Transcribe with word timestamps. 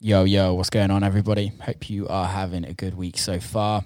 Yo, 0.00 0.22
yo, 0.22 0.54
what's 0.54 0.70
going 0.70 0.92
on, 0.92 1.02
everybody? 1.02 1.48
Hope 1.60 1.90
you 1.90 2.06
are 2.06 2.28
having 2.28 2.64
a 2.64 2.72
good 2.72 2.94
week 2.94 3.18
so 3.18 3.40
far. 3.40 3.84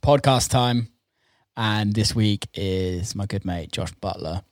Podcast 0.00 0.50
time. 0.50 0.86
And 1.56 1.92
this 1.92 2.14
week 2.14 2.46
is 2.54 3.16
my 3.16 3.26
good 3.26 3.44
mate, 3.44 3.72
Josh 3.72 3.92
Butler. 3.94 4.42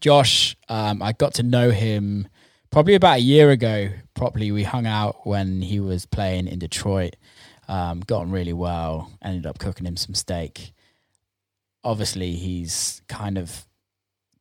Josh, 0.00 0.56
um, 0.68 1.00
I 1.00 1.12
got 1.12 1.34
to 1.34 1.44
know 1.44 1.70
him 1.70 2.26
probably 2.70 2.96
about 2.96 3.18
a 3.18 3.22
year 3.22 3.50
ago. 3.50 3.90
Probably 4.14 4.50
we 4.50 4.64
hung 4.64 4.84
out 4.84 5.24
when 5.28 5.62
he 5.62 5.78
was 5.78 6.06
playing 6.06 6.48
in 6.48 6.58
Detroit. 6.58 7.14
Um, 7.68 8.00
got 8.00 8.22
on 8.22 8.32
really 8.32 8.52
well. 8.52 9.12
Ended 9.22 9.46
up 9.46 9.60
cooking 9.60 9.86
him 9.86 9.96
some 9.96 10.16
steak. 10.16 10.72
Obviously, 11.84 12.32
he's 12.32 13.00
kind 13.08 13.38
of 13.38 13.64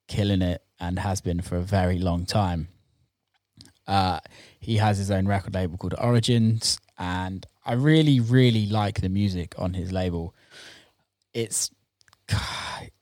killing 0.08 0.42
it 0.42 0.64
and 0.80 0.98
has 0.98 1.22
been 1.22 1.42
for 1.42 1.58
a 1.58 1.62
very 1.62 2.00
long 2.00 2.26
time. 2.26 2.70
Uh, 3.88 4.20
he 4.60 4.78
has 4.78 4.98
his 4.98 5.12
own 5.12 5.28
record 5.28 5.54
label 5.54 5.78
called 5.78 5.96
Origins, 5.98 6.80
and 6.98 7.46
I 7.66 7.74
really, 7.74 8.20
really 8.20 8.68
like 8.68 9.02
the 9.02 9.10
music 9.10 9.56
on 9.58 9.74
his 9.74 9.92
label. 9.92 10.36
It's 11.34 11.72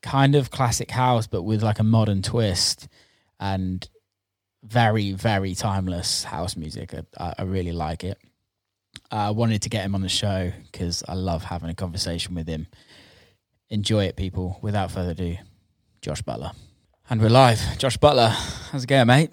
kind 0.01 0.35
of 0.35 0.51
classic 0.51 0.91
house, 0.91 1.27
but 1.27 1.43
with 1.43 1.63
like 1.63 1.79
a 1.79 1.83
modern 1.83 2.21
twist, 2.21 2.87
and 3.39 3.87
very, 4.63 5.13
very 5.13 5.55
timeless 5.55 6.23
house 6.23 6.55
music. 6.55 6.93
I, 7.17 7.33
I 7.39 7.43
really 7.43 7.71
like 7.71 8.03
it. 8.03 8.17
I 9.11 9.31
wanted 9.31 9.61
to 9.63 9.69
get 9.69 9.83
him 9.83 9.95
on 9.95 10.01
the 10.01 10.09
show 10.09 10.51
because 10.71 11.03
I 11.07 11.13
love 11.13 11.43
having 11.43 11.69
a 11.69 11.75
conversation 11.75 12.35
with 12.35 12.47
him. 12.47 12.67
Enjoy 13.69 14.05
it, 14.05 14.15
people. 14.15 14.59
Without 14.61 14.91
further 14.91 15.11
ado, 15.11 15.37
Josh 16.01 16.21
Butler. 16.21 16.51
And 17.09 17.21
we're 17.21 17.29
live. 17.29 17.61
Josh 17.77 17.97
Butler, 17.97 18.29
how's 18.29 18.83
it 18.83 18.87
going, 18.87 19.07
mate? 19.07 19.31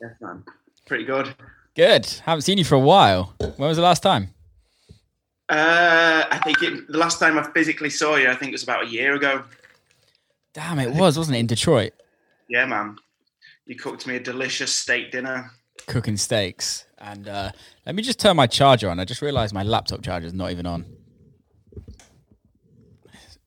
Yes, 0.00 0.12
man. 0.20 0.44
Pretty 0.86 1.04
good. 1.04 1.34
Good. 1.74 2.06
Haven't 2.24 2.42
seen 2.42 2.58
you 2.58 2.64
for 2.64 2.74
a 2.74 2.80
while. 2.80 3.34
When 3.38 3.68
was 3.68 3.76
the 3.76 3.82
last 3.82 4.02
time? 4.02 4.28
Uh, 5.48 6.24
I 6.30 6.38
think 6.44 6.62
it, 6.62 6.88
the 6.88 6.98
last 6.98 7.18
time 7.18 7.38
I 7.38 7.42
physically 7.52 7.90
saw 7.90 8.16
you, 8.16 8.30
I 8.30 8.34
think 8.34 8.50
it 8.50 8.54
was 8.54 8.62
about 8.62 8.84
a 8.84 8.88
year 8.88 9.14
ago. 9.14 9.44
Damn, 10.52 10.78
it 10.78 10.94
was, 10.94 11.18
wasn't 11.18 11.36
it, 11.36 11.40
in 11.40 11.46
Detroit? 11.46 11.92
Yeah, 12.48 12.64
man. 12.66 12.96
You 13.66 13.76
cooked 13.76 14.06
me 14.06 14.16
a 14.16 14.20
delicious 14.20 14.74
steak 14.74 15.10
dinner. 15.10 15.50
Cooking 15.86 16.16
steaks. 16.16 16.86
And 16.98 17.28
uh, 17.28 17.50
let 17.84 17.94
me 17.94 18.02
just 18.02 18.20
turn 18.20 18.36
my 18.36 18.46
charger 18.46 18.88
on. 18.88 19.00
I 19.00 19.04
just 19.04 19.20
realized 19.20 19.52
my 19.52 19.62
laptop 19.62 20.02
charger 20.02 20.26
is 20.26 20.32
not 20.32 20.50
even 20.50 20.66
on. 20.66 20.86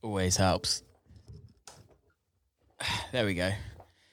Always 0.02 0.38
helps. 0.38 0.84
There 3.12 3.26
we 3.26 3.34
go. 3.34 3.52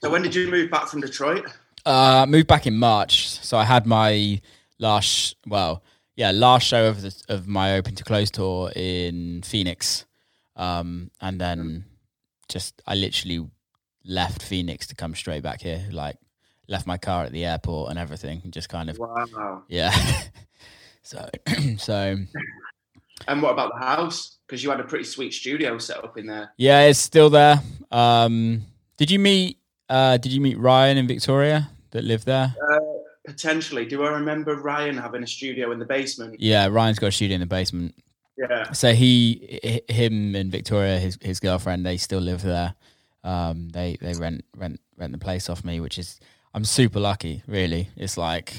So 0.03 0.09
when 0.11 0.23
did 0.23 0.35
you 0.35 0.51
move 0.51 0.71
back 0.71 0.87
from 0.87 1.01
Detroit? 1.01 1.47
Uh, 1.87 2.25
moved 2.29 2.47
back 2.47 2.67
in 2.67 2.77
March, 2.77 3.29
so 3.29 3.59
I 3.59 3.65
had 3.65 3.87
my 3.87 4.41
last, 4.79 5.37
well, 5.47 5.83
yeah, 6.17 6.31
last 6.31 6.67
show 6.67 6.87
of 6.89 7.03
the, 7.03 7.15
of 7.29 7.47
my 7.47 7.77
Open 7.77 7.95
to 7.97 8.05
Close 8.05 8.31
tour 8.31 8.73
in 8.75 9.43
Phoenix, 9.43 10.07
um, 10.57 11.11
and 11.21 11.41
then 11.41 11.85
just 12.49 12.81
I 12.87 12.95
literally 12.95 13.47
left 14.05 14.43
Phoenix 14.43 14.87
to 14.89 14.95
come 14.95 15.15
straight 15.15 15.43
back 15.43 15.61
here, 15.61 15.87
like 15.91 16.17
left 16.69 16.87
my 16.87 16.97
car 16.97 17.25
at 17.25 17.33
the 17.33 17.45
airport 17.45 17.91
and 17.91 17.99
everything, 17.99 18.41
and 18.45 18.53
just 18.53 18.69
kind 18.69 18.89
of 18.89 18.99
Wow. 18.99 19.63
yeah. 19.69 19.95
so 21.03 21.29
so 21.79 22.17
And 23.29 23.43
what 23.43 23.53
about 23.53 23.73
the 23.79 23.85
house? 23.85 24.39
Because 24.47 24.63
you 24.63 24.71
had 24.71 24.81
a 24.81 24.85
pretty 24.85 25.05
sweet 25.05 25.33
studio 25.35 25.79
set 25.79 26.03
up 26.05 26.17
in 26.17 26.27
there. 26.27 26.53
yeah, 26.57 26.83
it's 26.83 26.99
still 26.99 27.31
there. 27.31 27.61
Um, 27.91 28.63
did 28.97 29.11
you 29.11 29.19
meet 29.19 29.59
uh, 29.89 30.17
did 30.17 30.33
you 30.33 30.41
meet 30.41 30.59
Ryan 30.59 30.97
and 30.97 31.09
Victoria 31.09 31.71
that 31.95 32.05
live 32.05 32.25
there? 32.25 32.55
Uh, 32.71 32.79
potentially. 33.27 33.87
Do 33.87 34.05
I 34.05 34.11
remember 34.11 34.57
Ryan 34.57 34.99
having 34.99 35.23
a 35.23 35.27
studio 35.27 35.73
in 35.73 35.79
the 35.79 35.85
basement? 35.87 36.39
Yeah, 36.39 36.67
Ryan's 36.67 36.99
got 36.99 37.09
a 37.09 37.13
studio 37.13 37.35
in 37.37 37.41
the 37.41 37.47
basement. 37.47 37.95
Yeah. 38.37 38.73
So 38.73 38.93
he, 38.93 39.81
him, 39.89 40.35
and 40.35 40.51
Victoria, 40.51 40.99
his 40.99 41.19
his 41.23 41.41
girlfriend, 41.41 41.87
they 41.87 41.97
still 41.97 42.21
live 42.21 42.43
there. 42.43 42.75
Um, 43.23 43.71
they 43.71 43.97
they 44.01 44.13
rent 44.15 44.45
rent 44.57 44.81
rent 44.97 45.13
the 45.13 45.19
place 45.19 45.49
off 45.49 45.65
me, 45.65 45.81
which 45.81 45.99
is 45.99 46.21
I'm 46.53 46.65
super 46.65 47.01
lucky. 47.01 47.43
Really, 47.47 47.89
it's 47.97 48.19
like 48.19 48.55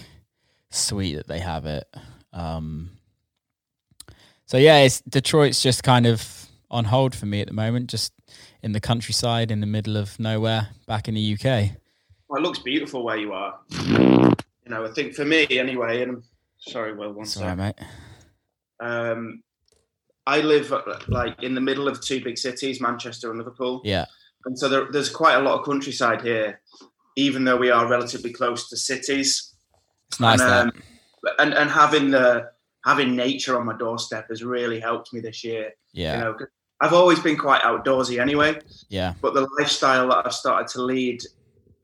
sweet 0.72 1.16
that 1.16 1.28
they 1.28 1.40
have 1.40 1.66
it. 1.66 1.86
Um, 2.34 2.92
so 4.46 4.58
yeah, 4.58 4.80
it's 4.80 5.02
Detroit's 5.02 5.62
just 5.62 5.84
kind 5.84 6.06
of 6.06 6.48
on 6.72 6.86
hold 6.86 7.14
for 7.14 7.26
me 7.26 7.42
at 7.42 7.48
the 7.48 7.54
moment, 7.54 7.90
just 7.90 8.14
in 8.64 8.72
the 8.72 8.80
countryside, 8.80 9.52
in 9.52 9.60
the 9.60 9.68
middle 9.68 9.98
of 9.98 10.18
nowhere, 10.20 10.70
back 10.88 11.08
in 11.08 11.16
the 11.16 11.38
UK. 11.38 11.78
Well, 12.28 12.42
it 12.42 12.44
looks 12.44 12.60
beautiful 12.60 13.04
where 13.04 13.18
you 13.18 13.34
are. 13.34 13.60
You 13.72 14.72
know, 14.72 14.86
I 14.86 14.90
think 14.90 15.14
for 15.14 15.26
me 15.26 15.46
anyway, 15.52 16.02
and 16.02 16.12
I'm 16.12 16.24
sorry, 16.58 16.96
Will, 16.96 17.14
one 17.14 17.26
sec. 17.26 17.58
mate. 17.58 17.76
Um, 18.80 19.44
I 20.28 20.42
live 20.42 20.74
uh, 20.74 20.82
like 21.08 21.42
in 21.44 21.54
the 21.54 21.62
middle 21.62 21.88
of 21.88 22.02
two 22.02 22.24
big 22.24 22.38
cities, 22.38 22.82
Manchester 22.82 23.30
and 23.30 23.38
Liverpool. 23.38 23.82
Yeah, 23.84 24.06
And 24.46 24.58
so 24.58 24.68
there, 24.68 24.92
there's 24.92 25.10
quite 25.10 25.36
a 25.36 25.40
lot 25.40 25.60
of 25.60 25.66
countryside 25.66 26.22
here, 26.22 26.62
even 27.16 27.44
though 27.44 27.58
we 27.58 27.70
are 27.70 27.88
relatively 27.88 28.34
close 28.34 28.68
to 28.70 28.78
cities. 28.78 29.54
it's 30.08 30.20
nice 30.20 30.42
And, 30.42 30.72
um, 30.72 30.84
And 31.40 31.54
and 31.54 31.70
having 31.70 32.10
the 32.10 32.50
having 32.86 33.16
nature 33.16 33.60
on 33.60 33.66
my 33.68 33.78
doorstep 33.78 34.30
has 34.30 34.44
really 34.44 34.80
helped 34.80 35.14
me 35.14 35.20
this 35.20 35.44
year. 35.44 35.72
Yeah, 35.94 36.14
You 36.18 36.24
know, 36.24 36.38
I've 36.82 36.94
always 36.94 37.20
been 37.20 37.38
quite 37.38 37.62
outdoorsy 37.62 38.20
anyway, 38.20 38.60
yeah, 38.90 39.14
but 39.22 39.34
the 39.36 39.48
lifestyle 39.60 40.10
that 40.10 40.26
I've 40.26 40.34
started 40.34 40.68
to 40.74 40.82
lead, 40.84 41.22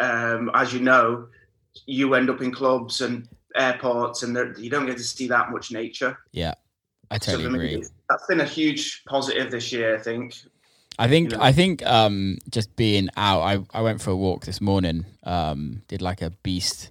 um, 0.02 0.52
as 0.54 0.74
you 0.74 0.80
know, 0.80 1.28
you 1.86 2.14
end 2.16 2.30
up 2.30 2.42
in 2.42 2.52
clubs 2.52 3.02
and 3.02 3.28
airports, 3.56 4.24
and 4.24 4.36
there, 4.36 4.58
you 4.60 4.70
don't 4.70 4.86
get 4.86 4.98
to 4.98 5.04
see 5.04 5.28
that 5.28 5.52
much 5.52 5.72
nature. 5.72 6.18
yeah. 6.32 6.54
I 7.10 7.18
So 7.18 7.34
totally 7.34 7.50
for 7.50 7.56
agree. 7.56 7.86
That's 8.10 8.26
been 8.28 8.40
a 8.40 8.46
huge 8.46 9.04
positive 9.06 9.52
this 9.52 9.74
year, 9.74 9.98
I 9.98 10.00
think. 10.02 10.34
I 10.98 11.10
think 11.10 11.32
you 11.32 11.38
know? 11.38 11.44
I 11.44 11.52
think 11.52 11.86
um, 11.86 12.38
just 12.50 12.74
being 12.78 13.10
out. 13.18 13.42
I, 13.42 13.60
I 13.78 13.82
went 13.82 14.02
for 14.02 14.12
a 14.12 14.16
walk 14.16 14.46
this 14.46 14.62
morning. 14.62 15.06
Um, 15.24 15.82
did 15.90 16.02
like 16.02 16.22
a 16.22 16.30
beast. 16.30 16.90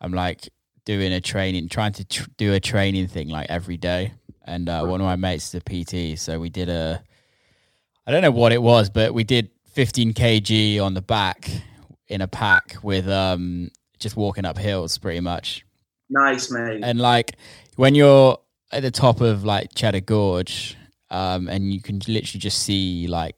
I'm 0.00 0.12
like 0.12 0.48
doing 0.86 1.12
a 1.12 1.20
training, 1.20 1.68
trying 1.68 1.92
to 1.92 2.04
tr- 2.04 2.30
do 2.38 2.54
a 2.54 2.60
training 2.60 3.08
thing 3.08 3.28
like 3.28 3.50
every 3.50 3.76
day. 3.76 4.14
And 4.44 4.70
uh, 4.70 4.84
one 4.84 5.02
of 5.02 5.04
my 5.04 5.16
mates 5.16 5.54
is 5.54 5.60
a 5.60 5.60
PT, 5.60 6.18
so 6.18 6.40
we 6.40 6.48
did 6.48 6.70
a. 6.70 7.02
I 8.06 8.10
don't 8.10 8.22
know 8.22 8.30
what 8.30 8.52
it 8.52 8.62
was, 8.62 8.88
but 8.88 9.12
we 9.12 9.22
did 9.22 9.50
15 9.72 10.14
kg 10.14 10.82
on 10.82 10.94
the 10.94 11.02
back 11.02 11.50
in 12.12 12.20
a 12.20 12.28
pack 12.28 12.76
with 12.82 13.08
um, 13.08 13.70
just 13.98 14.16
walking 14.16 14.44
up 14.44 14.58
hills, 14.58 14.98
pretty 14.98 15.20
much. 15.20 15.64
Nice, 16.10 16.50
mate. 16.50 16.80
And 16.82 17.00
like 17.00 17.36
when 17.76 17.94
you're 17.94 18.38
at 18.70 18.82
the 18.82 18.90
top 18.90 19.20
of 19.20 19.44
like 19.44 19.74
Cheddar 19.74 20.00
Gorge, 20.00 20.76
um, 21.10 21.48
and 21.48 21.72
you 21.72 21.80
can 21.80 22.00
literally 22.06 22.40
just 22.40 22.62
see 22.62 23.06
like 23.06 23.36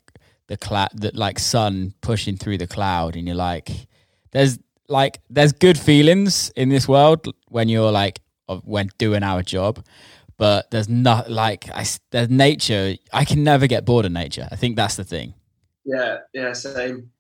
the 0.48 0.56
cloud, 0.56 0.90
the 0.94 1.12
like 1.14 1.38
sun 1.38 1.94
pushing 2.00 2.36
through 2.36 2.58
the 2.58 2.66
cloud, 2.66 3.16
and 3.16 3.26
you're 3.26 3.36
like, 3.36 3.70
there's 4.32 4.58
like 4.88 5.20
there's 5.30 5.52
good 5.52 5.78
feelings 5.78 6.50
in 6.56 6.68
this 6.68 6.88
world 6.88 7.32
when 7.48 7.68
you're 7.68 7.92
like 7.92 8.20
when 8.64 8.90
doing 8.98 9.22
our 9.22 9.42
job, 9.42 9.84
but 10.36 10.70
there's 10.70 10.88
not 10.88 11.30
like 11.30 11.70
I 11.70 11.86
there's 12.10 12.28
nature. 12.28 12.96
I 13.12 13.24
can 13.24 13.44
never 13.44 13.66
get 13.66 13.84
bored 13.84 14.04
of 14.04 14.12
nature. 14.12 14.48
I 14.50 14.56
think 14.56 14.76
that's 14.76 14.96
the 14.96 15.04
thing. 15.04 15.34
Yeah, 15.84 16.18
yeah, 16.32 16.52
same. 16.52 17.10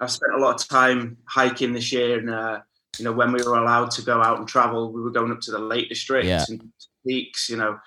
I've 0.00 0.10
spent 0.10 0.34
a 0.34 0.38
lot 0.38 0.60
of 0.62 0.68
time 0.68 1.16
hiking 1.26 1.72
this 1.72 1.92
year, 1.92 2.18
and 2.18 2.30
uh, 2.30 2.60
you 2.98 3.04
know, 3.04 3.12
when 3.12 3.32
we 3.32 3.42
were 3.42 3.56
allowed 3.56 3.90
to 3.92 4.02
go 4.02 4.22
out 4.22 4.38
and 4.38 4.48
travel, 4.48 4.92
we 4.92 5.00
were 5.02 5.10
going 5.10 5.30
up 5.32 5.40
to 5.42 5.50
the 5.50 5.58
Lake 5.58 5.88
District 5.88 6.26
Yeah. 6.26 6.44
and 6.48 6.70
peaks. 7.06 7.48
You 7.48 7.56
know, 7.56 7.78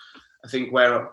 I 0.46 0.48
think 0.48 0.72
where 0.72 1.12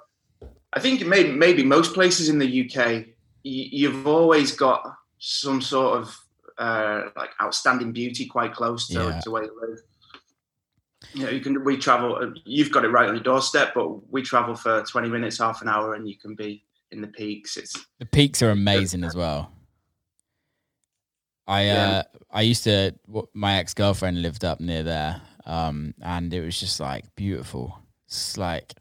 I 0.73 0.81
think 0.81 1.07
maybe 1.07 1.33
maybe 1.33 1.65
most 1.65 1.95
places 1.95 2.29
in 2.29 2.39
the 2.39 2.47
UK, 2.71 3.07
you've 3.43 4.07
always 4.07 4.53
got 4.53 4.83
some 5.19 5.61
sort 5.63 5.99
of 5.99 6.17
uh, 6.59 7.11
like 7.17 7.31
outstanding 7.41 7.93
beauty 7.93 8.27
quite 8.27 8.55
close 8.55 8.89
to, 8.89 8.95
Yeah. 8.95 9.21
to 9.21 9.31
where 9.31 9.45
you 9.45 9.59
live. 9.61 9.79
You 11.15 11.25
know, 11.25 11.31
you 11.31 11.41
can 11.41 11.65
we 11.65 11.77
travel. 11.77 12.35
You've 12.45 12.73
got 12.73 12.85
it 12.85 12.89
right 12.89 13.09
on 13.09 13.15
your 13.15 13.23
doorstep, 13.23 13.73
but 13.75 14.11
we 14.13 14.23
travel 14.23 14.55
for 14.55 14.83
twenty 14.83 15.09
minutes, 15.09 15.39
half 15.39 15.63
an 15.63 15.69
hour, 15.69 15.95
and 15.95 16.09
you 16.09 16.17
can 16.19 16.35
be 16.35 16.65
in 16.91 17.01
the 17.01 17.07
peaks. 17.09 17.57
It's 17.57 17.87
The 17.99 18.07
peaks 18.07 18.43
are 18.43 18.51
amazing 18.51 19.05
as 19.05 19.15
well. 19.15 19.53
I 21.47 21.69
uh, 21.69 22.03
I 22.31 22.43
used 22.43 22.65
to 22.65 22.93
my 23.33 23.59
ex 23.59 23.75
girlfriend 23.75 24.21
lived 24.21 24.45
up 24.45 24.61
near 24.61 24.83
there, 24.83 25.21
um, 25.45 25.95
and 26.03 26.33
it 26.33 26.41
was 26.41 26.59
just 26.59 26.81
like 26.81 27.05
beautiful. 27.15 27.79
It's 28.07 28.37
like 28.37 28.75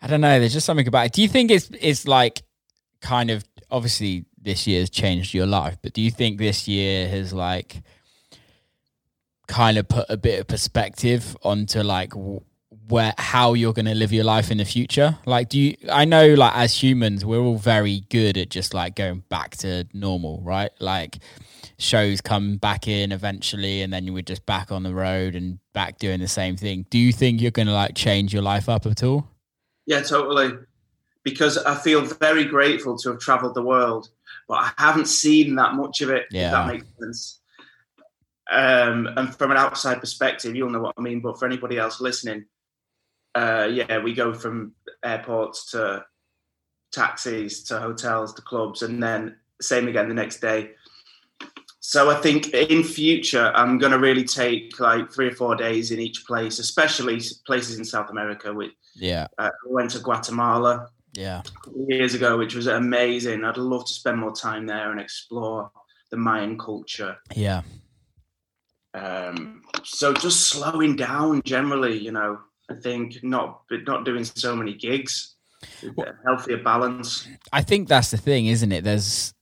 I 0.00 0.06
don't 0.06 0.20
know. 0.20 0.38
There's 0.38 0.52
just 0.52 0.66
something 0.66 0.88
about 0.88 1.06
it. 1.06 1.12
Do 1.12 1.22
you 1.22 1.28
think 1.28 1.50
it's 1.50 1.70
it's 1.80 2.06
like 2.06 2.42
kind 3.00 3.30
of 3.30 3.44
obviously 3.70 4.26
this 4.40 4.66
year 4.66 4.80
has 4.80 4.90
changed 4.90 5.32
your 5.32 5.46
life, 5.46 5.78
but 5.82 5.92
do 5.92 6.02
you 6.02 6.10
think 6.10 6.38
this 6.38 6.68
year 6.68 7.08
has 7.08 7.32
like 7.32 7.82
kind 9.46 9.78
of 9.78 9.88
put 9.88 10.06
a 10.08 10.16
bit 10.16 10.40
of 10.40 10.46
perspective 10.46 11.36
onto 11.42 11.80
like 11.80 12.12
where 12.88 13.14
how 13.18 13.54
you're 13.54 13.72
going 13.72 13.86
to 13.86 13.94
live 13.94 14.12
your 14.12 14.24
life 14.24 14.50
in 14.50 14.58
the 14.58 14.64
future 14.64 15.18
like 15.26 15.48
do 15.48 15.58
you 15.58 15.76
i 15.90 16.04
know 16.04 16.34
like 16.34 16.54
as 16.54 16.82
humans 16.82 17.24
we're 17.24 17.40
all 17.40 17.58
very 17.58 18.00
good 18.08 18.36
at 18.36 18.48
just 18.48 18.72
like 18.72 18.94
going 18.94 19.22
back 19.28 19.56
to 19.56 19.86
normal 19.92 20.40
right 20.42 20.70
like 20.80 21.18
shows 21.82 22.20
come 22.20 22.56
back 22.56 22.88
in 22.88 23.12
eventually, 23.12 23.82
and 23.82 23.92
then 23.92 24.04
you 24.04 24.12
were 24.12 24.22
just 24.22 24.46
back 24.46 24.72
on 24.72 24.82
the 24.82 24.94
road 24.94 25.34
and 25.34 25.58
back 25.72 25.98
doing 25.98 26.20
the 26.20 26.28
same 26.28 26.56
thing. 26.56 26.86
Do 26.90 26.98
you 26.98 27.12
think 27.12 27.40
you're 27.40 27.50
going 27.50 27.68
to 27.68 27.72
like 27.72 27.94
change 27.94 28.32
your 28.32 28.42
life 28.42 28.68
up 28.68 28.86
at 28.86 29.02
all? 29.02 29.28
Yeah, 29.86 30.02
totally. 30.02 30.58
Because 31.24 31.58
I 31.58 31.74
feel 31.74 32.02
very 32.02 32.44
grateful 32.44 32.96
to 32.98 33.10
have 33.10 33.20
traveled 33.20 33.54
the 33.54 33.62
world, 33.62 34.08
but 34.48 34.54
I 34.54 34.72
haven't 34.78 35.06
seen 35.06 35.56
that 35.56 35.74
much 35.74 36.00
of 36.00 36.10
it. 36.10 36.26
Yeah. 36.30 36.46
If 36.46 36.52
that 36.52 36.66
makes 36.66 36.86
sense. 36.98 37.40
Um, 38.50 39.08
and 39.16 39.34
from 39.34 39.50
an 39.50 39.56
outside 39.56 40.00
perspective, 40.00 40.54
you'll 40.54 40.70
know 40.70 40.80
what 40.80 40.94
I 40.98 41.00
mean. 41.00 41.20
But 41.20 41.38
for 41.38 41.46
anybody 41.46 41.78
else 41.78 42.00
listening, 42.00 42.46
uh, 43.34 43.68
yeah, 43.70 43.98
we 43.98 44.14
go 44.14 44.34
from 44.34 44.72
airports 45.04 45.70
to 45.72 46.04
taxis 46.92 47.62
to 47.64 47.80
hotels 47.80 48.34
to 48.34 48.42
clubs, 48.42 48.82
and 48.82 49.02
then 49.02 49.36
same 49.60 49.88
again 49.88 50.08
the 50.08 50.14
next 50.14 50.40
day. 50.40 50.72
So 51.84 52.10
I 52.10 52.14
think 52.14 52.54
in 52.54 52.84
future 52.84 53.50
I'm 53.56 53.76
going 53.76 53.90
to 53.90 53.98
really 53.98 54.22
take 54.22 54.78
like 54.78 55.12
three 55.12 55.26
or 55.26 55.34
four 55.34 55.56
days 55.56 55.90
in 55.90 55.98
each 55.98 56.24
place, 56.24 56.60
especially 56.60 57.20
places 57.44 57.76
in 57.76 57.84
South 57.84 58.08
America. 58.08 58.52
We 58.54 58.70
Yeah, 58.94 59.26
uh, 59.36 59.50
went 59.66 59.90
to 59.90 59.98
Guatemala 59.98 60.88
yeah, 61.12 61.42
years 61.88 62.14
ago, 62.14 62.38
which 62.38 62.54
was 62.54 62.68
amazing. 62.68 63.44
I'd 63.44 63.56
love 63.56 63.84
to 63.86 63.92
spend 63.92 64.18
more 64.18 64.32
time 64.32 64.64
there 64.64 64.92
and 64.92 65.00
explore 65.00 65.72
the 66.10 66.16
Mayan 66.16 66.56
culture. 66.56 67.16
yeah, 67.34 67.62
Um, 68.94 69.62
so 69.82 70.14
just 70.14 70.42
slowing 70.42 70.94
down 70.94 71.42
generally, 71.44 71.98
you 71.98 72.12
know. 72.12 72.38
I 72.70 72.74
think 72.74 73.24
not 73.24 73.62
not 73.70 74.04
doing 74.04 74.24
so 74.24 74.54
many 74.54 74.72
gigs, 74.74 75.34
a 75.82 76.12
healthier 76.24 76.62
balance. 76.62 77.26
I 77.52 77.62
think 77.62 77.88
that's 77.88 78.12
the 78.12 78.16
thing, 78.18 78.46
isn't 78.46 78.70
it? 78.70 78.84
There's 78.84 79.34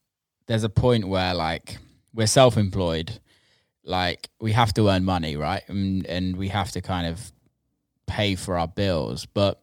there's 0.47 0.65
a 0.65 0.71
point 0.71 1.07
where 1.07 1.35
like 1.35 1.79
we're 2.15 2.27
self-employed, 2.27 3.21
like 3.85 4.29
we 4.41 4.53
have 4.53 4.73
to 4.75 4.89
earn 4.89 5.05
money, 5.05 5.37
right? 5.37 5.63
And 5.69 6.07
and 6.07 6.37
we 6.37 6.49
have 6.49 6.73
to 6.73 6.81
kind 6.81 7.07
of 7.07 7.33
pay 8.07 8.35
for 8.35 8.59
our 8.59 8.69
bills, 8.69 9.27
but 9.27 9.61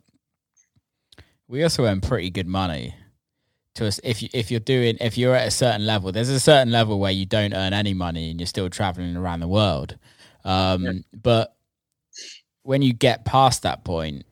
we 1.48 1.64
also 1.64 1.86
earn 1.86 2.02
pretty 2.02 2.30
good 2.30 2.48
money. 2.48 2.96
To 3.76 3.88
us, 3.88 4.00
if 4.04 4.24
you 4.24 4.30
if 4.34 4.50
you're 4.50 4.60
doing 4.60 4.98
if 5.00 5.18
you're 5.18 5.36
at 5.36 5.48
a 5.48 5.52
certain 5.52 5.86
level, 5.86 6.12
there's 6.12 6.30
a 6.30 6.40
certain 6.40 6.72
level 6.72 7.00
where 7.00 7.12
you 7.12 7.26
don't 7.26 7.54
earn 7.54 7.74
any 7.74 7.94
money 7.94 8.32
and 8.32 8.40
you're 8.40 8.48
still 8.48 8.70
traveling 8.70 9.16
around 9.16 9.40
the 9.42 9.48
world. 9.48 9.98
Um, 10.44 10.84
Yeah. 10.84 10.92
But 11.14 11.56
when 12.64 12.82
you 12.82 12.94
get 12.94 13.26
past 13.26 13.64
that 13.64 13.84
point, 13.84 14.26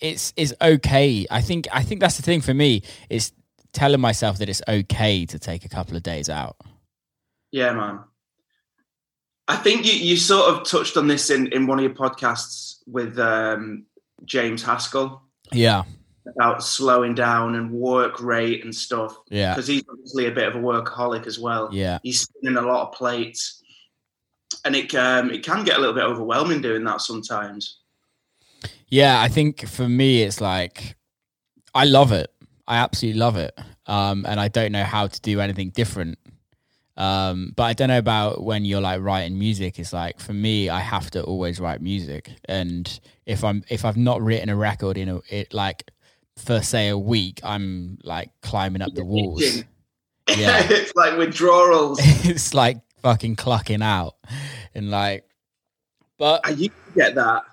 it's 0.00 0.32
it's 0.36 0.54
okay. 0.60 1.26
I 1.30 1.40
think 1.40 1.66
I 1.72 1.82
think 1.82 2.00
that's 2.00 2.16
the 2.16 2.22
thing 2.22 2.40
for 2.40 2.54
me 2.54 2.82
is 3.10 3.32
telling 3.78 4.00
myself 4.00 4.38
that 4.38 4.48
it's 4.48 4.62
okay 4.68 5.24
to 5.26 5.38
take 5.38 5.64
a 5.64 5.68
couple 5.68 5.96
of 5.96 6.02
days 6.02 6.28
out. 6.28 6.56
Yeah, 7.52 7.72
man. 7.72 8.00
I 9.46 9.56
think 9.56 9.86
you, 9.86 9.92
you 9.92 10.16
sort 10.16 10.52
of 10.52 10.66
touched 10.68 10.96
on 10.96 11.06
this 11.06 11.30
in, 11.30 11.46
in 11.52 11.66
one 11.66 11.78
of 11.78 11.84
your 11.84 11.94
podcasts 11.94 12.78
with 12.86 13.18
um, 13.18 13.84
James 14.24 14.62
Haskell 14.62 15.22
Yeah, 15.52 15.84
about 16.26 16.62
slowing 16.64 17.14
down 17.14 17.54
and 17.54 17.70
work 17.70 18.20
rate 18.20 18.64
and 18.64 18.74
stuff. 18.74 19.16
yeah, 19.30 19.54
Because 19.54 19.68
he's 19.68 19.84
obviously 19.88 20.26
a 20.26 20.32
bit 20.32 20.48
of 20.48 20.56
a 20.56 20.58
workaholic 20.58 21.26
as 21.26 21.38
well. 21.38 21.68
yeah, 21.72 21.98
He's 22.02 22.22
spinning 22.22 22.58
a 22.58 22.62
lot 22.66 22.88
of 22.88 22.94
plates. 22.94 23.62
And 24.64 24.74
it 24.74 24.92
um, 24.94 25.30
it 25.30 25.44
can 25.44 25.62
get 25.64 25.76
a 25.76 25.78
little 25.78 25.94
bit 25.94 26.02
overwhelming 26.04 26.60
doing 26.62 26.82
that 26.84 27.00
sometimes. 27.00 27.78
yeah. 28.88 29.20
I 29.20 29.28
think 29.28 29.66
for 29.68 29.88
me, 29.88 30.22
it's 30.22 30.40
like 30.40 30.96
I 31.74 31.84
love 31.84 32.12
it. 32.12 32.30
I 32.68 32.76
absolutely 32.76 33.18
love 33.18 33.36
it, 33.36 33.58
um, 33.86 34.24
and 34.28 34.38
I 34.38 34.48
don't 34.48 34.70
know 34.72 34.84
how 34.84 35.06
to 35.08 35.20
do 35.22 35.40
anything 35.40 35.70
different. 35.70 36.18
Um, 36.96 37.52
but 37.56 37.62
I 37.64 37.72
don't 37.72 37.88
know 37.88 37.98
about 37.98 38.42
when 38.44 38.64
you're 38.64 38.80
like 38.80 39.00
writing 39.00 39.38
music. 39.38 39.78
It's 39.78 39.92
like 39.92 40.20
for 40.20 40.32
me, 40.34 40.68
I 40.68 40.80
have 40.80 41.10
to 41.12 41.22
always 41.22 41.58
write 41.60 41.80
music, 41.80 42.30
and 42.44 43.00
if 43.24 43.42
I'm 43.42 43.64
if 43.70 43.84
I've 43.84 43.96
not 43.96 44.20
written 44.20 44.48
a 44.48 44.56
record 44.56 44.98
in 44.98 45.08
a 45.08 45.20
it 45.28 45.54
like 45.54 45.90
for 46.36 46.60
say 46.60 46.88
a 46.88 46.98
week, 46.98 47.40
I'm 47.42 47.98
like 48.04 48.30
climbing 48.42 48.82
up 48.82 48.92
the 48.94 49.04
walls. 49.04 49.42
Yeah. 50.36 50.66
it's 50.70 50.94
like 50.94 51.16
withdrawals. 51.16 51.98
it's 52.02 52.52
like 52.52 52.78
fucking 53.02 53.36
clucking 53.36 53.80
out 53.80 54.16
and 54.74 54.90
like 54.90 55.24
but 56.18 56.40
I 56.44 56.50
used 56.50 56.72
to 56.88 56.92
get 56.96 57.14
that. 57.14 57.44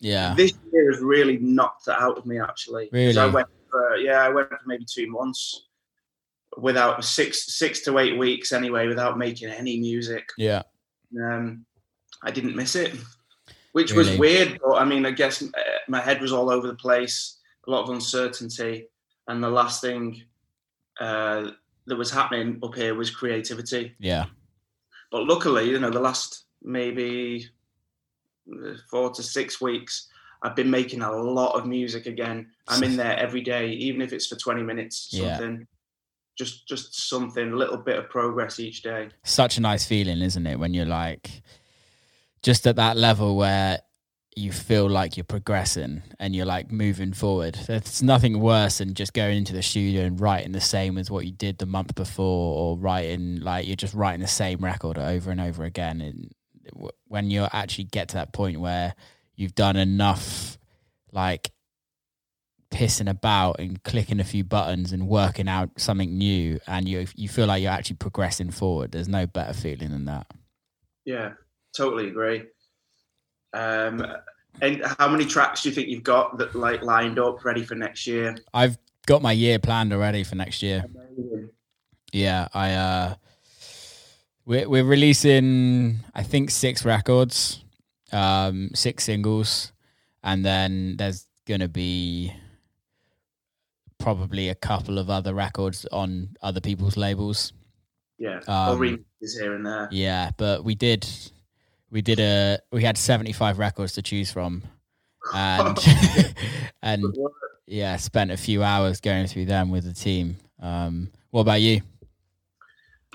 yeah 0.00 0.32
This 0.34 0.52
year 0.72 0.92
has 0.92 1.00
really 1.00 1.38
knocked 1.38 1.88
it 1.88 1.94
out 1.98 2.16
of 2.16 2.24
me 2.24 2.38
actually. 2.40 2.86
'Cause 2.86 3.16
I 3.16 3.22
Really? 3.24 3.34
went 3.34 3.48
for 3.72 3.96
yeah, 3.96 4.20
I 4.22 4.28
went 4.28 4.50
for 4.50 4.60
maybe 4.66 4.84
two 4.84 5.10
months 5.10 5.64
without 6.58 7.02
six 7.04 7.56
six 7.56 7.80
to 7.80 7.98
eight 7.98 8.16
weeks 8.18 8.52
anyway, 8.52 8.86
without 8.86 9.18
making 9.18 9.48
any 9.48 9.80
music. 9.80 10.28
yeah 10.38 10.62
Um, 11.18 11.64
I 12.22 12.30
didn't 12.30 12.54
miss 12.54 12.76
it, 12.76 12.92
which 13.72 13.90
Really? 13.92 14.10
was 14.10 14.18
weird. 14.18 14.60
But 14.64 14.74
I 14.74 14.84
mean, 14.84 15.04
I 15.06 15.10
guess 15.10 15.42
uh, 15.42 15.48
my 15.88 16.00
head 16.00 16.20
was 16.20 16.32
all 16.32 16.50
over 16.50 16.66
the 16.68 16.74
place, 16.86 17.40
a 17.66 17.70
lot 17.70 17.82
of 17.84 17.90
uncertainty, 17.90 18.86
and 19.28 19.42
the 19.42 19.50
last 19.50 19.80
thing 19.80 20.22
uh, 21.00 21.50
that 21.86 21.96
was 21.96 22.10
happening 22.12 22.60
up 22.62 22.74
here 22.74 22.94
was 22.94 23.10
creativity. 23.10 23.96
yeah 23.98 24.26
But 25.10 25.24
luckily, 25.26 25.68
you 25.70 25.78
know, 25.80 25.90
the 25.90 26.00
last 26.00 26.44
maybe 26.62 27.48
uh, 28.52 28.74
four 28.90 29.10
to 29.10 29.22
six 29.22 29.60
weeks, 29.60 30.08
I've 30.42 30.56
been 30.56 30.70
making 30.70 31.02
a 31.02 31.12
lot 31.12 31.52
of 31.54 31.66
music 31.66 32.06
again. 32.06 32.48
I'm 32.68 32.82
in 32.82 32.96
there 32.96 33.16
every 33.16 33.42
day, 33.42 33.68
even 33.70 34.02
if 34.02 34.12
it's 34.12 34.26
for 34.26 34.36
20 34.36 34.62
minutes, 34.62 35.08
Yeah. 35.12 35.36
something. 35.38 35.66
Just 36.38 36.66
just 36.66 37.08
something, 37.08 37.52
a 37.52 37.56
little 37.56 37.76
bit 37.76 37.98
of 37.98 38.08
progress 38.08 38.58
each 38.58 38.82
day. 38.82 39.10
such 39.24 39.58
a 39.58 39.60
nice 39.60 39.84
feeling 39.86 40.18
isn't 40.22 40.46
it 40.46 40.58
when 40.58 40.72
you're 40.74 40.86
like 40.86 41.42
just 42.42 42.66
at 42.66 42.76
that 42.76 42.96
level 42.96 43.36
where 43.36 43.80
you 44.34 44.50
feel 44.50 44.88
like 44.88 45.16
you're 45.18 45.24
progressing 45.24 46.02
and 46.18 46.34
you're 46.34 46.46
like 46.46 46.72
moving 46.72 47.12
forward 47.12 47.54
there's 47.66 48.02
nothing 48.02 48.40
worse 48.40 48.78
than 48.78 48.94
just 48.94 49.12
going 49.12 49.36
into 49.36 49.52
the 49.52 49.62
studio 49.62 50.04
and 50.04 50.18
writing 50.20 50.52
the 50.52 50.60
same 50.60 50.96
as 50.96 51.10
what 51.10 51.26
you 51.26 51.32
did 51.32 51.58
the 51.58 51.66
month 51.66 51.94
before 51.94 52.56
or 52.56 52.78
writing 52.78 53.38
like 53.40 53.66
you're 53.66 53.76
just 53.76 53.92
writing 53.92 54.20
the 54.22 54.26
same 54.26 54.58
record 54.60 54.96
over 54.96 55.30
and 55.30 55.38
over 55.40 55.64
again 55.64 56.00
and 56.00 56.32
when 57.08 57.30
you 57.30 57.46
actually 57.52 57.84
get 57.84 58.08
to 58.08 58.14
that 58.14 58.32
point 58.32 58.58
where 58.58 58.94
you've 59.42 59.54
done 59.54 59.76
enough 59.76 60.56
like 61.10 61.50
pissing 62.70 63.10
about 63.10 63.60
and 63.60 63.82
clicking 63.82 64.18
a 64.18 64.24
few 64.24 64.44
buttons 64.44 64.92
and 64.92 65.06
working 65.06 65.48
out 65.48 65.68
something 65.76 66.16
new 66.16 66.58
and 66.66 66.88
you 66.88 67.06
you 67.14 67.28
feel 67.28 67.46
like 67.46 67.62
you're 67.62 67.72
actually 67.72 67.96
progressing 67.96 68.50
forward. 68.50 68.92
There's 68.92 69.08
no 69.08 69.26
better 69.26 69.52
feeling 69.52 69.90
than 69.90 70.06
that. 70.06 70.26
Yeah, 71.04 71.32
totally 71.76 72.08
agree. 72.08 72.44
Um, 73.52 74.06
and 74.62 74.82
how 74.98 75.08
many 75.08 75.26
tracks 75.26 75.62
do 75.62 75.68
you 75.68 75.74
think 75.74 75.88
you've 75.88 76.04
got 76.04 76.38
that 76.38 76.54
like 76.54 76.82
lined 76.82 77.18
up, 77.18 77.44
ready 77.44 77.64
for 77.64 77.74
next 77.74 78.06
year? 78.06 78.36
i've 78.54 78.78
got 79.06 79.20
my 79.20 79.32
year 79.32 79.58
planned 79.58 79.92
already 79.92 80.24
for 80.24 80.36
next 80.36 80.62
year. 80.62 80.84
Yeah 82.12 82.48
i 82.54 82.72
uh 82.72 83.14
we're, 84.44 84.68
we're 84.68 84.84
releasing 84.84 86.00
i 86.14 86.22
think 86.22 86.50
six 86.50 86.84
records 86.84 87.61
um 88.12 88.70
six 88.74 89.04
singles 89.04 89.72
and 90.22 90.44
then 90.44 90.96
there's 90.98 91.26
gonna 91.46 91.68
be 91.68 92.32
probably 93.98 94.48
a 94.48 94.54
couple 94.54 94.98
of 94.98 95.08
other 95.10 95.32
records 95.34 95.86
on 95.92 96.28
other 96.42 96.60
people's 96.60 96.96
labels 96.96 97.52
Yeah, 98.18 98.40
Um, 98.46 98.76
or 98.76 98.80
remixes 98.80 99.40
here 99.40 99.54
and 99.54 99.64
there. 99.64 99.88
Yeah, 99.90 100.30
but 100.36 100.64
we 100.64 100.74
did 100.74 101.06
we 101.90 102.02
did 102.02 102.20
a 102.20 102.58
we 102.70 102.82
had 102.82 102.96
75 102.98 103.58
records 103.58 103.92
to 103.94 104.02
choose 104.02 104.30
from 104.32 104.62
and 105.34 105.78
and 106.82 107.04
yeah, 107.66 107.96
spent 107.96 108.30
a 108.30 108.36
few 108.36 108.62
hours 108.62 109.00
going 109.00 109.26
through 109.26 109.46
them 109.46 109.70
with 109.70 109.84
the 109.84 109.94
team. 109.94 110.36
Um 110.60 111.10
what 111.30 111.42
about 111.42 111.60
you? 111.60 111.80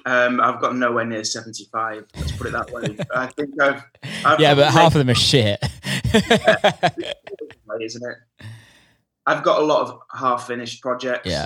Um, 0.07 0.39
I've 0.39 0.61
got 0.61 0.73
nowhere 0.73 1.03
near 1.03 1.25
75. 1.25 2.05
Let's 2.15 2.31
put 2.31 2.47
it 2.47 2.53
that 2.53 2.71
way. 2.71 2.95
I 3.13 3.27
think 3.27 3.61
I've, 3.61 3.83
I've 4.23 4.39
Yeah, 4.39 4.55
but 4.55 4.71
half 4.71 4.95
of 4.95 4.99
them 4.99 5.09
are 5.09 5.13
shit. 5.13 5.61
way, 6.13 7.83
isn't 7.83 8.01
it? 8.09 8.45
I've 9.25 9.43
got 9.43 9.59
a 9.59 9.65
lot 9.65 9.81
of 9.81 9.99
half 10.17 10.47
finished 10.47 10.81
projects 10.81 11.27
Yeah. 11.29 11.45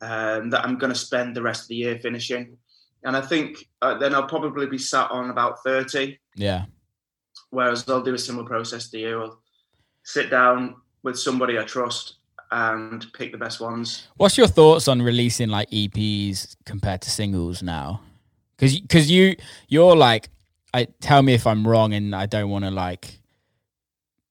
um, 0.00 0.48
that 0.48 0.64
I'm 0.64 0.78
going 0.78 0.90
to 0.92 0.98
spend 0.98 1.36
the 1.36 1.42
rest 1.42 1.64
of 1.64 1.68
the 1.68 1.76
year 1.76 1.98
finishing. 1.98 2.56
And 3.04 3.14
I 3.14 3.20
think 3.20 3.68
uh, 3.82 3.98
then 3.98 4.14
I'll 4.14 4.26
probably 4.26 4.66
be 4.66 4.78
sat 4.78 5.10
on 5.10 5.28
about 5.28 5.62
30, 5.62 6.18
yeah. 6.34 6.64
whereas 7.50 7.86
I'll 7.90 8.00
do 8.00 8.14
a 8.14 8.18
similar 8.18 8.46
process 8.46 8.88
to 8.90 8.98
you. 8.98 9.20
I'll 9.20 9.42
sit 10.04 10.30
down 10.30 10.76
with 11.02 11.18
somebody 11.18 11.58
I 11.58 11.64
trust 11.64 12.14
and 12.52 13.10
pick 13.14 13.32
the 13.32 13.38
best 13.38 13.60
ones. 13.60 14.08
What's 14.16 14.36
your 14.38 14.46
thoughts 14.46 14.86
on 14.88 15.00
releasing 15.02 15.48
like 15.48 15.70
EPs 15.70 16.54
compared 16.66 17.00
to 17.02 17.10
singles 17.10 17.62
now? 17.62 18.00
Cuz 18.58 18.80
cuz 18.88 19.10
you 19.10 19.36
you're 19.68 19.96
like 19.96 20.28
I 20.74 20.86
tell 21.00 21.22
me 21.22 21.32
if 21.34 21.46
I'm 21.46 21.66
wrong 21.66 21.92
and 21.94 22.14
I 22.14 22.26
don't 22.26 22.50
want 22.50 22.64
to 22.64 22.70
like 22.70 23.18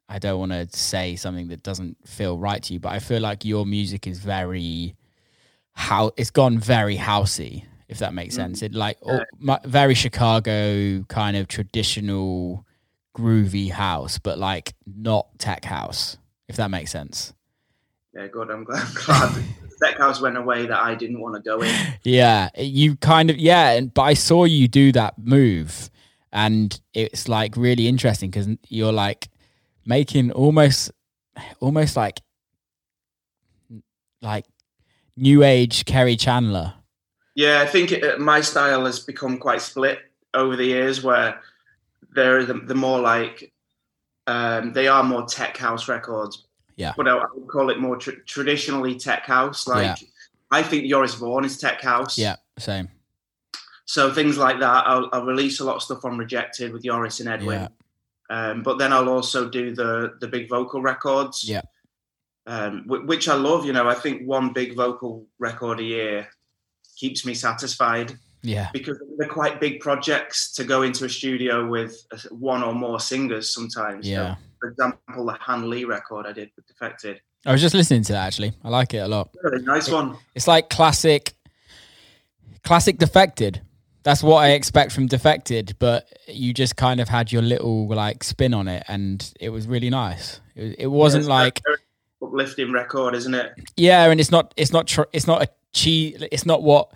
I 0.10 0.20
don't 0.20 0.40
want 0.40 0.52
to 0.52 0.68
say 0.78 1.16
something 1.16 1.48
that 1.50 1.64
doesn't 1.64 1.96
feel 2.06 2.38
right 2.38 2.62
to 2.64 2.74
you, 2.74 2.80
but 2.80 2.92
I 2.92 3.00
feel 3.00 3.22
like 3.22 3.46
your 3.46 3.66
music 3.66 4.08
is 4.08 4.20
very 4.20 4.96
how 5.74 6.12
it's 6.18 6.32
gone 6.32 6.60
very 6.60 6.98
housey. 6.98 7.64
if 7.88 7.98
that 8.00 8.14
makes 8.14 8.36
Mm. 8.36 8.38
sense. 8.38 8.62
It 8.62 8.74
like 8.74 8.98
all, 9.02 9.22
my, 9.38 9.60
very 9.66 9.94
Chicago 9.96 11.04
kind 11.10 11.36
of 11.36 11.50
traditional 11.50 12.66
groovy 13.18 13.70
house, 13.70 14.18
but 14.18 14.40
like 14.40 14.74
not 14.86 15.28
tech 15.40 15.66
house, 15.66 16.18
if 16.48 16.56
that 16.56 16.70
makes 16.72 16.90
sense. 16.92 17.34
Yeah, 18.14 18.28
good. 18.28 18.52
I'm 18.52 18.64
glad. 18.64 18.84
I'm 18.88 18.94
glad 18.94 19.36
the 19.36 19.44
tech 19.82 19.98
house 19.98 20.22
went 20.22 20.38
away 20.38 20.66
that 20.66 20.82
I 20.82 20.96
didn't 20.96 21.20
want 21.20 21.36
to 21.36 21.42
go 21.42 21.62
in. 21.62 21.74
Yeah, 22.04 22.50
you 22.58 22.98
kind 22.98 23.30
of 23.30 23.38
yeah, 23.38 23.72
and 23.72 23.94
but 23.94 24.04
I 24.04 24.14
saw 24.14 24.46
you 24.46 24.68
do 24.68 24.92
that 24.94 25.18
move, 25.18 25.90
and 26.32 26.80
it's 26.94 27.28
like 27.28 27.56
really 27.56 27.88
interesting 27.88 28.30
because 28.30 28.48
you're 28.68 28.92
like 28.92 29.30
making 29.86 30.32
almost, 30.32 30.92
almost 31.60 31.96
like, 31.96 32.22
like 34.22 34.46
new 35.16 35.44
age 35.44 35.86
Kerri 35.86 36.20
Chandler. 36.20 36.74
Yeah, 37.36 37.62
I 37.62 37.66
think 37.66 37.92
it, 37.92 38.20
my 38.20 38.42
style 38.42 38.86
has 38.86 39.00
become 39.00 39.38
quite 39.38 39.62
split 39.62 40.00
over 40.34 40.56
the 40.56 40.66
years, 40.66 41.04
where 41.04 41.40
there 42.14 42.38
are 42.38 42.46
the, 42.46 42.56
the 42.56 42.76
more 42.76 43.00
like 43.00 43.54
um, 44.28 44.74
they 44.74 44.88
are 44.88 45.04
more 45.04 45.26
tech 45.26 45.58
house 45.58 45.88
records. 45.88 46.46
Yeah. 46.82 46.94
but 46.98 47.08
I, 47.08 47.18
I 47.18 47.26
would 47.36 47.48
call 47.48 47.70
it 47.70 47.80
more 47.80 47.96
tr- 47.98 48.22
traditionally 48.26 48.96
tech 48.98 49.26
house. 49.26 49.68
Like 49.68 50.02
Yeah. 50.02 50.08
I 50.50 50.64
think 50.64 50.90
Joris 50.90 51.14
Voorn 51.16 51.46
is 51.46 51.58
tech 51.58 51.82
house. 51.82 52.18
Yeah, 52.18 52.36
same. 52.58 52.90
So 53.86 54.12
things 54.14 54.38
like 54.38 54.60
that, 54.60 54.88
I'll, 54.88 55.10
I'll 55.14 55.26
release 55.26 55.60
a 55.60 55.64
lot 55.66 55.76
of 55.78 55.84
stuff 55.84 56.04
on 56.06 56.18
Rejected 56.18 56.74
with 56.74 56.84
Yoris 56.84 57.20
and 57.20 57.30
Edwin. 57.30 57.62
Yeah. 57.62 57.68
Um, 58.30 58.64
but 58.64 58.78
then 58.78 58.94
I'll 58.94 59.10
also 59.10 59.50
do 59.50 59.76
the 59.76 60.14
the 60.22 60.28
big 60.28 60.50
vocal 60.50 60.82
records. 60.82 61.44
Yeah. 61.44 61.62
Um, 62.48 62.84
wh- 62.88 63.06
which 63.08 63.28
I 63.28 63.36
love. 63.36 63.66
You 63.66 63.74
know, 63.74 63.88
I 63.90 63.94
think 63.96 64.26
one 64.26 64.54
big 64.54 64.76
vocal 64.76 65.26
record 65.40 65.80
a 65.80 65.84
year 65.84 66.30
keeps 66.96 67.26
me 67.26 67.34
satisfied 67.34 68.18
Yeah, 68.44 68.70
because 68.74 69.00
they're 69.18 69.28
quite 69.28 69.60
big 69.60 69.80
projects 69.80 70.52
to 70.54 70.64
go 70.64 70.82
into 70.82 71.06
a 71.06 71.10
studio 71.10 71.68
with 71.68 71.96
uh, 72.12 72.18
one 72.32 72.64
or 72.64 72.74
more 72.74 73.00
singers 73.00 73.54
sometimes. 73.54 74.06
So, 74.06 74.12
yeah. 74.12 74.36
for 74.60 74.70
example, 74.70 75.26
the 75.26 75.34
Han 75.34 75.70
Lee 75.70 75.86
record 75.86 76.26
I 76.26 76.34
did 76.34 76.50
with 76.56 76.66
Defected. 76.68 77.22
I 77.46 77.52
was 77.52 77.62
just 77.62 77.76
listening 77.76 78.04
to 78.04 78.14
that 78.14 78.28
actually. 78.28 78.54
I 78.64 78.70
like 78.70 78.94
it 78.94 79.00
a 79.00 79.08
lot. 79.08 79.30
Really 79.44 79.64
nice 79.64 79.90
one. 79.90 80.16
It's 80.36 80.48
like 80.48 80.70
classic, 80.70 81.34
classic 82.64 82.98
defected. 82.98 83.62
That's 84.04 84.24
what 84.24 84.38
I 84.38 84.52
expect 84.52 84.92
from 84.92 85.06
defected, 85.06 85.76
but 85.78 86.08
you 86.28 86.54
just 86.54 86.76
kind 86.76 87.00
of 87.00 87.08
had 87.08 87.32
your 87.32 87.44
little 87.44 87.88
like 87.88 88.24
spin 88.24 88.54
on 88.54 88.68
it, 88.68 88.84
and 88.88 89.32
it 89.40 89.50
was 89.50 89.68
really 89.68 89.92
nice. 89.92 90.42
It, 90.56 90.76
it 90.80 90.88
wasn't 90.88 91.22
It's 91.22 91.30
like 91.30 91.62
uplifting 92.22 92.72
record, 92.72 93.14
isn't 93.16 93.34
it? 93.34 93.54
yeah, 93.78 94.10
and 94.10 94.20
it's 94.20 94.32
not 94.32 94.54
it's 94.58 94.72
not 94.72 94.88
tr- 94.88 95.10
it's 95.14 95.28
not 95.28 95.44
a 95.44 95.50
cheese. 95.74 96.24
It's 96.32 96.46
not 96.46 96.64
what 96.64 96.92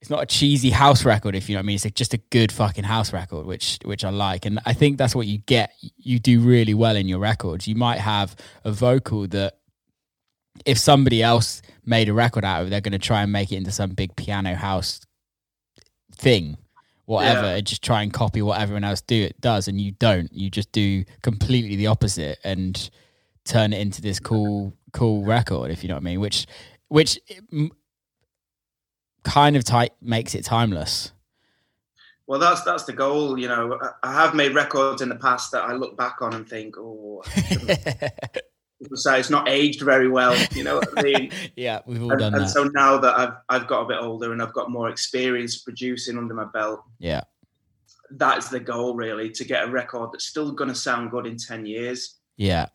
it's 0.00 0.10
not 0.10 0.22
a 0.22 0.26
cheesy 0.26 0.70
house 0.70 1.04
record. 1.04 1.34
If 1.34 1.48
you 1.48 1.54
know 1.54 1.60
what 1.60 1.64
I 1.64 1.66
mean, 1.66 1.74
it's 1.76 1.90
just 1.92 2.14
a 2.14 2.18
good 2.30 2.52
fucking 2.52 2.84
house 2.84 3.12
record, 3.12 3.46
which 3.46 3.78
which 3.84 4.04
I 4.04 4.10
like, 4.10 4.44
and 4.46 4.60
I 4.66 4.72
think 4.72 4.98
that's 4.98 5.14
what 5.14 5.26
you 5.26 5.38
get. 5.38 5.72
You 5.96 6.18
do 6.18 6.40
really 6.40 6.74
well 6.74 6.96
in 6.96 7.08
your 7.08 7.18
records. 7.18 7.66
You 7.66 7.74
might 7.76 7.98
have 8.00 8.36
a 8.64 8.72
vocal 8.72 9.26
that 9.28 9.54
if 10.64 10.78
somebody 10.78 11.22
else 11.22 11.62
made 11.84 12.08
a 12.08 12.12
record 12.14 12.44
out 12.44 12.60
of 12.62 12.66
it, 12.66 12.70
they're 12.70 12.80
going 12.80 12.92
to 12.92 12.98
try 12.98 13.22
and 13.22 13.32
make 13.32 13.52
it 13.52 13.56
into 13.56 13.70
some 13.70 13.90
big 13.90 14.14
piano 14.16 14.54
house 14.54 15.00
thing, 16.14 16.56
whatever, 17.04 17.42
Yeah. 17.46 17.56
and 17.56 17.66
just 17.66 17.82
try 17.82 18.02
and 18.02 18.12
copy 18.12 18.42
what 18.42 18.60
everyone 18.60 18.84
else 18.84 19.00
do 19.02 19.14
it 19.22 19.40
does, 19.40 19.68
and 19.68 19.80
you 19.80 19.92
don't. 19.92 20.32
You 20.32 20.50
just 20.50 20.72
do 20.72 21.04
completely 21.22 21.76
the 21.76 21.86
opposite 21.88 22.38
and 22.44 22.90
turn 23.44 23.72
it 23.72 23.80
into 23.80 24.00
this 24.02 24.18
cool, 24.18 24.72
cool 24.92 25.24
record, 25.24 25.70
if 25.70 25.82
you 25.82 25.88
know 25.88 25.94
what 25.94 26.02
I 26.02 26.04
mean. 26.04 26.20
Which, 26.20 26.46
which 26.88 27.18
kind 29.26 29.56
of 29.56 29.64
tight 29.64 29.92
makes 30.00 30.34
it 30.34 30.44
timeless. 30.44 31.12
Well, 32.26 32.40
that's 32.40 32.62
that's 32.62 32.84
the 32.84 32.92
goal. 32.92 33.38
You 33.38 33.48
know, 33.48 33.78
I- 33.80 33.90
I 34.08 34.12
have 34.14 34.34
made 34.34 34.54
records 34.54 35.02
in 35.02 35.08
the 35.08 35.16
past 35.16 35.52
that 35.52 35.62
I 35.64 35.74
look 35.74 35.96
back 35.96 36.22
on 36.22 36.34
and 36.34 36.48
think, 36.48 36.76
oh, 36.78 37.22
people 37.48 37.68
say 38.96 39.20
it's 39.20 39.30
not 39.30 39.48
aged 39.48 39.82
very 39.82 40.08
well. 40.08 40.36
You 40.52 40.64
know 40.64 40.76
what 40.76 40.88
I 40.98 41.02
mean? 41.02 41.30
yeah, 41.56 41.80
we've 41.86 42.02
all 42.02 42.10
and, 42.10 42.18
done 42.20 42.34
and 42.34 42.44
that. 42.44 42.48
so 42.48 42.64
now 42.64 42.98
that 42.98 43.18
I've 43.18 43.34
I've 43.48 43.66
got 43.68 43.82
a 43.82 43.86
bit 43.86 43.98
older 44.00 44.32
and 44.32 44.42
I've 44.42 44.52
got 44.54 44.70
more 44.70 44.88
experience 44.88 45.58
producing 45.58 46.18
under 46.18 46.34
my 46.34 46.46
belt, 46.46 46.80
yeah, 46.98 47.22
that's 48.10 48.48
the 48.48 48.60
goal 48.60 48.94
really 48.96 49.30
to 49.30 49.44
get 49.44 49.64
a 49.68 49.70
record 49.70 50.10
that's 50.12 50.24
still 50.26 50.50
going 50.52 50.68
to 50.70 50.74
sound 50.76 51.10
good 51.12 51.26
in 51.26 51.36
ten 51.36 51.64
years. 51.64 52.16
yeah, 52.36 52.66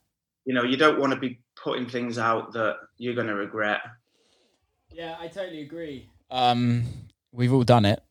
You 0.46 0.54
know, 0.54 0.62
you 0.62 0.76
don't 0.78 0.98
want 0.98 1.12
to 1.12 1.18
be 1.18 1.40
putting 1.62 1.86
things 1.88 2.16
out 2.18 2.52
that 2.54 2.76
you're 2.96 3.14
going 3.14 3.26
to 3.28 3.34
regret. 3.34 3.80
yeah. 4.90 5.16
I 5.20 5.28
totally 5.28 5.60
agree. 5.62 6.08
Um, 6.32 6.84
we've 7.30 7.52
all 7.52 7.62
done 7.62 7.84
it. 7.84 8.02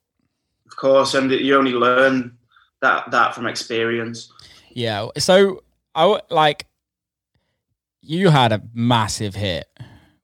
Of 0.67 0.75
course, 0.77 1.13
and 1.15 1.29
you 1.31 1.57
only 1.57 1.73
learn 1.73 2.37
that 2.81 3.11
that 3.11 3.35
from 3.35 3.47
experience. 3.47 4.31
Yeah. 4.71 5.07
So 5.17 5.63
I 5.95 6.19
like 6.29 6.67
you 8.01 8.29
had 8.29 8.51
a 8.51 8.61
massive 8.73 9.35
hit 9.35 9.67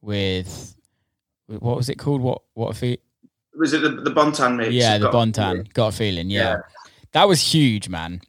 with 0.02 0.76
what 1.48 1.76
was 1.78 1.90
it 1.90 1.96
called? 1.96 2.22
What 2.22 2.42
what 2.54 2.70
a 2.72 2.74
fe- 2.74 3.00
Was 3.56 3.74
it 3.74 3.82
the, 3.82 3.90
the 3.90 4.12
Bontan 4.12 4.56
mix? 4.58 4.74
Yeah, 4.74 4.98
the 4.98 5.10
Got- 5.10 5.14
Bontan. 5.34 5.74
Got 5.74 5.88
a 5.88 5.92
feeling. 5.92 6.30
Yeah. 6.30 6.42
Yeah. 6.42 6.58
That 7.14 7.28
was 7.28 7.42
huge, 7.42 7.90
man. 7.90 8.22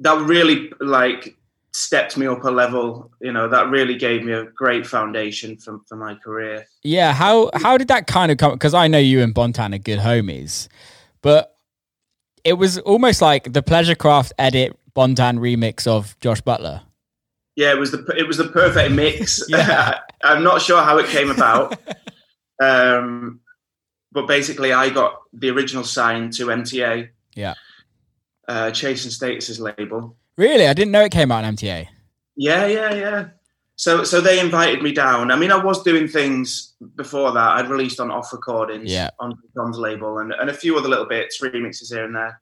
that 0.00 0.18
really 0.26 0.72
like 0.80 1.36
stepped 1.74 2.16
me 2.18 2.26
up 2.26 2.44
a 2.44 2.50
level 2.50 3.10
you 3.20 3.32
know 3.32 3.48
that 3.48 3.70
really 3.70 3.96
gave 3.96 4.22
me 4.24 4.32
a 4.32 4.44
great 4.44 4.86
foundation 4.86 5.56
for, 5.56 5.78
for 5.88 5.96
my 5.96 6.14
career 6.14 6.66
Yeah, 6.82 7.12
how 7.14 7.50
how 7.54 7.78
did 7.78 7.88
that 7.88 8.06
kind 8.06 8.30
of 8.30 8.38
come? 8.38 8.52
Because 8.52 8.74
I 8.74 8.88
know 8.88 8.98
you 8.98 9.22
and 9.22 9.34
Bontan 9.34 9.74
are 9.74 9.78
good 9.78 9.98
homies, 10.00 10.68
but 11.22 11.56
it 12.44 12.54
was 12.54 12.78
almost 12.78 13.22
like 13.22 13.52
the 13.52 13.62
Pleasurekraft 13.62 14.32
edit 14.38 14.76
Bontan 14.94 15.38
remix 15.38 15.86
of 15.86 16.18
Josh 16.20 16.40
Butler. 16.42 16.82
yeah 17.56 17.70
it 17.70 17.78
was 17.78 17.90
the 17.92 18.04
it 18.16 18.26
was 18.28 18.36
the 18.36 18.48
perfect 18.48 18.92
mix 18.92 19.42
Yeah. 19.48 19.98
i'm 20.24 20.42
not 20.42 20.60
sure 20.60 20.82
how 20.82 20.98
it 20.98 21.06
came 21.06 21.30
about 21.30 21.78
um 22.62 23.40
but 24.12 24.26
basically 24.26 24.72
i 24.72 24.90
got 24.90 25.12
the 25.32 25.48
original 25.50 25.84
sign 25.84 26.30
to 26.32 26.46
mta 26.46 27.08
Yeah. 27.34 27.54
uh 28.48 28.70
Chase 28.72 29.04
& 29.14 29.16
Status's 29.16 29.58
label 29.60 30.16
Really, 30.36 30.66
I 30.66 30.72
didn't 30.72 30.92
know 30.92 31.02
it 31.04 31.12
came 31.12 31.30
out 31.30 31.44
on 31.44 31.56
MTA. 31.56 31.86
Yeah, 32.36 32.66
yeah, 32.66 32.94
yeah. 32.94 33.28
So, 33.76 34.04
so 34.04 34.20
they 34.20 34.38
invited 34.38 34.82
me 34.82 34.92
down. 34.92 35.30
I 35.30 35.36
mean, 35.36 35.50
I 35.50 35.62
was 35.62 35.82
doing 35.82 36.06
things 36.08 36.74
before 36.96 37.32
that. 37.32 37.56
I'd 37.56 37.68
released 37.68 38.00
on 38.00 38.10
off 38.10 38.32
recordings 38.32 38.90
Yeah. 38.92 39.10
on 39.18 39.36
Tom's 39.56 39.78
label 39.78 40.18
and, 40.18 40.32
and 40.32 40.48
a 40.50 40.54
few 40.54 40.76
other 40.78 40.88
little 40.88 41.06
bits, 41.06 41.40
remixes 41.42 41.92
here 41.92 42.04
and 42.04 42.14
there. 42.14 42.40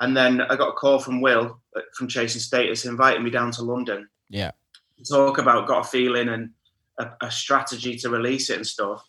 And 0.00 0.16
then 0.16 0.40
I 0.42 0.56
got 0.56 0.68
a 0.70 0.72
call 0.72 0.98
from 0.98 1.20
Will 1.20 1.60
uh, 1.76 1.80
from 1.96 2.08
Chase 2.08 2.34
& 2.34 2.44
Status 2.44 2.84
inviting 2.84 3.22
me 3.22 3.30
down 3.30 3.52
to 3.52 3.62
London 3.62 4.08
Yeah, 4.28 4.50
to 4.98 5.04
talk 5.04 5.38
about 5.38 5.66
Got 5.68 5.86
a 5.86 5.88
Feeling 5.88 6.28
and 6.28 6.50
a, 6.98 7.10
a 7.22 7.30
strategy 7.30 7.96
to 7.98 8.10
release 8.10 8.50
it 8.50 8.56
and 8.56 8.66
stuff. 8.66 9.02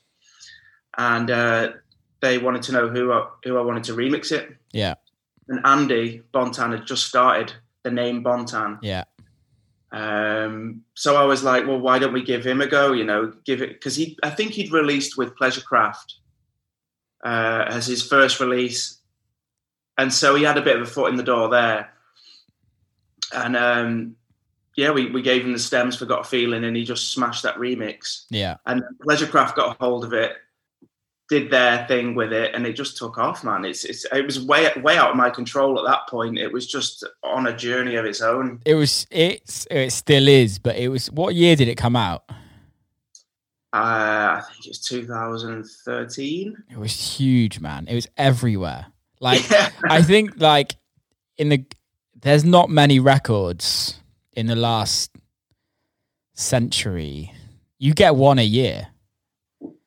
And 0.98 1.32
uh, 1.32 1.72
they 2.22 2.38
wanted 2.38 2.62
to 2.64 2.72
know 2.74 2.88
who 2.90 3.12
I, 3.12 3.28
who 3.44 3.58
I 3.58 3.62
wanted 3.62 3.84
to 3.86 3.94
remix 3.94 4.32
it. 4.32 4.56
yeah, 4.72 4.96
And 5.48 5.66
Andy 5.66 6.22
Bontan 6.34 6.72
had 6.72 6.86
just 6.86 7.08
started 7.08 7.54
the 7.84 7.92
name 7.92 8.24
Bontan. 8.24 8.80
yeah, 8.82 9.04
Um, 9.92 10.82
so 10.96 11.16
I 11.16 11.26
was 11.26 11.44
like, 11.44 11.68
well, 11.68 11.80
why 11.80 12.00
don't 12.00 12.14
we 12.14 12.24
give 12.24 12.46
him 12.46 12.62
a 12.62 12.68
go? 12.68 12.94
You 12.94 13.04
know, 13.04 13.34
give 13.46 13.62
it 13.62 13.74
because 13.74 13.96
he, 13.96 14.18
I 14.24 14.30
think 14.30 14.52
he'd 14.52 14.72
released 14.72 15.18
with 15.18 15.36
Pleasurekraft 15.36 16.14
uh, 17.24 17.66
as 17.68 17.86
his 17.86 18.02
first 18.06 18.40
release, 18.40 19.00
and 19.98 20.12
so 20.12 20.36
he 20.36 20.44
had 20.44 20.58
a 20.58 20.62
bit 20.62 20.76
of 20.78 20.82
a 20.82 20.90
foot 20.90 21.12
in 21.12 21.18
the 21.18 21.24
door 21.24 21.50
there. 21.50 21.92
And 23.36 23.56
um, 23.56 24.16
yeah, 24.76 24.92
we, 24.92 25.10
we 25.12 25.22
gave 25.22 25.44
him 25.46 25.54
the 25.54 25.60
stems 25.60 25.96
for 25.96 26.06
Got 26.06 26.22
a 26.22 26.24
Feeling, 26.24 26.64
and 26.64 26.76
he 26.76 26.84
just 26.84 27.12
smashed 27.12 27.44
that 27.44 27.56
remix. 27.56 28.26
yeah. 28.30 28.58
And 28.66 28.84
Pleasurekraft 29.06 29.56
got 29.56 29.76
a 29.76 29.84
hold 29.84 30.04
of 30.06 30.14
it, 30.14 30.34
did 31.34 31.50
their 31.50 31.88
thing 31.88 32.14
with 32.14 32.32
it, 32.32 32.54
and 32.54 32.68
it 32.68 32.74
just 32.74 32.96
took 32.96 33.18
off, 33.18 33.44
man. 33.44 33.66
It's, 33.66 33.86
it's 33.86 34.06
it 34.12 34.26
was 34.26 34.40
way 34.40 34.70
way 34.78 34.98
out 34.98 35.10
of 35.10 35.16
my 35.16 35.32
control 35.32 35.80
at 35.80 35.86
that 35.90 36.08
point. 36.08 36.38
It 36.38 36.54
was 36.54 36.68
just 36.68 37.04
on 37.24 37.48
a 37.48 37.58
journey 37.58 37.96
of 37.96 38.06
its 38.06 38.22
own. 38.22 38.62
It 38.66 38.76
was. 38.76 39.08
It's. 39.10 39.68
It 39.72 39.92
still 39.92 40.28
is. 40.28 40.60
But 40.60 40.76
it 40.78 40.90
was. 40.90 41.10
What 41.12 41.34
year 41.34 41.56
did 41.56 41.68
it 41.68 41.76
come 41.76 41.96
out? 41.96 42.24
Uh, 43.74 44.38
I 44.38 44.42
think 44.48 44.68
it's 44.68 44.88
2013. 44.88 46.64
It 46.70 46.78
was 46.78 47.18
huge, 47.18 47.60
man. 47.60 47.88
It 47.88 47.96
was 47.96 48.08
everywhere. 48.16 48.86
Like 49.20 49.50
yeah. 49.50 49.70
I 49.90 50.04
think, 50.04 50.40
like 50.40 50.76
in 51.38 51.50
the 51.50 51.66
there's 52.22 52.46
not 52.46 52.70
many 52.70 53.00
records 53.00 54.00
in 54.34 54.46
the 54.46 54.56
last 54.56 55.12
century. 56.36 57.34
You 57.80 57.96
get 57.96 58.16
one 58.16 58.38
a 58.38 58.46
year. 58.46 58.93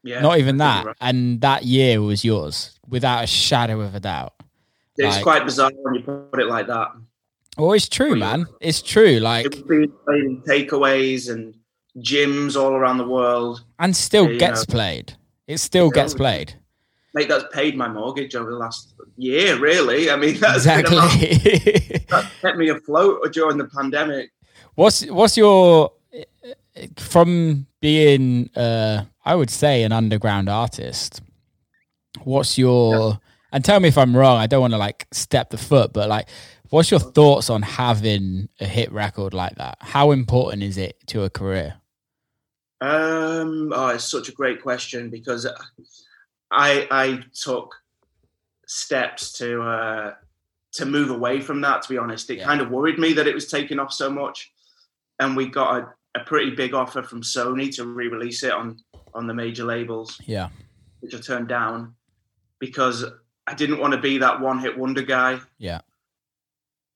Yeah, 0.06 0.20
not 0.20 0.38
even 0.38 0.56
that. 0.58 0.86
right. 0.86 0.96
And 1.00 1.40
that 1.42 1.64
year 1.64 2.00
was 2.00 2.24
yours 2.24 2.78
without 2.88 3.24
a 3.24 3.26
shadow 3.26 3.80
of 3.80 3.94
a 3.94 4.00
doubt. 4.00 4.32
It's 4.96 5.16
like- 5.16 5.22
quite 5.22 5.44
bizarre 5.44 5.70
when 5.82 5.94
you 5.94 6.00
put 6.02 6.40
it 6.40 6.46
like 6.48 6.66
that. 6.68 6.88
Oh, 7.58 7.72
it's 7.72 7.88
true, 7.88 8.16
man. 8.16 8.46
It's 8.60 8.82
true. 8.82 9.18
Like, 9.18 9.46
It 9.46 9.54
was 9.54 9.62
being 9.62 9.92
played 10.04 10.68
takeaways 10.68 11.30
and 11.32 11.54
gyms 11.98 12.54
all 12.54 12.72
around 12.72 12.98
the 12.98 13.08
world. 13.08 13.62
and 13.78 13.96
still 13.96 14.30
you 14.30 14.38
gets 14.38 14.68
know. 14.68 14.72
played. 14.72 15.14
It 15.46 15.58
still 15.58 15.90
gets 15.90 16.12
played. 16.14 16.54
mate, 17.14 17.28
that's 17.28 17.44
paid 17.52 17.74
my 17.76 17.88
mortgage 17.88 18.34
over 18.34 18.50
the 18.50 18.56
last 18.58 18.92
year. 19.16 19.58
Really, 19.58 20.10
I 20.10 20.16
mean, 20.16 20.36
that's 20.40 20.66
exactly. 20.66 20.98
that 22.10 22.30
kept 22.42 22.58
me 22.58 22.68
afloat 22.68 23.32
during 23.32 23.56
the 23.56 23.64
pandemic. 23.68 24.30
What's 24.74 25.06
what's 25.06 25.36
your 25.38 25.92
from 26.98 27.66
being 27.80 28.50
uh 28.56 29.04
I 29.26 29.34
would 29.34 29.50
say 29.50 29.82
an 29.82 29.90
underground 29.90 30.48
artist? 30.48 31.20
What's 32.22 32.56
your 32.56 33.10
yeah. 33.10 33.16
and 33.52 33.64
tell 33.64 33.80
me 33.80 33.88
if 33.88 33.98
I'm 33.98 34.16
wrong, 34.16 34.38
I 34.38 34.46
don't 34.46 34.60
want 34.60 34.72
to 34.72 34.78
like 34.78 35.08
step 35.10 35.50
the 35.50 35.58
foot, 35.58 35.92
but 35.92 36.08
like 36.08 36.28
what's 36.70 36.92
your 36.92 37.00
thoughts 37.00 37.50
on 37.50 37.62
having 37.62 38.48
a 38.60 38.66
hit 38.66 38.90
record 38.92 39.34
like 39.34 39.56
that? 39.56 39.78
How 39.80 40.12
important 40.12 40.62
is 40.62 40.78
it 40.78 40.96
to 41.08 41.24
a 41.24 41.30
career? 41.30 41.74
Um 42.80 43.72
oh 43.74 43.88
it's 43.88 44.08
such 44.08 44.28
a 44.28 44.32
great 44.32 44.62
question 44.62 45.10
because 45.10 45.44
I 46.52 46.86
I 46.90 47.24
took 47.34 47.74
steps 48.66 49.32
to 49.38 49.60
uh 49.60 50.14
to 50.74 50.86
move 50.86 51.10
away 51.10 51.40
from 51.40 51.60
that 51.62 51.82
to 51.82 51.88
be 51.88 51.98
honest. 51.98 52.30
It 52.30 52.38
yeah. 52.38 52.44
kind 52.44 52.60
of 52.60 52.70
worried 52.70 53.00
me 53.00 53.12
that 53.14 53.26
it 53.26 53.34
was 53.34 53.48
taking 53.48 53.80
off 53.80 53.92
so 53.92 54.08
much 54.08 54.52
and 55.18 55.36
we 55.36 55.48
got 55.48 55.80
a, 55.80 56.20
a 56.20 56.24
pretty 56.24 56.54
big 56.54 56.74
offer 56.74 57.02
from 57.02 57.22
Sony 57.22 57.74
to 57.74 57.86
re-release 57.86 58.44
it 58.44 58.52
on 58.52 58.78
on 59.16 59.26
the 59.26 59.34
major 59.34 59.64
labels. 59.64 60.20
Yeah, 60.26 60.50
which 61.00 61.14
I 61.14 61.18
turned 61.18 61.48
down 61.48 61.94
because 62.58 63.04
I 63.46 63.54
didn't 63.54 63.80
want 63.80 63.94
to 63.94 64.00
be 64.00 64.18
that 64.18 64.40
one-hit 64.40 64.78
wonder 64.78 65.02
guy. 65.02 65.40
Yeah, 65.58 65.80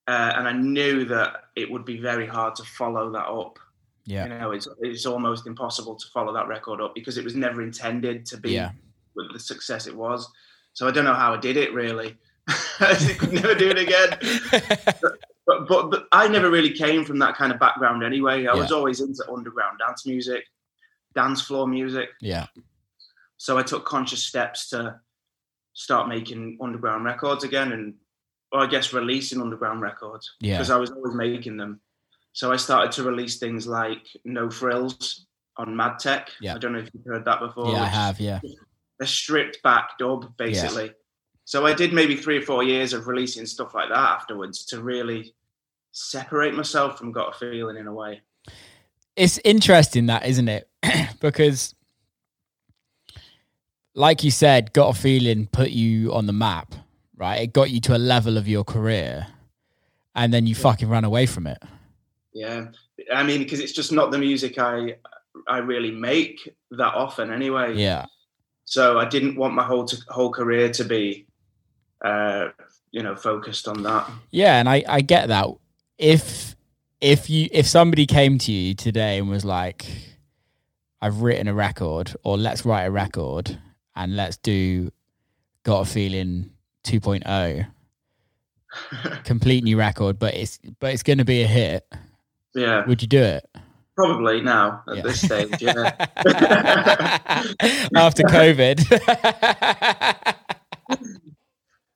uh, 0.07 0.33
and 0.35 0.47
I 0.47 0.53
knew 0.53 1.05
that 1.05 1.45
it 1.55 1.69
would 1.69 1.85
be 1.85 1.99
very 1.99 2.27
hard 2.27 2.55
to 2.55 2.63
follow 2.63 3.11
that 3.11 3.27
up. 3.27 3.59
Yeah, 4.05 4.23
you 4.23 4.29
know, 4.29 4.51
it's 4.51 4.67
it's 4.79 5.05
almost 5.05 5.47
impossible 5.47 5.95
to 5.95 6.07
follow 6.13 6.33
that 6.33 6.47
record 6.47 6.81
up 6.81 6.95
because 6.95 7.17
it 7.17 7.23
was 7.23 7.35
never 7.35 7.61
intended 7.61 8.25
to 8.27 8.37
be 8.37 8.51
yeah. 8.51 8.71
with 9.15 9.31
the 9.33 9.39
success 9.39 9.87
it 9.87 9.95
was. 9.95 10.29
So 10.73 10.87
I 10.87 10.91
don't 10.91 11.05
know 11.05 11.13
how 11.13 11.33
I 11.33 11.37
did 11.37 11.57
it 11.57 11.73
really. 11.73 12.17
I 12.79 12.95
could 13.19 13.33
never 13.33 13.55
do 13.55 13.69
it 13.69 13.77
again. 13.77 14.17
but, 15.45 15.67
but, 15.67 15.91
but 15.91 16.07
I 16.11 16.27
never 16.27 16.49
really 16.49 16.71
came 16.71 17.05
from 17.05 17.19
that 17.19 17.35
kind 17.35 17.51
of 17.51 17.59
background 17.59 18.03
anyway. 18.03 18.47
I 18.47 18.53
yeah. 18.53 18.61
was 18.61 18.71
always 18.71 19.01
into 19.01 19.23
underground 19.31 19.79
dance 19.79 20.05
music, 20.05 20.45
dance 21.15 21.41
floor 21.41 21.67
music. 21.67 22.09
Yeah. 22.21 22.47
So 23.37 23.57
I 23.57 23.63
took 23.63 23.85
conscious 23.85 24.23
steps 24.23 24.69
to 24.69 24.99
start 25.73 26.07
making 26.07 26.57
underground 26.61 27.05
records 27.05 27.43
again, 27.43 27.71
and 27.71 27.95
well, 28.51 28.61
I 28.61 28.67
guess 28.67 28.93
releasing 28.93 29.41
underground 29.41 29.81
records. 29.81 30.31
Yeah. 30.39 30.57
Because 30.57 30.69
I 30.69 30.77
was 30.77 30.91
always 30.91 31.15
making 31.15 31.57
them. 31.57 31.81
So 32.33 32.51
I 32.51 32.57
started 32.57 32.91
to 32.93 33.03
release 33.03 33.39
things 33.39 33.67
like 33.67 34.07
No 34.23 34.49
Frills 34.49 35.25
on 35.57 35.75
Madtech. 35.75 36.27
Yeah. 36.39 36.55
I 36.55 36.57
don't 36.57 36.73
know 36.73 36.79
if 36.79 36.89
you've 36.93 37.05
heard 37.05 37.25
that 37.25 37.39
before. 37.39 37.71
Yeah, 37.71 37.83
I 37.83 37.87
have. 37.87 38.19
Yeah. 38.19 38.39
A 39.01 39.05
stripped 39.05 39.61
back 39.63 39.97
dub, 39.99 40.37
basically. 40.37 40.85
Yeah. 40.85 40.91
So 41.45 41.65
I 41.65 41.73
did 41.73 41.91
maybe 41.91 42.15
three 42.15 42.37
or 42.37 42.41
four 42.43 42.63
years 42.63 42.93
of 42.93 43.07
releasing 43.07 43.45
stuff 43.45 43.73
like 43.73 43.89
that 43.89 43.97
afterwards 43.97 44.65
to 44.67 44.81
really 44.81 45.33
separate 45.91 46.53
myself 46.53 46.97
from 46.97 47.11
Got 47.11 47.35
a 47.35 47.37
Feeling 47.37 47.77
in 47.77 47.87
a 47.87 47.93
way. 47.93 48.21
It's 49.15 49.39
interesting 49.39 50.07
that, 50.07 50.25
isn't 50.25 50.47
it? 50.47 50.69
because, 51.19 51.75
like 53.93 54.23
you 54.23 54.31
said, 54.31 54.73
Got 54.73 54.95
a 54.95 54.99
Feeling 54.99 55.47
put 55.47 55.69
you 55.69 56.13
on 56.13 56.27
the 56.27 56.33
map, 56.33 56.73
right? 57.17 57.41
It 57.41 57.53
got 57.53 57.69
you 57.69 57.81
to 57.81 57.95
a 57.95 57.99
level 57.99 58.37
of 58.37 58.47
your 58.47 58.63
career, 58.63 59.27
and 60.15 60.33
then 60.33 60.47
you 60.47 60.55
yeah. 60.55 60.61
fucking 60.61 60.89
ran 60.89 61.03
away 61.03 61.25
from 61.25 61.47
it. 61.47 61.61
Yeah, 62.33 62.67
I 63.13 63.23
mean, 63.23 63.39
because 63.39 63.59
it's 63.59 63.73
just 63.73 63.91
not 63.91 64.11
the 64.11 64.17
music 64.17 64.57
I 64.57 64.95
I 65.47 65.57
really 65.57 65.91
make 65.91 66.53
that 66.71 66.93
often 66.93 67.31
anyway. 67.31 67.75
Yeah. 67.75 68.05
So 68.65 68.99
I 68.99 69.05
didn't 69.05 69.35
want 69.35 69.53
my 69.53 69.63
whole 69.63 69.85
to, 69.85 69.97
whole 70.09 70.31
career 70.31 70.69
to 70.71 70.85
be 70.85 71.25
uh, 72.03 72.49
you 72.91 73.03
know, 73.03 73.15
focused 73.15 73.67
on 73.67 73.83
that. 73.83 74.09
Yeah, 74.31 74.59
and 74.59 74.67
I 74.67 74.83
I 74.87 75.01
get 75.01 75.27
that. 75.29 75.47
If 75.97 76.50
if 77.01 77.29
you 77.29 77.49
if 77.51 77.67
somebody 77.67 78.05
came 78.05 78.37
to 78.37 78.51
you 78.51 78.75
today 78.75 79.17
and 79.17 79.29
was 79.29 79.43
like, 79.43 79.85
I've 81.01 81.21
written 81.21 81.47
a 81.47 81.53
record, 81.53 82.15
or 82.23 82.37
let's 82.37 82.63
write 82.63 82.83
a 82.83 82.91
record 82.91 83.59
and 83.95 84.15
let's 84.15 84.37
do 84.37 84.91
Got 85.63 85.81
a 85.81 85.85
Feeling 85.85 86.51
2.0, 86.85 87.67
complete 89.23 89.63
new 89.63 89.77
record, 89.77 90.17
but 90.19 90.33
it's 90.35 90.59
but 90.79 90.93
it's 90.93 91.03
going 91.03 91.17
to 91.17 91.25
be 91.25 91.41
a 91.41 91.47
hit. 91.47 91.85
Yeah. 92.53 92.85
Would 92.85 93.01
you 93.01 93.07
do 93.07 93.21
it? 93.21 93.45
Probably 93.95 94.41
now 94.41 94.83
at 94.87 94.97
yeah. 94.97 95.01
this 95.03 95.21
stage, 95.21 95.61
yeah. 95.61 95.93
After 97.95 98.23
COVID. 98.23 98.79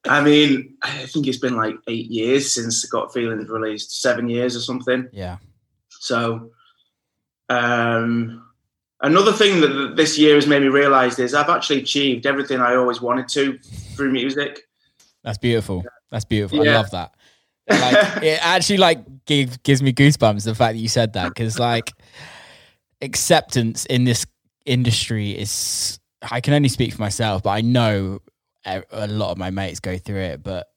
I 0.08 0.22
mean, 0.22 0.76
I 0.82 1.06
think 1.06 1.28
it's 1.28 1.38
been 1.38 1.56
like 1.56 1.76
eight 1.88 2.10
years 2.10 2.54
since 2.54 2.86
Got 2.86 3.14
Feelings 3.14 3.50
released, 3.50 4.02
seven 4.02 4.30
years 4.30 4.56
or 4.56 4.60
something. 4.60 5.10
Yeah. 5.12 5.38
So, 5.90 6.52
um, 7.50 8.46
another 9.02 9.32
thing 9.32 9.62
that 9.62 9.96
this 9.96 10.18
year 10.18 10.36
has 10.36 10.48
made 10.48 10.62
me 10.62 10.68
realize 10.68 11.18
is 11.20 11.34
I've 11.34 11.50
actually 11.50 11.82
achieved 11.82 12.26
everything 12.26 12.62
I 12.62 12.76
always 12.76 13.02
wanted 13.02 13.28
to 13.30 13.58
through 13.96 14.12
music. 14.12 14.62
That's 15.24 15.38
beautiful. 15.38 15.84
That's 16.12 16.26
beautiful. 16.26 16.64
Yeah. 16.64 16.72
I 16.72 16.76
love 16.76 16.92
that. 16.92 17.16
Like, 17.70 18.24
it 18.24 18.40
actually 18.42 18.78
like 18.78 19.26
gives 19.26 19.58
gives 19.58 19.82
me 19.82 19.92
goosebumps 19.92 20.46
the 20.46 20.54
fact 20.54 20.76
that 20.76 20.80
you 20.80 20.88
said 20.88 21.14
that 21.14 21.30
because 21.30 21.58
like 21.58 21.92
acceptance 23.02 23.86
in 23.86 24.04
this 24.04 24.26
industry 24.66 25.32
is 25.32 26.00
I 26.32 26.42
can 26.42 26.54
only 26.54 26.70
speak 26.70 26.94
for 26.94 27.02
myself, 27.02 27.44
but 27.44 27.52
I 27.52 27.62
know 27.62 28.20
a 28.66 29.08
lot 29.08 29.32
of 29.32 29.38
my 29.38 29.52
mates 29.52 29.80
go 29.80 29.98
through 29.98 30.22
it, 30.22 30.44
but 30.44 30.68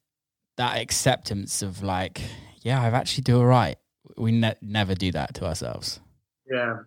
that 0.56 0.78
acceptance 0.78 1.62
of 1.62 1.82
like, 1.82 2.20
yeah, 2.62 2.82
I've 2.82 2.94
actually 2.94 3.22
do 3.22 3.38
all 3.38 3.46
right. 3.46 3.76
We 4.16 4.32
ne- 4.32 4.56
never 4.60 4.94
do 4.94 5.12
that 5.12 5.34
to 5.34 5.46
ourselves. 5.46 6.00
Yeah, 6.50 6.78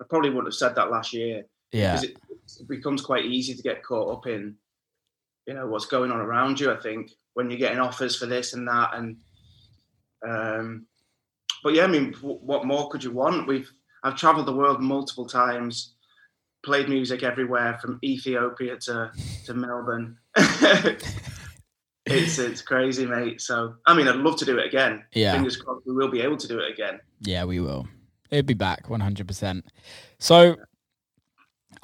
I 0.00 0.04
probably 0.08 0.30
wouldn't 0.30 0.48
have 0.48 0.54
said 0.54 0.74
that 0.76 0.90
last 0.90 1.12
year. 1.12 1.44
Yeah, 1.72 2.00
it, 2.00 2.16
it 2.60 2.68
becomes 2.68 3.02
quite 3.02 3.24
easy 3.24 3.54
to 3.54 3.62
get 3.62 3.82
caught 3.82 4.12
up 4.12 4.26
in, 4.26 4.56
you 5.46 5.54
know, 5.54 5.66
what's 5.66 5.86
going 5.86 6.10
on 6.10 6.20
around 6.20 6.60
you. 6.60 6.70
I 6.70 6.76
think 6.76 7.10
when 7.34 7.50
you're 7.50 7.58
getting 7.58 7.80
offers 7.80 8.16
for 8.16 8.26
this 8.26 8.52
and 8.52 8.68
that, 8.68 8.90
and 8.94 9.16
um, 10.26 10.86
but 11.62 11.74
yeah, 11.74 11.84
I 11.84 11.88
mean, 11.88 12.14
what 12.14 12.66
more 12.66 12.88
could 12.90 13.02
you 13.02 13.12
want? 13.12 13.46
We've 13.48 13.70
I've 14.02 14.16
travelled 14.16 14.46
the 14.46 14.52
world 14.52 14.80
multiple 14.80 15.26
times 15.26 15.94
played 16.64 16.88
music 16.88 17.22
everywhere 17.22 17.78
from 17.80 17.98
Ethiopia 18.04 18.76
to 18.76 19.10
to 19.46 19.54
Melbourne. 19.54 20.18
it's 22.06 22.38
it's 22.38 22.62
crazy, 22.62 23.06
mate. 23.06 23.40
So 23.40 23.74
I 23.86 23.94
mean, 23.94 24.08
I'd 24.08 24.16
love 24.16 24.36
to 24.38 24.44
do 24.44 24.58
it 24.58 24.66
again. 24.66 25.04
Yeah, 25.12 25.32
fingers 25.34 25.56
crossed 25.56 25.86
we 25.86 25.94
will 25.94 26.10
be 26.10 26.20
able 26.20 26.36
to 26.36 26.48
do 26.48 26.58
it 26.58 26.70
again. 26.72 27.00
Yeah, 27.20 27.44
we 27.44 27.60
will. 27.60 27.88
It'll 28.30 28.46
be 28.46 28.54
back 28.54 28.88
one 28.88 29.00
hundred 29.00 29.28
percent. 29.28 29.66
So. 30.18 30.56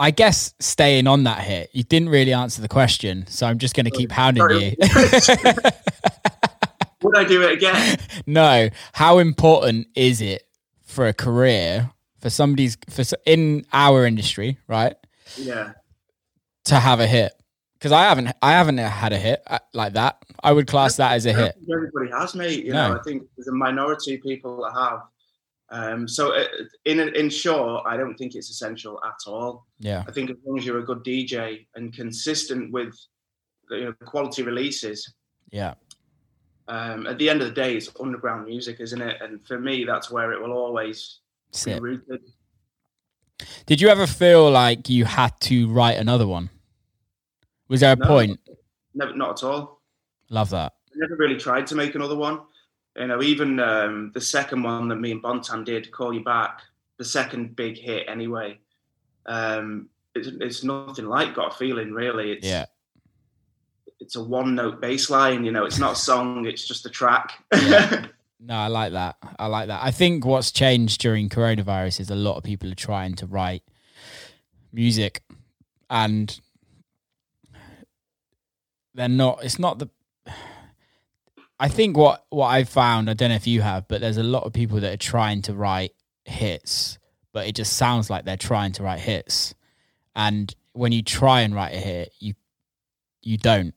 I 0.00 0.12
guess 0.12 0.54
staying 0.60 1.08
on 1.08 1.24
that 1.24 1.40
hit, 1.40 1.70
you 1.72 1.82
didn't 1.82 2.10
really 2.10 2.32
answer 2.32 2.62
the 2.62 2.68
question, 2.68 3.26
so 3.26 3.46
I'm 3.46 3.58
just 3.58 3.74
going 3.74 3.86
to 3.86 3.90
keep 3.90 4.12
hounding 4.12 4.42
Sorry. 4.42 4.76
you. 4.78 4.88
Would 7.02 7.16
I 7.16 7.24
do 7.24 7.42
it 7.42 7.52
again? 7.52 7.98
No. 8.26 8.68
How 8.92 9.18
important 9.18 9.88
is 9.94 10.20
it 10.20 10.42
for 10.84 11.06
a 11.06 11.14
career 11.14 11.90
for 12.20 12.30
somebody's 12.30 12.76
for 12.90 13.04
in 13.24 13.64
our 13.72 14.04
industry, 14.04 14.58
right? 14.66 14.94
Yeah. 15.36 15.72
To 16.66 16.76
have 16.76 17.00
a 17.00 17.06
hit, 17.06 17.32
because 17.78 17.92
I 17.92 18.04
haven't 18.04 18.34
I 18.42 18.52
haven't 18.52 18.78
had 18.78 19.12
a 19.12 19.18
hit 19.18 19.42
uh, 19.46 19.58
like 19.72 19.92
that. 19.94 20.22
I 20.42 20.52
would 20.52 20.66
class 20.66 20.96
that 20.96 21.12
as 21.12 21.26
a 21.26 21.32
hit. 21.32 21.56
Everybody 21.72 22.10
has, 22.10 22.34
mate. 22.34 22.64
You 22.64 22.72
no. 22.72 22.88
know, 22.88 22.98
I 22.98 23.02
think 23.02 23.22
there's 23.36 23.48
a 23.48 23.52
minority 23.52 24.14
of 24.16 24.22
people 24.22 24.62
that 24.62 24.78
have. 24.78 25.00
Um, 25.70 26.08
so 26.08 26.34
uh, 26.34 26.46
in 26.84 27.00
in 27.00 27.30
short, 27.30 27.84
I 27.86 27.96
don't 27.96 28.16
think 28.16 28.34
it's 28.34 28.50
essential 28.50 29.00
at 29.04 29.30
all. 29.30 29.66
Yeah. 29.78 30.04
I 30.08 30.12
think 30.12 30.30
as 30.30 30.36
long 30.44 30.58
as 30.58 30.64
you're 30.64 30.78
a 30.78 30.84
good 30.84 31.04
DJ 31.04 31.66
and 31.74 31.92
consistent 31.92 32.72
with 32.72 32.94
you 33.70 33.84
know, 33.84 33.92
quality 34.06 34.42
releases. 34.42 35.14
Yeah. 35.50 35.74
Um, 36.68 37.06
at 37.06 37.16
the 37.18 37.30
end 37.30 37.40
of 37.40 37.48
the 37.48 37.54
day, 37.54 37.76
it's 37.76 37.88
underground 37.98 38.46
music, 38.46 38.80
isn't 38.80 39.00
it? 39.00 39.22
And 39.22 39.46
for 39.46 39.58
me, 39.58 39.84
that's 39.84 40.10
where 40.10 40.32
it 40.32 40.40
will 40.40 40.52
always 40.52 41.20
be 41.64 41.78
did 43.66 43.80
you 43.80 43.88
ever 43.88 44.06
feel 44.06 44.50
like 44.50 44.88
you 44.88 45.04
had 45.04 45.38
to 45.42 45.68
write 45.68 45.98
another 45.98 46.26
one? 46.26 46.50
Was 47.68 47.80
there 47.80 47.92
a 47.92 47.96
no, 47.96 48.06
point? 48.06 48.40
Never, 48.94 49.14
not 49.14 49.42
at 49.42 49.46
all. 49.46 49.80
Love 50.30 50.50
that. 50.50 50.74
I 50.92 50.96
never 50.96 51.16
really 51.16 51.36
tried 51.36 51.66
to 51.68 51.74
make 51.74 51.94
another 51.94 52.16
one. 52.16 52.40
You 52.96 53.06
know, 53.06 53.22
even 53.22 53.60
um, 53.60 54.10
the 54.14 54.20
second 54.20 54.62
one 54.62 54.88
that 54.88 54.96
me 54.96 55.12
and 55.12 55.22
Bontan 55.22 55.64
did, 55.64 55.90
"Call 55.92 56.12
You 56.12 56.24
Back," 56.24 56.62
the 56.96 57.04
second 57.04 57.54
big 57.54 57.78
hit 57.78 58.06
anyway. 58.08 58.58
Um, 59.26 59.88
it's, 60.14 60.28
it's 60.40 60.64
nothing 60.64 61.06
like 61.06 61.34
"Got 61.34 61.54
a 61.54 61.56
Feeling," 61.56 61.92
really. 61.92 62.32
It's, 62.32 62.46
yeah. 62.46 62.66
It's 64.00 64.16
a 64.16 64.22
one-note 64.22 64.80
bass 64.80 65.10
line. 65.10 65.44
You 65.44 65.52
know, 65.52 65.64
it's 65.64 65.78
not 65.78 65.92
a 65.92 65.96
song; 65.96 66.46
it's 66.46 66.66
just 66.66 66.86
a 66.86 66.90
track. 66.90 67.44
Yeah. 67.52 68.06
No, 68.40 68.54
I 68.54 68.68
like 68.68 68.92
that. 68.92 69.16
I 69.38 69.46
like 69.46 69.66
that. 69.66 69.82
I 69.82 69.90
think 69.90 70.24
what's 70.24 70.52
changed 70.52 71.00
during 71.00 71.28
coronavirus 71.28 71.98
is 71.98 72.10
a 72.10 72.14
lot 72.14 72.36
of 72.36 72.44
people 72.44 72.70
are 72.70 72.76
trying 72.76 73.14
to 73.16 73.26
write 73.26 73.64
music 74.72 75.22
and 75.90 76.40
they're 78.98 79.08
not. 79.08 79.44
It's 79.44 79.58
not 79.58 79.78
the. 79.78 79.88
I 81.60 81.68
think 81.68 81.96
what 81.96 82.26
what 82.30 82.48
I've 82.48 82.68
found. 82.68 83.08
I 83.08 83.14
don't 83.14 83.30
know 83.30 83.36
if 83.36 83.46
you 83.46 83.62
have, 83.62 83.86
but 83.86 84.00
there's 84.00 84.16
a 84.16 84.22
lot 84.22 84.42
of 84.42 84.52
people 84.52 84.80
that 84.80 84.92
are 84.92 84.98
trying 84.98 85.42
to 85.42 85.54
write 85.54 85.92
hits, 86.24 86.98
but 87.32 87.46
it 87.46 87.54
just 87.54 87.74
sounds 87.74 88.10
like 88.10 88.24
they're 88.24 88.36
trying 88.36 88.72
to 88.72 88.82
write 88.82 88.98
hits. 88.98 89.54
And 90.16 90.52
when 90.72 90.90
you 90.90 91.02
try 91.02 91.42
and 91.42 91.54
write 91.54 91.74
a 91.74 91.78
hit, 91.78 92.12
you 92.18 92.34
you 93.22 93.38
don't. 93.38 93.72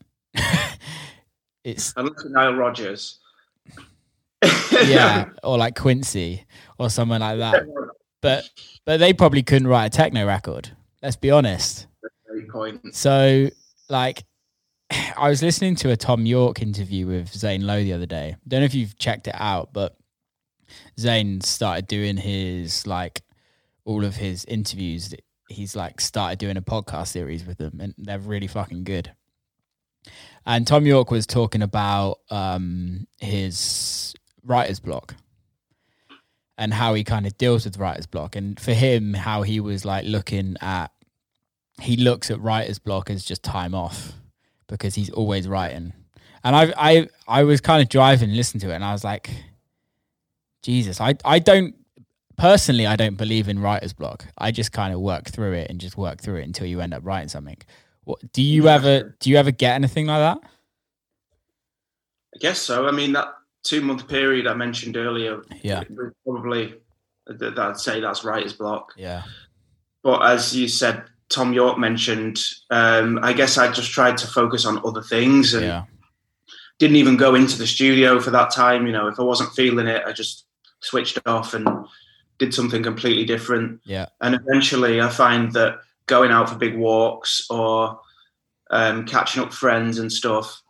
it's 1.64 1.94
I 1.96 2.02
look 2.02 2.20
at 2.26 2.32
Nile 2.32 2.56
Rodgers. 2.56 3.20
yeah, 4.72 5.30
or 5.44 5.58
like 5.60 5.76
Quincy 5.76 6.46
or 6.80 6.90
someone 6.90 7.22
like 7.22 7.38
that. 7.38 7.64
But 8.22 8.50
but 8.86 8.98
they 8.98 9.14
probably 9.14 9.44
couldn't 9.44 9.68
write 9.68 9.86
a 9.86 9.90
techno 9.92 10.26
record. 10.26 10.72
Let's 11.04 11.16
be 11.16 11.30
honest. 11.30 11.86
Great 12.28 12.50
point. 12.50 12.96
So 12.96 13.50
like 13.88 14.24
I 14.92 15.30
was 15.30 15.42
listening 15.42 15.76
to 15.78 15.92
a 15.92 15.96
Thom 15.96 16.26
Yorke 16.26 16.62
interview 16.62 17.08
with 17.08 17.30
Zane 17.30 17.66
Lowe 17.66 17.84
the 17.84 17.94
other 17.94 18.06
day. 18.06 18.36
Don't 18.48 18.62
know 18.62 18.66
if 18.66 18.74
you've 18.74 18.98
checked 18.98 19.28
it 19.28 19.36
out, 19.38 19.72
but 19.74 19.96
Zane 21.00 21.42
started 21.42 21.88
doing 21.88 22.18
his 22.18 22.86
like 22.86 23.22
all 23.86 24.04
of 24.04 24.16
his 24.16 24.44
interviews. 24.46 25.14
He's 25.50 25.76
like 25.76 26.02
started 26.02 26.40
doing 26.40 26.58
a 26.58 26.62
podcast 26.62 27.08
series 27.08 27.46
with 27.46 27.58
them, 27.58 27.80
and 27.80 27.94
they're 27.98 28.20
really 28.20 28.48
fucking 28.48 28.84
good. 28.84 29.12
And 30.46 30.66
Thom 30.68 30.86
Yorke 30.86 31.12
was 31.12 31.28
talking 31.28 31.62
about 31.62 32.18
um, 32.30 33.08
his 33.20 34.14
writer's 34.44 34.80
block 34.80 35.16
and 36.58 36.74
how 36.74 36.96
he 36.96 37.04
kind 37.04 37.26
of 37.26 37.38
deals 37.38 37.66
with 37.66 37.78
writer's 37.78 38.08
block, 38.08 38.36
and 38.36 38.60
for 38.60 38.74
him, 38.74 39.14
how 39.14 39.44
he 39.44 39.60
was 39.60 39.86
like 39.86 40.06
looking 40.06 40.58
at 40.60 40.92
he 41.80 41.96
looks 41.96 42.30
at 42.30 42.42
writer's 42.42 42.80
block 42.80 43.10
as 43.10 43.24
just 43.24 43.42
time 43.42 43.74
off 43.74 44.14
because 44.72 44.96
he's 44.96 45.10
always 45.12 45.48
writing. 45.48 45.94
And 46.44 46.56
I 46.56 46.74
I 46.78 47.10
I 47.28 47.44
was 47.44 47.62
kind 47.62 47.84
of 47.84 47.90
driving, 47.90 48.32
listening 48.32 48.62
to 48.62 48.72
it, 48.72 48.76
and 48.76 48.84
I 48.84 48.94
was 48.94 49.04
like, 49.04 49.30
Jesus, 50.64 51.00
I 51.00 51.16
I 51.24 51.38
don't 51.38 51.76
personally 52.38 52.88
I 52.88 52.96
don't 52.96 53.16
believe 53.18 53.48
in 53.48 53.60
writer's 53.60 53.94
block. 53.94 54.26
I 54.40 54.50
just 54.52 54.72
kind 54.72 54.94
of 54.94 55.00
work 55.00 55.30
through 55.30 55.54
it 55.54 55.70
and 55.70 55.80
just 55.80 55.98
work 55.98 56.22
through 56.22 56.38
it 56.38 56.46
until 56.46 56.66
you 56.66 56.82
end 56.82 56.94
up 56.96 57.06
writing 57.06 57.28
something. 57.30 57.58
What 58.06 58.20
do 58.34 58.42
you 58.42 58.66
Yeah, 58.66 58.76
ever 58.76 59.16
do 59.20 59.30
you 59.30 59.38
ever 59.38 59.52
get 59.52 59.76
anything 59.76 60.08
like 60.08 60.20
that? 60.20 60.50
I 62.36 62.40
guess 62.40 62.60
so. 62.60 62.88
I 62.88 62.92
mean, 62.92 63.12
that 63.14 63.28
two 63.64 63.82
month 63.82 64.08
period 64.08 64.48
I 64.48 64.54
mentioned 64.56 64.98
earlier, 64.98 65.44
Yeah. 65.62 65.84
probably 66.26 66.76
that 67.28 67.60
I'd 67.60 67.78
say 67.80 68.00
that's 68.00 68.24
writer's 68.24 68.54
block. 68.54 68.94
Yeah. 68.98 69.24
But 70.04 70.24
as 70.24 70.56
you 70.56 70.68
said, 70.68 71.04
Thom 71.32 71.54
Yorke 71.54 71.80
mentioned, 71.80 72.40
um, 72.70 73.20
I 73.24 73.34
guess 73.34 73.58
I 73.58 73.72
just 73.72 73.92
tried 73.92 74.18
to 74.18 74.28
focus 74.28 74.66
on 74.66 74.82
other 74.86 75.02
things 75.02 75.54
and 75.54 75.66
Yeah. 75.66 75.84
didn't 76.78 76.98
even 76.98 77.16
go 77.16 77.36
into 77.36 77.58
the 77.58 77.68
studio 77.68 78.20
for 78.20 78.32
that 78.32 78.52
time. 78.52 78.86
You 78.86 78.92
know, 78.94 79.08
if 79.08 79.20
I 79.20 79.24
wasn't 79.24 79.54
feeling 79.54 79.88
it, 79.88 80.04
I 80.06 80.12
just 80.12 80.46
switched 80.82 81.18
off 81.26 81.54
and 81.54 81.68
did 82.38 82.54
something 82.54 82.84
completely 82.84 83.24
different. 83.24 83.82
Yeah. 83.86 84.08
And 84.20 84.36
eventually, 84.36 85.00
I 85.00 85.10
find 85.10 85.52
that 85.54 85.80
going 86.08 86.32
out 86.32 86.50
for 86.50 86.56
big 86.56 86.76
walks 86.76 87.46
or 87.50 88.00
um, 88.72 89.06
catching 89.06 89.44
up 89.44 89.54
friends 89.54 90.00
and 90.00 90.12
stuff, 90.12 90.62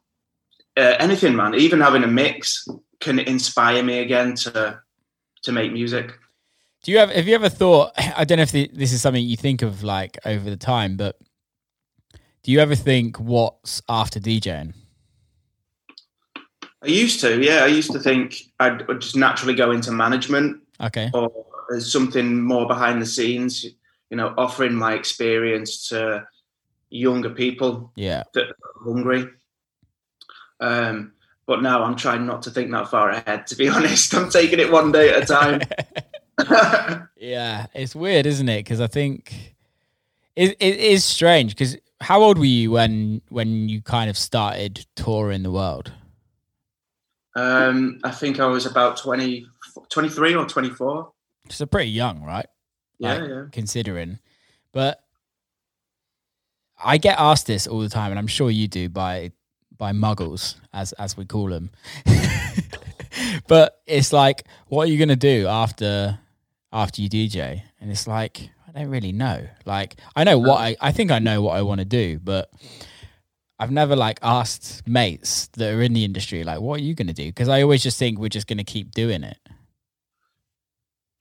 uh, 0.77 0.95
anything, 0.99 1.35
man, 1.35 1.55
even 1.55 1.79
having 1.79 2.03
a 2.03 2.07
mix 2.07 2.67
can 2.99 3.19
inspire 3.19 3.83
me 3.83 3.99
again 3.99 4.35
to 4.35 4.79
to 5.43 5.51
make 5.51 5.73
music. 5.73 6.19
Do 6.83 6.91
you 6.91 6.97
have 6.97 7.11
have 7.11 7.27
you 7.27 7.35
ever 7.35 7.49
thought 7.49 7.91
I 8.17 8.23
don't 8.25 8.37
know 8.37 8.43
if 8.43 8.51
the, 8.51 8.69
this 8.73 8.91
is 8.93 9.01
something 9.01 9.23
you 9.23 9.37
think 9.37 9.61
of 9.61 9.83
like 9.83 10.17
over 10.25 10.49
the 10.49 10.57
time, 10.57 10.97
but 10.97 11.17
do 12.43 12.51
you 12.51 12.59
ever 12.59 12.75
think 12.75 13.19
what's 13.19 13.81
after 13.87 14.19
DJing? 14.19 14.73
I 16.83 16.87
used 16.87 17.21
to, 17.21 17.39
yeah, 17.39 17.63
I 17.63 17.67
used 17.67 17.91
to 17.91 17.99
think 17.99 18.35
I'd 18.59 18.89
I'd 18.89 19.01
just 19.01 19.15
naturally 19.15 19.53
go 19.53 19.71
into 19.71 19.91
management 19.91 20.61
Okay. 20.81 21.11
or 21.13 21.31
something 21.79 22.41
more 22.41 22.67
behind 22.67 22.99
the 22.99 23.05
scenes, 23.05 23.63
you 23.63 24.17
know, 24.17 24.33
offering 24.37 24.73
my 24.73 24.93
experience 24.95 25.87
to 25.89 26.25
younger 26.89 27.29
people 27.29 27.91
Yeah. 27.95 28.23
that 28.33 28.47
are 28.47 28.83
hungry. 28.83 29.27
Um, 30.59 31.13
but 31.45 31.61
now 31.61 31.83
I'm 31.83 31.95
trying 31.95 32.25
not 32.25 32.41
to 32.43 32.49
think 32.51 32.71
that 32.71 32.89
far 32.89 33.11
ahead. 33.11 33.45
To 33.47 33.55
be 33.55 33.69
honest, 33.75 34.13
I'm 34.15 34.29
taking 34.31 34.59
it 34.59 34.71
one 34.71 34.91
day 34.91 35.09
at 35.11 35.23
a 35.23 35.25
time. 35.27 35.61
Yeah, 37.17 37.67
it's 37.75 37.95
weird, 37.95 38.25
isn't 38.25 38.49
it? 38.49 38.65
Because 38.65 38.81
I 38.81 38.87
think 38.87 39.55
it, 40.35 40.57
it 40.59 40.79
is 40.79 41.05
strange. 41.05 41.53
Because 41.53 41.77
how 41.99 42.23
old 42.23 42.39
were 42.39 42.45
you 42.45 42.71
when 42.71 43.21
when 43.29 43.69
you 43.69 43.81
kind 43.81 44.09
of 44.09 44.17
started 44.17 44.87
touring 44.95 45.43
the 45.43 45.51
world? 45.51 45.91
um, 47.35 47.99
I 48.03 48.11
think 48.11 48.39
I 48.39 48.47
was 48.47 48.65
about 48.65 48.97
20, 48.97 49.45
23 49.89 50.35
or 50.35 50.45
24. 50.45 51.11
So 51.49 51.65
pretty 51.65 51.91
young, 51.91 52.23
right? 52.23 52.47
Yeah, 52.99 53.25
yeah. 53.25 53.43
Considering, 53.51 54.19
but 54.71 55.03
I 56.83 56.97
get 56.97 57.17
asked 57.19 57.47
this 57.47 57.67
all 57.67 57.79
the 57.79 57.89
time, 57.89 58.11
and 58.11 58.19
I'm 58.19 58.27
sure 58.27 58.51
you 58.51 58.67
do 58.67 58.89
by 58.89 59.31
by 59.75 59.91
muggles, 59.91 60.55
as 60.71 60.93
as 60.93 61.17
we 61.17 61.25
call 61.25 61.49
them. 61.49 61.71
but 63.47 63.81
it's 63.85 64.13
like, 64.13 64.45
what 64.67 64.87
are 64.87 64.91
you 64.91 64.99
gonna 64.99 65.15
do 65.15 65.47
after 65.47 66.19
after 66.71 67.01
you 67.01 67.09
DJ? 67.09 67.63
And 67.79 67.91
it's 67.91 68.07
like, 68.07 68.49
I 68.67 68.79
don't 68.79 68.89
really 68.89 69.11
know. 69.11 69.47
Like, 69.65 69.95
I 70.15 70.23
know 70.23 70.39
what 70.39 70.59
I 70.59 70.75
I 70.81 70.91
think 70.91 71.11
I 71.11 71.19
know 71.19 71.41
what 71.41 71.55
I 71.55 71.61
want 71.61 71.79
to 71.79 71.85
do, 71.85 72.19
but 72.19 72.51
I've 73.59 73.71
never 73.71 73.95
like 73.95 74.19
asked 74.23 74.87
mates 74.87 75.47
that 75.53 75.73
are 75.73 75.81
in 75.81 75.93
the 75.93 76.03
industry, 76.03 76.43
like, 76.43 76.61
what 76.61 76.79
are 76.79 76.83
you 76.83 76.95
gonna 76.95 77.13
do? 77.13 77.27
Because 77.27 77.49
I 77.49 77.61
always 77.61 77.83
just 77.83 77.99
think 77.99 78.19
we're 78.19 78.29
just 78.29 78.47
gonna 78.47 78.63
keep 78.63 78.91
doing 78.91 79.23
it. 79.23 79.37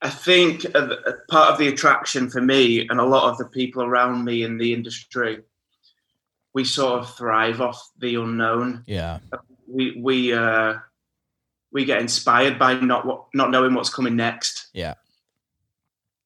I 0.03 0.09
think 0.09 0.65
uh, 0.75 0.79
uh, 1.07 1.13
part 1.29 1.53
of 1.53 1.59
the 1.59 1.69
attraction 1.69 2.31
for 2.31 2.41
me 2.41 2.89
and 2.89 2.99
a 2.99 3.05
lot 3.05 3.31
of 3.31 3.37
the 3.37 3.45
people 3.45 3.83
around 3.83 4.25
me 4.25 4.43
in 4.43 4.57
the 4.57 4.73
industry, 4.73 5.41
we 6.55 6.65
sort 6.65 7.01
of 7.01 7.15
thrive 7.15 7.61
off 7.61 7.91
the 7.99 8.15
unknown. 8.15 8.85
Yeah, 8.87 9.19
We 9.67 10.01
we 10.01 10.33
uh, 10.33 10.77
we 11.73 11.85
get 11.85 12.01
inspired 12.01 12.59
by 12.59 12.75
not 12.75 13.07
what 13.07 13.27
not 13.35 13.51
knowing 13.51 13.75
what's 13.75 13.91
coming 13.91 14.17
next. 14.17 14.69
Yeah. 14.73 14.95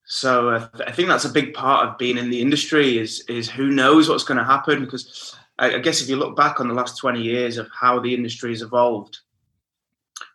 So 0.06 0.50
uh, 0.50 0.68
I 0.86 0.92
think 0.92 1.08
that's 1.08 1.24
a 1.24 1.30
big 1.30 1.54
part 1.54 1.88
of 1.88 1.98
being 1.98 2.18
in 2.18 2.30
the 2.30 2.40
industry 2.40 2.98
is 2.98 3.24
is 3.28 3.50
who 3.50 3.68
knows 3.68 4.08
what's 4.08 4.24
going 4.24 4.38
to 4.38 4.44
happen 4.44 4.84
because 4.84 5.34
I, 5.58 5.76
I 5.76 5.78
guess 5.78 6.02
if 6.02 6.08
you 6.08 6.16
look 6.16 6.36
back 6.36 6.60
on 6.60 6.68
the 6.68 6.74
last 6.74 6.98
twenty 6.98 7.22
years 7.22 7.58
of 7.58 7.68
how 7.72 8.00
the 8.00 8.14
industry 8.14 8.50
has 8.50 8.62
evolved 8.62 9.18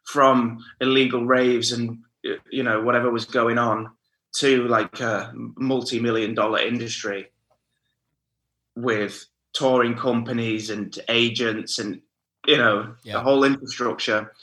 from 0.03 0.63
illegal 0.81 1.25
raves 1.25 1.71
and 1.71 1.99
you 2.51 2.63
know 2.63 2.81
whatever 2.81 3.11
was 3.11 3.25
going 3.25 3.57
on 3.57 3.91
to 4.31 4.67
like 4.67 4.99
a 4.99 5.31
multi-million 5.35 6.33
dollar 6.33 6.59
industry 6.59 7.27
with 8.75 9.25
touring 9.53 9.95
companies 9.95 10.69
and 10.69 10.97
agents 11.09 11.79
and 11.79 12.01
you 12.45 12.57
know 12.57 12.95
Yeah. 13.03 13.13
the 13.13 13.19
whole 13.21 13.43
infrastructure 13.43 14.33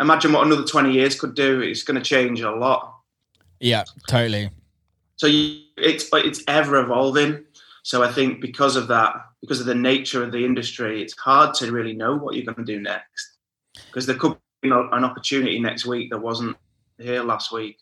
imagine 0.00 0.32
what 0.32 0.46
another 0.46 0.64
20 0.64 0.92
years 0.92 1.18
could 1.18 1.34
do 1.34 1.60
it's 1.60 1.82
going 1.82 2.00
to 2.00 2.04
change 2.04 2.40
a 2.40 2.50
lot 2.50 2.94
yeah, 3.60 3.82
totally. 4.06 4.50
so 5.16 5.26
you, 5.26 5.62
it's 5.76 6.08
it's 6.12 6.42
ever 6.46 6.76
evolving 6.76 7.44
so 7.82 8.02
i 8.02 8.10
think 8.12 8.40
because 8.40 8.76
of 8.76 8.88
that 8.88 9.14
because 9.40 9.60
of 9.60 9.66
the 9.66 9.74
nature 9.74 10.22
of 10.22 10.30
the 10.32 10.44
industry 10.44 11.02
it's 11.02 11.18
hard 11.18 11.54
to 11.54 11.72
really 11.72 11.92
know 11.92 12.16
what 12.16 12.34
you're 12.34 12.44
going 12.44 12.64
to 12.64 12.64
do 12.64 12.80
next 12.80 13.38
because 13.86 14.06
there 14.06 14.16
could 14.16 14.36
be 14.62 14.70
an 14.70 15.04
opportunity 15.04 15.58
next 15.58 15.86
week 15.86 16.10
that 16.10 16.18
wasn't 16.18 16.56
here 16.98 17.22
last 17.22 17.52
week 17.52 17.78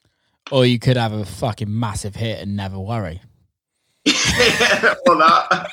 Or 0.51 0.65
you 0.65 0.79
could 0.79 0.97
have 0.97 1.13
a 1.13 1.25
fucking 1.25 1.79
massive 1.79 2.15
hit 2.15 2.41
and 2.41 2.57
never 2.57 2.79
worry. 2.79 3.21
or 4.07 5.17
that 5.17 5.71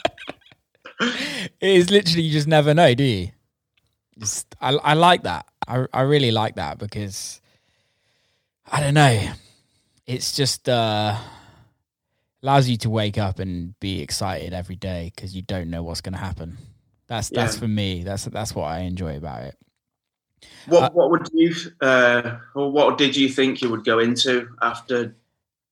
It 0.99 1.51
is 1.61 1.91
literally 1.91 2.23
you 2.23 2.31
just 2.31 2.47
never 2.47 2.73
know, 2.73 2.93
do 2.93 3.03
you? 3.03 3.29
Just, 4.19 4.55
I 4.61 4.73
I 4.73 4.93
like 4.93 5.23
that. 5.23 5.47
I 5.67 5.85
I 5.93 6.01
really 6.01 6.31
like 6.31 6.55
that 6.55 6.77
because 6.77 7.41
I 8.71 8.79
don't 8.79 8.93
know. 8.93 9.31
It's 10.05 10.35
just 10.35 10.69
uh 10.69 11.17
allows 12.43 12.67
you 12.67 12.77
to 12.77 12.89
wake 12.89 13.17
up 13.17 13.39
and 13.39 13.77
be 13.79 14.01
excited 14.01 14.53
every 14.53 14.75
day 14.75 15.11
because 15.15 15.35
you 15.35 15.41
don't 15.41 15.69
know 15.69 15.81
what's 15.81 16.01
going 16.01 16.13
to 16.13 16.19
happen. 16.19 16.57
That's 17.07 17.29
that's 17.29 17.57
for 17.57 17.67
me. 17.67 18.03
That's 18.03 18.25
that's 18.25 18.53
what 18.53 18.65
I 18.65 18.79
enjoy 18.79 19.17
about 19.17 19.43
it. 19.43 19.57
what 20.67 20.83
Uh, 20.83 20.89
what 20.93 21.11
would 21.11 21.27
you 21.33 21.53
uh 21.81 22.37
or 22.55 22.71
what 22.71 22.97
did 22.97 23.15
you 23.15 23.29
think 23.29 23.61
you 23.61 23.69
would 23.69 23.83
go 23.83 23.99
into 23.99 24.49
after 24.61 25.15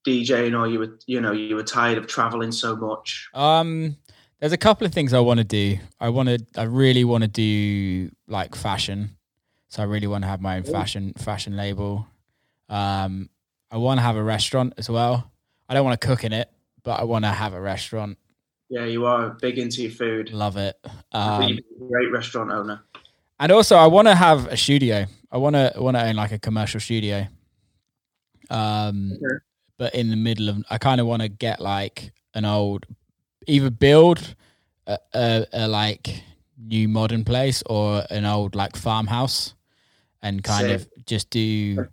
DJing 0.06 0.58
or 0.58 0.66
you 0.66 0.78
were 0.78 0.98
you 1.06 1.20
know 1.20 1.32
you 1.32 1.54
were 1.54 1.62
tired 1.62 1.98
of 1.98 2.06
traveling 2.06 2.52
so 2.52 2.76
much 2.76 3.28
Um, 3.34 3.96
there's 4.42 4.52
a 4.52 4.58
couple 4.58 4.84
of 4.84 4.92
things 4.92 5.12
I 5.12 5.20
want 5.20 5.38
to 5.38 5.44
do. 5.44 5.78
I 6.00 6.08
want 6.08 6.28
to. 6.28 6.44
I 6.58 6.64
really 6.64 7.04
want 7.04 7.22
to 7.22 7.28
do 7.28 8.10
like 8.26 8.56
fashion. 8.56 9.16
So 9.68 9.82
I 9.82 9.86
really 9.86 10.08
want 10.08 10.24
to 10.24 10.28
have 10.28 10.40
my 10.40 10.56
own 10.56 10.64
fashion 10.64 11.12
fashion 11.16 11.56
label. 11.56 12.08
Um, 12.68 13.30
I 13.70 13.76
want 13.76 13.98
to 13.98 14.02
have 14.02 14.16
a 14.16 14.22
restaurant 14.22 14.74
as 14.78 14.90
well. 14.90 15.30
I 15.68 15.74
don't 15.74 15.84
want 15.84 16.00
to 16.00 16.04
cook 16.04 16.24
in 16.24 16.32
it, 16.32 16.50
but 16.82 16.98
I 16.98 17.04
want 17.04 17.24
to 17.24 17.30
have 17.30 17.54
a 17.54 17.60
restaurant. 17.60 18.18
Yeah, 18.68 18.84
you 18.84 19.06
are 19.06 19.30
big 19.40 19.58
into 19.58 19.80
your 19.82 19.92
food. 19.92 20.32
Love 20.32 20.56
it. 20.56 20.76
Um, 21.12 21.42
you'd 21.44 21.56
be 21.78 21.84
a 21.84 21.88
great 21.88 22.10
restaurant 22.10 22.50
owner. 22.50 22.82
and 23.38 23.52
also, 23.52 23.76
I 23.76 23.86
want 23.86 24.08
to 24.08 24.14
have 24.16 24.46
a 24.48 24.56
studio. 24.56 25.06
I 25.30 25.36
want 25.36 25.54
to 25.54 25.72
want 25.76 25.96
to 25.96 26.04
own 26.04 26.16
like 26.16 26.32
a 26.32 26.38
commercial 26.40 26.80
studio. 26.80 27.28
Um, 28.50 29.12
Okay. 29.12 29.36
but 29.78 29.94
in 29.94 30.10
the 30.10 30.16
middle 30.16 30.48
of, 30.48 30.64
I 30.68 30.78
kind 30.78 31.00
of 31.00 31.06
want 31.06 31.22
to 31.22 31.28
get 31.28 31.60
like 31.60 32.12
an 32.34 32.44
old, 32.44 32.86
either 33.46 33.70
build 33.70 34.34
a, 34.86 34.98
a, 35.12 35.46
a 35.52 35.68
like 35.68 36.22
new 36.58 36.88
modern 36.88 37.24
place 37.24 37.62
or 37.66 38.04
an 38.10 38.24
old 38.24 38.54
like 38.54 38.76
farmhouse, 38.76 39.54
and 40.22 40.42
kind 40.44 40.66
Sick. 40.66 40.80
of 40.80 41.06
just 41.06 41.30
do 41.30 41.88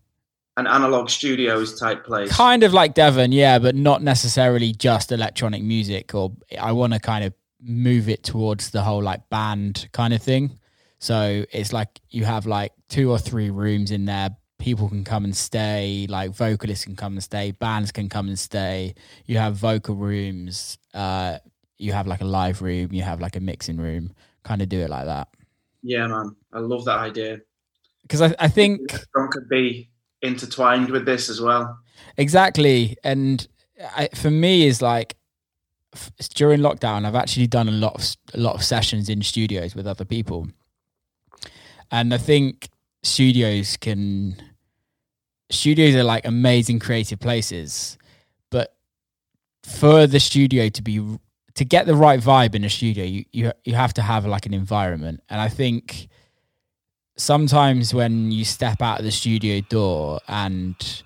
An 0.58 0.68
analog 0.68 1.10
studios 1.10 1.80
type 1.80 2.04
place. 2.06 2.36
kind 2.36 2.64
of 2.64 2.74
like 2.74 2.94
Devon, 2.94 3.32
yeah, 3.32 3.60
but 3.60 3.76
not 3.76 4.04
necessarily 4.04 4.72
just 4.74 5.12
electronic 5.12 5.64
music. 5.64 6.14
Or 6.14 6.32
I 6.60 6.72
want 6.72 6.94
to 6.94 7.00
kind 7.00 7.24
of 7.24 7.34
move 7.62 8.08
it 8.10 8.24
towards 8.24 8.72
the 8.72 8.82
whole 8.82 9.02
like 9.04 9.28
band 9.30 9.90
kind 9.92 10.14
of 10.14 10.22
thing. 10.22 10.60
So 11.00 11.46
it's 11.52 11.72
like 11.72 12.00
you 12.10 12.26
have 12.26 12.46
like 12.46 12.74
two 12.90 13.10
or 13.12 13.18
three 13.18 13.50
rooms 13.50 13.92
in 13.92 14.06
there. 14.06 14.30
People 14.58 14.90
can 14.90 15.06
come 15.06 15.24
and 15.24 15.36
stay, 15.36 16.06
like 16.10 16.32
vocalists 16.32 16.84
can 16.84 16.98
come 16.98 17.14
and 17.14 17.24
stay, 17.24 17.52
bands 17.52 17.94
can 17.94 18.10
come 18.10 18.28
and 18.28 18.38
stay. 18.38 18.96
You 19.26 19.38
have 19.38 19.56
vocal 19.56 19.96
rooms, 19.96 20.78
uh, 20.94 21.38
you 21.78 21.94
have 21.94 22.08
like 22.08 22.22
a 22.22 22.26
live 22.26 22.62
room, 22.62 22.92
you 22.92 23.04
have 23.04 23.20
like 23.22 23.36
a 23.36 23.40
mixing 23.40 23.78
room. 23.78 24.14
Kind 24.44 24.62
of 24.62 24.70
do 24.70 24.80
it 24.80 24.90
like 24.90 25.06
that 25.06 25.28
Yeah, 25.84 26.08
man. 26.08 26.36
I 26.54 26.60
love 26.60 26.86
that 26.86 26.98
idea. 27.00 27.40
because 28.04 28.22
I, 28.22 28.34
I 28.40 28.48
think 28.48 28.82
Restaurant 28.92 29.32
could 29.32 29.50
be 29.50 29.90
intertwined 30.22 30.90
with 30.90 31.06
this 31.06 31.30
as 31.30 31.40
well. 31.42 31.78
Exactly, 32.18 32.96
and 33.04 33.48
I, 33.96 34.10
for 34.16 34.32
me 34.32 34.66
is 34.66 34.82
like 34.82 35.16
f- 35.94 36.12
during 36.36 36.62
lockdown, 36.62 37.06
I've 37.06 37.16
actually 37.16 37.48
done 37.48 37.68
a 37.68 37.74
lot 37.74 37.96
of 37.96 38.16
a 38.34 38.40
lot 38.40 38.56
of 38.56 38.64
sessions 38.64 39.10
in 39.10 39.22
studios 39.22 39.76
with 39.76 39.86
other 39.86 40.06
people, 40.06 40.48
and 41.92 42.14
I 42.14 42.18
think 42.18 42.70
studios 43.04 43.78
can 43.78 44.42
studios 45.52 45.96
are 45.96 46.04
like 46.04 46.26
amazing 46.26 46.80
creative 46.80 47.20
places, 47.20 47.98
for 49.64 50.08
the 50.08 50.20
studio 50.20 50.70
to 50.70 50.82
be 50.82 51.18
to 51.56 51.66
get 51.66 51.86
the 51.86 51.96
right 51.96 52.20
vibe 52.22 52.56
in 52.56 52.64
a 52.64 52.70
studio, 52.70 53.04
you 53.06 53.26
you 53.32 53.52
you 53.66 53.76
have 53.76 53.94
to 53.96 54.02
have 54.02 54.26
like 54.26 54.46
an 54.46 54.54
environment, 54.54 55.22
and 55.30 55.40
I 55.42 55.50
think 55.50 56.08
sometimes 57.18 57.94
when 57.94 58.32
you 58.32 58.46
step 58.46 58.82
out 58.82 59.00
of 59.00 59.06
the 59.06 59.12
studio 59.12 59.62
door 59.70 60.20
and 60.28 61.04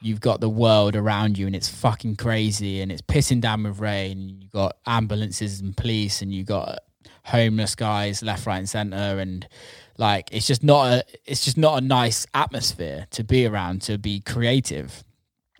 you've 0.00 0.20
got 0.20 0.40
the 0.40 0.48
world 0.48 0.96
around 0.96 1.38
you 1.38 1.46
and 1.46 1.54
it's 1.54 1.68
fucking 1.68 2.16
crazy 2.16 2.80
and 2.82 2.90
it's 2.90 3.02
pissing 3.02 3.40
down 3.40 3.62
with 3.62 3.78
rain 3.78 4.18
and 4.18 4.42
you've 4.42 4.50
got 4.50 4.76
ambulances 4.86 5.60
and 5.60 5.76
police 5.76 6.20
and 6.20 6.34
you've 6.34 6.48
got 6.48 6.80
homeless 7.24 7.76
guys 7.76 8.20
left 8.24 8.44
right 8.44 8.58
and 8.58 8.68
center 8.68 9.20
and 9.20 9.46
like 9.98 10.28
it's 10.32 10.48
just 10.48 10.64
not 10.64 10.86
a 10.92 11.04
it's 11.24 11.44
just 11.44 11.56
not 11.56 11.80
a 11.80 11.86
nice 11.86 12.26
atmosphere 12.34 13.06
to 13.10 13.22
be 13.22 13.46
around 13.46 13.80
to 13.82 13.96
be 13.98 14.18
creative 14.18 15.04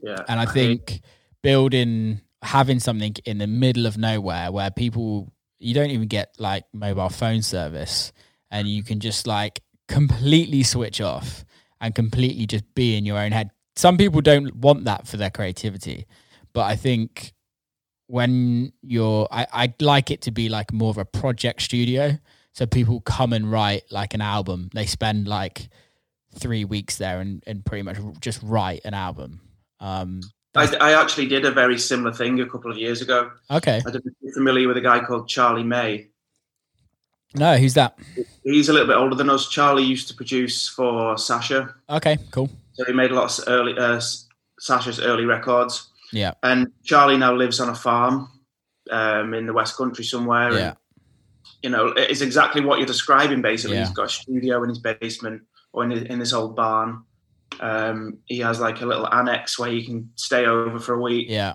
Yeah. 0.03 0.17
and 0.29 0.41
I 0.41 0.47
think 0.47 1.01
building, 1.43 2.21
having 2.43 2.81
something 2.81 3.15
in 3.25 3.39
the 3.39 3.47
middle 3.47 3.87
of 3.87 3.97
nowhere 3.97 4.51
where 4.51 4.71
people, 4.71 5.33
you 5.59 5.75
don't 5.75 5.91
even 5.91 6.09
get 6.09 6.35
like 6.39 6.65
mobile 6.73 7.09
phone 7.09 7.43
service 7.43 8.13
and 8.51 8.69
you 8.69 8.83
can 8.83 9.01
just 9.01 9.27
like 9.27 9.61
completely 9.89 10.63
switch 10.63 11.01
off 11.01 11.45
and 11.81 11.95
completely 11.95 12.47
just 12.47 12.65
be 12.75 12.97
in 12.97 13.05
your 13.05 13.19
own 13.19 13.33
head. 13.33 13.51
Some 13.77 13.97
people 13.97 14.21
don't 14.21 14.55
want 14.57 14.85
that 14.85 15.07
for 15.07 15.17
their 15.17 15.31
creativity, 15.31 16.07
but 16.53 16.63
I 16.63 16.77
think 16.77 17.33
when 18.07 18.73
you're, 18.83 19.27
I, 19.31 19.47
I'd 19.53 19.81
like 19.81 20.11
it 20.11 20.23
to 20.23 20.31
be 20.31 20.49
like 20.49 20.73
more 20.73 20.91
of 20.91 20.99
a 20.99 21.05
project 21.05 21.63
studio. 21.63 22.19
So 22.55 22.67
people 22.67 23.01
come 23.01 23.33
and 23.33 23.51
write 23.51 23.85
like 23.91 24.13
an 24.13 24.21
album. 24.21 24.69
They 24.75 24.85
spend 24.85 25.27
like 25.27 25.69
three 26.39 26.65
weeks 26.65 26.99
there 26.99 27.21
and, 27.21 27.43
and 27.47 27.65
pretty 27.65 27.83
much 27.83 27.99
just 28.21 28.43
write 28.43 28.83
an 28.85 28.95
album. 28.95 29.41
Um, 29.81 30.21
I, 30.55 30.75
I 30.81 31.01
actually 31.01 31.27
did 31.27 31.45
a 31.47 31.51
very 31.51 31.79
similar 31.79 32.13
thing 32.13 32.41
a 32.41 32.47
couple 32.49 32.71
of 32.71 32.77
years 32.77 33.01
ago. 33.01 33.31
okay. 33.51 33.79
I 33.87 33.91
don't 33.91 34.05
know 34.05 34.11
if 34.11 34.15
you're 34.21 34.35
familiar 34.35 34.69
with 34.69 34.77
a 34.77 34.81
guy 34.83 35.01
called 35.01 35.29
Charlie 35.29 35.63
May. 35.65 36.09
No, 37.35 37.57
who's 37.57 37.73
that? 37.75 37.99
He's 38.45 38.69
a 38.69 38.73
little 38.75 38.87
bit 38.89 38.97
older 38.97 39.15
than 39.17 39.31
us. 39.31 39.49
Charlie 39.49 39.83
used 39.85 40.09
to 40.09 40.15
produce 40.15 40.69
for 40.69 41.17
Sasha, 41.17 41.75
Okay, 41.89 42.19
cool. 42.31 42.51
so 42.75 42.85
he 42.85 42.93
made 42.93 43.11
a 43.11 43.15
lot 43.15 43.39
of 43.39 43.45
early 43.49 43.75
uh, 43.79 44.01
Sasha's 44.59 45.01
early 45.01 45.25
records. 45.25 45.89
Yeah. 46.13 46.35
And 46.43 46.71
Charlie 46.85 47.17
now 47.17 47.33
lives 47.35 47.59
on 47.59 47.71
a 47.71 47.75
farm 47.75 48.29
um, 48.91 49.33
in 49.33 49.47
the 49.47 49.55
West 49.55 49.79
Country 49.79 50.05
somewhere. 50.05 50.49
and, 50.49 50.57
Yeah. 50.57 50.75
you 51.63 51.71
know, 51.71 51.87
it's 51.97 52.21
exactly 52.21 52.61
what 52.63 52.79
you're 52.79 52.87
describing. 52.87 53.41
Basically, 53.41 53.77
Yeah. 53.79 53.87
he's 53.87 53.95
got 53.95 54.07
a 54.07 54.09
studio 54.11 54.63
in 54.63 54.69
his 54.69 54.79
basement 54.81 55.43
or 55.73 55.85
in, 55.85 55.91
his, 55.93 56.03
in 56.03 56.19
this 56.19 56.35
old 56.35 56.55
barn. 56.55 57.03
Um, 57.61 58.19
he 58.27 58.39
has 58.41 58.61
like 58.61 58.81
a 58.81 58.87
little 58.87 59.13
annex 59.13 59.59
where 59.59 59.71
you 59.71 59.85
can 59.85 60.11
stay 60.17 60.47
over 60.47 60.79
for 60.79 60.95
a 60.95 61.01
week. 61.01 61.27
Yeah. 61.29 61.55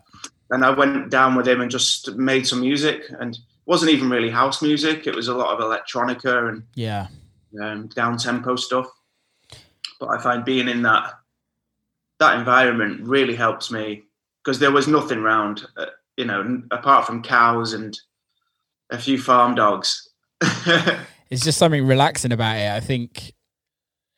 and 0.52 0.64
I 0.64 0.70
went 0.70 1.10
down 1.10 1.36
with 1.36 1.48
him 1.48 1.60
and 1.62 1.70
just 1.72 2.16
made 2.16 2.48
some 2.48 2.62
music. 2.62 3.04
And 3.20 3.38
wasn't 3.66 3.92
even 3.92 4.10
really 4.10 4.30
house 4.30 4.62
music; 4.62 5.08
it 5.08 5.16
was 5.16 5.28
a 5.28 5.36
lot 5.36 5.54
of 5.54 5.60
electronica 5.60 6.50
and 6.50 6.64
Yeah. 6.76 7.08
um, 7.62 7.88
down 7.88 8.18
tempo 8.18 8.56
stuff. 8.56 8.88
But 10.00 10.08
I 10.10 10.22
find 10.22 10.46
being 10.46 10.70
in 10.70 10.84
that 10.84 11.14
that 12.20 12.38
environment 12.40 13.02
really 13.08 13.36
helps 13.36 13.70
me 13.72 14.04
because 14.44 14.60
there 14.60 14.72
was 14.72 14.88
nothing 14.88 15.22
round, 15.22 15.66
uh, 15.76 15.88
you 16.16 16.26
know, 16.26 16.40
n- 16.42 16.68
apart 16.72 17.06
from 17.06 17.22
cows 17.22 17.74
and 17.74 18.00
a 18.90 18.98
few 18.98 19.20
farm 19.20 19.54
dogs. 19.56 20.10
It's 21.30 21.44
just 21.44 21.58
something 21.58 21.86
relaxing 21.86 22.32
about 22.32 22.56
it. 22.56 22.72
I 22.72 22.80
think 22.80 23.34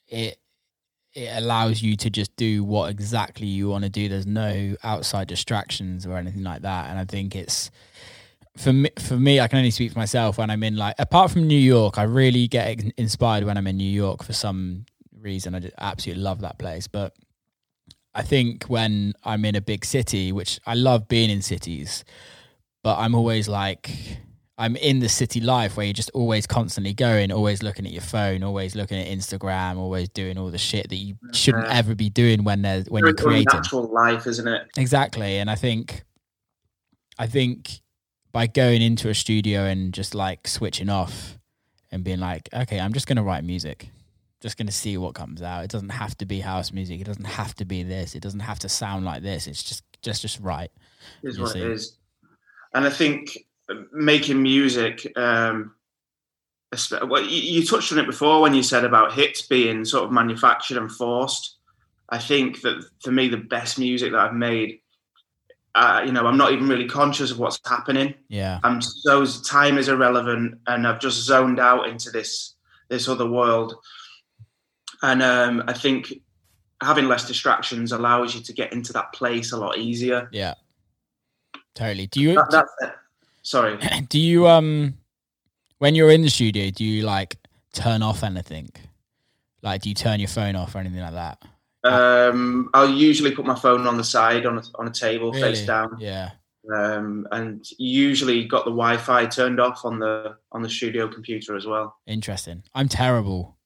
it 0.09 0.37
it 1.13 1.29
allows 1.35 1.81
you 1.81 1.95
to 1.97 2.09
just 2.09 2.35
do 2.35 2.63
what 2.63 2.91
exactly 2.91 3.47
you 3.47 3.69
want 3.69 3.83
to 3.83 3.89
do. 3.89 4.09
There's 4.09 4.27
no 4.27 4.75
outside 4.83 5.27
distractions 5.27 6.05
or 6.05 6.17
anything 6.17 6.43
like 6.43 6.61
that. 6.61 6.89
And 6.89 6.99
I 6.99 7.05
think 7.05 7.35
it's 7.35 7.71
for 8.57 8.73
me 8.73 8.89
for 8.99 9.15
me, 9.15 9.39
I 9.39 9.47
can 9.47 9.57
only 9.57 9.71
speak 9.71 9.93
for 9.93 9.99
myself 9.99 10.37
when 10.37 10.49
I'm 10.49 10.63
in 10.63 10.75
like 10.75 10.95
apart 10.99 11.31
from 11.31 11.47
New 11.47 11.57
York, 11.57 11.97
I 11.97 12.03
really 12.03 12.47
get 12.47 12.83
inspired 12.97 13.43
when 13.43 13.57
I'm 13.57 13.67
in 13.67 13.77
New 13.77 13.83
York 13.89 14.23
for 14.23 14.33
some 14.33 14.85
reason. 15.19 15.55
I 15.55 15.59
just 15.59 15.75
absolutely 15.77 16.23
love 16.23 16.41
that 16.41 16.59
place. 16.59 16.87
But 16.87 17.13
I 18.13 18.21
think 18.21 18.65
when 18.65 19.13
I'm 19.23 19.45
in 19.45 19.55
a 19.55 19.61
big 19.61 19.85
city, 19.85 20.31
which 20.31 20.59
I 20.65 20.73
love 20.73 21.07
being 21.07 21.29
in 21.29 21.41
cities, 21.41 22.03
but 22.83 22.97
I'm 22.97 23.15
always 23.15 23.47
like 23.47 23.89
I'm 24.59 24.75
in 24.75 24.99
the 24.99 25.07
city 25.07 25.39
life 25.39 25.77
where 25.77 25.85
you're 25.85 25.93
just 25.93 26.11
always 26.13 26.45
constantly 26.45 26.93
going, 26.93 27.31
always 27.31 27.63
looking 27.63 27.85
at 27.85 27.93
your 27.93 28.01
phone, 28.01 28.43
always 28.43 28.75
looking 28.75 28.99
at 28.99 29.07
Instagram, 29.07 29.77
always 29.77 30.09
doing 30.09 30.37
all 30.37 30.51
the 30.51 30.57
shit 30.57 30.89
that 30.89 30.97
you 30.97 31.15
shouldn't 31.31 31.65
Yeah. 31.67 31.75
ever 31.77 31.95
be 31.95 32.09
doing 32.09 32.43
when 32.43 32.61
there's 32.61 32.85
when 32.89 33.05
you're 33.05 33.13
creating. 33.13 33.47
unnatural 33.49 33.87
life, 33.91 34.27
isn't 34.27 34.47
it? 34.47 34.67
Exactly. 34.75 35.37
And 35.37 35.49
I 35.49 35.55
think 35.55 36.03
I 37.17 37.25
think 37.27 37.79
by 38.33 38.47
going 38.47 38.81
into 38.81 39.09
a 39.09 39.15
studio 39.15 39.63
and 39.65 39.93
just 39.93 40.13
like 40.13 40.47
switching 40.47 40.89
off 40.89 41.39
and 41.91 42.03
being 42.03 42.19
like, 42.19 42.49
okay, 42.53 42.79
I'm 42.79 42.91
just 42.93 43.07
gonna 43.07 43.23
write 43.23 43.43
music. 43.45 43.89
Just 44.41 44.57
gonna 44.57 44.71
see 44.73 44.97
what 44.97 45.15
comes 45.15 45.41
out. 45.41 45.63
It 45.63 45.71
doesn't 45.71 45.89
have 45.89 46.17
to 46.17 46.25
be 46.25 46.41
house 46.41 46.71
music. 46.73 46.99
It 46.99 47.05
doesn't 47.05 47.25
have 47.25 47.55
to 47.55 47.65
be 47.65 47.83
this. 47.83 48.13
It 48.13 48.21
doesn't 48.21 48.41
have 48.41 48.59
to 48.59 48.69
sound 48.69 49.05
like 49.05 49.23
this. 49.23 49.47
It's 49.47 49.63
just 49.63 49.83
just 50.01 50.21
just 50.21 50.39
right. 50.41 50.71
is 51.23 51.39
what 51.39 51.51
see. 51.51 51.61
it 51.61 51.71
is. 51.71 51.97
And 52.73 52.85
I 52.85 52.89
think 52.89 53.37
making 53.91 54.41
music, 54.41 55.11
um, 55.17 55.75
well, 57.03 57.23
you, 57.23 57.59
you 57.59 57.65
touched 57.65 57.91
on 57.91 57.99
it 57.99 58.05
before 58.05 58.41
when 58.41 58.53
you 58.53 58.63
said 58.63 58.85
about 58.85 59.13
hits 59.13 59.41
being 59.41 59.85
sort 59.85 60.05
of 60.05 60.11
manufactured 60.11 60.77
and 60.77 60.91
forced. 60.91 61.55
I 62.09 62.17
think 62.17 62.61
that 62.61 62.83
for 63.03 63.11
me, 63.11 63.27
the 63.27 63.37
best 63.37 63.79
music 63.79 64.11
that 64.11 64.19
I've 64.19 64.33
made, 64.33 64.79
uh, 65.75 66.03
you 66.05 66.11
know, 66.11 66.25
I'm 66.25 66.37
not 66.37 66.51
even 66.51 66.67
really 66.67 66.87
conscious 66.87 67.31
of 67.31 67.39
what's 67.39 67.59
happening. 67.65 68.15
Yeah. 68.27 68.59
I'm 68.63 68.81
so 68.81 69.25
time 69.25 69.77
is 69.77 69.87
irrelevant, 69.87 70.59
and 70.67 70.87
I've 70.87 70.99
just 70.99 71.21
zoned 71.21 71.59
out 71.59 71.87
into 71.87 72.09
this 72.11 72.55
this 72.89 73.07
other 73.07 73.29
world. 73.29 73.75
And 75.01 75.21
um, 75.21 75.63
I 75.67 75.73
think 75.73 76.13
having 76.81 77.07
less 77.07 77.27
distractions 77.27 77.91
allows 77.91 78.35
you 78.35 78.41
to 78.41 78.53
get 78.53 78.73
into 78.73 78.93
that 78.93 79.13
place 79.13 79.51
a 79.51 79.57
lot 79.57 79.77
easier. 79.77 80.29
Yeah. 80.31 80.55
Totally. 81.75 82.07
Do 82.07 82.21
you 82.21 82.35
That, 82.35 82.49
that's 82.51 82.73
it. 82.81 82.91
Sorry. 83.41 83.77
do 84.09 84.19
you 84.19 84.47
um 84.47 84.95
when 85.77 85.95
you're 85.95 86.11
in 86.11 86.21
the 86.21 86.29
studio 86.29 86.69
do 86.71 86.83
you 86.83 87.03
like 87.03 87.37
turn 87.73 88.01
off 88.01 88.23
anything? 88.23 88.69
Like 89.61 89.81
do 89.81 89.89
you 89.89 89.95
turn 89.95 90.19
your 90.19 90.29
phone 90.29 90.55
off 90.55 90.75
or 90.75 90.79
anything 90.79 91.01
like 91.01 91.13
that? 91.13 91.43
Um, 91.81 92.69
I'll 92.73 92.89
usually 92.89 93.31
put 93.33 93.45
my 93.45 93.55
phone 93.55 93.87
on 93.87 93.95
the 93.95 94.03
side 94.03 94.45
on 94.45 94.57
a, 94.57 94.63
on 94.75 94.87
a 94.87 94.91
table 94.91 95.31
face 95.31 95.65
down, 95.65 95.95
yeah. 95.97 96.31
Um, 96.75 97.25
and 97.31 97.65
usually 97.77 98.43
got 98.43 98.65
the 98.65 98.71
Wi-Fi 98.71 99.27
turned 99.27 99.61
off 99.61 99.85
on 99.85 99.97
the 99.97 100.35
on 100.51 100.61
the 100.61 100.69
studio 100.69 101.07
computer 101.07 101.55
as 101.55 101.65
well. 101.65 101.95
interesting. 102.05 102.63
I'm 102.75 102.89
terrible. 102.89 103.57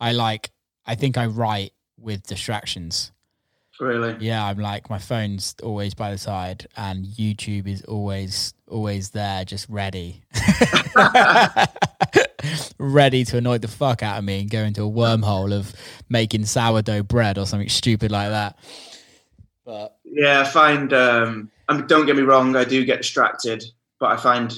I 0.00 0.12
like 0.12 0.50
i 0.86 0.94
think 0.94 1.16
i 1.16 1.26
write 1.26 1.72
with 1.98 2.26
distractions 2.26 3.12
Really? 3.82 4.16
Yeah, 4.20 4.46
I'm 4.46 4.58
like 4.58 4.88
my 4.88 5.00
phone's 5.00 5.56
always 5.60 5.92
by 5.92 6.12
the 6.12 6.18
side, 6.18 6.68
and 6.76 7.04
YouTube 7.04 7.66
is 7.66 7.82
always 7.82 8.54
always 8.68 9.10
there, 9.10 9.44
just 9.44 9.68
ready, 9.68 10.22
ready 12.78 13.24
to 13.24 13.38
annoy 13.38 13.58
the 13.58 13.66
fuck 13.66 14.04
out 14.04 14.18
of 14.18 14.24
me 14.24 14.40
and 14.40 14.48
go 14.48 14.60
into 14.60 14.84
a 14.84 14.88
wormhole 14.88 15.52
of 15.52 15.74
making 16.08 16.44
sourdough 16.44 17.02
bread 17.02 17.38
or 17.38 17.44
something 17.44 17.68
stupid 17.68 18.12
like 18.12 18.28
that. 18.30 18.56
But 19.64 19.96
Yeah, 20.04 20.42
I 20.42 20.44
find. 20.44 20.92
Um, 20.92 21.50
I 21.68 21.76
mean, 21.76 21.88
don't 21.88 22.06
get 22.06 22.14
me 22.14 22.22
wrong. 22.22 22.54
I 22.54 22.62
do 22.62 22.84
get 22.84 22.98
distracted, 22.98 23.64
but 23.98 24.12
I 24.12 24.16
find 24.16 24.56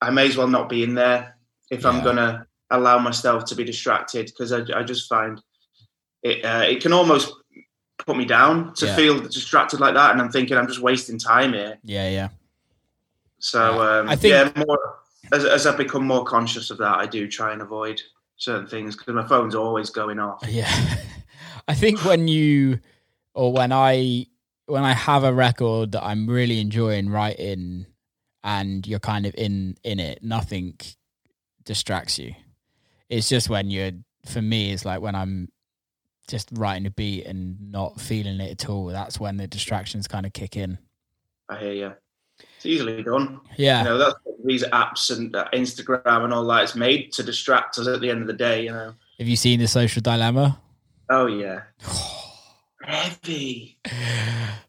I 0.00 0.10
may 0.10 0.26
as 0.26 0.36
well 0.36 0.48
not 0.48 0.68
be 0.68 0.82
in 0.82 0.94
there 0.94 1.36
if 1.70 1.82
Yeah. 1.82 1.90
I'm 1.90 2.02
gonna 2.02 2.44
allow 2.70 2.98
myself 2.98 3.44
to 3.44 3.54
be 3.54 3.62
distracted 3.62 4.26
because 4.26 4.50
I, 4.50 4.62
I 4.74 4.82
just 4.82 5.08
find 5.08 5.40
it. 6.24 6.44
Uh, 6.44 6.64
it 6.66 6.82
can 6.82 6.92
almost 6.92 7.32
put 8.06 8.16
me 8.16 8.24
down 8.24 8.74
to 8.74 8.86
Yeah. 8.86 8.96
feel 8.96 9.20
distracted 9.20 9.80
like 9.80 9.94
that, 9.94 10.12
and 10.12 10.20
I'm 10.20 10.30
thinking 10.30 10.56
I'm 10.56 10.66
just 10.66 10.80
wasting 10.80 11.18
time 11.18 11.52
here. 11.52 11.78
yeah, 11.84 12.08
yeah, 12.08 12.28
So 13.38 13.82
um, 14.00 14.08
I 14.08 14.16
think- 14.16 14.32
yeah, 14.56 14.64
more 14.64 14.98
as, 15.32 15.44
as 15.44 15.66
I 15.66 15.76
become 15.76 16.06
more 16.06 16.24
conscious 16.24 16.70
of 16.70 16.78
that, 16.78 16.96
I 16.98 17.06
do 17.06 17.28
try 17.28 17.52
and 17.52 17.62
avoid 17.62 18.02
certain 18.36 18.66
things 18.66 18.96
because 18.96 19.14
my 19.14 19.26
phone's 19.26 19.54
always 19.54 19.90
going 19.90 20.18
off. 20.18 20.42
yeah. 20.48 20.70
I 21.68 21.74
think 21.74 22.04
when 22.04 22.26
you 22.28 22.80
or 23.34 23.52
when 23.52 23.70
I 23.72 24.26
when 24.66 24.82
I 24.82 24.92
have 24.94 25.22
a 25.22 25.32
record 25.32 25.92
that 25.92 26.02
I'm 26.02 26.26
really 26.26 26.60
enjoying 26.60 27.08
writing, 27.08 27.86
and 28.42 28.84
you're 28.86 28.98
kind 28.98 29.26
of 29.26 29.34
in 29.36 29.76
in 29.84 30.00
it, 30.00 30.24
nothing 30.24 30.74
distracts 31.64 32.18
you. 32.18 32.34
It's 33.08 33.28
just 33.28 33.48
when 33.48 33.70
you're 33.70 33.92
for 34.26 34.42
me, 34.42 34.72
it's 34.72 34.84
like 34.84 35.00
when 35.00 35.14
I'm 35.14 35.51
just 36.28 36.48
writing 36.52 36.86
a 36.86 36.90
beat 36.90 37.26
and 37.26 37.70
not 37.70 38.00
feeling 38.00 38.40
it 38.40 38.50
at 38.50 38.68
all. 38.68 38.86
That's 38.86 39.20
when 39.20 39.36
the 39.36 39.46
distractions 39.46 40.08
kind 40.08 40.26
of 40.26 40.32
kick 40.32 40.56
in. 40.56 40.78
I 41.48 41.58
hear 41.58 41.72
you. 41.72 41.92
It's 42.56 42.66
easily 42.66 43.02
done. 43.02 43.40
Yeah, 43.56 43.82
You 43.82 43.88
know, 43.90 43.98
that's 43.98 44.14
what 44.24 44.36
these 44.44 44.64
apps 44.64 45.16
and 45.16 45.34
uh, 45.34 45.46
Instagram 45.52 46.24
and 46.24 46.32
all 46.32 46.46
that 46.46 46.64
is 46.64 46.74
made 46.74 47.12
to 47.12 47.22
distract 47.22 47.78
us 47.78 47.86
at 47.86 48.00
the 48.00 48.10
end 48.10 48.22
of 48.22 48.26
the 48.26 48.32
day. 48.32 48.64
You 48.64 48.72
know. 48.72 48.94
have 49.18 49.28
you 49.28 49.36
seen 49.36 49.60
the 49.60 49.68
Social 49.68 50.02
Dilemma? 50.02 50.60
Oh 51.10 51.26
yeah. 51.26 51.62
Heavy. 52.82 53.78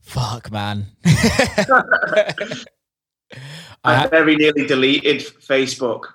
Fuck, 0.02 0.52
man. 0.52 0.88
I 3.84 4.06
I, 4.06 4.08
very 4.08 4.36
nearly 4.36 4.68
deleted 4.68 5.22
Facebook, 5.22 6.06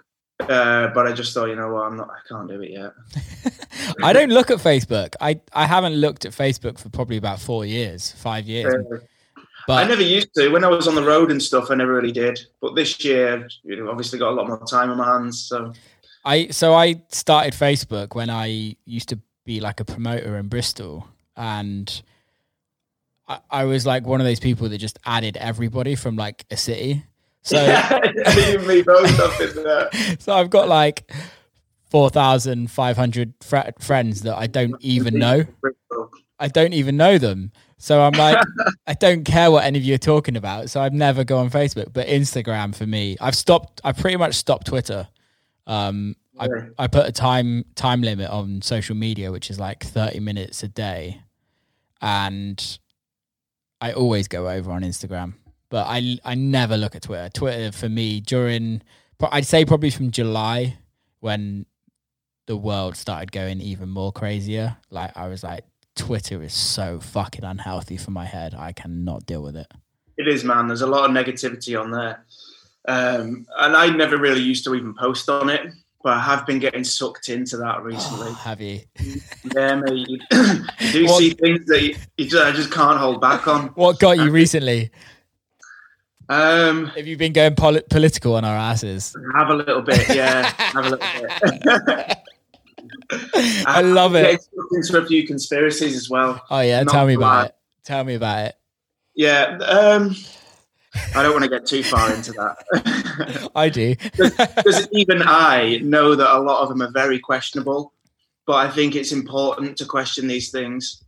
uh, 0.40 0.88
but 0.88 1.06
I 1.06 1.12
just 1.12 1.34
thought, 1.34 1.46
you 1.46 1.56
know 1.56 1.72
what, 1.72 1.82
I'm 1.82 1.96
not. 1.96 2.08
I 2.10 2.28
can't 2.28 2.48
do 2.48 2.60
it 2.60 2.70
yet. 2.70 2.92
I 4.02 4.12
don't 4.12 4.30
look 4.30 4.50
at 4.50 4.58
Facebook. 4.58 5.14
I, 5.20 5.40
I 5.52 5.66
haven't 5.66 5.94
looked 5.94 6.24
at 6.24 6.32
Facebook 6.32 6.78
for 6.78 6.88
probably 6.90 7.16
about 7.16 7.40
four 7.40 7.64
years, 7.64 8.12
five 8.12 8.46
years. 8.46 8.74
Uh, 9.68 9.74
I 9.74 9.84
never 9.84 10.02
used 10.02 10.32
to. 10.34 10.48
When 10.48 10.64
I 10.64 10.68
was 10.68 10.88
on 10.88 10.94
the 10.94 11.02
road 11.02 11.30
and 11.30 11.42
stuff, 11.42 11.70
I 11.70 11.74
never 11.74 11.92
really 11.92 12.12
did. 12.12 12.40
But 12.60 12.74
this 12.74 13.04
year, 13.04 13.48
you 13.64 13.76
know, 13.76 13.90
obviously 13.90 14.18
got 14.18 14.30
a 14.30 14.34
lot 14.34 14.46
more 14.46 14.64
time 14.64 14.90
on 14.90 14.96
my 14.96 15.04
hands. 15.04 15.40
So 15.46 15.72
I 16.24 16.48
so 16.48 16.74
I 16.74 17.02
started 17.08 17.52
Facebook 17.52 18.14
when 18.14 18.30
I 18.30 18.76
used 18.84 19.08
to 19.10 19.18
be 19.44 19.60
like 19.60 19.80
a 19.80 19.84
promoter 19.84 20.36
in 20.38 20.48
Bristol, 20.48 21.06
and 21.36 22.02
I, 23.26 23.40
I 23.50 23.64
was 23.64 23.84
like 23.84 24.06
one 24.06 24.20
of 24.20 24.26
those 24.26 24.40
people 24.40 24.68
that 24.68 24.78
just 24.78 24.98
added 25.04 25.36
everybody 25.36 25.94
from 25.94 26.16
like 26.16 26.46
a 26.50 26.56
city. 26.56 27.04
So 27.42 27.56
me 28.66 28.82
both 28.82 29.20
up 29.20 29.40
in 29.40 29.62
there. 29.62 29.88
so 30.18 30.34
I've 30.34 30.50
got 30.50 30.68
like 30.68 31.10
four 31.90 32.10
thousand 32.10 32.70
five 32.70 32.96
hundred 32.96 33.34
fr- 33.40 33.70
friends 33.80 34.22
that 34.22 34.36
I 34.36 34.46
don't 34.46 34.76
even 34.80 35.18
know. 35.18 35.44
I 36.38 36.48
don't 36.48 36.72
even 36.72 36.96
know 36.96 37.18
them. 37.18 37.52
So 37.78 38.00
I'm 38.02 38.12
like, 38.12 38.38
I 38.86 38.94
don't 38.94 39.24
care 39.24 39.50
what 39.50 39.64
any 39.64 39.78
of 39.78 39.84
you 39.84 39.94
are 39.94 39.98
talking 39.98 40.36
about. 40.36 40.68
So 40.68 40.80
I've 40.80 40.92
never 40.92 41.22
go 41.22 41.38
on 41.38 41.48
Facebook, 41.48 41.92
but 41.92 42.08
Instagram 42.08 42.74
for 42.74 42.86
me, 42.86 43.16
I've 43.20 43.36
stopped. 43.36 43.80
I 43.84 43.92
pretty 43.92 44.16
much 44.16 44.34
stopped 44.34 44.66
Twitter. 44.66 45.08
Um, 45.66 46.16
I 46.38 46.48
I 46.78 46.86
put 46.88 47.06
a 47.06 47.12
time 47.12 47.64
time 47.74 48.02
limit 48.02 48.30
on 48.30 48.62
social 48.62 48.96
media, 48.96 49.30
which 49.32 49.50
is 49.50 49.58
like 49.58 49.84
30 49.84 50.20
minutes 50.20 50.62
a 50.62 50.68
day, 50.68 51.22
and 52.00 52.78
I 53.80 53.92
always 53.92 54.28
go 54.28 54.48
over 54.48 54.72
on 54.72 54.82
Instagram. 54.82 55.34
But 55.70 55.86
I 55.88 56.18
I 56.24 56.34
never 56.34 56.76
look 56.76 56.94
at 56.96 57.02
Twitter. 57.02 57.28
Twitter 57.32 57.72
for 57.72 57.88
me 57.88 58.20
during 58.20 58.82
I'd 59.20 59.46
say 59.46 59.64
probably 59.64 59.90
from 59.90 60.10
July 60.10 60.78
when 61.20 61.66
the 62.46 62.56
world 62.56 62.96
started 62.96 63.32
going 63.32 63.60
even 63.60 63.88
more 63.90 64.12
crazier. 64.12 64.76
Like 64.90 65.16
I 65.16 65.28
was 65.28 65.42
like, 65.42 65.64
Twitter 65.96 66.42
is 66.42 66.54
so 66.54 67.00
fucking 67.00 67.44
unhealthy 67.44 67.96
for 67.96 68.10
my 68.10 68.24
head. 68.24 68.54
I 68.54 68.72
cannot 68.72 69.26
deal 69.26 69.42
with 69.42 69.56
it. 69.56 69.66
It 70.16 70.26
is, 70.28 70.44
man. 70.44 70.66
There's 70.68 70.80
a 70.80 70.86
lot 70.86 71.08
of 71.08 71.14
negativity 71.14 71.78
on 71.80 71.90
there. 71.90 72.24
Um, 72.86 73.46
and 73.58 73.76
I 73.76 73.88
never 73.90 74.16
really 74.16 74.40
used 74.40 74.64
to 74.64 74.74
even 74.74 74.94
post 74.94 75.28
on 75.28 75.50
it, 75.50 75.70
but 76.02 76.14
I 76.16 76.20
have 76.20 76.46
been 76.46 76.58
getting 76.58 76.84
sucked 76.84 77.28
into 77.28 77.58
that 77.58 77.82
recently. 77.84 78.32
Have 78.32 78.60
you? 78.60 78.80
yeah, 79.54 79.74
mate. 79.74 80.08
You, 80.08 80.18
you 80.30 80.58
do 80.92 81.04
What- 81.04 81.18
see 81.18 81.30
things 81.30 81.66
that 81.66 81.82
you, 81.82 81.96
you 82.16 82.24
just, 82.30 82.42
I 82.42 82.52
just 82.52 82.72
can't 82.72 82.98
hold 82.98 83.20
back 83.20 83.46
on. 83.46 83.68
What 83.74 83.98
got 83.98 84.16
you 84.16 84.30
recently? 84.30 84.90
Um, 86.28 86.86
Have 86.88 87.06
you 87.06 87.16
been 87.16 87.32
going 87.32 87.54
poli- 87.54 87.82
political 87.88 88.34
on 88.34 88.44
our 88.44 88.56
asses? 88.56 89.16
have 89.36 89.48
a 89.48 89.54
little 89.54 89.80
bit, 89.82 90.08
yeah. 90.14 90.52
Have 90.58 90.84
a 90.86 90.90
little 90.90 91.06
bit. 91.88 92.18
I 93.66 93.80
love 93.82 94.14
it. 94.14 94.40
sucked 94.42 94.72
into 94.72 94.98
a 94.98 95.06
few 95.06 95.26
conspiracies 95.26 95.96
as 95.96 96.10
well. 96.10 96.42
Oh 96.50 96.60
yeah, 96.60 96.82
Not 96.82 96.92
tell 96.92 97.06
me 97.06 97.14
about 97.14 97.46
it. 97.46 97.54
Tell 97.84 98.04
me 98.04 98.14
about 98.14 98.46
it. 98.46 98.54
Yeah. 99.14 99.56
Um, 99.58 100.14
I 101.14 101.22
don't 101.22 101.32
want 101.32 101.44
to 101.44 101.50
get 101.50 101.64
too 101.66 101.82
far 101.82 102.12
into 102.14 102.32
that. 102.32 103.50
I 103.54 103.68
do. 103.68 103.94
because 104.16 104.88
even 104.92 105.22
I 105.22 105.78
know 105.82 106.14
that 106.14 106.36
a 106.36 106.40
lot 106.40 106.62
of 106.62 106.68
them 106.68 106.82
are 106.82 106.90
very 106.90 107.18
questionable. 107.18 107.92
But 108.46 108.66
I 108.66 108.70
think 108.70 108.96
it's 108.96 109.12
important 109.12 109.76
to 109.76 109.84
question 109.84 110.26
these 110.26 110.50
things. 110.50 111.04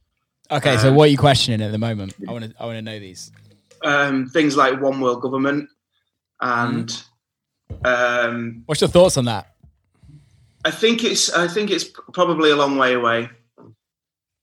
Okay, 0.50 0.76
so 0.76 0.90
Um, 0.90 0.94
what 0.94 1.04
are 1.04 1.10
you 1.10 1.16
questioning 1.16 1.62
at 1.62 1.72
the 1.72 1.78
moment? 1.78 2.14
I 2.28 2.32
want 2.32 2.44
to. 2.44 2.54
I 2.60 2.66
want 2.66 2.76
to 2.76 2.82
know 2.82 2.98
these. 2.98 3.32
Um, 3.82 4.28
things 4.28 4.56
like 4.56 4.80
one 4.80 5.00
world 5.00 5.22
government, 5.22 5.68
and 6.40 7.02
um, 7.84 8.62
What's 8.66 8.80
your 8.80 8.88
thoughts 8.88 9.16
on 9.16 9.24
that? 9.26 9.54
I 10.64 10.70
think 10.70 11.04
it's 11.04 11.32
I 11.32 11.48
think 11.48 11.70
it's 11.70 11.84
probably 12.12 12.50
a 12.50 12.56
long 12.56 12.76
way 12.76 12.94
away. 12.94 13.30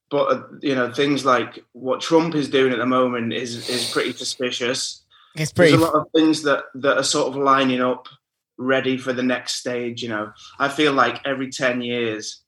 But 0.09 0.31
uh, 0.31 0.43
you 0.61 0.73
know, 0.73 0.91
things 0.91 1.25
like 1.25 1.63
what 1.73 2.01
Trump 2.01 2.33
is 2.33 2.49
doing 2.49 2.73
at 2.73 2.79
the 2.79 2.85
moment 2.85 3.33
is 3.33 3.69
is 3.69 3.91
pretty 3.91 4.13
suspicious. 4.13 5.03
It's 5.35 5.51
pretty 5.51 5.71
There's 5.71 5.83
a 5.83 5.85
lot 5.85 5.95
of 5.95 6.07
things 6.15 6.43
that 6.43 6.65
that 6.75 6.97
are 6.97 7.03
sort 7.03 7.27
of 7.27 7.35
lining 7.35 7.81
up, 7.81 8.07
ready 8.57 8.97
for 8.97 9.13
the 9.13 9.23
next 9.23 9.55
stage. 9.55 10.01
You 10.01 10.09
know, 10.09 10.31
I 10.57 10.69
feel 10.69 10.93
like 10.93 11.21
every 11.25 11.51
ten 11.51 11.81
years, 11.81 12.41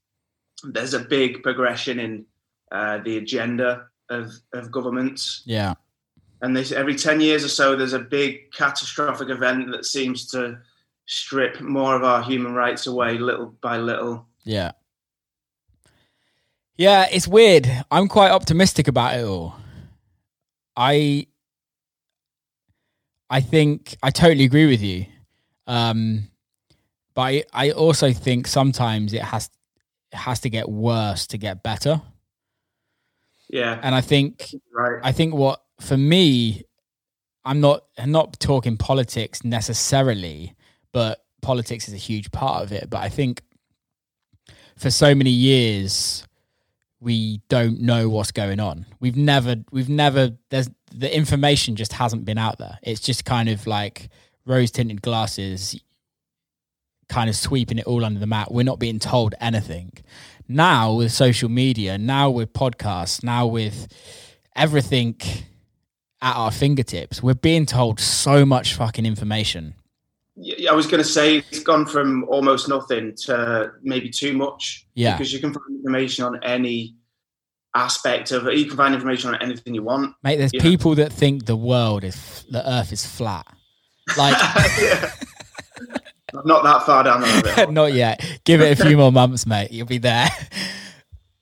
there's 0.64 0.94
a 0.94 1.00
big 1.00 1.44
progression 1.44 2.00
in 2.00 2.26
uh, 2.72 3.00
the 3.00 3.18
agenda 3.18 3.88
of 4.10 4.32
of 4.54 4.72
governments, 4.72 5.44
Yeah. 5.46 5.76
And 6.42 6.56
this 6.56 6.72
every 6.72 6.96
ten 6.96 7.20
years 7.22 7.44
or 7.44 7.50
so, 7.50 7.76
there's 7.76 7.94
a 7.94 8.00
big 8.00 8.52
catastrophic 8.52 9.30
event 9.30 9.72
that 9.72 9.86
seems 9.86 10.28
to 10.28 10.60
strip 11.06 11.60
more 11.60 11.96
of 11.96 12.04
our 12.04 12.22
human 12.22 12.54
rights 12.54 12.88
away, 12.88 13.18
little 13.18 13.56
by 13.62 13.78
little. 13.78 14.28
Yeah. 14.44 14.72
Yeah, 16.78 17.08
it's 17.12 17.28
weird. 17.28 17.68
I'm 17.92 18.08
quite 18.08 18.32
optimistic 18.32 18.88
about 18.88 19.18
it 19.18 19.26
all. 19.26 19.56
I 20.78 21.28
I 23.30 23.42
think 23.42 23.98
I 24.02 24.12
totally 24.12 24.46
agree 24.46 24.66
with 24.68 24.82
you. 24.82 25.06
Um 25.68 26.30
but 27.16 27.22
I, 27.22 27.44
I 27.54 27.72
also 27.72 28.14
think 28.14 28.48
sometimes 28.48 29.14
it 29.14 29.22
has 29.22 29.50
it 30.14 30.18
has 30.18 30.40
to 30.42 30.50
get 30.50 30.70
worse 30.70 31.28
to 31.28 31.38
get 31.38 31.64
better. 31.64 32.02
Yeah, 33.50 33.80
And 33.82 33.94
I 33.96 34.02
think 34.02 34.54
right. 34.74 35.00
I 35.04 35.12
think 35.12 35.34
what 35.34 35.62
for 35.80 35.98
me, 35.98 36.64
I'm 37.46 37.62
not 37.62 37.84
I'm 37.98 38.12
not 38.12 38.40
talking 38.40 38.78
politics 38.78 39.44
necessarily, 39.44 40.56
but 40.92 41.24
politics 41.42 41.88
is 41.88 41.94
a 41.94 41.98
huge 41.98 42.32
part 42.32 42.64
of 42.64 42.72
it. 42.72 42.90
But 42.90 43.00
I 43.00 43.10
think 43.10 43.42
for 44.78 44.92
so 44.92 45.16
many 45.16 45.32
years 45.32 46.26
we 47.02 47.42
don't 47.48 47.80
know 47.80 48.10
what's 48.10 48.32
going 48.32 48.60
on. 48.60 48.86
We've 49.00 49.16
never 49.16 49.58
we've 49.72 49.90
never 49.90 50.32
there's 50.50 50.70
the 50.92 51.16
information 51.16 51.76
just 51.76 51.94
hasn't 51.94 52.26
been 52.26 52.38
out 52.38 52.58
there. 52.58 52.78
It's 52.84 53.02
just 53.02 53.26
kind 53.26 53.50
of 53.50 53.66
like 53.68 54.10
rose 54.46 54.72
tinted 54.72 55.02
glasses 55.02 55.80
kind 57.08 57.30
of 57.30 57.36
sweeping 57.36 57.80
it 57.80 57.88
all 57.88 58.06
under 58.06 58.20
the 58.20 58.28
mat. 58.28 58.52
We're 58.52 58.64
not 58.64 58.80
being 58.80 59.00
told 59.00 59.34
anything. 59.42 59.92
Now 60.48 60.94
with 60.94 61.12
social 61.12 61.50
media, 61.50 61.98
now 61.98 62.30
with 62.30 62.54
podcasts, 62.54 63.24
now 63.24 63.48
with 63.48 63.88
everything 64.56 65.20
at 66.22 66.36
our 66.36 66.52
fingertips, 66.52 67.24
we're 67.24 67.34
being 67.36 67.66
told 67.66 68.00
so 68.00 68.46
much 68.46 68.74
fucking 68.76 69.06
information. 69.06 69.76
Yeah, 70.36 70.72
I 70.72 70.74
was 70.74 70.88
going 70.88 71.04
to 71.04 71.10
say 71.10 71.38
it's 71.38 71.60
gone 71.60 71.86
from 71.86 72.24
almost 72.26 72.70
nothing 72.70 73.14
to 73.26 73.72
maybe 73.84 74.10
too 74.10 74.34
much. 74.38 74.86
Yeah. 74.96 75.18
because 75.18 75.34
you 75.34 75.40
can 75.40 75.54
find 75.54 75.66
information 75.76 76.24
on 76.26 76.42
any 76.44 76.96
aspect 77.76 78.32
of 78.32 78.48
it. 78.48 78.58
You 78.58 78.66
can 78.66 78.78
find 78.78 78.94
information 78.94 79.30
on 79.34 79.42
anything 79.42 79.74
you 79.76 79.84
want. 79.84 80.16
Mate, 80.24 80.38
there's 80.38 80.54
Yeah. 80.54 80.62
people 80.62 80.96
that 80.96 81.12
think 81.12 81.46
the 81.46 81.56
world 81.58 82.04
is 82.04 82.46
the 82.50 82.68
earth 82.70 82.92
is 82.92 83.06
flat. 83.06 83.46
Like 84.18 84.36
not 86.46 86.64
that 86.64 86.84
far 86.86 87.04
down 87.04 87.22
the 87.22 87.54
road. 87.58 87.72
not 87.74 87.94
yet. 87.94 88.24
Give 88.44 88.62
it 88.62 88.80
a 88.80 88.84
few 88.86 88.98
more 88.98 89.12
months, 89.12 89.46
mate. 89.46 89.72
You'll 89.72 89.88
be 89.88 89.98
there. 89.98 90.30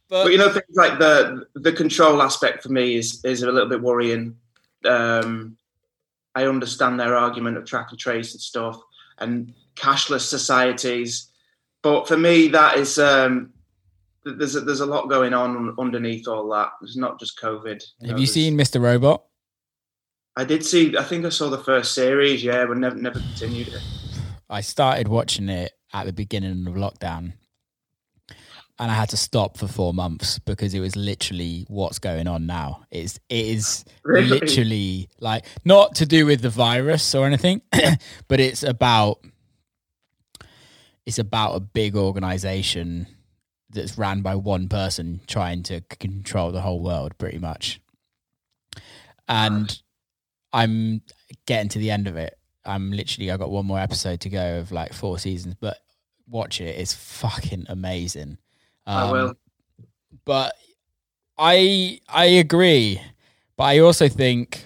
But, 0.09 0.23
But 0.23 0.31
you 0.31 0.37
know, 0.37 0.49
things 0.49 0.65
like 0.75 0.99
the 0.99 1.45
the 1.55 1.71
control 1.71 2.21
aspect 2.21 2.63
for 2.63 2.69
me 2.69 2.95
is 2.95 3.23
is 3.23 3.43
a 3.43 3.51
little 3.51 3.69
bit 3.69 3.81
worrying. 3.81 4.35
Um, 4.85 5.57
I 6.35 6.45
understand 6.45 6.99
their 6.99 7.15
argument 7.15 7.57
of 7.57 7.65
track 7.65 7.87
and 7.89 7.99
trace 7.99 8.33
and 8.33 8.41
stuff 8.41 8.79
and 9.17 9.53
cashless 9.75 10.21
societies, 10.21 11.31
but 11.81 12.07
for 12.07 12.17
me, 12.17 12.47
that 12.49 12.77
is 12.77 12.99
um, 12.99 13.51
there's 14.23 14.55
a, 14.55 14.61
there's 14.61 14.81
a 14.81 14.85
lot 14.85 15.09
going 15.09 15.33
on 15.33 15.75
underneath 15.79 16.27
all 16.27 16.49
that. 16.49 16.71
It's 16.81 16.97
not 16.97 17.19
just 17.19 17.39
COVID. 17.39 17.83
know, 18.01 18.09
have 18.09 18.19
you 18.19 18.27
seen 18.27 18.57
Mr. 18.57 18.81
Robot? 18.81 19.23
I 20.35 20.43
did 20.43 20.63
see. 20.65 20.95
I 20.97 21.03
think 21.03 21.25
I 21.25 21.29
saw 21.29 21.49
the 21.49 21.57
first 21.57 21.93
series. 21.93 22.43
Yeah, 22.43 22.65
but 22.65 22.77
never 22.77 22.95
never 22.95 23.19
continued 23.19 23.69
it. 23.69 23.81
I 24.49 24.61
started 24.61 25.07
watching 25.07 25.49
it 25.49 25.71
at 25.93 26.05
the 26.05 26.13
beginning 26.13 26.67
of 26.67 26.73
lockdown. 26.75 27.33
And 28.79 28.91
I 28.91 28.93
had 28.93 29.09
to 29.09 29.17
stop 29.17 29.57
for 29.57 29.67
four 29.67 29.91
months 29.91 30.37
because 30.37 30.73
it 30.75 30.79
was 30.79 30.95
literally 30.95 31.65
what's 31.67 31.97
going 31.97 32.27
on 32.27 32.45
now. 32.45 32.85
It's 32.91 33.19
it 33.27 33.45
is 33.45 33.85
Really? 34.03 34.27
literally 34.39 35.09
like 35.19 35.45
not 35.65 35.95
to 35.95 36.05
do 36.05 36.27
with 36.27 36.41
the 36.41 36.51
virus 36.51 37.15
or 37.15 37.25
anything, 37.25 37.61
but 38.27 38.39
it's 38.39 38.61
about 38.61 39.19
it's 41.07 41.17
about 41.17 41.53
a 41.55 41.59
big 41.59 41.95
organization 41.95 43.07
that's 43.71 43.97
ran 43.97 44.21
by 44.21 44.35
one 44.35 44.69
person 44.69 45.21
trying 45.27 45.63
to 45.63 45.77
c- 45.79 45.83
control 45.99 46.51
the 46.51 46.61
whole 46.61 46.79
world 46.81 47.17
pretty 47.17 47.39
much. 47.39 47.81
And 49.27 49.81
I'm 50.53 51.01
getting 51.45 51.69
to 51.69 51.79
the 51.79 51.91
end 51.91 52.07
of 52.07 52.15
it. 52.15 52.37
I'm 52.63 52.91
literally 52.91 53.31
I 53.31 53.37
got 53.37 53.49
one 53.49 53.65
more 53.65 53.79
episode 53.79 54.21
to 54.21 54.29
go 54.29 54.59
of 54.59 54.71
like 54.71 54.93
four 54.93 55.17
seasons, 55.17 55.55
but 55.59 55.77
watch 56.27 56.61
it. 56.61 56.77
It's 56.77 56.93
fucking 56.93 57.65
amazing. 57.69 58.37
I 58.87 59.03
Um, 59.03 59.11
will. 59.11 59.33
but 60.25 60.55
I 61.37 61.99
I 62.07 62.25
agree, 62.25 63.01
but 63.57 63.65
I 63.65 63.79
also 63.79 64.07
think 64.07 64.63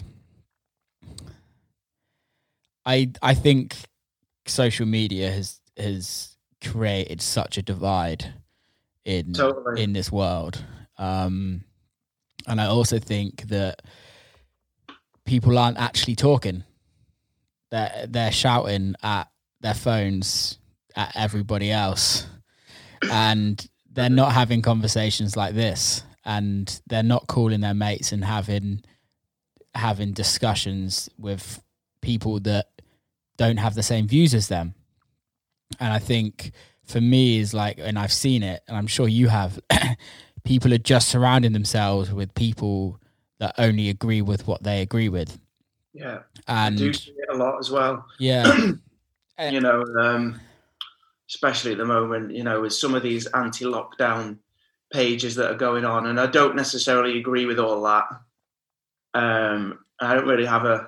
I 2.86 3.12
I 3.22 3.34
think 3.34 3.76
social 4.46 4.86
media 4.86 5.32
has 5.32 5.60
has 5.78 6.38
created 6.64 7.22
such 7.22 7.58
a 7.58 7.62
divide 7.62 8.34
in 9.06 9.34
Totally. 9.34 9.82
in 9.84 9.94
this 9.94 10.12
world, 10.12 10.64
um, 10.98 11.64
and 12.48 12.62
I 12.62 12.66
also 12.68 13.00
think 13.00 13.48
that 13.48 13.82
people 15.26 15.58
aren't 15.58 15.78
actually 15.80 16.16
talking; 16.16 16.64
they're 17.72 18.06
they're 18.08 18.32
shouting 18.32 18.96
at 19.02 19.30
their 19.62 19.74
phones 19.74 20.60
at 20.96 21.12
everybody 21.16 21.72
else, 21.72 22.28
and 23.12 23.68
they're 23.94 24.10
not 24.10 24.32
having 24.34 24.62
conversations 24.62 25.36
like 25.36 25.54
this 25.54 26.04
and 26.26 26.82
they're 26.88 27.04
not 27.04 27.28
calling 27.28 27.62
their 27.62 27.74
mates 27.74 28.12
and 28.12 28.24
having 28.24 28.82
having 29.74 30.12
discussions 30.12 31.10
with 31.18 31.62
people 32.02 32.40
that 32.42 32.68
don't 33.38 33.58
have 33.58 33.76
the 33.76 33.84
same 33.84 34.08
views 34.08 34.34
as 34.34 34.48
them. 34.48 34.74
And 35.80 35.94
i 35.94 36.00
think 36.00 36.52
for 36.84 37.00
me 37.00 37.40
is 37.40 37.54
like 37.54 37.78
and 37.80 37.98
i've 37.98 38.12
seen 38.12 38.44
it 38.44 38.62
and 38.68 38.76
i'm 38.76 38.88
sure 38.88 39.08
you 39.08 39.30
have 39.30 39.58
people 40.44 40.74
are 40.74 40.78
just 40.78 41.08
surrounding 41.08 41.54
themselves 41.54 42.12
with 42.12 42.34
people 42.34 43.00
that 43.40 43.56
only 43.58 43.90
agree 43.90 44.22
with 44.22 44.46
what 44.48 44.62
they 44.64 44.82
agree 44.82 45.10
with. 45.10 45.40
Yeah, 45.94 46.20
and 46.48 46.76
I 46.76 46.78
do 46.78 46.94
see 46.94 47.12
it 47.12 47.30
a 47.34 47.38
lot 47.38 47.58
as 47.60 47.70
well. 47.72 48.06
yeah. 48.20 48.72
You 49.50 49.60
know, 49.60 49.84
um, 50.00 50.40
especially 51.34 51.72
at 51.72 51.78
the 51.78 51.86
moment, 51.86 52.36
you 52.36 52.44
know, 52.44 52.62
with 52.62 52.74
some 52.74 52.94
of 52.94 53.02
these 53.02 53.26
anti-lockdown 53.28 54.38
pages 54.92 55.36
that 55.36 55.50
are 55.50 55.58
going 55.58 55.86
on, 55.86 56.06
and 56.08 56.20
I 56.20 56.26
don't 56.28 56.56
necessarily 56.56 57.18
agree 57.18 57.46
with 57.46 57.58
all 57.58 57.82
that. 57.84 58.06
Um, 59.14 59.80
I 60.00 60.14
don't 60.14 60.28
really 60.28 60.46
have 60.46 60.66
a, 60.66 60.88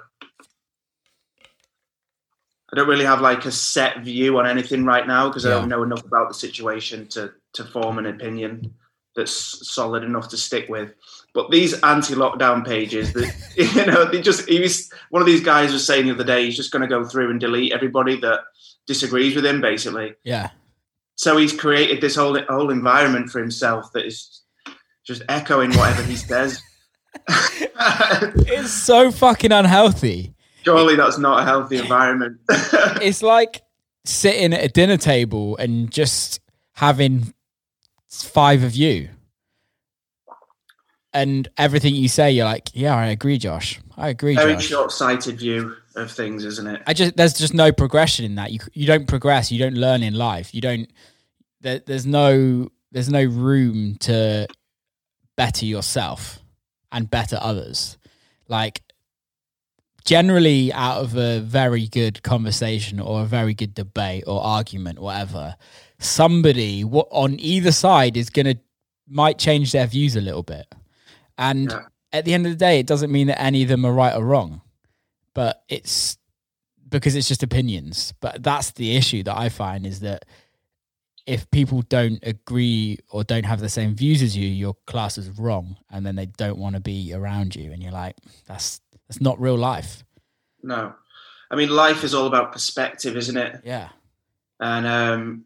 I 2.72 2.76
don't 2.76 2.90
really 2.90 3.06
have 3.06 3.22
like 3.22 3.46
a 3.46 3.52
set 3.52 4.02
view 4.02 4.38
on 4.38 4.48
anything 4.48 4.84
right 4.84 5.08
now 5.08 5.30
because 5.30 5.46
I 5.46 5.52
don't 5.52 5.70
know 5.70 5.84
enough 5.84 6.04
about 6.04 6.28
the 6.28 6.34
situation 6.34 7.08
to 7.10 7.32
to 7.54 7.64
form 7.64 7.98
an 8.00 8.08
opinion 8.08 8.74
that's 9.16 9.72
solid 9.72 10.04
enough 10.04 10.30
to 10.30 10.38
stick 10.38 10.68
with. 10.70 10.92
But 11.36 11.52
these 11.52 11.80
anti-lockdown 11.82 12.66
pages, 12.66 13.14
that 13.14 13.34
you 13.76 13.86
know, 13.86 14.06
they 14.06 14.22
just 14.22 14.50
he 14.50 14.60
was 14.60 14.92
one 15.10 15.22
of 15.22 15.26
these 15.26 15.44
guys 15.44 15.72
was 15.72 15.86
saying 15.86 16.06
the 16.06 16.14
other 16.14 16.24
day 16.24 16.46
he's 16.46 16.58
just 16.58 16.72
going 16.72 16.82
to 16.82 16.88
go 16.88 17.06
through 17.06 17.30
and 17.30 17.40
delete 17.40 17.72
everybody 17.72 18.20
that 18.22 18.42
disagrees 18.88 19.36
with 19.36 19.46
him, 19.46 19.62
basically. 19.62 20.16
yeah 20.24 20.50
So 21.16 21.38
he's 21.38 21.54
created 21.54 22.02
this 22.02 22.16
whole 22.16 22.40
whole 22.50 22.70
environment 22.70 23.30
for 23.30 23.40
himself 23.40 23.92
that 23.94 24.06
is 24.06 24.42
just 25.06 25.22
echoing 25.30 25.72
whatever 25.72 26.04
he 26.04 26.16
says. 26.16 26.62
it's 27.28 28.72
so 28.72 29.12
fucking 29.12 29.52
unhealthy 29.52 30.34
Surely 30.64 30.96
that's 30.96 31.18
not 31.18 31.42
a 31.42 31.44
healthy 31.44 31.78
environment. 31.78 32.40
it's 32.50 33.22
like 33.22 33.62
sitting 34.06 34.54
at 34.54 34.64
a 34.64 34.70
dinner 34.70 34.98
table 34.98 35.58
and 35.58 35.92
just 35.92 36.40
having 36.74 37.34
five 38.10 38.64
of 38.64 38.76
you 38.76 39.10
and 41.14 41.48
everything 41.58 41.96
you 41.96 42.08
say 42.08 42.32
you're 42.32 42.46
like 42.46 42.70
yeah 42.74 42.96
i 42.96 43.08
agree 43.08 43.38
josh 43.38 43.80
i 43.98 44.10
agree 44.10 44.36
Very 44.36 44.54
josh 44.54 44.68
short-sighted 44.68 45.40
view 45.40 45.76
of 45.96 46.12
things, 46.12 46.44
isn't 46.46 46.68
it? 46.68 46.82
i 46.88 46.94
just 46.94 47.16
there's 47.16 47.34
just 47.34 47.54
no 47.54 47.72
progression 47.72 48.26
in 48.26 48.36
that. 48.36 48.52
You 48.52 48.60
you 48.74 48.88
don't 48.88 49.08
progress. 49.08 49.52
You 49.52 49.60
don't 49.60 49.76
learn 49.76 50.04
in 50.04 50.14
life. 50.14 50.54
You 50.54 50.62
don't 50.62 50.90
there, 51.62 51.80
there's 51.80 52.06
no 52.06 52.70
there's 52.92 53.10
no 53.10 53.24
room 53.24 53.96
to 54.02 54.48
better 55.36 55.66
yourself 55.66 56.40
and 56.92 57.10
better 57.10 57.38
others. 57.42 57.98
Like 58.48 58.82
generally 60.06 60.72
out 60.74 60.98
of 60.98 61.16
a 61.16 61.40
very 61.40 61.88
good 61.88 62.22
conversation 62.24 63.00
or 63.00 63.22
a 63.22 63.26
very 63.26 63.54
good 63.54 63.74
debate 63.74 64.26
or 64.28 64.44
argument 64.44 65.00
whatever 65.00 65.56
somebody 66.00 66.84
what 66.84 67.08
on 67.10 67.40
either 67.40 67.72
side 67.72 68.18
is 68.18 68.30
to 68.30 68.56
might 69.08 69.38
change 69.38 69.72
their 69.72 69.88
views 69.88 70.16
a 70.16 70.22
little 70.22 70.44
bit. 70.44 70.66
And 71.38 71.72
Yeah. 71.72 71.84
at 72.12 72.26
the 72.26 72.34
end 72.34 72.46
of 72.46 72.52
the 72.52 72.58
day 72.58 72.80
it 72.80 72.86
doesn't 72.88 73.12
mean 73.12 73.28
that 73.28 73.42
any 73.42 73.64
of 73.64 73.70
them 73.70 73.86
are 73.86 73.94
right 73.94 74.14
or 74.16 74.24
wrong 74.26 74.62
but 75.34 75.64
it's 75.70 76.18
because 76.90 77.16
it's 77.16 77.28
just 77.28 77.44
opinions 77.44 78.14
but 78.22 78.42
that's 78.44 78.72
the 78.72 78.96
issue 78.96 79.24
that 79.24 79.38
i 79.38 79.50
find 79.50 79.86
is 79.86 80.00
that 80.02 80.26
if 81.26 81.50
people 81.52 81.82
don't 81.84 82.20
agree 82.24 82.98
or 83.10 83.24
don't 83.24 83.46
have 83.46 83.60
the 83.62 83.70
same 83.70 83.96
views 83.96 84.22
as 84.22 84.36
you 84.36 84.48
your 84.48 84.76
class 84.88 85.18
is 85.18 85.30
wrong 85.40 85.78
and 85.90 86.06
then 86.06 86.16
they 86.16 86.26
don't 86.26 86.58
want 86.58 86.76
to 86.76 86.82
be 86.82 87.14
around 87.14 87.56
you 87.56 87.72
and 87.72 87.82
you're 87.82 87.92
like 87.94 88.16
that's 88.46 88.82
that's 89.08 89.22
not 89.22 89.40
real 89.40 89.58
life 89.58 90.04
No, 90.62 90.94
I 91.50 91.56
mean 91.56 91.70
life 91.70 92.04
is 92.04 92.14
all 92.14 92.28
about 92.28 92.52
perspective, 92.52 93.16
isn't 93.18 93.38
it? 93.38 93.62
yeah 93.64 93.90
and 94.60 94.86
um, 94.86 95.46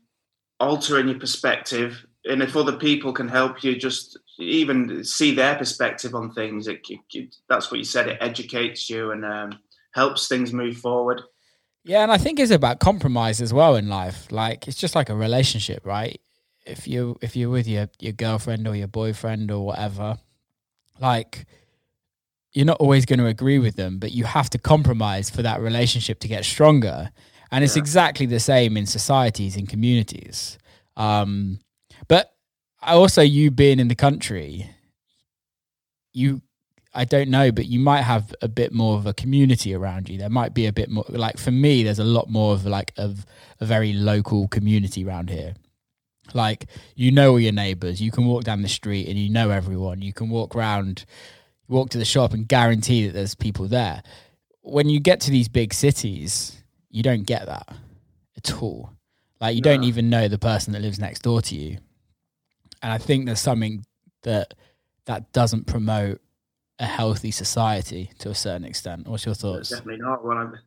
altering 0.60 1.08
your 1.08 1.18
perspective. 1.20 2.06
And 2.26 2.44
if 2.44 2.56
other 2.58 2.76
people 2.76 3.14
can 3.14 3.28
help 3.28 3.64
you 3.64 3.76
just 3.76 4.20
even 4.38 5.04
see 5.04 5.34
their 5.34 5.56
perspective 5.56 6.14
on 6.14 6.34
things, 6.34 6.68
it, 6.68 6.82
it, 6.90 7.00
it- 7.14 7.36
that's 7.50 7.72
what 7.72 7.78
you 7.80 7.84
said. 7.84 8.08
It 8.10 8.18
educates 8.22 8.90
you 8.90 9.12
and 9.12 9.26
um, 9.26 9.60
helps 9.94 10.28
things 10.28 10.54
move 10.54 10.78
forward. 10.78 11.22
Yeah, 11.84 12.04
and 12.04 12.12
I 12.12 12.18
think 12.18 12.40
it's 12.40 12.52
about 12.52 12.80
compromise 12.80 13.42
as 13.42 13.54
well 13.54 13.76
in 13.76 13.88
life. 13.88 14.28
Like 14.32 14.68
it's 14.68 14.78
just 14.78 14.96
like 14.96 15.10
a 15.10 15.16
relationship, 15.16 15.86
right? 15.86 16.20
If 16.66 16.88
you 16.88 17.18
if 17.22 17.36
you're 17.36 17.50
with 17.50 17.68
your 17.68 17.88
your 18.00 18.12
girlfriend 18.12 18.68
or 18.68 18.76
your 18.76 18.90
boyfriend 18.90 19.52
or 19.52 19.66
whatever, 19.66 20.18
like 21.00 21.46
you're 22.54 22.66
not 22.66 22.78
always 22.80 23.06
going 23.06 23.20
to 23.20 23.28
agree 23.28 23.60
with 23.60 23.76
them, 23.76 24.00
but 24.00 24.12
you 24.12 24.24
have 24.24 24.50
to 24.50 24.58
compromise 24.58 25.30
for 25.30 25.42
that 25.44 25.62
relationship 25.62 26.20
to 26.20 26.28
get 26.28 26.44
stronger. 26.44 27.12
And 27.52 27.64
it's 27.64 27.76
Yeah. 27.76 27.82
exactly 27.82 28.26
the 28.26 28.40
same 28.40 28.76
in 28.78 28.86
societies 28.86 29.56
and 29.56 29.70
communities. 29.70 30.58
Um, 30.98 31.60
but 32.08 32.34
I 32.82 32.94
also 32.94 33.22
you 33.22 33.52
being 33.52 33.80
in 33.80 33.88
the 33.90 33.96
country, 33.96 34.70
you 36.14 36.42
I 36.98 37.06
don't 37.06 37.30
know, 37.30 37.52
but 37.52 37.68
you 37.68 37.80
might 37.80 38.02
have 38.02 38.34
a 38.42 38.48
bit 38.48 38.74
more 38.74 38.98
of 38.98 39.06
a 39.06 39.14
community 39.14 39.76
around 39.76 40.10
you. 40.10 40.18
There 40.18 40.32
might 40.32 40.56
be 40.56 40.66
a 40.66 40.74
bit 40.74 40.90
more 40.90 41.06
like 41.10 41.38
for 41.38 41.52
me, 41.52 41.84
there's 41.84 42.00
a 42.00 42.04
lot 42.04 42.28
more 42.28 42.56
of 42.56 42.66
like 42.66 42.92
of 42.98 43.24
a 43.60 43.66
very 43.66 43.94
local 43.94 44.48
community 44.48 45.06
around 45.06 45.30
here. 45.30 45.54
Like 46.34 46.66
you 46.96 47.12
know 47.12 47.34
all 47.34 47.40
your 47.40 47.52
neighbors. 47.52 48.02
You 48.02 48.10
can 48.10 48.26
walk 48.26 48.46
down 48.46 48.64
the 48.64 48.68
street 48.68 49.08
and 49.08 49.16
you 49.16 49.30
know 49.30 49.52
everyone. 49.52 50.02
You 50.02 50.12
can 50.12 50.32
walk 50.32 50.56
around, 50.56 51.06
walk 51.68 51.92
to 51.92 52.00
the 52.00 52.04
shop 52.04 52.34
and 52.34 52.48
guarantee 52.48 53.06
that 53.06 53.14
there's 53.14 53.36
people 53.36 53.68
there. 53.68 54.02
When 54.62 54.90
you 54.90 55.00
get 55.00 55.22
to 55.22 55.32
these 55.32 55.48
big 55.48 55.76
cities, 55.76 56.64
you 56.90 57.04
don't 57.04 57.28
get 57.28 57.46
that 57.46 57.78
at 58.38 58.60
all. 58.60 58.90
Like 59.40 59.56
you 59.56 59.62
don't 59.62 59.84
even 59.84 60.10
know 60.10 60.28
the 60.28 60.40
person 60.40 60.74
that 60.74 60.82
lives 60.82 60.98
next 60.98 61.22
door 61.22 61.44
to 61.44 61.56
you. 61.56 61.78
And 62.82 62.92
I 62.92 62.98
think 62.98 63.28
there's 63.28 63.40
something 63.40 63.86
that 64.24 64.56
that 65.06 65.32
doesn't 65.32 65.68
promote 65.68 66.22
a 66.80 66.86
healthy 66.86 67.32
society 67.32 68.12
to 68.20 68.30
a 68.30 68.36
certain 68.36 68.66
extent. 68.66 69.08
What's 69.08 69.26
your 69.26 69.36
thoughts? 69.36 69.70
Definitely 69.70 70.02
not. 70.02 70.24
Well, 70.24 70.38
I'm, 70.38 70.58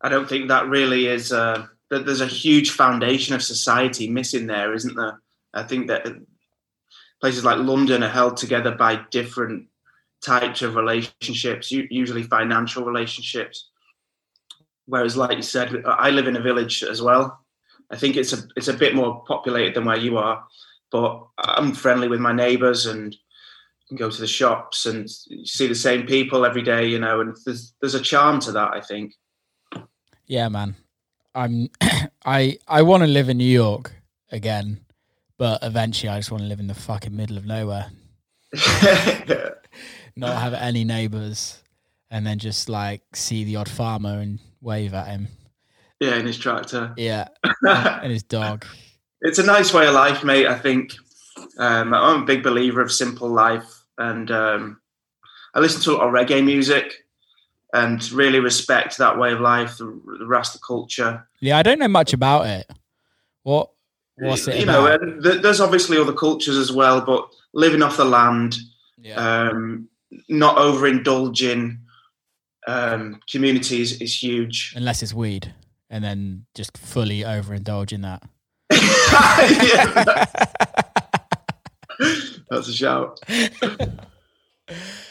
I 0.00 0.08
don't 0.08 0.28
think 0.28 0.48
that 0.48 0.68
really 0.68 1.06
is. 1.06 1.32
Uh, 1.32 1.66
that 1.90 2.04
there's 2.04 2.20
a 2.20 2.26
huge 2.26 2.70
foundation 2.70 3.34
of 3.34 3.42
society 3.42 4.08
missing 4.08 4.46
there, 4.46 4.74
isn't 4.74 4.96
there? 4.96 5.20
I 5.54 5.62
think 5.62 5.86
that 5.88 6.06
places 7.20 7.44
like 7.44 7.58
London 7.58 8.02
are 8.02 8.08
held 8.08 8.36
together 8.36 8.72
by 8.72 9.00
different 9.10 9.68
types 10.24 10.62
of 10.62 10.74
relationships, 10.74 11.70
usually 11.70 12.22
financial 12.24 12.84
relationships. 12.84 13.70
Whereas, 14.86 15.16
like 15.16 15.36
you 15.36 15.42
said, 15.42 15.84
I 15.86 16.10
live 16.10 16.26
in 16.26 16.36
a 16.36 16.40
village 16.40 16.82
as 16.82 17.02
well. 17.02 17.40
I 17.90 17.96
think 17.96 18.16
it's 18.16 18.32
a 18.32 18.38
it's 18.56 18.68
a 18.68 18.74
bit 18.74 18.94
more 18.94 19.24
populated 19.26 19.74
than 19.74 19.84
where 19.84 19.96
you 19.96 20.18
are, 20.18 20.44
but 20.90 21.26
I'm 21.38 21.72
friendly 21.72 22.08
with 22.08 22.20
my 22.20 22.32
neighbours 22.32 22.86
and 22.86 23.16
go 23.94 24.10
to 24.10 24.20
the 24.20 24.26
shops 24.26 24.86
and 24.86 25.08
see 25.10 25.66
the 25.66 25.74
same 25.74 26.06
people 26.06 26.44
every 26.44 26.62
day. 26.62 26.86
You 26.86 26.98
know, 26.98 27.20
and 27.20 27.36
there's 27.44 27.74
there's 27.80 27.94
a 27.94 28.00
charm 28.00 28.40
to 28.40 28.52
that. 28.52 28.74
I 28.74 28.80
think. 28.80 29.14
Yeah, 30.26 30.48
man. 30.48 30.76
I'm 31.34 31.68
I 32.24 32.58
I 32.66 32.82
want 32.82 33.02
to 33.02 33.08
live 33.08 33.28
in 33.28 33.38
New 33.38 33.44
York 33.44 33.92
again, 34.30 34.80
but 35.38 35.62
eventually 35.62 36.08
I 36.08 36.18
just 36.18 36.30
want 36.30 36.42
to 36.42 36.48
live 36.48 36.60
in 36.60 36.66
the 36.66 36.74
fucking 36.74 37.14
middle 37.14 37.36
of 37.36 37.46
nowhere. 37.46 37.90
Not 40.16 40.40
have 40.40 40.54
any 40.54 40.84
neighbors 40.84 41.62
and 42.10 42.26
then 42.26 42.38
just 42.38 42.68
like 42.68 43.02
see 43.14 43.44
the 43.44 43.56
odd 43.56 43.68
farmer 43.68 44.20
and 44.20 44.38
wave 44.60 44.94
at 44.94 45.08
him. 45.08 45.28
Yeah, 46.00 46.16
in 46.16 46.26
his 46.26 46.38
tractor. 46.38 46.94
Yeah. 46.96 47.28
and 47.62 48.12
his 48.12 48.22
dog. 48.22 48.64
It's 49.22 49.38
a 49.38 49.42
nice 49.42 49.72
way 49.72 49.86
of 49.86 49.94
life, 49.94 50.24
mate, 50.24 50.46
I 50.46 50.58
think. 50.58 50.94
Um, 51.58 51.94
I'm 51.94 52.22
a 52.22 52.24
big 52.24 52.42
believer 52.42 52.80
of 52.80 52.92
simple 52.92 53.28
life 53.28 53.75
and 53.98 54.30
um, 54.30 54.80
I 55.54 55.60
listen 55.60 55.80
to 55.82 55.92
a 55.92 55.94
lot 55.94 56.08
of 56.08 56.12
reggae 56.12 56.44
music 56.44 57.06
and 57.72 58.10
really 58.12 58.40
respect 58.40 58.98
that 58.98 59.18
way 59.18 59.32
of 59.32 59.40
life, 59.40 59.78
the, 59.78 60.00
the 60.18 60.26
Rasta 60.26 60.58
culture. 60.66 61.26
Yeah, 61.40 61.58
I 61.58 61.62
don't 61.62 61.78
know 61.78 61.88
much 61.88 62.12
about 62.12 62.46
it. 62.46 62.70
What 63.42 63.70
what's 64.16 64.48
it? 64.48 64.56
You 64.56 64.64
about? 64.64 65.02
know, 65.02 65.38
there's 65.38 65.60
obviously 65.60 65.98
other 65.98 66.12
cultures 66.12 66.56
as 66.56 66.72
well, 66.72 67.00
but 67.00 67.28
living 67.52 67.82
off 67.82 67.96
the 67.96 68.04
land, 68.04 68.56
yeah. 68.98 69.48
um, 69.48 69.88
not 70.28 70.56
overindulging 70.56 71.78
um, 72.66 73.20
communities 73.30 74.00
is 74.00 74.22
huge. 74.22 74.72
Unless 74.76 75.02
it's 75.02 75.14
weed, 75.14 75.54
and 75.90 76.02
then 76.02 76.46
just 76.54 76.76
fully 76.78 77.20
overindulge 77.20 77.92
in 77.92 78.00
that. 78.02 78.22
That's 82.48 82.68
a 82.68 82.72
shout. 82.72 83.20
but 83.60 83.98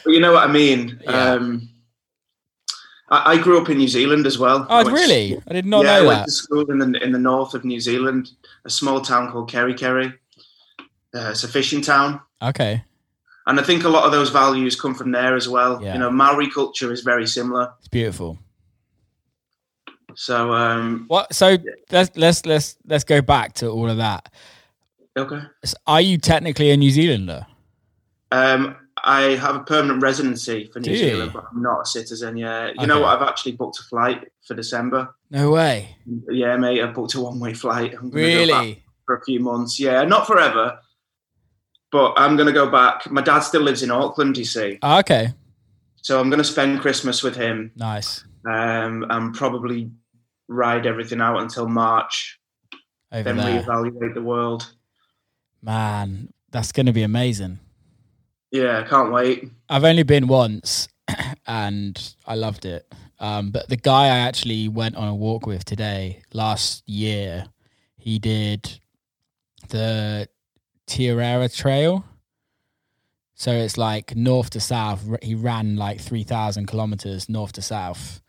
you 0.06 0.20
know 0.20 0.32
what 0.32 0.48
I 0.48 0.52
mean. 0.52 1.00
Yeah. 1.04 1.10
Um, 1.10 1.68
I, 3.08 3.32
I, 3.32 3.38
grew 3.38 3.60
up 3.60 3.68
in 3.68 3.78
New 3.78 3.88
Zealand 3.88 4.26
as 4.26 4.38
well. 4.38 4.66
Oh, 4.68 4.78
I 4.78 4.92
really? 4.92 5.40
I 5.46 5.52
did 5.52 5.66
not 5.66 5.84
yeah, 5.84 5.92
know 5.92 6.02
that. 6.02 6.04
I 6.04 6.16
went 6.16 6.24
to 6.26 6.32
school 6.32 6.70
in 6.70 6.78
the 6.78 7.02
in 7.02 7.12
the 7.12 7.18
north 7.18 7.54
of 7.54 7.64
New 7.64 7.80
Zealand, 7.80 8.30
a 8.64 8.70
small 8.70 9.00
town 9.00 9.30
called 9.30 9.50
Kerikeri. 9.50 10.12
Uh, 11.14 11.30
it's 11.30 11.44
a 11.44 11.48
fishing 11.48 11.80
town. 11.80 12.20
Okay. 12.42 12.82
And 13.46 13.60
I 13.60 13.62
think 13.62 13.84
a 13.84 13.88
lot 13.88 14.04
of 14.04 14.12
those 14.12 14.30
values 14.30 14.78
come 14.78 14.94
from 14.94 15.12
there 15.12 15.36
as 15.36 15.48
well. 15.48 15.82
Yeah. 15.82 15.94
You 15.94 16.00
know, 16.00 16.10
Maori 16.10 16.50
culture 16.50 16.92
is 16.92 17.02
very 17.02 17.26
similar. 17.26 17.72
It's 17.78 17.88
beautiful. 17.88 18.38
So 20.16 20.52
um 20.54 21.04
what 21.08 21.32
so 21.34 21.58
let's 21.90 22.16
let's 22.16 22.44
let's 22.46 22.76
let's 22.86 23.04
go 23.04 23.20
back 23.20 23.52
to 23.54 23.68
all 23.68 23.88
of 23.88 23.98
that. 23.98 24.32
Okay. 25.16 25.40
Are 25.86 26.00
you 26.00 26.18
technically 26.18 26.70
a 26.70 26.76
New 26.76 26.90
Zealander? 26.90 27.46
Um 28.32 28.76
I 29.04 29.36
have 29.36 29.54
a 29.56 29.60
permanent 29.60 30.02
residency 30.02 30.70
for 30.72 30.80
New 30.80 30.90
Do 30.90 30.96
Zealand, 30.96 31.32
you? 31.32 31.40
but 31.40 31.48
I'm 31.52 31.62
not 31.62 31.82
a 31.82 31.86
citizen 31.86 32.36
yet. 32.36 32.74
You 32.74 32.78
okay. 32.78 32.86
know 32.86 33.00
what? 33.00 33.16
I've 33.20 33.28
actually 33.28 33.52
booked 33.52 33.78
a 33.78 33.82
flight 33.84 34.32
for 34.46 34.54
December. 34.54 35.14
No 35.30 35.50
way. 35.50 35.96
Yeah, 36.28 36.56
mate. 36.56 36.82
I 36.82 36.86
booked 36.86 37.14
a 37.14 37.20
one 37.20 37.38
way 37.38 37.54
flight. 37.54 37.94
I'm 37.94 38.10
really? 38.10 38.82
for 39.06 39.16
a 39.16 39.24
few 39.24 39.40
months. 39.40 39.78
Yeah, 39.78 40.02
not 40.04 40.26
forever, 40.26 40.78
but 41.92 42.14
I'm 42.16 42.36
going 42.36 42.46
to 42.48 42.52
go 42.52 42.68
back. 42.68 43.10
My 43.10 43.22
dad 43.22 43.40
still 43.40 43.62
lives 43.62 43.82
in 43.82 43.90
Auckland, 43.90 44.36
you 44.36 44.44
see. 44.44 44.78
Oh, 44.82 44.98
okay. 44.98 45.28
So 46.02 46.20
I'm 46.20 46.28
going 46.28 46.38
to 46.38 46.44
spend 46.44 46.80
Christmas 46.80 47.22
with 47.22 47.36
him. 47.36 47.72
Nice. 47.76 48.24
Um, 48.44 49.06
and 49.10 49.34
probably 49.34 49.90
ride 50.48 50.86
everything 50.86 51.20
out 51.20 51.40
until 51.40 51.68
March. 51.68 52.38
Over 53.12 53.22
then 53.22 53.36
there. 53.36 53.62
reevaluate 53.62 54.14
the 54.14 54.22
world. 54.22 54.72
Man, 55.66 56.32
that's 56.52 56.70
going 56.70 56.86
to 56.86 56.92
be 56.92 57.02
amazing. 57.02 57.58
Yeah, 58.52 58.78
I 58.78 58.82
can't 58.84 59.12
wait. 59.12 59.50
I've 59.68 59.82
only 59.82 60.04
been 60.04 60.28
once 60.28 60.86
and 61.46 62.14
I 62.24 62.36
loved 62.36 62.64
it. 62.64 62.86
Um, 63.18 63.50
but 63.50 63.68
the 63.68 63.76
guy 63.76 64.04
I 64.04 64.18
actually 64.18 64.68
went 64.68 64.94
on 64.94 65.08
a 65.08 65.14
walk 65.14 65.44
with 65.44 65.64
today 65.64 66.22
last 66.32 66.88
year, 66.88 67.46
he 67.98 68.20
did 68.20 68.78
the 69.68 70.28
Te 70.86 71.08
Araroa 71.08 71.54
Trail. 71.54 72.04
So 73.34 73.50
it's 73.50 73.76
like 73.76 74.14
north 74.14 74.50
to 74.50 74.60
south. 74.60 75.04
He 75.20 75.34
ran 75.34 75.74
like 75.74 76.00
3,000 76.00 76.66
kilometers 76.66 77.28
north 77.28 77.52
to 77.54 77.62
south. 77.62 78.20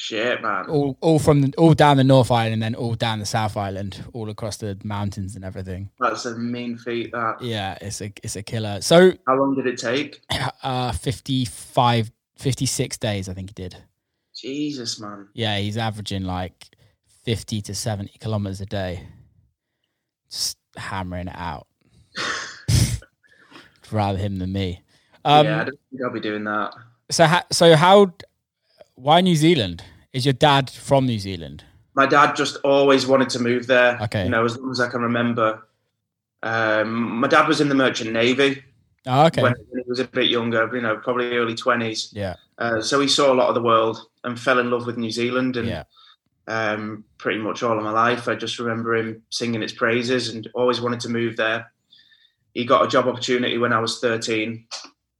Shit, 0.00 0.40
man. 0.40 0.64
All, 0.64 0.96
all 1.02 1.18
from 1.18 1.42
the, 1.42 1.52
all 1.58 1.74
down 1.74 1.98
the 1.98 2.04
North 2.04 2.30
Island, 2.30 2.62
then 2.62 2.74
all 2.74 2.94
down 2.94 3.18
the 3.18 3.26
South 3.26 3.58
Island, 3.58 4.02
all 4.14 4.30
across 4.30 4.56
the 4.56 4.78
mountains 4.82 5.36
and 5.36 5.44
everything. 5.44 5.90
That's 6.00 6.24
a 6.24 6.38
mean 6.38 6.78
feat. 6.78 7.12
That. 7.12 7.42
Yeah, 7.42 7.76
it's 7.82 8.00
a 8.00 8.10
it's 8.22 8.34
a 8.34 8.42
killer. 8.42 8.80
So 8.80 9.12
how 9.26 9.36
long 9.36 9.54
did 9.54 9.66
it 9.66 9.78
take? 9.78 10.22
Uh, 10.62 10.92
55, 10.92 12.10
56 12.36 12.98
days, 12.98 13.28
I 13.28 13.34
think 13.34 13.50
he 13.50 13.54
did. 13.54 13.76
Jesus, 14.34 15.00
man. 15.00 15.28
Yeah, 15.34 15.58
he's 15.58 15.76
averaging 15.76 16.24
like 16.24 16.66
fifty 17.24 17.60
to 17.62 17.74
seventy 17.74 18.16
kilometers 18.18 18.62
a 18.62 18.66
day, 18.66 19.06
just 20.30 20.56
hammering 20.76 21.28
it 21.28 21.36
out. 21.36 21.66
rather 23.92 24.18
him 24.18 24.38
than 24.38 24.52
me. 24.52 24.82
Um, 25.24 25.46
yeah, 25.46 25.60
I 25.60 25.64
don't 25.64 25.80
think 25.90 26.02
I'll 26.02 26.10
be 26.10 26.20
doing 26.20 26.44
that. 26.44 26.72
So, 27.10 27.26
ha- 27.26 27.46
so 27.50 27.74
how 27.76 28.14
why 29.00 29.20
New 29.20 29.36
Zealand? 29.36 29.82
Is 30.12 30.26
your 30.26 30.32
dad 30.32 30.70
from 30.70 31.06
New 31.06 31.18
Zealand? 31.18 31.64
My 31.94 32.06
dad 32.06 32.36
just 32.36 32.56
always 32.64 33.06
wanted 33.06 33.30
to 33.30 33.38
move 33.38 33.66
there. 33.66 33.98
Okay. 34.02 34.24
You 34.24 34.30
know, 34.30 34.44
as 34.44 34.56
long 34.56 34.70
as 34.70 34.80
I 34.80 34.88
can 34.88 35.02
remember. 35.02 35.66
Um, 36.42 37.20
my 37.20 37.28
dad 37.28 37.48
was 37.48 37.60
in 37.60 37.68
the 37.68 37.74
Merchant 37.74 38.12
Navy. 38.12 38.62
Oh, 39.06 39.26
okay. 39.26 39.42
When 39.42 39.54
he 39.72 39.82
was 39.86 40.00
a 40.00 40.04
bit 40.04 40.30
younger, 40.30 40.70
you 40.74 40.82
know, 40.82 40.96
probably 40.96 41.36
early 41.36 41.54
twenties. 41.54 42.10
Yeah. 42.12 42.34
Uh, 42.58 42.80
so 42.80 43.00
he 43.00 43.08
saw 43.08 43.32
a 43.32 43.34
lot 43.34 43.48
of 43.48 43.54
the 43.54 43.62
world 43.62 44.06
and 44.24 44.38
fell 44.38 44.58
in 44.58 44.70
love 44.70 44.86
with 44.86 44.98
New 44.98 45.10
Zealand. 45.10 45.56
And 45.56 45.68
yeah. 45.68 45.84
um, 46.46 47.04
pretty 47.18 47.40
much 47.40 47.62
all 47.62 47.76
of 47.76 47.84
my 47.84 47.90
life, 47.90 48.28
I 48.28 48.34
just 48.34 48.58
remember 48.58 48.94
him 48.96 49.22
singing 49.30 49.62
its 49.62 49.72
praises 49.72 50.28
and 50.28 50.48
always 50.54 50.80
wanted 50.80 51.00
to 51.00 51.08
move 51.08 51.36
there. 51.36 51.72
He 52.54 52.64
got 52.64 52.84
a 52.84 52.88
job 52.88 53.06
opportunity 53.06 53.58
when 53.58 53.72
I 53.72 53.78
was 53.78 54.00
thirteen. 54.00 54.66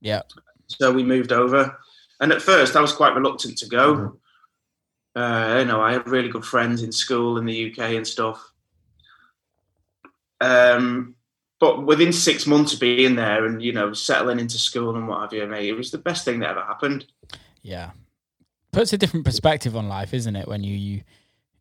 Yeah. 0.00 0.22
So 0.66 0.92
we 0.92 1.02
moved 1.02 1.32
over. 1.32 1.78
And 2.20 2.32
at 2.32 2.42
first, 2.42 2.76
I 2.76 2.80
was 2.80 2.92
quite 2.92 3.14
reluctant 3.14 3.58
to 3.58 3.66
go. 3.66 3.94
Mm-hmm. 3.96 5.20
Uh, 5.20 5.58
you 5.58 5.64
know, 5.64 5.80
I 5.80 5.92
had 5.92 6.06
really 6.06 6.28
good 6.28 6.44
friends 6.44 6.82
in 6.82 6.92
school 6.92 7.38
in 7.38 7.46
the 7.46 7.70
UK 7.70 7.78
and 7.94 8.06
stuff. 8.06 8.52
Um, 10.40 11.16
but 11.58 11.84
within 11.84 12.12
six 12.12 12.46
months 12.46 12.72
of 12.72 12.80
being 12.80 13.16
there 13.16 13.44
and 13.44 13.62
you 13.62 13.72
know 13.72 13.92
settling 13.92 14.40
into 14.40 14.58
school 14.58 14.96
and 14.96 15.06
what 15.06 15.20
have 15.20 15.32
you, 15.32 15.46
mate, 15.46 15.68
it 15.68 15.76
was 15.76 15.90
the 15.90 15.98
best 15.98 16.24
thing 16.24 16.40
that 16.40 16.50
ever 16.50 16.62
happened. 16.62 17.06
Yeah, 17.62 17.90
puts 18.72 18.92
a 18.92 18.98
different 18.98 19.26
perspective 19.26 19.76
on 19.76 19.88
life, 19.88 20.14
isn't 20.14 20.36
it? 20.36 20.48
When 20.48 20.64
you, 20.64 20.74
you 20.74 21.02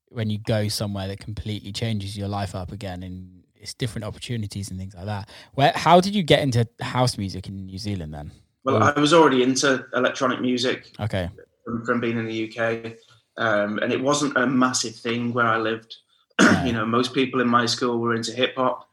when 0.07 0.29
you 0.29 0.37
go 0.37 0.67
somewhere 0.69 1.07
that 1.07 1.19
completely 1.19 1.71
changes 1.71 2.17
your 2.17 2.29
life 2.29 2.55
up 2.55 2.71
again 2.71 3.03
and 3.03 3.43
it's 3.55 3.73
different 3.73 4.05
opportunities 4.05 4.71
and 4.71 4.79
things 4.79 4.95
like 4.95 5.05
that. 5.05 5.29
Where 5.53 5.73
how 5.75 5.99
did 5.99 6.15
you 6.15 6.23
get 6.23 6.39
into 6.39 6.67
house 6.79 7.17
music 7.17 7.47
in 7.47 7.65
New 7.65 7.77
Zealand 7.77 8.13
then? 8.13 8.31
Well, 8.73 8.93
I 8.95 8.99
was 8.99 9.13
already 9.13 9.43
into 9.43 9.85
electronic 9.93 10.41
music. 10.41 10.91
Okay. 10.99 11.29
From, 11.65 11.85
from 11.85 11.99
being 11.99 12.17
in 12.17 12.25
the 12.25 12.47
UK, 12.49 12.93
um, 13.37 13.79
and 13.79 13.93
it 13.93 14.01
wasn't 14.01 14.35
a 14.37 14.45
massive 14.45 14.95
thing 14.95 15.33
where 15.33 15.45
I 15.45 15.57
lived. 15.57 15.95
you 16.65 16.73
know, 16.73 16.85
most 16.85 17.13
people 17.13 17.41
in 17.41 17.47
my 17.47 17.65
school 17.65 17.99
were 17.99 18.15
into 18.15 18.31
hip 18.31 18.55
hop. 18.55 18.87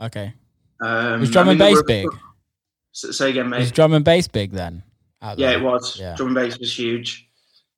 Okay. 0.00 0.34
Um, 0.82 1.20
was 1.20 1.30
drum 1.30 1.48
I 1.48 1.54
mean, 1.54 1.62
and 1.62 1.74
bass 1.74 1.82
big? 1.86 2.06
Say 2.92 3.30
again, 3.30 3.48
mate. 3.48 3.60
Was 3.60 3.72
drum 3.72 3.92
and 3.92 4.04
bass 4.04 4.28
big 4.28 4.52
then? 4.52 4.82
yeah, 5.36 5.52
it 5.52 5.62
was. 5.62 5.98
Yeah. 5.98 6.14
Drum 6.16 6.28
and 6.28 6.34
bass 6.34 6.58
was 6.58 6.76
huge. 6.78 7.28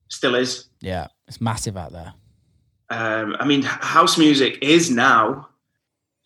Still 0.09 0.35
is. 0.35 0.69
Yeah, 0.81 1.09
it's 1.27 1.41
massive 1.41 1.77
out 1.77 1.93
there. 1.93 2.13
Um, 2.91 3.37
I 3.39 3.45
mean, 3.45 3.63
house 3.63 4.17
music 4.17 4.59
is 4.63 4.91
now, 4.91 5.49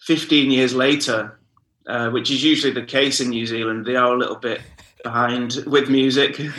15 0.01 0.51
years 0.51 0.75
later, 0.75 1.41
uh, 1.87 2.11
which 2.11 2.31
is 2.31 2.45
usually 2.45 2.73
the 2.73 2.85
case 2.85 3.21
in 3.21 3.31
New 3.31 3.47
Zealand. 3.47 3.85
They 3.85 3.97
are 3.97 4.15
a 4.15 4.19
little 4.19 4.37
bit 4.37 4.61
behind 5.03 5.63
with 5.67 5.89
music. 5.89 6.41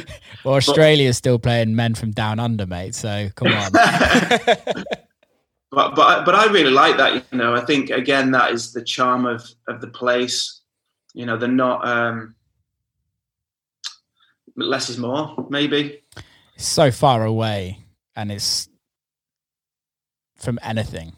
Well, 0.43 0.55
Australia's 0.55 1.15
but, 1.15 1.19
still 1.19 1.39
playing 1.39 1.73
Men 1.73 1.95
from 1.95 2.11
Down 2.11 2.37
Under, 2.37 2.65
mate. 2.65 2.95
So 2.95 3.29
come 3.35 3.53
on. 3.53 3.71
but 3.71 4.75
but 5.71 5.95
but 6.25 6.35
I 6.35 6.47
really 6.51 6.69
like 6.69 6.97
that. 6.97 7.23
You 7.31 7.37
know, 7.37 7.55
I 7.55 7.63
think 7.63 7.91
again 7.91 8.31
that 8.31 8.51
is 8.51 8.73
the 8.73 8.83
charm 8.83 9.25
of 9.25 9.41
of 9.69 9.79
the 9.79 9.87
place. 9.87 10.59
You 11.13 11.25
know, 11.25 11.37
they're 11.37 11.47
not 11.47 11.87
um, 11.87 12.35
less 14.57 14.89
is 14.89 14.97
more, 14.97 15.47
maybe. 15.49 16.01
It's 16.55 16.65
so 16.65 16.91
far 16.91 17.23
away, 17.23 17.79
and 18.15 18.29
it's 18.29 18.67
from 20.35 20.59
anything. 20.61 21.13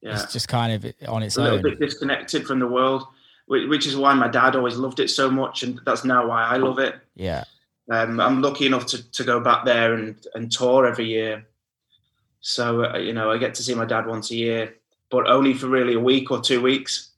Yeah. 0.00 0.14
It's 0.14 0.32
just 0.32 0.48
kind 0.48 0.72
of 0.72 0.92
on 1.08 1.22
its 1.22 1.36
a 1.36 1.42
little 1.42 1.58
own. 1.58 1.62
bit 1.62 1.78
disconnected 1.78 2.46
from 2.46 2.58
the 2.58 2.66
world, 2.66 3.06
which, 3.46 3.86
is 3.86 3.96
why 3.96 4.14
my 4.14 4.28
dad 4.28 4.56
always 4.56 4.76
loved 4.76 5.00
it 5.00 5.08
so 5.08 5.30
much, 5.30 5.62
and 5.62 5.80
that's 5.84 6.04
now 6.04 6.26
why 6.26 6.44
I 6.44 6.56
love 6.56 6.78
it. 6.78 6.96
Yeah, 7.14 7.44
Um, 7.90 8.20
I'm 8.20 8.40
lucky 8.40 8.66
enough 8.66 8.86
to, 8.86 9.10
to 9.12 9.24
go 9.24 9.40
back 9.40 9.64
there 9.64 9.94
and, 9.94 10.16
and 10.34 10.50
tour 10.50 10.86
every 10.86 11.06
year. 11.06 11.46
So, 12.40 12.84
uh, 12.84 12.98
you 12.98 13.12
know, 13.12 13.30
I 13.30 13.38
get 13.38 13.54
to 13.56 13.62
see 13.62 13.74
my 13.74 13.84
dad 13.84 14.06
once 14.06 14.30
a 14.30 14.36
year, 14.36 14.74
but 15.10 15.28
only 15.28 15.54
for 15.54 15.68
really 15.68 15.94
a 15.94 16.00
week 16.00 16.30
or 16.30 16.40
two 16.40 16.60
weeks. 16.60 17.10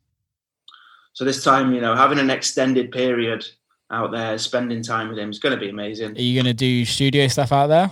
So 1.13 1.25
this 1.25 1.45
time, 1.45 1.73
you 1.73 1.81
know, 1.81 1.95
having 1.95 2.19
an 2.19 2.31
extended 2.31 2.91
period 2.91 3.47
out 3.91 4.11
there, 4.11 4.37
spending 4.39 4.83
time 4.83 5.09
with 5.09 5.19
him 5.19 5.31
is 5.31 5.39
going 5.39 5.55
to 5.55 5.61
be 5.61 5.69
amazing. 5.69 6.17
are 6.17 6.21
you 6.21 6.41
gonna 6.41 6.53
do 6.53 6.85
studio 6.85 7.29
stuff 7.29 7.53
out 7.53 7.69
there? 7.69 7.91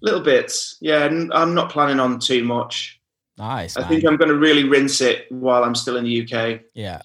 Little 0.00 0.22
bits. 0.22 0.78
Yeah, 0.80 1.04
I'm 1.32 1.54
not 1.54 1.70
planning 1.70 2.00
on 2.00 2.18
too 2.18 2.42
much. 2.42 3.00
Nice. 3.36 3.76
I 3.76 3.80
man. 3.80 3.88
think 3.88 4.04
I'm 4.04 4.16
going 4.16 4.30
to 4.30 4.36
really 4.36 4.64
rinse 4.64 5.00
it 5.00 5.30
while 5.30 5.64
I'm 5.64 5.74
still 5.74 5.96
in 5.96 6.04
the 6.04 6.22
UK. 6.22 6.60
yeah. 6.74 7.00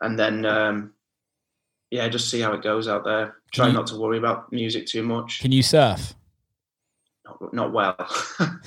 And 0.00 0.18
then 0.18 0.44
um, 0.46 0.92
yeah, 1.90 2.08
just 2.08 2.30
see 2.30 2.40
how 2.40 2.52
it 2.52 2.62
goes 2.62 2.88
out 2.88 3.04
there. 3.04 3.36
Try 3.52 3.68
you- 3.68 3.72
not 3.72 3.86
to 3.88 3.96
worry 3.96 4.18
about 4.18 4.52
music 4.52 4.86
too 4.86 5.02
much. 5.02 5.40
Can 5.40 5.52
you 5.52 5.62
surf? 5.62 6.14
Not, 7.24 7.54
not 7.54 7.72
well. 7.72 7.96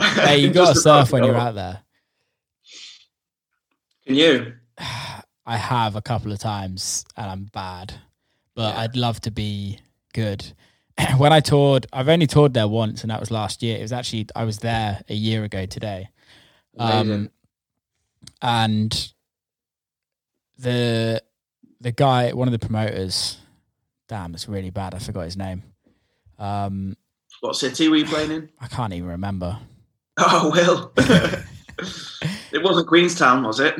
Hey, 0.00 0.38
you 0.38 0.50
got 0.50 0.74
to 0.74 0.80
surf 0.80 1.12
when 1.12 1.22
you're 1.24 1.36
out 1.36 1.54
there. 1.54 1.82
Can 4.06 4.14
you? 4.16 4.54
I 4.78 5.56
have 5.56 5.96
a 5.96 6.02
couple 6.02 6.32
of 6.32 6.38
times 6.38 7.04
and 7.16 7.30
I'm 7.30 7.44
bad, 7.52 7.94
but 8.54 8.74
Yeah. 8.74 8.80
I'd 8.80 8.96
love 8.96 9.20
to 9.22 9.30
be 9.30 9.78
good. 10.14 10.52
when 11.18 11.32
I 11.32 11.40
toured, 11.40 11.86
I've 11.92 12.08
only 12.08 12.26
toured 12.26 12.54
there 12.54 12.68
once, 12.68 13.02
and 13.02 13.10
that 13.10 13.20
was 13.20 13.30
last 13.30 13.62
year. 13.62 13.76
It 13.78 13.82
was 13.82 13.92
actually 13.92 14.26
I 14.34 14.44
was 14.44 14.58
there 14.60 15.02
a 15.08 15.14
year 15.14 15.44
ago 15.44 15.66
today, 15.66 16.08
um, 16.78 17.30
and 18.40 19.12
the 20.64 21.22
the 21.80 21.92
guy, 21.92 22.32
one 22.32 22.48
of 22.48 22.52
the 22.52 22.58
promoters, 22.58 23.36
damn, 24.08 24.34
it's 24.34 24.48
really 24.48 24.70
bad. 24.70 24.94
I 24.94 24.98
forgot 24.98 25.22
his 25.26 25.36
name. 25.36 25.62
Um, 26.38 26.96
what 27.40 27.54
city 27.56 27.88
were 27.88 27.96
you 27.96 28.06
playing 28.06 28.30
in? 28.32 28.48
I 28.58 28.66
can't 28.66 28.92
even 28.92 29.08
remember. 29.08 29.58
Oh, 30.16 30.48
well, 30.54 30.92
it 32.52 32.62
wasn't 32.62 32.86
Queenstown, 32.86 33.42
was 33.42 33.58
it? 33.58 33.74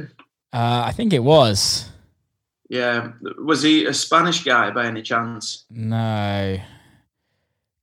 Uh, 0.52 0.82
I 0.84 0.90
think 0.90 1.12
it 1.12 1.22
was 1.22 1.88
Yeah. 2.68 3.12
Was 3.38 3.62
he 3.62 3.84
a 3.86 3.94
Spanish 3.94 4.42
guy 4.42 4.72
by 4.72 4.86
any 4.86 5.00
chance? 5.00 5.64
no 5.70 6.58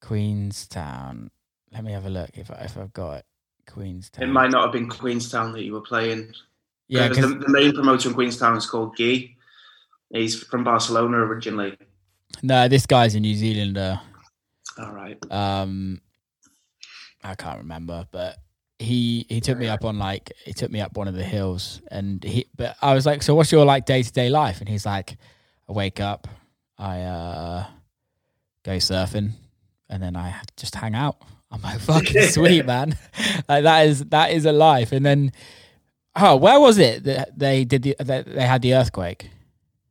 Queenstown. 0.01 1.31
Let 1.71 1.85
me 1.85 1.93
have 1.93 2.05
a 2.05 2.09
look 2.09 2.31
if 2.33 2.51
I, 2.51 2.55
if 2.65 2.77
I've 2.77 2.91
got 2.91 3.19
it. 3.19 3.25
Queenstown. 3.71 4.27
It 4.27 4.31
might 4.33 4.51
not 4.51 4.63
have 4.63 4.73
been 4.73 4.89
Queenstown 4.89 5.53
that 5.53 5.63
you 5.63 5.71
were 5.71 5.79
playing. 5.81 6.33
Yeah, 6.91 7.07
Because 7.07 7.25
because 7.25 7.39
the, 7.39 7.45
the 7.45 7.49
main 7.51 7.73
promoter 7.73 8.09
in 8.09 8.15
Queenstown 8.15 8.57
is 8.57 8.65
called 8.69 8.95
Guy. 8.97 9.35
He's 10.09 10.43
from 10.43 10.63
Barcelona 10.63 11.17
originally. 11.17 11.77
no, 12.43 12.67
this 12.67 12.85
guy's 12.85 13.15
a 13.15 13.19
New 13.19 13.33
Zealander. 13.35 13.99
All 14.77 14.91
right. 14.91 15.17
Um, 15.31 16.01
I 17.23 17.35
can't 17.35 17.59
remember, 17.59 18.05
but 18.11 18.37
he 18.79 19.25
he 19.29 19.39
took 19.41 19.57
me 19.57 19.67
up 19.67 19.85
on 19.85 19.99
like 19.99 20.31
he 20.43 20.53
took 20.53 20.71
me 20.71 20.81
up 20.81 20.97
one 20.97 21.07
of 21.07 21.13
the 21.13 21.23
hills, 21.23 21.81
and 21.89 22.23
he. 22.23 22.47
But 22.57 22.75
I 22.81 22.93
was 22.93 23.05
like, 23.05 23.21
so 23.23 23.35
what's 23.35 23.51
your 23.51 23.63
like 23.65 23.85
day 23.85 24.03
to 24.03 24.11
day 24.11 24.29
life? 24.29 24.59
And 24.59 24.67
he's 24.67 24.85
like, 24.85 25.17
I 25.69 25.71
wake 25.71 25.99
up, 25.99 26.27
I 26.77 27.01
uh 27.01 27.65
go 28.65 28.77
surfing, 28.77 29.31
and 29.89 30.01
then 30.03 30.15
I 30.15 30.35
just 30.57 30.75
hang 30.75 30.95
out. 30.95 31.17
I'm 31.51 31.61
like, 31.61 31.79
fucking 31.79 32.21
sweet, 32.29 32.65
man. 32.65 32.97
like 33.47 33.63
that 33.63 33.87
is 33.87 34.05
that 34.05 34.31
is 34.31 34.45
a 34.45 34.51
life. 34.51 34.91
And 34.91 35.05
then, 35.05 35.31
oh, 36.15 36.35
where 36.35 36.59
was 36.59 36.77
it 36.77 37.03
that 37.05 37.37
they 37.37 37.63
did 37.65 37.83
the 37.83 37.95
that 37.99 38.25
they 38.25 38.45
had 38.45 38.61
the 38.61 38.73
earthquake? 38.75 39.29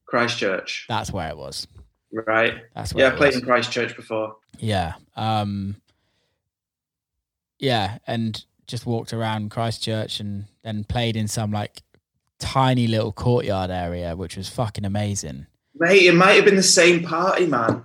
Christchurch. 0.06 0.86
That's 0.88 1.12
where 1.12 1.28
it 1.28 1.36
was. 1.36 1.66
Right. 2.12 2.54
That's 2.74 2.92
where 2.92 3.06
Yeah, 3.06 3.12
I 3.12 3.16
played 3.16 3.28
was. 3.34 3.36
in 3.36 3.42
Christchurch 3.44 3.94
before. 3.94 4.36
Yeah. 4.58 4.94
Um 5.16 5.76
Yeah, 7.58 7.98
and 8.06 8.44
just 8.66 8.86
walked 8.86 9.12
around 9.12 9.50
Christchurch 9.50 10.20
and 10.20 10.46
then 10.62 10.84
played 10.84 11.16
in 11.16 11.28
some 11.28 11.52
like 11.52 11.82
tiny 12.38 12.86
little 12.86 13.12
courtyard 13.12 13.70
area, 13.70 14.16
which 14.16 14.36
was 14.36 14.48
fucking 14.48 14.84
amazing. 14.84 15.46
Mate, 15.76 16.02
it 16.06 16.14
might 16.14 16.32
have 16.32 16.44
been 16.44 16.56
the 16.56 16.62
same 16.62 17.04
party, 17.04 17.46
man. 17.46 17.84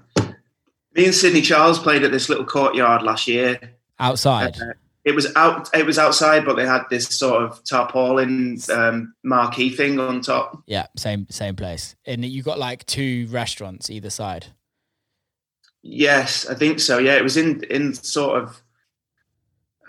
Me 0.96 1.06
and 1.06 1.14
Sydney 1.14 1.42
Charles 1.42 1.78
played 1.78 2.04
at 2.04 2.12
this 2.12 2.30
little 2.30 2.46
courtyard 2.46 3.04
last 3.04 3.28
year. 3.28 3.60
Outside. 4.00 4.56
Uh, 4.60 4.74
it 5.06 5.14
was 5.16 5.34
out. 5.36 5.70
It 5.76 5.86
was 5.86 5.98
outside, 6.00 6.44
but 6.46 6.56
they 6.56 6.66
had 6.66 6.84
this 6.90 7.08
sort 7.18 7.44
of 7.44 7.64
tarpaulin 7.64 8.58
um, 8.74 9.14
marquee 9.24 9.70
thing 9.70 10.00
on 10.00 10.22
top. 10.22 10.62
yeah, 10.68 10.88
same 10.98 11.28
same 11.30 11.56
place. 11.56 11.96
And 12.06 12.26
you 12.26 12.42
got 12.44 12.58
like 12.60 12.86
two 12.88 13.28
restaurants 13.30 13.90
either 13.90 14.10
side. 14.10 14.48
Yes, 15.84 16.48
I 16.48 16.56
think 16.56 16.80
so. 16.80 16.98
Yeah, 16.98 17.16
it 17.16 17.24
was 17.24 17.38
in 17.38 17.64
in 17.66 17.94
sort 17.94 18.42
of. 18.42 18.62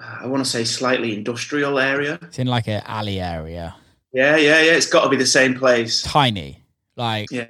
uh, 0.01 0.19
I 0.23 0.27
want 0.27 0.45
to 0.45 0.51
say 0.51 0.65
slightly 0.65 1.15
industrial 1.15 1.79
area. 1.79 2.19
It's 2.23 2.39
in 2.39 2.47
like 2.47 2.69
an 2.69 2.83
alley 2.85 3.21
area. 3.21 3.75
Yeah, 4.13 4.37
yeah, 4.37 4.61
yeah. 4.61 4.73
It's 4.73 4.87
got 4.89 5.05
to 5.05 5.09
be 5.09 5.17
the 5.17 5.27
same 5.27 5.55
place. 5.59 6.03
Tiny. 6.03 6.63
Like 6.97 7.31
Yeah. 7.31 7.47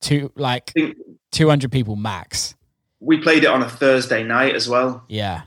two 0.00 0.30
like 0.36 0.70
think 0.70 0.96
two 1.32 1.48
hundred 1.48 1.70
people 1.72 1.96
max. 1.96 2.54
we 3.00 3.18
played 3.20 3.44
it 3.44 3.50
on 3.50 3.62
a 3.62 3.68
Thursday 3.68 4.22
night 4.24 4.54
as 4.54 4.68
well, 4.68 5.04
Yeah. 5.08 5.42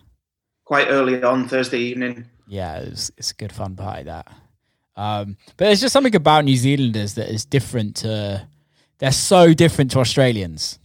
Quite 0.69 0.87
early 0.89 1.21
on 1.23 1.47
Thursday 1.49 1.79
evening. 1.79 2.25
yeah, 2.47 2.77
it's 2.81 3.09
it's 3.17 3.31
a 3.31 3.33
good 3.33 3.51
fun 3.51 3.75
party 3.75 4.03
that. 4.03 4.27
Um, 4.95 5.35
but 5.57 5.65
there's 5.65 5.81
just 5.81 5.93
something 5.93 6.15
about 6.15 6.45
New 6.45 6.55
Zealanders 6.55 7.15
that 7.15 7.27
is 7.33 7.43
different 7.43 7.95
to. 7.97 8.47
They're 8.99 9.11
so 9.11 9.53
different 9.55 9.89
to 9.91 9.99
Australians. 9.99 10.77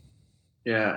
Yeah. 0.65 0.97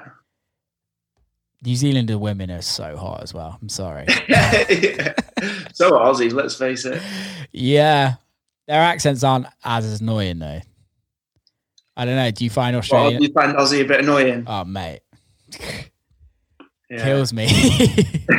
New 1.65 1.75
Zealander 1.75 2.17
women 2.17 2.49
are 2.49 2.61
so 2.61 2.95
hot 2.95 3.23
as 3.23 3.33
well. 3.33 3.57
I'm 3.61 3.67
sorry. 3.67 4.05
so 5.73 5.97
are 5.97 6.13
Aussies, 6.13 6.31
let's 6.31 6.55
face 6.55 6.85
it. 6.85 7.01
yeah, 7.51 8.13
their 8.67 8.79
accents 8.81 9.21
aren't 9.23 9.47
as 9.65 9.99
annoying 9.99 10.39
though. 10.39 10.61
I 11.97 12.05
don't 12.05 12.15
know. 12.15 12.31
Do 12.31 12.43
you 12.45 12.49
find 12.51 12.75
Well, 12.75 12.79
Australian? 12.83 13.21
you 13.23 13.33
find 13.33 13.57
Aussie 13.57 13.81
a 13.81 13.85
bit 13.85 13.99
annoying. 14.01 14.45
oh 14.47 14.63
mate, 14.63 15.01
Yeah. 16.89 17.03
kills 17.03 17.33
me. 17.33 17.47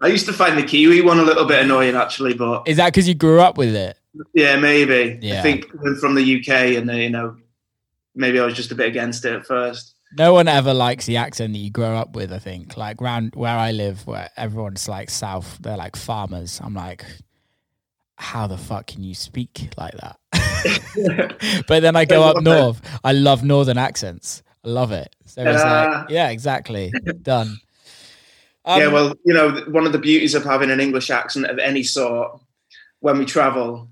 I 0.00 0.08
used 0.08 0.26
to 0.26 0.32
find 0.32 0.58
the 0.58 0.62
Kiwi 0.62 1.00
one 1.00 1.18
a 1.18 1.22
little 1.22 1.46
bit 1.46 1.62
annoying, 1.62 1.96
actually, 1.96 2.34
but 2.34 2.68
is 2.68 2.76
that 2.76 2.92
because 2.92 3.08
you 3.08 3.14
grew 3.14 3.40
up 3.40 3.56
with 3.56 3.74
it? 3.74 3.98
yeah, 4.34 4.56
maybe. 4.56 5.18
Yeah. 5.22 5.38
I 5.38 5.42
think 5.42 5.66
from 6.00 6.14
the 6.14 6.40
UK, 6.40 6.76
and 6.76 6.90
you 6.90 7.10
know, 7.10 7.36
maybe 8.14 8.38
I 8.38 8.44
was 8.44 8.54
just 8.54 8.72
a 8.72 8.74
bit 8.74 8.88
against 8.88 9.24
it 9.24 9.34
at 9.34 9.46
first. 9.46 9.94
No 10.18 10.32
one 10.32 10.48
ever 10.48 10.72
likes 10.72 11.06
the 11.06 11.16
accent 11.16 11.52
that 11.54 11.58
you 11.58 11.70
grow 11.70 11.96
up 11.96 12.14
with. 12.14 12.32
I 12.32 12.38
think, 12.38 12.76
like 12.76 13.00
round 13.00 13.34
where 13.34 13.56
I 13.56 13.72
live, 13.72 14.06
where 14.06 14.30
everyone's 14.36 14.88
like 14.88 15.10
South, 15.10 15.58
they're 15.60 15.76
like 15.76 15.96
farmers. 15.96 16.60
I'm 16.62 16.74
like, 16.74 17.04
how 18.16 18.46
the 18.46 18.58
fuck 18.58 18.86
can 18.86 19.02
you 19.02 19.14
speak 19.14 19.70
like 19.76 19.94
that? 19.94 20.18
but 21.68 21.80
then 21.80 21.96
I 21.96 22.04
go 22.04 22.22
up 22.22 22.42
north. 22.42 22.80
I 23.04 23.12
love 23.12 23.44
northern 23.44 23.78
accents. 23.78 24.42
Love 24.66 24.92
it. 24.92 25.14
So 25.26 25.42
it's 25.42 25.62
like, 25.62 26.10
yeah, 26.10 26.30
exactly. 26.30 26.92
Done. 27.22 27.56
Um, 28.68 28.80
yeah, 28.80 28.88
well, 28.88 29.14
you 29.24 29.32
know, 29.32 29.62
one 29.68 29.86
of 29.86 29.92
the 29.92 29.98
beauties 30.00 30.34
of 30.34 30.42
having 30.42 30.72
an 30.72 30.80
English 30.80 31.08
accent 31.08 31.46
of 31.46 31.60
any 31.60 31.84
sort 31.84 32.40
when 32.98 33.16
we 33.16 33.24
travel, 33.24 33.88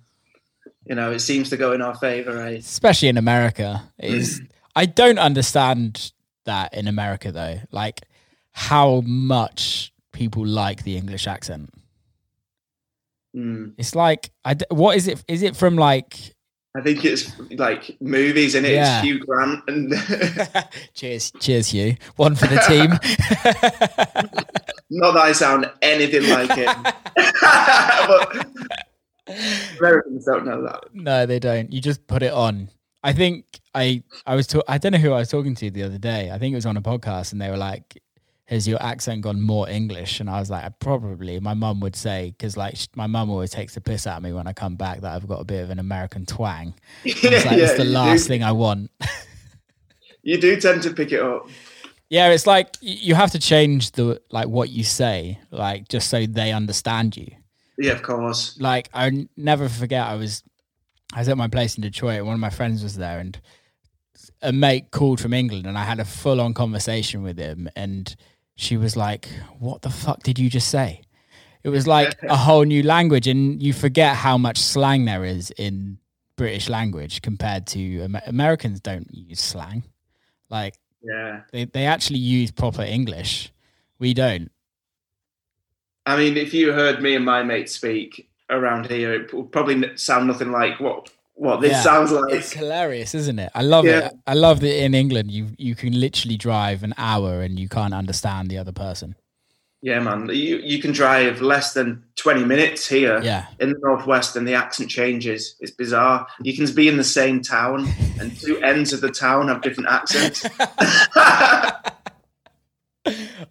you 0.85 0.97
know, 0.97 1.13
it 1.13 1.21
seems 1.21 1.49
to 1.51 1.57
go 1.57 1.71
in 1.71 1.81
our 1.81 1.95
favour, 1.95 2.35
right? 2.35 2.59
especially 2.59 3.07
in 3.07 3.17
America, 3.17 3.89
is 4.01 4.43
I 4.75 4.87
don't 4.87 5.21
understand 5.21 6.11
that 6.45 6.75
in 6.75 6.89
America 6.89 7.31
though. 7.31 7.61
Like 7.71 8.01
how 8.51 9.03
much 9.03 9.93
people 10.11 10.45
like 10.45 10.83
the 10.83 10.97
English 10.97 11.29
accent. 11.29 11.71
Mm. 13.37 13.75
It's 13.79 13.95
like, 13.95 14.31
I, 14.45 14.57
what 14.71 14.97
is 14.97 15.07
it? 15.09 15.23
Is 15.29 15.43
it 15.43 15.57
from 15.57 15.77
like? 15.77 16.34
I 16.77 16.81
think 16.81 17.05
it's 17.05 17.31
like 17.53 17.97
movies, 18.01 18.57
and 18.57 18.67
Yeah. 18.67 18.97
it's 18.99 19.05
Hugh 19.05 19.21
Grant 19.25 19.63
and 19.69 19.95
cheers, 20.95 21.31
cheers, 21.39 21.69
Hugh. 21.69 21.95
One 22.17 22.35
for 22.35 22.49
the 22.49 22.57
team. 22.67 22.91
not 24.91 25.13
that 25.13 25.23
I 25.23 25.33
sound 25.33 25.71
anything 25.83 26.29
like 26.29 26.51
him, 26.53 26.75
but 27.17 28.47
Americans 29.79 30.25
don't 30.25 30.47
know 30.47 30.63
that. 30.65 30.85
no, 30.93 31.27
they 31.27 31.39
don't. 31.39 31.73
You 31.73 31.81
just 31.81 32.07
put 32.07 32.23
it 32.23 32.33
on. 32.33 32.69
I 33.03 33.13
think 33.13 33.45
I 33.75 34.03
I 34.27 34.35
was 34.35 34.47
ta- 34.47 34.63
I 34.67 34.79
don't 34.79 34.93
know 34.93 34.99
who 34.99 35.13
I 35.13 35.19
was 35.19 35.29
talking 35.31 35.55
to 35.57 35.71
the 35.71 35.83
other 35.85 35.99
day. 35.99 36.31
I 36.33 36.39
think 36.39 36.53
it 36.53 36.57
was 36.57 36.67
on 36.67 36.77
a 36.77 36.83
podcast, 36.83 37.33
and 37.33 37.41
they 37.41 37.51
were 37.51 37.57
like, 37.57 38.01
"Has 38.47 38.67
your 38.69 38.83
accent 38.83 39.23
gone 39.23 39.41
more 39.41 39.69
English?" 39.69 40.21
And 40.21 40.29
I 40.31 40.39
was 40.41 40.51
like, 40.51 40.79
"Probably." 40.79 41.41
My 41.41 41.55
mum 41.55 41.81
would 41.81 41.97
say 41.97 42.31
because 42.37 42.57
like 42.57 42.77
sh- 42.77 42.89
my 42.95 43.07
mum 43.07 43.31
always 43.31 43.51
takes 43.51 43.75
the 43.75 43.81
piss 43.81 44.07
out 44.07 44.19
of 44.19 44.23
me 44.23 44.33
when 44.33 44.47
I 44.47 44.53
come 44.53 44.77
back 44.77 45.01
that 45.01 45.13
I've 45.15 45.27
got 45.29 45.41
a 45.41 45.45
bit 45.45 45.63
of 45.63 45.71
an 45.71 45.79
American 45.79 46.27
twang. 46.27 46.75
It's 47.05 47.45
like 47.47 47.59
it's 47.59 47.77
the 47.77 47.85
last 47.85 48.23
do. 48.25 48.29
thing 48.29 48.43
I 48.43 48.53
want. 48.53 48.91
you 50.23 50.39
do 50.41 50.61
tend 50.61 50.83
to 50.83 50.93
pick 50.93 51.13
it 51.13 51.21
up. 51.21 51.49
Yeah, 52.11 52.29
it's 52.31 52.47
like 52.47 52.77
you 52.81 53.15
have 53.15 53.33
to 53.33 53.39
change 53.39 53.93
the 53.93 54.21
like 54.31 54.49
what 54.49 54.71
you 54.71 54.85
say, 54.85 55.39
like 55.51 55.89
just 55.89 56.11
so 56.11 56.27
they 56.27 56.53
understand 56.53 57.17
you. 57.17 57.29
Yeah, 57.79 57.93
of 57.93 58.03
course. 58.03 58.57
Like 58.61 58.89
I 58.93 59.07
n- 59.07 59.29
never 59.37 59.69
forget, 59.69 60.07
I 60.07 60.15
was 60.15 60.43
I 61.13 61.21
was 61.21 61.29
at 61.29 61.37
my 61.37 61.49
place 61.49 61.77
in 61.77 61.83
Detroit. 61.83 62.19
and 62.19 62.27
One 62.27 62.35
of 62.35 62.41
my 62.41 62.51
friends 62.51 62.83
was 62.83 62.97
there, 62.97 63.19
and 63.19 63.41
a 64.43 64.53
mate 64.53 64.91
called 64.91 65.21
from 65.21 65.33
England, 65.33 65.67
and 65.67 65.77
I 65.79 65.85
had 65.85 65.99
a 65.99 66.05
full 66.05 66.41
on 66.41 66.55
conversation 66.55 67.23
with 67.23 67.39
him, 67.39 67.69
and 67.75 68.15
she 68.57 68.77
was 68.77 68.97
like, 68.97 69.29
"What 69.59 69.83
the 69.83 69.91
fuck 69.91 70.23
did 70.23 70.39
you 70.39 70.49
just 70.51 70.69
say?" 70.69 71.03
It 71.63 71.71
was 71.71 71.87
like 71.87 72.23
a 72.23 72.37
whole 72.37 72.65
new 72.65 72.83
language, 72.83 73.27
and 73.27 73.63
you 73.63 73.73
forget 73.73 74.17
how 74.17 74.37
much 74.37 74.59
slang 74.59 75.07
there 75.07 75.25
is 75.25 75.51
in 75.53 75.99
British 76.37 76.69
language 76.69 77.23
compared 77.23 77.67
to 77.69 78.01
Amer- 78.03 78.23
Americans. 78.27 78.81
Don't 78.81 79.09
use 79.15 79.41
slang, 79.41 79.83
like 80.51 80.75
Yeah. 81.03 81.43
they 81.53 81.65
they 81.65 81.87
actually 81.87 82.19
use 82.19 82.51
proper 82.51 82.83
English. 82.83 83.53
We 83.99 84.13
don't. 84.15 84.51
I 86.07 86.17
mean, 86.17 86.37
if 86.37 86.53
you 86.53 86.73
heard 86.73 87.01
me 87.03 87.15
and 87.15 87.25
my 87.25 87.43
mate 87.43 87.71
speak 87.71 88.29
around 88.51 88.91
here, 88.91 89.15
it 89.15 89.33
would 89.33 89.51
probably 89.51 89.97
sound 89.97 90.27
nothing 90.27 90.53
like 90.53 90.79
what 90.81 91.09
what 91.35 91.61
this 91.61 91.73
Yeah. 91.73 91.83
sounds 91.83 92.11
like. 92.13 92.33
It's 92.33 92.53
hilarious, 92.53 93.15
isn't 93.15 93.39
it? 93.39 93.51
I 93.55 93.63
love 93.63 93.85
Yeah. 93.85 94.07
it. 94.07 94.13
I 94.27 94.35
love 94.35 94.61
that 94.61 94.85
in 94.85 94.95
England 94.95 95.31
you 95.31 95.49
you 95.59 95.75
can 95.75 95.99
literally 95.99 96.37
drive 96.37 96.83
an 96.83 96.95
hour 96.97 97.41
and 97.43 97.59
you 97.59 97.69
can't 97.69 97.95
understand 97.95 98.49
the 98.51 98.59
other 98.59 98.73
person. 98.73 99.15
Yeah, 99.83 100.01
man. 100.01 100.29
You 100.33 100.57
you 100.65 100.81
can 100.81 100.93
drive 100.93 101.43
less 101.43 101.75
than 101.75 102.03
twenty 102.17 102.45
minutes 102.45 102.87
here 102.89 103.21
Yeah. 103.23 103.45
in 103.61 103.71
the 103.73 103.79
northwest, 103.83 104.35
and 104.37 104.49
the 104.49 104.55
accent 104.55 104.89
changes. 104.91 105.57
It's 105.61 105.73
bizarre. 105.73 106.27
You 106.43 106.57
can 106.57 106.73
be 106.75 106.89
in 106.89 106.97
the 106.97 107.05
same 107.05 107.43
town, 107.43 107.93
and 108.19 108.35
two 108.41 108.57
ends 108.71 108.93
of 108.95 109.01
the 109.03 109.11
town 109.11 109.49
have 109.49 109.61
different 109.61 109.91
accents. 109.91 110.47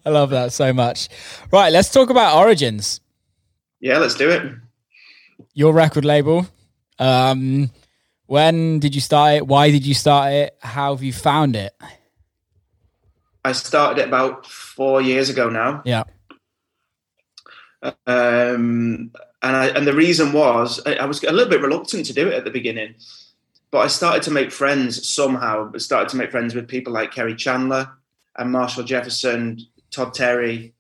I 0.06 0.10
love 0.10 0.32
that 0.32 0.52
so 0.52 0.74
much. 0.74 1.08
Right, 1.52 1.72
let's 1.72 1.90
talk 1.92 2.10
about 2.10 2.36
Origins, 2.38 3.00
yeah, 3.80 4.00
let's 4.00 4.16
do 4.16 4.30
it. 4.30 4.42
your 5.54 5.74
record 5.74 6.06
label. 6.06 6.48
Um, 7.04 7.70
when 8.28 8.80
did 8.80 8.96
you 8.96 9.02
start 9.02 9.34
it? 9.36 9.48
Why 9.48 9.70
did 9.72 9.86
you 9.86 9.94
start 9.94 10.32
it? 10.32 10.58
How 10.62 10.96
have 10.96 11.04
you 11.04 11.12
found 11.12 11.58
it? 11.58 11.74
I 13.44 13.52
started 13.52 14.02
it 14.02 14.08
about 14.08 14.46
four 14.46 15.02
years 15.02 15.30
ago 15.30 15.50
now. 15.50 15.82
Yeah. 15.84 16.04
um, 17.84 19.12
and 19.42 19.56
I, 19.58 19.68
and 19.76 19.86
the 19.86 19.94
reason 19.94 20.32
was 20.32 20.80
I, 20.86 20.94
I 20.94 21.06
was 21.06 21.22
a 21.24 21.34
little 21.34 21.50
bit 21.50 21.62
reluctant 21.62 22.06
to 22.06 22.14
do 22.14 22.30
it 22.30 22.36
at 22.36 22.46
the 22.46 22.52
beginning, 22.52 22.96
but 23.70 23.80
I 23.80 23.88
started 23.88 24.24
to 24.24 24.32
make 24.32 24.54
friends 24.54 25.06
somehow. 25.06 25.70
I 25.76 25.80
started 25.80 26.08
to 26.10 26.16
make 26.16 26.32
friends 26.32 26.56
with 26.56 26.70
people 26.70 26.94
like 26.94 27.12
Kerri 27.12 27.38
Chandler 27.38 27.92
and 28.38 28.50
Marshall 28.50 28.86
Jefferson, 28.86 29.60
Todd 29.92 30.14
Terry, 30.14 30.74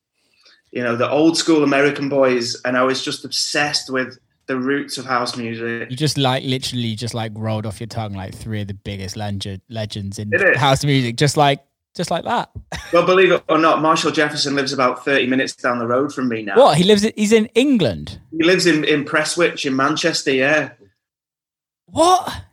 you 0.72 0.84
know, 0.84 0.96
the 0.96 1.12
old 1.12 1.38
school 1.38 1.66
American 1.66 2.08
boys, 2.08 2.62
and 2.64 2.78
I 2.78 2.84
was 2.84 3.04
just 3.04 3.26
obsessed 3.26 3.92
with 3.92 4.18
the 4.48 4.58
roots 4.58 4.98
of 4.98 5.06
house 5.06 5.38
music. 5.38 5.90
You 5.90 5.98
just 5.98 6.18
like 6.18 6.44
literally 6.44 6.96
just 6.96 7.14
like 7.14 7.32
rolled 7.36 7.66
off 7.66 7.80
your 7.80 7.88
tongue 7.88 8.14
like 8.14 8.36
three 8.36 8.62
of 8.62 8.68
the 8.68 8.74
biggest 8.74 9.16
legend, 9.16 9.62
legends 9.70 10.20
in 10.20 10.32
house 10.56 10.84
music, 10.84 11.16
just 11.16 11.38
like 11.38 11.64
just 11.96 12.12
like 12.12 12.24
that. 12.26 12.50
Well, 12.92 13.06
believe 13.08 13.32
it 13.32 13.44
or 13.50 13.58
not, 13.58 13.82
Marshall 13.82 14.12
Jefferson 14.12 14.56
lives 14.56 14.72
about 14.72 15.04
thirty 15.04 15.26
minutes 15.26 15.56
down 15.56 15.80
the 15.80 15.88
road 15.88 16.14
from 16.14 16.28
me 16.28 16.44
now. 16.44 16.56
What? 16.56 16.78
He 16.78 16.84
lives. 16.84 17.02
He's 17.16 17.32
in 17.32 17.48
England. 17.56 18.20
He 18.32 18.44
lives 18.44 18.68
in 18.68 18.84
in 18.84 19.04
Prestwich 19.04 19.66
in 19.66 19.76
Manchester. 19.76 20.32
Yeah. 20.32 20.72
What? 21.88 22.44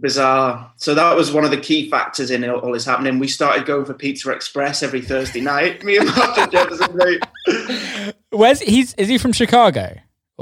bizarre. 0.00 0.72
So 0.76 0.94
that 0.94 1.16
was 1.16 1.32
one 1.32 1.44
of 1.44 1.50
the 1.50 1.56
key 1.60 1.90
factors 1.90 2.30
in 2.30 2.48
all 2.48 2.72
this 2.72 2.84
happening. 2.84 3.18
We 3.18 3.28
started 3.28 3.66
going 3.66 3.84
for 3.84 3.94
Pizza 3.94 4.30
Express 4.30 4.82
every 4.82 5.00
Thursday 5.00 5.40
night. 5.40 5.82
Me 5.84 5.96
and 5.96 6.06
Martin 6.14 6.50
Jefferson. 6.50 6.96
mate. 6.96 8.14
Where's 8.30 8.60
he's? 8.60 8.94
Is 8.94 9.08
he 9.08 9.18
from 9.18 9.32
Chicago? 9.32 9.96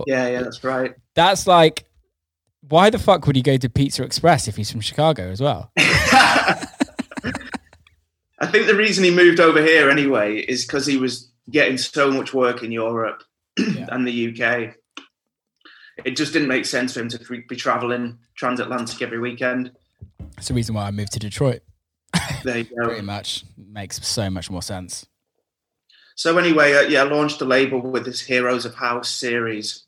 Yeah, 0.07 0.29
yeah, 0.29 0.43
that's 0.43 0.63
right. 0.65 0.95
That's 1.15 1.47
like, 1.47 1.85
why 2.69 2.91
the 2.91 2.99
fuck 2.99 3.27
would 3.27 3.37
he 3.37 3.43
go 3.43 3.57
to 3.57 3.69
Pizza 3.69 4.03
Express 4.03 4.49
if 4.49 4.57
he's 4.57 4.71
from 4.71 4.81
Chicago 4.81 5.31
as 5.31 5.41
well? 5.41 5.71
I 8.41 8.47
think 8.51 8.67
the 8.67 8.75
reason 8.75 9.05
he 9.05 9.11
moved 9.11 9.41
over 9.41 9.63
here 9.63 9.89
anyway 9.89 10.39
is 10.39 10.67
because 10.67 10.87
he 10.87 10.97
was 10.97 11.31
getting 11.51 11.79
so 11.79 12.11
much 12.11 12.35
work 12.35 12.63
in 12.63 12.73
Europe 12.73 13.23
Yeah. 13.59 13.87
and 13.91 14.07
the 14.07 14.29
UK. 14.31 14.75
It 16.05 16.17
just 16.17 16.33
didn't 16.33 16.49
make 16.49 16.65
sense 16.65 16.95
for 16.95 17.01
him 17.01 17.09
to 17.11 17.43
be 17.49 17.57
traveling 17.57 18.19
transatlantic 18.37 19.01
every 19.01 19.21
weekend. 19.21 19.71
That's 20.35 20.49
the 20.49 20.55
reason 20.55 20.75
why 20.75 20.87
I 20.87 20.91
moved 20.91 21.13
to 21.13 21.21
Detroit. 21.21 21.63
There 22.43 22.59
you 22.59 22.65
go. 22.65 22.85
Pretty 22.85 23.03
much 23.03 23.45
makes 23.57 24.05
so 24.07 24.29
much 24.29 24.51
more 24.51 24.63
sense. 24.63 25.07
So 26.15 26.39
anyway, 26.39 26.75
uh, 26.75 26.83
yeah, 26.83 27.03
I 27.03 27.05
launched 27.05 27.41
the 27.41 27.45
label 27.45 27.81
with 27.81 28.05
this 28.05 28.21
Heroes 28.21 28.65
of 28.65 28.75
House 28.75 29.11
series. 29.11 29.83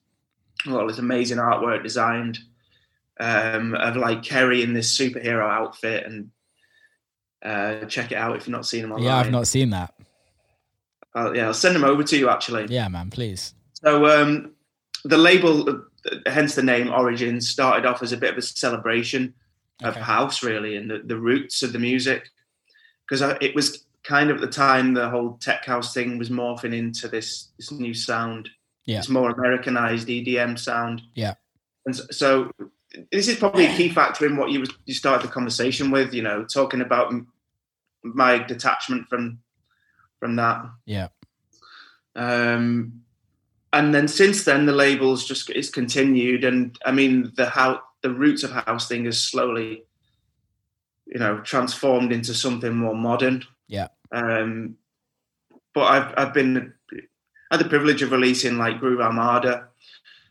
Well, 0.66 0.87
this 0.89 0.99
amazing 0.99 1.39
artwork 1.39 1.83
designed 1.83 2.39
um, 3.20 3.74
of 3.74 3.97
like 3.97 4.22
Kerri 4.22 4.62
in 4.62 4.72
this 4.72 4.97
superhero 4.97 5.49
outfit, 5.49 6.05
and 6.05 6.31
uh, 7.45 7.85
check 7.87 8.11
it 8.11 8.16
out 8.16 8.37
if 8.37 8.47
you've 8.47 8.57
not 8.57 8.66
seen 8.66 8.83
them 8.83 8.93
online. 8.93 9.05
Yeah, 9.05 9.16
I've 9.16 9.31
not 9.31 9.47
seen 9.47 9.70
that. 9.70 9.95
I'll, 11.14 11.37
yeah, 11.37 11.47
I'll 11.47 11.55
send 11.55 11.77
them 11.77 11.85
over 11.85 12.03
to 12.03 12.16
you 12.16 12.29
actually. 12.29 12.66
Yeah, 12.68 12.89
man, 12.89 13.11
please. 13.11 13.55
So 13.74 14.07
um, 14.07 14.53
the 15.05 15.16
label, 15.16 15.68
uh, 15.68 15.74
hence 16.27 16.55
the 16.57 16.62
name 16.62 16.91
Origin, 16.91 17.41
started 17.41 17.87
off 17.87 18.03
as 18.03 18.12
a 18.12 18.16
bit 18.16 18.33
of 18.33 18.39
a 18.39 18.43
celebration 18.43 19.33
of 19.83 19.95
house, 19.95 20.43
really, 20.43 20.77
and 20.77 20.91
the, 20.91 20.99
the 21.05 21.16
roots 21.16 21.62
of 21.62 21.72
the 21.72 21.79
music, 21.79 22.31
because 23.09 23.22
it 23.41 23.55
was 23.55 23.86
kind 24.07 24.30
of 24.30 24.36
at 24.36 24.40
the 24.40 24.46
time 24.46 24.94
the 24.94 25.09
whole 25.09 25.36
tech 25.38 25.64
house 25.64 25.92
thing 25.92 26.16
was 26.16 26.30
morphing 26.30 26.74
into 26.74 27.09
this 27.09 27.48
this 27.57 27.70
new 27.72 27.92
sound. 27.92 28.48
Yeah. 28.84 28.98
It's 28.98 29.09
more 29.09 29.30
Americanized 29.30 30.09
EDM 30.09 30.59
sound. 30.59 31.02
Yeah. 31.14 31.34
And 31.84 31.96
so, 31.96 32.50
this 33.11 33.26
is 33.28 33.36
probably 33.36 33.66
a 33.66 33.76
key 33.76 33.88
factor 33.88 34.26
in 34.26 34.36
what 34.36 34.50
you 34.50 34.61
was- 34.61 34.72
you 34.86 34.94
started 34.94 35.28
the 35.28 35.32
conversation 35.32 35.90
with. 35.90 36.14
You 36.14 36.22
know, 36.22 36.44
talking 36.44 36.80
about 36.80 37.12
my 38.02 38.38
detachment 38.38 39.09
from 39.09 39.40
from 40.20 40.36
that. 40.36 40.64
Yeah. 40.84 41.09
Um, 42.14 43.02
and 43.72 43.94
then 43.94 44.09
since 44.09 44.44
then, 44.44 44.66
the 44.66 44.72
labels 44.72 45.26
just 45.26 45.50
it's 45.50 45.70
continued, 45.70 46.44
and 46.44 46.78
I 46.86 46.92
mean 46.92 47.32
the 47.36 47.50
how 47.50 47.82
the 48.02 48.11
roots 48.11 48.44
of 48.44 48.52
house 48.52 48.88
thing 48.88 49.07
is 49.07 49.20
slowly, 49.20 49.84
you 51.07 51.18
know, 51.18 51.40
transformed 51.40 52.12
into 52.12 52.34
something 52.34 52.74
more 52.74 52.94
modern. 52.94 53.44
Yeah. 53.68 53.88
Um, 54.12 54.76
but 55.74 55.84
I've 55.84 56.14
I've 56.16 56.34
been 56.34 56.72
had 57.50 57.61
the 57.61 57.68
privilege 57.68 58.02
of 58.02 58.12
releasing 58.12 58.59
like 58.59 58.80
Groove 58.80 59.00
Armada, 59.00 59.68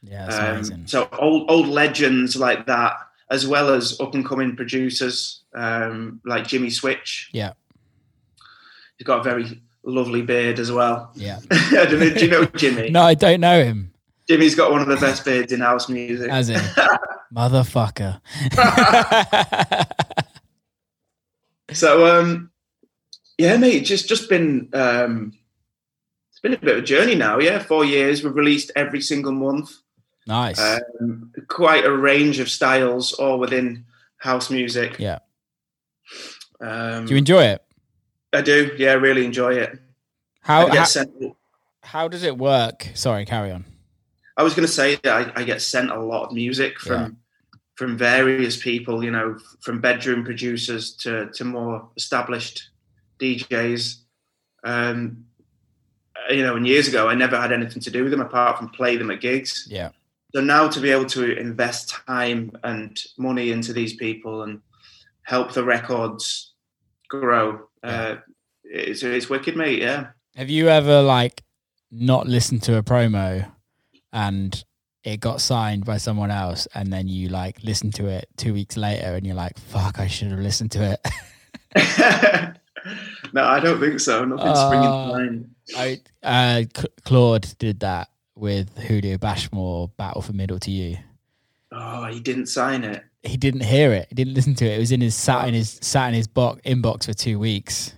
Yeah, 0.02 0.28
um, 0.28 0.88
so 0.88 1.08
old 1.20 1.50
old 1.50 1.68
legends 1.68 2.36
like 2.36 2.66
that, 2.68 2.94
as 3.30 3.48
well 3.48 3.74
as 3.74 4.00
up 4.00 4.14
and 4.16 4.26
coming 4.26 4.56
producers 4.56 5.44
um, 5.54 6.20
like 6.26 6.48
Jimmy 6.48 6.70
Switch. 6.70 7.30
Yeah. 7.32 7.54
he's 8.98 9.06
got 9.06 9.20
a 9.20 9.24
very 9.24 9.62
lovely 9.84 10.22
beard 10.24 10.60
as 10.60 10.72
well. 10.72 11.12
Yeah. 11.16 11.40
Do 11.90 11.98
you 12.18 12.28
know 12.28 12.46
Jimmy? 12.46 12.90
No, 12.90 13.04
I 13.04 13.14
don't 13.14 13.40
know 13.40 13.64
him. 13.64 13.92
Jimmy's 14.28 14.56
got 14.56 14.72
one 14.72 14.82
of 14.82 14.88
the 14.88 14.98
best 14.98 15.24
beards 15.24 15.52
in 15.54 15.60
house 15.60 15.88
music. 15.88 16.32
As 16.32 16.50
in, 16.50 16.60
motherfucker. 17.36 18.20
So 21.74 22.20
um, 22.20 22.52
yeah, 23.38 23.58
mate, 23.58 23.82
just 23.86 24.08
just 24.08 24.30
been 24.30 24.70
um, 24.74 25.34
it's 26.32 26.40
been 26.40 26.54
a 26.54 26.58
bit 26.58 26.78
of 26.78 26.84
a 26.84 26.86
journey 26.86 27.16
now. 27.16 27.40
Yeah, 27.40 27.60
four 27.60 27.86
years. 27.86 28.24
We've 28.24 28.36
released 28.36 28.72
every 28.76 29.02
single 29.02 29.32
month. 29.32 29.72
nice. 30.28 30.60
Um, 30.60 31.32
quite 31.48 31.86
a 31.86 31.92
range 31.92 32.40
of 32.40 32.50
styles, 32.50 33.14
all 33.14 33.40
within 33.40 33.86
house 34.18 34.50
music. 34.50 34.98
Yeah. 35.00 35.20
Um, 36.62 37.06
Do 37.06 37.12
you 37.14 37.18
enjoy 37.18 37.44
it? 37.44 37.64
I 38.34 38.42
do. 38.42 38.72
Yeah, 38.78 38.92
I 38.92 38.96
really 38.96 39.26
enjoy 39.26 39.54
it. 39.56 39.80
How 40.42 40.68
how, 40.68 40.84
sent, 40.84 41.12
how 41.82 42.08
does 42.08 42.24
it 42.24 42.38
work? 42.38 42.88
Sorry, 42.94 43.26
carry 43.26 43.52
on. 43.52 43.66
I 44.38 44.44
was 44.44 44.54
going 44.54 44.68
to 44.68 44.72
say 44.72 44.96
that 45.04 45.36
I, 45.38 45.42
I 45.42 45.44
get 45.44 45.62
sent 45.62 45.90
a 45.92 46.00
lot 46.00 46.26
of 46.28 46.34
music 46.34 46.80
from 46.80 47.02
Yeah. 47.02 47.10
from 47.76 47.98
various 47.98 48.58
people. 48.62 49.04
You 49.04 49.12
know, 49.12 49.38
from 49.62 49.82
bedroom 49.82 50.24
producers 50.24 50.96
to 50.98 51.30
to 51.34 51.44
more 51.46 51.90
established 51.98 52.70
DJs. 53.20 53.98
Um, 54.64 55.26
you 56.30 56.44
know, 56.44 56.56
and 56.56 56.68
years 56.68 56.88
ago, 56.88 57.08
I 57.08 57.16
never 57.16 57.40
had 57.40 57.52
anything 57.52 57.82
to 57.82 57.92
do 57.92 58.04
with 58.04 58.12
them 58.12 58.22
apart 58.22 58.58
from 58.58 58.70
play 58.70 58.98
them 58.98 59.12
at 59.12 59.22
gigs. 59.22 59.68
Yeah. 59.70 59.90
So 60.34 60.42
now 60.42 60.68
to 60.68 60.80
be 60.80 60.92
able 60.92 61.06
to 61.08 61.38
invest 61.38 61.90
time 62.08 62.52
and 62.64 63.00
money 63.18 63.52
into 63.52 63.74
these 63.74 63.96
people 63.96 64.44
and 64.44 64.62
help 65.24 65.54
the 65.54 65.64
records 65.64 66.54
grow, 67.08 67.68
uh, 67.84 68.18
it's, 68.64 69.04
it's 69.04 69.30
wicked, 69.30 69.56
mate. 69.56 69.82
Yeah. 69.82 70.08
Have 70.36 70.50
you 70.50 70.68
ever 70.68 71.02
like 71.02 71.44
not 71.92 72.28
listened 72.28 72.64
to 72.64 72.78
a 72.78 72.84
promo 72.84 73.50
and 74.12 74.64
it 75.04 75.20
got 75.20 75.40
signed 75.40 75.86
by 75.86 75.98
someone 75.98 76.32
else 76.32 76.68
and 76.74 76.92
then 76.92 77.08
you 77.08 77.30
like 77.30 77.64
listen 77.64 77.92
to 77.92 78.08
it 78.08 78.28
two 78.36 78.54
weeks 78.54 78.76
later 78.76 79.16
and 79.16 79.26
you're 79.26 79.36
like, 79.36 79.58
fuck, 79.58 80.00
I 80.00 80.08
should 80.08 80.32
have 80.32 80.40
listened 80.40 80.72
to 80.72 80.98
it. 81.76 82.56
no, 83.34 83.44
I 83.44 83.60
don't 83.60 83.80
think 83.80 84.00
so. 84.00 84.24
Nothing 84.26 84.56
springing 84.56 84.90
to 84.90 84.96
Uh, 84.96 85.08
mind. 85.08 85.50
I 85.78 86.02
uh, 86.24 86.64
C- 86.80 86.88
Claude 87.04 87.48
did 87.58 87.80
that 87.82 88.10
with 88.36 88.78
Julio 88.78 89.18
Bashmore, 89.18 89.90
Battle 89.98 90.22
for 90.22 90.34
Middle 90.34 90.60
to 90.60 90.72
You. 90.72 90.98
Oh, 91.72 92.06
he 92.06 92.20
didn't 92.20 92.46
sign 92.48 92.84
it. 92.84 93.04
He 93.24 93.38
didn't 93.38 93.64
hear 93.64 93.92
it. 93.92 94.08
He 94.10 94.16
didn't 94.16 94.34
listen 94.36 94.54
to 94.56 94.66
it. 94.66 94.76
It 94.76 94.80
was 94.80 94.92
in 94.92 95.02
his 95.02 95.16
sat 95.16 95.48
in 95.48 95.54
his 95.54 95.80
sat 95.82 96.10
in 96.10 96.14
his 96.14 96.28
box 96.28 96.62
inbox 96.66 97.06
for 97.06 97.14
two 97.14 97.40
weeks, 97.40 97.94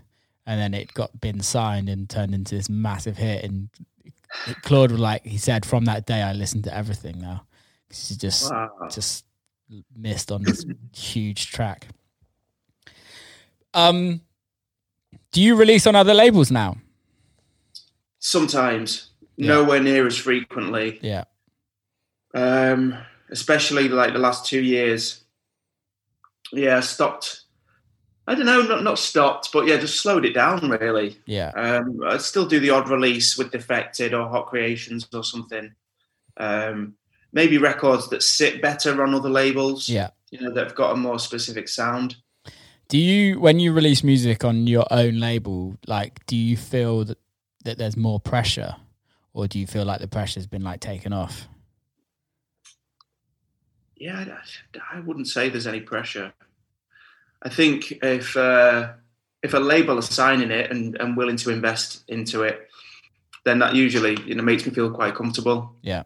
and 0.45 0.59
then 0.59 0.73
it 0.73 0.93
got 0.93 1.19
been 1.19 1.41
signed 1.41 1.89
and 1.89 2.09
turned 2.09 2.33
into 2.33 2.55
this 2.55 2.69
massive 2.69 3.17
hit. 3.17 3.43
And 3.43 3.69
Claude 4.63 4.91
was 4.91 4.99
like 5.01 5.25
he 5.25 5.37
said, 5.37 5.65
from 5.65 5.83
that 5.85 6.05
day, 6.05 6.21
I 6.21 6.31
listened 6.33 6.63
to 6.63 6.73
everything 6.73 7.19
now. 7.19 7.43
He 7.89 8.15
just 8.15 8.49
Wow. 8.51 8.71
just 8.89 9.25
missed 9.95 10.31
on 10.31 10.43
this 10.43 10.65
huge 10.95 11.51
track. 11.51 11.87
Um, 13.73 14.21
do 15.37 15.43
you 15.43 15.53
release 15.55 15.85
on 15.85 15.95
other 15.95 16.15
labels 16.15 16.49
now? 16.49 16.75
Sometimes, 18.17 19.11
Yeah. 19.37 19.49
nowhere 19.49 19.79
near 19.79 20.07
as 20.07 20.17
frequently. 20.17 20.97
Yeah, 21.03 21.25
Um, 22.33 22.97
especially 23.29 23.87
like 23.87 24.13
the 24.13 24.19
last 24.19 24.47
two 24.47 24.61
years. 24.63 25.21
Yeah, 26.51 26.77
I 26.77 26.79
stopped. 26.79 27.41
I 28.27 28.33
don't 28.33 28.47
know, 28.47 28.63
not 28.63 28.81
not 28.83 28.97
stopped, 28.97 29.51
but 29.53 29.67
yeah, 29.67 29.77
just 29.77 29.99
slowed 30.01 30.25
it 30.25 30.33
down 30.33 30.71
really. 30.71 31.19
yeah, 31.27 31.51
Um, 31.55 31.99
I 32.03 32.17
still 32.17 32.47
do 32.47 32.59
the 32.59 32.71
odd 32.71 32.89
release 32.89 33.37
with 33.37 33.51
Defected 33.51 34.15
or 34.15 34.27
Hot 34.29 34.47
Creations 34.47 35.07
or 35.13 35.23
something. 35.23 35.75
Um, 36.37 36.95
maybe 37.31 37.59
records 37.59 38.09
that 38.09 38.23
sit 38.23 38.59
better 38.59 39.03
on 39.03 39.13
other 39.13 39.29
labels. 39.29 39.87
yeah. 39.87 40.09
You 40.31 40.41
know, 40.41 40.51
that've 40.51 40.73
got 40.75 40.93
a 40.93 40.95
more 40.95 41.19
specific 41.19 41.69
sound. 41.69 42.15
Do 42.89 42.97
you, 42.97 43.39
when 43.39 43.59
you 43.59 43.73
release 43.73 44.03
music 44.03 44.45
on 44.45 44.65
your 44.65 44.85
own 44.91 45.19
label, 45.19 45.75
like, 45.87 46.25
do 46.25 46.37
you 46.37 46.55
feel 46.55 47.03
that, 47.05 47.17
that 47.65 47.77
there's 47.77 47.97
more 47.97 48.19
pressure, 48.19 48.75
or 49.33 49.47
do 49.47 49.59
you 49.59 49.67
feel 49.67 49.83
like 49.83 49.99
the 49.99 50.07
pressure's 50.07 50.47
been 50.47 50.63
like 50.63 50.79
taken 50.79 51.11
off? 51.11 51.49
Yeah, 53.97 54.25
I, 54.81 54.97
I 54.97 54.99
wouldn't 55.01 55.27
say 55.27 55.49
there's 55.49 55.67
any 55.67 55.81
pressure. 55.81 56.31
I 57.41 57.49
think 57.49 57.91
if 58.03 58.37
uh, 58.37 58.93
if 59.43 59.53
a 59.53 59.59
label 59.59 59.97
is 59.97 60.05
signing 60.05 60.51
it 60.51 60.71
and, 60.71 60.95
and 60.99 61.17
willing 61.17 61.37
to 61.37 61.49
invest 61.49 62.03
into 62.07 62.43
it, 62.43 62.69
then 63.43 63.59
that 63.59 63.75
usually 63.75 64.17
you 64.25 64.35
know 64.35 64.43
makes 64.43 64.65
me 64.65 64.73
feel 64.73 64.91
quite 64.91 65.15
comfortable. 65.15 65.75
Yeah. 65.81 66.03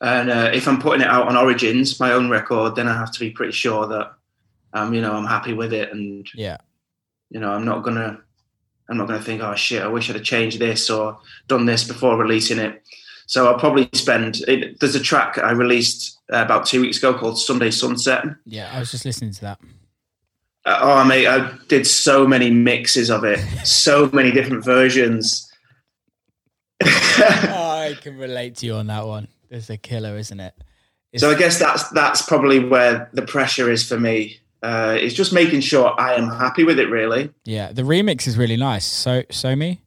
And 0.00 0.30
uh, 0.30 0.50
if 0.52 0.68
I'm 0.68 0.80
putting 0.80 1.00
it 1.00 1.08
out 1.08 1.28
on 1.28 1.36
Origins, 1.36 1.98
my 1.98 2.12
own 2.12 2.28
record, 2.28 2.76
then 2.76 2.86
I 2.86 2.94
have 2.94 3.12
to 3.12 3.20
be 3.20 3.30
pretty 3.30 3.52
sure 3.52 3.86
that 3.88 4.12
um, 4.76 4.92
you 4.92 5.00
know 5.00 5.14
I'm 5.14 5.26
happy 5.26 5.52
with 5.52 5.72
it, 5.72 5.92
and 5.92 6.26
Yeah, 6.34 6.58
you 7.30 7.40
know 7.40 7.50
I'm 7.50 7.64
not 7.64 7.82
gonna 7.82 8.20
I'm 8.88 8.96
not 8.96 9.08
gonna 9.08 9.22
think, 9.22 9.42
oh 9.42 9.54
shit, 9.54 9.82
I 9.82 9.88
wish 9.88 10.08
I'd 10.10 10.16
have 10.16 10.24
changed 10.24 10.58
this 10.58 10.90
or 10.90 11.18
done 11.48 11.66
this 11.66 11.84
before 11.84 12.16
releasing 12.16 12.58
it. 12.58 12.82
So 13.26 13.46
I'll 13.46 13.58
probably 13.58 13.88
spend. 13.94 14.36
It, 14.46 14.78
there's 14.78 14.94
a 14.94 15.00
track 15.00 15.38
I 15.38 15.50
released 15.52 16.18
uh, 16.32 16.42
about 16.42 16.66
two 16.66 16.82
weeks 16.82 16.98
ago 16.98 17.14
called 17.14 17.38
Sunday 17.38 17.70
Sunset. 17.70 18.24
yeah. 18.44 18.70
I 18.72 18.78
was 18.78 18.90
just 18.90 19.04
listening 19.04 19.32
to 19.32 19.40
that. 19.40 19.60
Uh, 20.64 20.78
oh 20.82 21.04
mate, 21.04 21.26
I 21.26 21.52
did 21.68 21.86
so 21.86 22.26
many 22.26 22.50
mixes 22.50 23.10
of 23.10 23.24
it, 23.24 23.38
so 23.66 24.10
many 24.12 24.30
different 24.30 24.64
versions. 24.64 25.50
I 26.82 27.96
can 28.00 28.18
relate 28.18 28.56
to 28.56 28.66
you 28.66 28.74
on 28.74 28.88
that 28.88 29.06
one. 29.06 29.28
It's 29.48 29.70
a 29.70 29.78
killer, 29.78 30.16
isn't 30.18 30.38
it? 30.38 30.54
It's, 31.12 31.22
so 31.22 31.30
I 31.30 31.34
guess 31.34 31.58
that's 31.58 31.88
that's 31.90 32.22
probably 32.22 32.58
where 32.58 33.08
the 33.12 33.22
pressure 33.22 33.70
is 33.70 33.88
for 33.88 33.98
me. 33.98 34.40
Uh, 34.66 34.96
it's 34.98 35.14
just 35.14 35.32
making 35.32 35.60
sure 35.60 35.94
I 36.00 36.14
am 36.14 36.28
happy 36.28 36.64
with 36.64 36.78
it. 36.80 36.90
Really, 36.90 37.30
yeah, 37.44 37.70
the 37.72 37.82
remix 37.82 38.26
is 38.26 38.36
really 38.36 38.56
nice. 38.56 38.84
So, 38.84 39.22
so 39.30 39.54
me. 39.54 39.80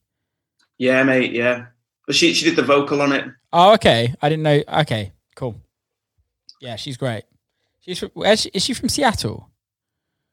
yeah, 0.77 1.03
mate, 1.03 1.33
yeah. 1.33 1.65
But 2.07 2.15
she 2.15 2.33
she 2.33 2.45
did 2.45 2.55
the 2.55 2.63
vocal 2.63 3.01
on 3.01 3.11
it. 3.11 3.25
Oh, 3.51 3.73
okay. 3.73 4.13
I 4.21 4.29
didn't 4.29 4.43
know. 4.43 4.61
Okay, 4.81 5.11
cool. 5.35 5.55
Yeah, 6.61 6.75
she's 6.77 6.97
great. 6.97 7.23
She's 7.81 7.99
from, 7.99 8.11
where's 8.13 8.41
she, 8.41 8.49
is 8.53 8.63
she 8.63 8.73
from 8.73 8.89
Seattle? 8.89 9.49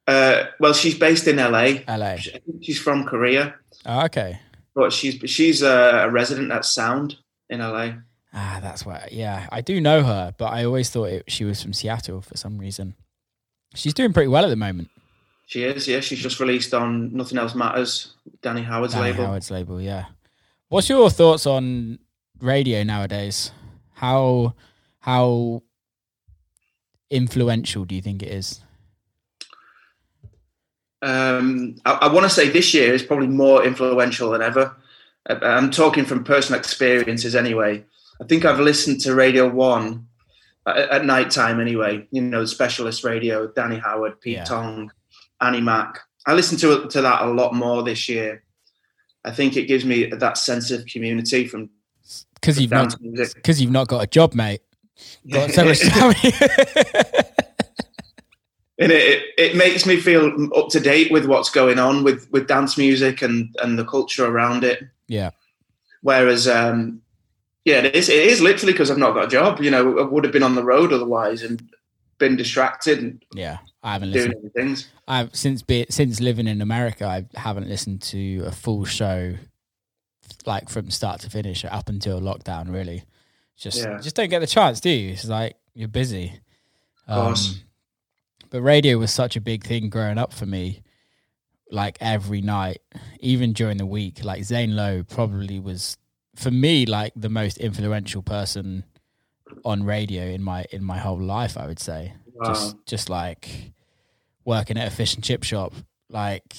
Uh, 0.07 0.45
well, 0.61 0.73
she's 0.73 0.97
based 0.99 1.27
in 1.27 1.37
LA. 1.37 1.79
LA. 1.89 2.17
She's 2.63 2.79
from 2.81 3.05
Korea, 3.05 3.55
Oh, 3.85 4.05
okay. 4.05 4.39
but 4.75 4.93
she's 4.93 5.15
she's 5.29 5.63
a, 5.63 6.05
a 6.05 6.11
resident 6.11 6.53
at 6.53 6.65
Sound 6.65 7.17
in 7.51 7.59
LA. 7.61 7.89
Ah, 8.33 8.59
that's 8.63 8.85
why. 8.87 9.09
Yeah, 9.11 9.49
I 9.51 9.61
do 9.61 9.81
know 9.81 10.03
her, 10.05 10.35
but 10.39 10.47
I 10.53 10.65
always 10.65 10.91
thought 10.91 11.09
it, 11.09 11.25
she 11.27 11.45
was 11.45 11.61
from 11.63 11.73
Seattle 11.73 12.21
for 12.23 12.37
some 12.37 12.59
reason. 12.59 12.95
She's 13.77 13.95
doing 13.95 14.13
pretty 14.13 14.29
well 14.29 14.45
at 14.45 14.49
the 14.49 14.57
moment. 14.57 14.91
She 15.47 15.63
is, 15.63 15.87
yeah. 15.87 16.01
She's 16.01 16.19
just 16.19 16.41
released 16.41 16.75
on 16.75 17.15
Nothing 17.15 17.39
Else 17.39 17.55
Matters, 17.55 18.15
Danny 18.43 18.63
Howard's 18.63 18.95
Danny 18.95 19.13
label. 19.13 19.27
Howard's 19.27 19.51
label, 19.51 19.81
yeah. 19.81 20.07
What's 20.69 20.89
your 20.89 21.09
thoughts 21.11 21.47
on 21.47 22.01
radio 22.41 22.83
nowadays? 22.83 23.53
How 23.95 24.55
how 25.01 25.63
influential 27.11 27.85
do 27.85 27.95
you 27.95 28.03
think 28.03 28.23
it 28.23 28.33
is? 28.33 28.61
Um, 31.03 31.77
I, 31.85 31.93
I 31.93 32.13
want 32.13 32.25
to 32.25 32.31
say 32.31 32.49
this 32.49 32.75
year 32.75 32.93
is 32.93 33.05
probably 33.05 33.29
more 33.29 33.65
influential 33.65 34.31
than 34.31 34.43
ever. 34.43 34.75
I, 35.29 35.35
I'm 35.35 35.71
talking 35.71 36.05
from 36.05 36.25
personal 36.25 36.59
experiences 36.59 37.37
anyway. 37.37 37.85
I 38.21 38.25
think 38.25 38.45
I've 38.45 38.59
listened 38.59 39.01
to 39.03 39.15
Radio 39.15 39.49
One 39.49 40.09
at, 40.67 40.77
at 40.77 41.05
night 41.05 41.31
time 41.31 41.61
anyway. 41.61 42.07
You 42.11 42.23
know, 42.23 42.41
the 42.41 42.47
specialist 42.49 43.05
radio, 43.05 43.47
Danny 43.49 43.79
Howard, 43.79 44.21
Pete 44.21 44.37
Yeah. 44.37 44.45
Tong, 44.45 44.91
Annie 45.41 45.61
Mac. 45.61 46.01
I 46.27 46.35
listen 46.35 46.59
to 46.59 46.89
to 46.89 47.03
that 47.03 47.23
a 47.23 47.27
lot 47.27 47.55
more 47.55 47.83
this 47.83 48.09
year. 48.09 48.43
I 49.25 49.33
think 49.33 49.57
it 49.57 49.67
gives 49.67 49.85
me 49.85 50.07
that 50.07 50.39
sense 50.39 50.71
of 50.71 50.87
community 50.87 51.47
from 51.47 51.71
Because 52.35 52.61
you've 52.61 52.71
not 52.71 52.95
because 53.01 53.61
you've 53.61 53.73
not 53.73 53.89
got 53.89 54.03
a 54.03 54.07
job, 54.07 54.35
mate. 54.35 54.61
Got 55.31 55.51
so 55.51 55.65
much 55.65 55.81
time. 55.81 56.15
and 58.79 58.93
it, 58.93 59.03
it, 59.03 59.23
it 59.39 59.57
makes 59.57 59.87
me 59.87 59.97
feel 59.99 60.49
up 60.57 60.69
to 60.71 60.81
date 60.81 61.11
with 61.11 61.27
what's 61.27 61.51
going 61.51 61.79
on 61.79 62.05
with, 62.05 62.31
with 62.31 62.47
dance 62.47 62.79
music 62.79 63.23
and, 63.23 63.55
and 63.63 63.79
the 63.79 63.85
culture 63.85 64.27
around 64.27 64.65
it. 64.65 64.83
yeah, 65.09 65.31
Whereas, 66.03 66.47
um, 66.49 67.03
yeah, 67.67 67.81
it 67.81 67.95
is, 67.95 68.09
it 68.09 68.15
is 68.25 68.41
literally 68.41 68.73
because 68.73 68.91
I've 68.91 68.97
not 68.97 69.13
got 69.13 69.25
a 69.25 69.29
job. 69.29 69.61
You 69.61 69.71
know, 69.71 69.99
I 69.99 70.03
would 70.03 70.25
have 70.25 70.33
been 70.33 70.43
on 70.45 70.55
the 70.55 70.65
road 70.65 70.93
otherwise 70.93 71.43
and 71.43 71.61
been 72.19 72.37
distracted 72.37 72.99
and 73.01 73.23
yeah. 73.35 73.59
I 73.83 73.93
haven't 73.93 74.13
doing 74.13 74.29
listened. 74.31 74.53
things. 74.55 74.89
I've 75.07 75.35
since 75.37 75.61
be 75.63 75.85
since 75.91 76.21
living 76.21 76.47
in 76.47 76.63
America, 76.63 77.05
I 77.07 77.27
haven't 77.39 77.69
listened 77.69 78.01
to 78.03 78.45
a 78.47 78.53
full 78.53 78.85
show 78.87 79.35
like 80.47 80.69
from 80.69 80.91
start 80.91 81.21
to 81.21 81.31
finish 81.31 81.65
up 81.65 81.89
until 81.89 82.21
lockdown. 82.21 82.73
Really, 82.73 83.05
just 83.57 83.79
Yeah. 83.85 83.99
just 84.01 84.17
don't 84.17 84.31
get 84.31 84.39
the 84.41 84.47
chance, 84.47 84.81
do 84.81 84.89
you? 84.91 85.13
It's 85.13 85.27
like 85.27 85.57
you're 85.75 85.89
busy. 85.89 86.41
Um, 87.09 87.19
Of 87.19 87.27
course. 87.27 87.61
but 88.51 88.63
radio 88.63 88.97
was 88.99 89.13
such 89.13 89.37
a 89.37 89.41
big 89.41 89.65
thing 89.65 89.91
growing 89.91 90.19
up 90.19 90.33
for 90.33 90.47
me. 90.47 90.83
Like 91.71 91.99
every 92.01 92.41
night, 92.43 92.79
even 93.21 93.53
during 93.53 93.77
the 93.77 93.87
week, 93.87 94.25
like 94.25 94.45
Zane 94.45 94.75
Lowe 94.77 95.03
probably 95.03 95.59
was 95.61 95.97
for 96.37 96.51
me 96.51 96.87
like 96.87 97.13
the 97.17 97.29
most 97.29 97.59
influential 97.59 98.23
person 98.23 98.85
on 99.65 99.83
radio 99.85 100.25
in 100.25 100.43
my 100.43 100.65
in 100.71 100.85
my 100.85 100.99
whole 100.99 101.21
life. 101.21 101.57
I 101.57 101.67
would 101.67 101.81
say 101.81 102.13
Wow. 102.35 102.49
just 102.53 102.77
just 102.87 103.09
like 103.09 103.73
working 104.45 104.77
at 104.77 104.87
a 104.87 104.91
fish 104.95 105.15
and 105.15 105.25
chip 105.25 105.43
shop, 105.43 105.73
like 106.11 106.55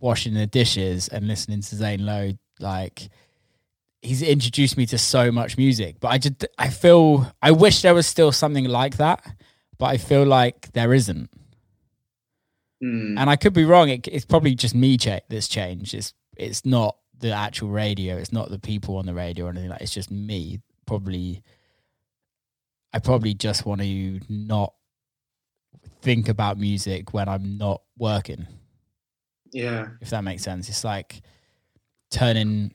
washing 0.00 0.34
the 0.34 0.46
dishes 0.46 1.08
and 1.08 1.26
listening 1.26 1.62
to 1.62 1.76
Zane 1.76 2.04
Lowe, 2.04 2.32
like 2.60 3.08
he's 4.02 4.20
introduced 4.20 4.76
me 4.76 4.84
to 4.86 4.98
so 4.98 5.32
much 5.32 5.56
music. 5.56 5.96
But 6.00 6.08
I 6.08 6.18
just 6.18 6.44
I 6.58 6.68
feel 6.68 7.32
I 7.40 7.52
wish 7.52 7.80
there 7.82 7.94
was 7.94 8.06
still 8.06 8.32
something 8.32 8.66
like 8.66 8.98
that, 8.98 9.24
but 9.78 9.86
I 9.86 9.96
feel 9.96 10.24
like 10.24 10.70
there 10.72 10.92
isn't. 10.92 11.30
Hmm. 12.82 13.16
And 13.16 13.30
I 13.30 13.36
could 13.36 13.54
be 13.54 13.64
wrong. 13.64 13.88
It, 13.88 14.06
it's 14.08 14.26
probably 14.26 14.54
just 14.54 14.74
me 14.74 14.98
that's 15.28 15.48
changed. 15.48 15.94
It's 15.94 16.12
it's 16.36 16.66
not 16.66 16.96
the 17.24 17.32
actual 17.32 17.70
radio. 17.70 18.18
It's 18.18 18.32
not 18.32 18.50
the 18.50 18.58
people 18.58 18.98
on 18.98 19.06
the 19.06 19.14
radio 19.14 19.46
or 19.46 19.48
anything 19.48 19.70
like. 19.70 19.80
It's 19.80 19.94
just 19.94 20.10
me. 20.10 20.60
Probably. 20.84 21.42
I 22.92 22.98
probably 22.98 23.32
just 23.32 23.64
want 23.64 23.80
to 23.80 24.20
not 24.28 24.74
think 26.02 26.28
about 26.28 26.58
music 26.58 27.14
when 27.14 27.26
I'm 27.28 27.56
not 27.56 27.80
working. 27.96 28.46
yeah. 29.52 29.88
If 30.02 30.10
that 30.10 30.22
makes 30.22 30.42
sense. 30.42 30.68
It's 30.68 30.84
like 30.84 31.22
turning. 32.10 32.74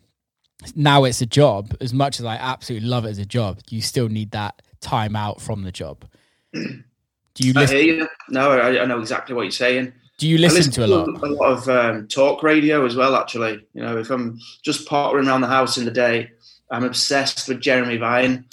Now 0.75 1.03
it's 1.03 1.21
a 1.21 1.27
job. 1.27 1.77
As 1.79 1.93
much 1.93 2.19
as 2.19 2.25
I 2.25 2.35
absolutely 2.35 2.89
love 2.89 3.05
it 3.05 3.09
as 3.09 3.19
a 3.19 3.25
job, 3.25 3.59
you 3.69 3.83
still 3.83 4.09
need 4.09 4.31
that 4.31 4.63
time 4.81 5.15
out 5.15 5.39
from 5.39 5.61
the 5.61 5.71
job. 5.71 6.05
Do 6.53 7.47
you 7.47 7.53
I 7.55 7.67
hear 7.67 7.81
you. 7.81 8.07
No, 8.29 8.49
I, 8.51 8.81
I 8.81 8.85
know 8.85 8.99
exactly 8.99 9.35
what 9.35 9.43
you're 9.43 9.51
saying. 9.51 9.93
Do 10.19 10.27
you 10.27 10.37
I 10.37 10.41
listen 10.41 10.71
to 10.73 10.85
a 10.85 10.87
lot? 10.87 11.07
a 11.07 11.25
lot 11.25 11.51
of 11.51 11.69
um, 11.69 12.07
talk 12.07 12.43
radio 12.43 12.85
as 12.85 12.95
well. 12.95 13.15
Actually, 13.15 13.65
you 13.73 13.81
know, 13.81 13.97
if 13.97 14.09
I'm 14.09 14.37
just 14.63 14.87
pottering 14.87 15.27
around 15.27 15.41
the 15.41 15.47
house 15.47 15.77
in 15.77 15.85
the 15.85 15.91
day, 15.91 16.29
I'm 16.69 16.83
obsessed 16.83 17.47
with 17.47 17.61
Jeremy 17.61 17.97
Vine. 17.97 18.45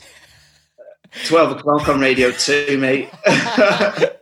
Twelve 1.25 1.51
o'clock 1.51 1.89
on 1.89 2.01
Radio 2.01 2.31
Two, 2.31 2.79
mate. 2.79 3.11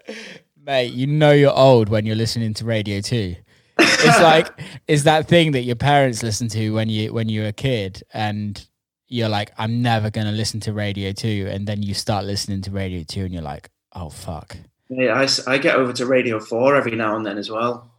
Mate, 0.66 0.92
you 0.92 1.06
know 1.06 1.32
you're 1.32 1.54
old 1.54 1.90
when 1.90 2.06
you're 2.06 2.16
listening 2.16 2.54
to 2.54 2.64
radio 2.64 3.02
Two. 3.02 3.36
it's 3.78 4.20
like 4.20 4.48
it's 4.88 5.02
that 5.02 5.28
thing 5.28 5.52
that 5.52 5.62
your 5.62 5.76
parents 5.76 6.22
listen 6.22 6.48
to 6.48 6.70
when 6.70 6.88
you 6.88 7.12
when 7.12 7.28
you're 7.28 7.46
a 7.46 7.52
kid 7.52 8.02
and 8.14 8.66
you're 9.08 9.28
like 9.28 9.52
i'm 9.58 9.82
never 9.82 10.10
going 10.10 10.26
to 10.26 10.32
listen 10.32 10.60
to 10.60 10.72
radio 10.72 11.12
2 11.12 11.48
and 11.50 11.66
then 11.66 11.82
you 11.82 11.92
start 11.92 12.24
listening 12.24 12.62
to 12.62 12.70
radio 12.70 13.02
2 13.02 13.24
and 13.24 13.34
you're 13.34 13.42
like 13.42 13.68
oh 13.94 14.08
fuck 14.08 14.56
I, 14.90 15.28
I 15.46 15.58
get 15.58 15.76
over 15.76 15.92
to 15.94 16.06
Radio 16.06 16.38
4 16.40 16.76
every 16.76 16.94
now 16.94 17.16
and 17.16 17.24
then 17.24 17.38
as 17.38 17.50
well. 17.50 17.90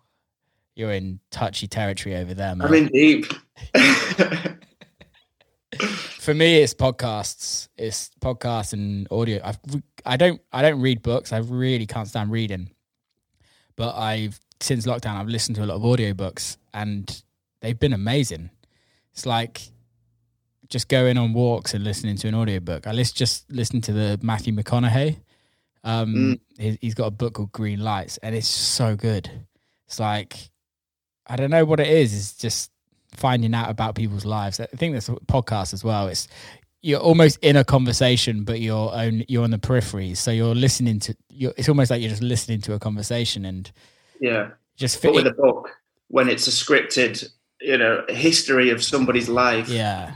you're 0.75 0.91
in 0.91 1.19
touchy 1.31 1.67
territory 1.67 2.15
over 2.15 2.33
there 2.33 2.55
man 2.55 2.67
I'm 2.67 2.73
in 2.73 2.87
deep. 2.87 3.25
for 5.79 6.33
me 6.33 6.61
it's 6.61 6.73
podcasts. 6.73 7.67
It's 7.77 8.11
podcasts 8.21 8.73
and 8.73 9.07
audio. 9.11 9.41
I've, 9.43 9.59
i 10.05 10.17
don't 10.17 10.39
i 10.51 10.61
don't 10.61 10.79
read 10.81 11.01
books. 11.01 11.33
I 11.33 11.37
really 11.39 11.85
can't 11.87 12.07
stand 12.07 12.31
reading. 12.31 12.71
But 13.75 13.95
i've 13.95 14.39
since 14.61 14.85
lockdown 14.85 15.15
i've 15.15 15.27
listened 15.27 15.55
to 15.57 15.63
a 15.63 15.67
lot 15.67 15.75
of 15.75 15.81
audiobooks 15.81 16.57
and 16.73 17.23
they've 17.61 17.79
been 17.79 17.93
amazing. 17.93 18.51
It's 19.11 19.25
like 19.25 19.61
just 20.69 20.87
going 20.87 21.17
on 21.17 21.33
walks 21.33 21.73
and 21.73 21.83
listening 21.83 22.15
to 22.17 22.27
an 22.27 22.35
audiobook. 22.35 22.87
I 22.87 22.91
list, 22.91 23.15
just 23.15 23.49
listened 23.51 23.83
to 23.85 23.93
the 23.93 24.19
matthew 24.21 24.53
mcconaughey 24.53 25.17
um 25.85 26.13
Mm. 26.13 26.39
he, 26.59 26.77
he's 26.81 26.93
got 26.95 27.05
a 27.05 27.11
book 27.11 27.35
called 27.35 27.51
green 27.53 27.79
lights 27.79 28.17
and 28.17 28.35
it's 28.35 28.47
so 28.47 28.95
good 28.95 29.29
it's 29.87 29.99
like 29.99 30.35
i 31.27 31.35
don't 31.37 31.49
know 31.51 31.63
what 31.65 31.79
it 31.79 31.87
is 31.87 32.13
it's 32.13 32.33
just 32.35 32.71
finding 33.13 33.53
out 33.55 33.69
about 33.69 33.95
people's 33.95 34.25
lives. 34.25 34.59
I 34.59 34.65
think 34.65 34.93
that's 34.93 35.07
a 35.07 35.13
podcast 35.13 35.73
as 35.73 35.85
well. 35.85 36.09
It's 36.09 36.27
you're 36.81 36.99
almost 36.99 37.39
in 37.41 37.55
a 37.55 37.63
conversation, 37.63 38.43
but 38.43 38.59
you're 38.59 38.91
on 38.91 39.23
you're 39.29 39.45
on 39.45 39.51
the 39.51 39.57
periphery. 39.57 40.15
So 40.15 40.31
you're 40.31 40.53
listening 40.53 40.99
to. 40.99 41.15
You're, 41.29 41.53
it's 41.55 41.69
almost 41.69 41.91
like 41.91 42.01
you're 42.01 42.09
just 42.09 42.21
listening 42.21 42.59
to 42.61 42.73
a 42.73 42.79
conversation 42.79 43.45
and 43.45 43.71
yeah. 44.19 44.49
just 44.75 44.97
But 45.01 45.13
fit. 45.13 45.15
with 45.15 45.27
a 45.27 45.31
book, 45.31 45.69
when 46.09 46.27
it's 46.27 46.45
a 46.47 46.51
scripted, 46.51 47.29
you 47.61 47.77
know, 47.77 48.03
history 48.09 48.69
of 48.69 48.83
somebody's 48.83 49.29
life. 49.29 49.69
yeah. 49.69 50.15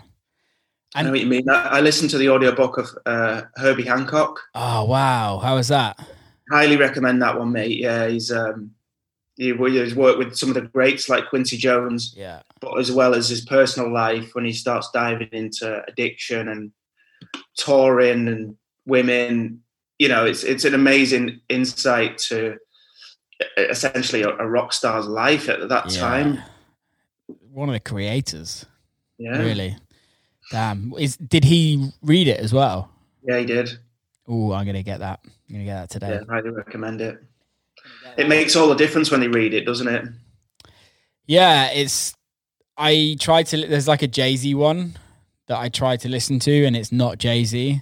I 0.96 1.04
know 1.04 1.12
what 1.12 1.20
you 1.20 1.28
mean. 1.28 1.48
I, 1.50 1.78
I 1.78 1.82
listened 1.82 2.10
to 2.12 2.18
the 2.18 2.30
audiobook 2.30 2.78
of 2.78 2.90
uh, 3.06 3.44
Herbie 3.58 3.84
Hancock. 3.84 4.40
Oh 4.56 4.86
wow! 4.86 5.40
How 5.40 5.56
was 5.56 5.68
that? 5.68 6.00
Highly 6.52 6.78
recommend 6.78 7.22
that 7.22 7.38
one, 7.38 7.52
mate. 7.52 7.78
Yeah, 7.78 8.08
he's 8.08 8.32
um, 8.32 8.72
he, 9.38 9.54
he's 9.54 9.94
worked 9.96 10.18
with 10.18 10.36
some 10.36 10.50
of 10.50 10.56
the 10.56 10.62
greats 10.62 11.08
like 11.08 11.30
Quincy 11.30 11.58
Jones, 11.58 12.14
Yeah. 12.18 12.42
but 12.60 12.78
as 12.80 12.92
well 12.92 13.14
as 13.14 13.30
his 13.30 13.46
personal 13.46 13.94
life 13.94 14.34
when 14.34 14.46
he 14.46 14.52
starts 14.52 14.90
diving 14.92 15.30
into 15.32 15.84
addiction 15.88 16.48
and 16.48 16.72
touring 17.56 18.28
and 18.28 18.56
women. 18.86 19.62
You 20.00 20.08
know, 20.08 20.26
it's 20.26 20.44
it's 20.44 20.66
an 20.66 20.74
amazing 20.74 21.42
insight 21.50 22.18
to 22.30 22.58
essentially 23.58 24.24
a, 24.24 24.30
a 24.30 24.48
rock 24.48 24.74
star's 24.74 25.06
life 25.08 25.50
at 25.50 25.70
that 25.70 25.94
Yeah. 25.94 26.00
time. 26.00 26.40
One 27.54 27.70
of 27.70 27.74
the 27.74 27.80
creators, 27.80 28.66
Yeah, 29.20 29.38
really. 29.38 29.78
Damn. 30.52 30.94
Is 30.98 31.18
did 31.18 31.44
he 31.44 31.92
read 32.02 32.28
it 32.28 32.40
as 32.40 32.54
well? 32.54 32.90
yeah, 33.24 33.38
he 33.40 33.46
did. 33.46 33.70
Oh, 34.28 34.52
I'm 34.54 34.66
gonna 34.66 34.84
get 34.84 35.00
that. 35.00 35.20
I'm 35.26 35.32
gonna 35.54 35.66
get 35.66 35.76
that 35.76 35.90
today. 35.90 36.10
Yeah, 36.14 36.22
highly 36.30 36.50
recommend 36.50 37.02
it. 37.02 37.18
It 38.18 38.28
makes 38.28 38.56
all 38.56 38.68
the 38.68 38.76
difference 38.76 39.10
when 39.12 39.20
they 39.22 39.28
read 39.28 39.54
it, 39.54 39.66
doesn't 39.66 39.88
it? 39.88 40.06
Yeah, 41.26 41.70
it's. 41.72 42.16
I 42.78 43.18
tried 43.20 43.44
to. 43.48 43.68
There's 43.68 43.88
like 43.88 44.02
a 44.02 44.08
Jay 44.08 44.36
Z 44.36 44.54
one 44.56 44.98
that 45.48 45.58
I 45.60 45.70
tried 45.70 46.00
to 46.02 46.10
listen 46.10 46.40
to, 46.40 46.66
and 46.66 46.76
it's 46.76 46.92
not 46.92 47.18
Jay 47.18 47.44
Z. 47.44 47.82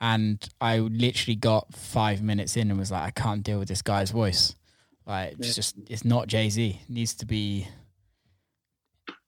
And 0.00 0.46
I 0.60 0.78
literally 0.78 1.36
got 1.36 1.72
five 1.74 2.22
minutes 2.22 2.56
in 2.56 2.70
and 2.70 2.78
was 2.78 2.90
like, 2.90 3.02
I 3.04 3.10
can't 3.12 3.44
deal 3.44 3.60
with 3.60 3.68
this 3.68 3.82
guy's 3.82 4.10
voice. 4.10 4.56
Like, 5.06 5.34
it's 5.38 5.48
Yeah. 5.48 5.52
just, 5.54 5.76
it's 5.88 6.04
not 6.04 6.26
Jay 6.26 6.50
Z. 6.50 6.80
Needs 6.88 7.14
to 7.14 7.26
be. 7.26 7.68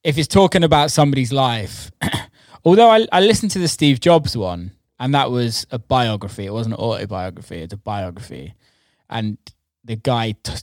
If 0.02 0.18
it's 0.18 0.26
talking 0.28 0.64
about 0.64 0.90
somebody's 0.90 1.32
life, 1.32 1.92
although 2.64 2.90
I, 2.90 3.06
I 3.12 3.20
listened 3.20 3.50
to 3.52 3.58
the 3.58 3.68
Steve 3.68 4.00
Jobs 4.00 4.36
one, 4.36 4.72
and 4.98 5.14
that 5.14 5.30
was 5.30 5.66
a 5.70 5.78
biography. 5.78 6.46
It 6.46 6.52
wasn't 6.52 6.74
an 6.74 6.80
autobiography. 6.80 7.58
It's 7.58 7.74
a 7.74 7.78
biography, 7.78 8.54
and 9.08 9.38
the 9.84 9.96
guy 9.96 10.32
t- 10.42 10.54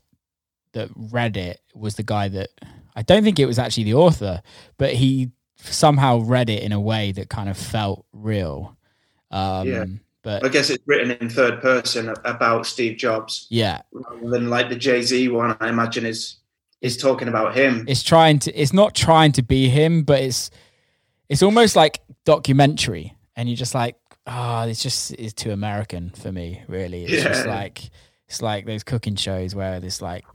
that 0.74 0.90
read 0.96 1.38
it 1.38 1.60
was 1.74 1.96
the 1.96 2.04
guy 2.04 2.28
that 2.30 2.50
I 2.96 3.02
don't 3.02 3.24
think 3.24 3.40
it 3.40 3.46
was 3.46 3.60
actually 3.60 3.86
the 3.86 3.96
author, 3.96 4.42
but 4.78 4.94
he 4.94 5.32
somehow 5.58 6.20
read 6.22 6.50
it 6.50 6.64
in 6.64 6.72
a 6.72 6.80
way 6.80 7.12
that 7.12 7.30
kind 7.30 7.50
of 7.50 7.58
felt 7.58 8.06
real. 8.14 8.78
Um, 9.30 9.68
Yeah. 9.68 9.86
But 10.24 10.46
I 10.46 10.50
guess 10.50 10.70
it's 10.70 10.84
written 10.86 11.12
in 11.12 11.30
third 11.30 11.62
person 11.62 12.14
about 12.26 12.68
Steve 12.68 12.98
Jobs 12.98 13.48
yeah, 13.50 13.82
rather 13.92 14.30
than 14.30 14.52
like 14.52 14.70
the 14.70 14.76
Jay 14.76 15.02
Z 15.02 15.28
one. 15.30 15.58
I 15.60 15.70
imagine 15.70 16.06
is 16.06 16.38
is 16.80 16.96
talking 16.96 17.28
about 17.28 17.56
him. 17.56 17.86
it's 17.88 18.04
trying 18.04 18.38
to. 18.40 18.54
It's 18.54 18.72
not 18.72 18.94
trying 18.94 19.32
to 19.32 19.42
be 19.42 19.68
him, 19.68 20.04
but 20.04 20.22
it's 20.22 20.52
it's 21.32 21.42
almost 21.42 21.78
like 21.78 22.02
documentary, 22.26 23.16
and 23.38 23.48
you're 23.48 23.56
just 23.56 23.74
like, 23.74 23.96
ah, 24.28 24.66
it's 24.66 24.84
just 24.84 25.14
is 25.14 25.34
too 25.34 25.52
American 25.52 26.10
for 26.10 26.30
me. 26.30 26.62
Really, 26.68 27.06
it's 27.06 27.24
just 27.24 27.46
like 27.48 27.90
it's 28.28 28.42
like 28.42 28.66
those 28.66 28.84
cooking 28.84 29.16
shows 29.16 29.56
where 29.56 29.80
this 29.80 30.02
like 30.02 30.26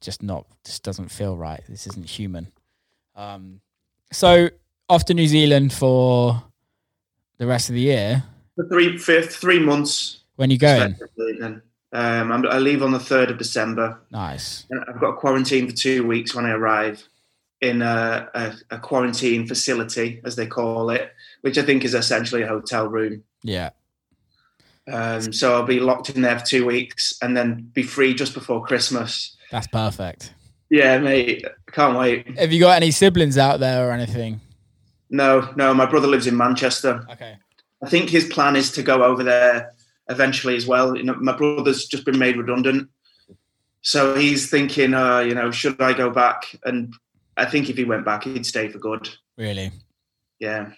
just 0.00 0.22
not 0.22 0.46
just 0.64 0.82
doesn't 0.82 1.10
feel 1.10 1.36
right. 1.36 1.62
This 1.68 1.86
isn't 1.88 2.08
human. 2.08 2.50
Um, 3.16 3.60
so 4.10 4.48
off 4.88 5.04
to 5.04 5.14
New 5.14 5.26
Zealand 5.26 5.74
for 5.74 6.42
the 7.36 7.46
rest 7.46 7.68
of 7.68 7.74
the 7.74 7.82
year. 7.82 8.24
For 8.56 8.66
three 8.66 8.96
fifth 8.96 9.36
three 9.36 9.58
months. 9.58 10.20
When 10.36 10.50
you 10.50 10.56
going? 10.56 10.96
um, 11.92 12.46
I 12.46 12.58
leave 12.58 12.82
on 12.82 12.92
the 12.92 13.00
third 13.00 13.30
of 13.30 13.36
December. 13.36 14.00
Nice. 14.10 14.64
And 14.70 14.82
I've 14.88 15.00
got 15.00 15.10
a 15.10 15.16
quarantine 15.16 15.68
for 15.68 15.76
two 15.76 16.06
weeks 16.06 16.34
when 16.34 16.46
I 16.46 16.52
arrive 16.52 17.06
in 17.60 17.82
a, 17.82 18.28
a, 18.34 18.54
a 18.70 18.78
quarantine 18.78 19.46
facility, 19.46 20.20
as 20.24 20.36
they 20.36 20.46
call 20.46 20.90
it, 20.90 21.12
which 21.40 21.58
I 21.58 21.62
think 21.62 21.84
is 21.84 21.94
essentially 21.94 22.42
a 22.42 22.48
hotel 22.48 22.86
room. 22.86 23.24
Yeah. 23.42 23.70
Um, 24.90 25.32
so 25.32 25.54
I'll 25.54 25.64
be 25.64 25.80
locked 25.80 26.10
in 26.10 26.22
there 26.22 26.38
for 26.38 26.46
two 26.46 26.64
weeks 26.64 27.18
and 27.20 27.36
then 27.36 27.70
be 27.74 27.82
free 27.82 28.14
just 28.14 28.32
before 28.32 28.64
Christmas. 28.64 29.36
That's 29.50 29.66
perfect. 29.66 30.34
Yeah, 30.70 30.98
mate, 30.98 31.44
can't 31.72 31.98
wait. 31.98 32.38
Have 32.38 32.52
you 32.52 32.60
got 32.60 32.76
any 32.76 32.90
siblings 32.90 33.38
out 33.38 33.60
there 33.60 33.88
or 33.88 33.92
anything? 33.92 34.40
No, 35.10 35.52
no, 35.56 35.72
my 35.74 35.86
brother 35.86 36.06
lives 36.06 36.26
in 36.26 36.36
Manchester. 36.36 37.06
Okay. 37.10 37.36
I 37.82 37.88
think 37.88 38.10
his 38.10 38.26
plan 38.26 38.56
is 38.56 38.70
to 38.72 38.82
go 38.82 39.02
over 39.02 39.22
there 39.22 39.74
eventually 40.08 40.56
as 40.56 40.66
well. 40.66 40.96
You 40.96 41.04
know, 41.04 41.14
my 41.14 41.36
brother's 41.36 41.86
just 41.86 42.04
been 42.04 42.18
made 42.18 42.36
redundant, 42.36 42.88
so 43.80 44.14
he's 44.14 44.50
thinking, 44.50 44.92
uh, 44.92 45.20
you 45.20 45.34
know, 45.34 45.50
should 45.50 45.80
I 45.80 45.92
go 45.92 46.10
back? 46.10 46.54
And 46.64 46.92
I 47.38 47.46
think 47.46 47.70
if 47.70 47.76
he 47.76 47.84
went 47.84 48.04
back, 48.04 48.24
he'd 48.24 48.44
stay 48.46 48.68
for 48.68 48.78
good. 48.78 49.08
Really? 49.36 49.70
Yeah, 50.40 50.70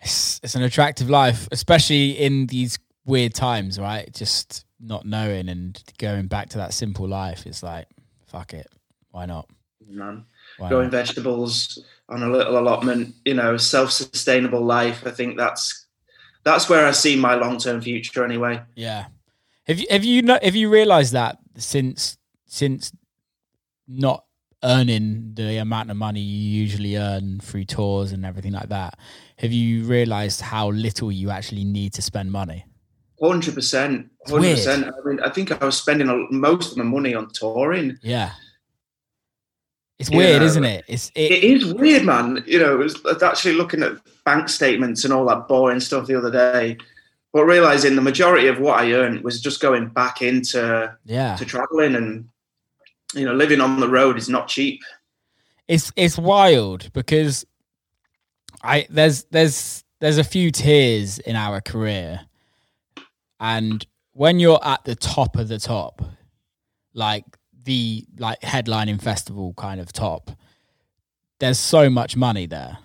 It's, 0.00 0.40
it's 0.42 0.54
an 0.54 0.62
attractive 0.62 1.08
life, 1.08 1.48
especially 1.52 2.10
in 2.12 2.46
these 2.46 2.78
weird 3.06 3.34
times, 3.34 3.78
right? 3.78 4.12
Just 4.12 4.64
not 4.80 5.06
knowing 5.06 5.48
and 5.48 5.80
going 5.98 6.26
back 6.26 6.48
to 6.50 6.58
that 6.58 6.74
simple 6.74 7.08
life. 7.08 7.46
It's 7.46 7.62
like, 7.62 7.86
fuck 8.26 8.52
it. 8.54 8.66
Why 9.10 9.26
not? 9.26 9.48
man. 9.88 10.24
Why 10.58 10.68
Growing 10.68 10.86
not? 10.90 10.92
vegetables 10.92 11.82
on 12.08 12.22
a 12.22 12.28
little 12.30 12.58
allotment, 12.58 13.14
you 13.24 13.34
know, 13.34 13.56
self-sustainable 13.56 14.60
life. 14.64 15.02
I 15.06 15.10
think 15.10 15.36
that's 15.36 15.86
that's 16.44 16.68
where 16.68 16.86
I 16.86 16.90
see 16.90 17.16
my 17.16 17.34
long-term 17.34 17.80
future 17.82 18.24
anyway. 18.24 18.60
Yeah. 18.74 19.06
Have 19.66 19.78
you 19.78 19.86
have 19.90 20.04
you 20.04 20.22
not 20.22 20.42
have 20.42 20.56
you 20.56 20.68
realized 20.68 21.12
that 21.12 21.38
since 21.56 22.18
since 22.46 22.92
not 23.86 24.24
earning 24.64 25.32
the 25.34 25.56
amount 25.58 25.90
of 25.90 25.96
money 25.96 26.20
you 26.20 26.60
usually 26.60 26.96
earn 26.96 27.40
through 27.40 27.64
tours 27.64 28.12
and 28.12 28.24
everything 28.24 28.52
like 28.52 28.68
that, 28.68 28.98
have 29.38 29.52
you 29.52 29.84
realized 29.84 30.40
how 30.40 30.70
little 30.70 31.10
you 31.10 31.30
actually 31.30 31.64
need 31.64 31.92
to 31.94 32.02
spend 32.02 32.30
money? 32.30 32.64
Hundred 33.20 33.54
percent, 33.54 34.10
hundred 34.26 34.54
percent. 34.54 34.86
I 34.86 35.08
mean, 35.08 35.20
I 35.20 35.30
think 35.30 35.52
I 35.52 35.64
was 35.64 35.76
spending 35.76 36.28
most 36.30 36.72
of 36.72 36.78
my 36.78 36.84
money 36.84 37.14
on 37.14 37.30
touring. 37.32 37.98
Yeah. 38.02 38.32
It's 39.98 40.10
weird, 40.10 40.42
isn't 40.42 40.64
it? 40.64 40.84
It's 40.88 41.12
it, 41.14 41.30
It 41.30 41.44
is 41.44 41.74
weird, 41.74 42.04
man. 42.04 42.42
You 42.44 42.58
know, 42.58 42.72
I 42.72 42.76
was 42.76 43.00
actually 43.22 43.54
looking 43.54 43.84
at 43.84 43.98
bank 44.24 44.48
statements 44.48 45.04
and 45.04 45.12
all 45.12 45.24
that 45.26 45.46
boring 45.46 45.78
stuff 45.78 46.08
the 46.08 46.18
other 46.18 46.30
day, 46.30 46.76
but 47.32 47.44
realizing 47.44 47.94
the 47.94 48.02
majority 48.02 48.48
of 48.48 48.58
what 48.58 48.80
I 48.80 48.92
earned 48.92 49.22
was 49.22 49.40
just 49.40 49.60
going 49.60 49.88
back 49.88 50.20
into 50.20 50.96
yeah. 51.04 51.36
to 51.36 51.44
traveling 51.44 51.94
and 51.94 52.28
you 53.14 53.24
know 53.24 53.34
living 53.34 53.60
on 53.60 53.80
the 53.80 53.88
road 53.88 54.16
is 54.18 54.28
not 54.28 54.48
cheap. 54.48 54.80
it's 55.68 55.92
it's 55.96 56.18
wild 56.18 56.92
because 56.92 57.44
I 58.62 58.86
there's 58.90 59.24
there's 59.24 59.84
there's 60.00 60.18
a 60.18 60.24
few 60.24 60.50
tiers 60.50 61.18
in 61.20 61.36
our 61.36 61.60
career, 61.60 62.20
and 63.40 63.84
when 64.12 64.38
you're 64.40 64.60
at 64.64 64.84
the 64.84 64.94
top 64.94 65.36
of 65.36 65.48
the 65.48 65.58
top, 65.58 66.02
like 66.94 67.24
the 67.64 68.04
like 68.18 68.40
headlining 68.40 69.00
festival 69.00 69.54
kind 69.56 69.80
of 69.80 69.92
top, 69.92 70.30
there's 71.38 71.58
so 71.58 71.88
much 71.88 72.16
money 72.16 72.46
there. 72.46 72.78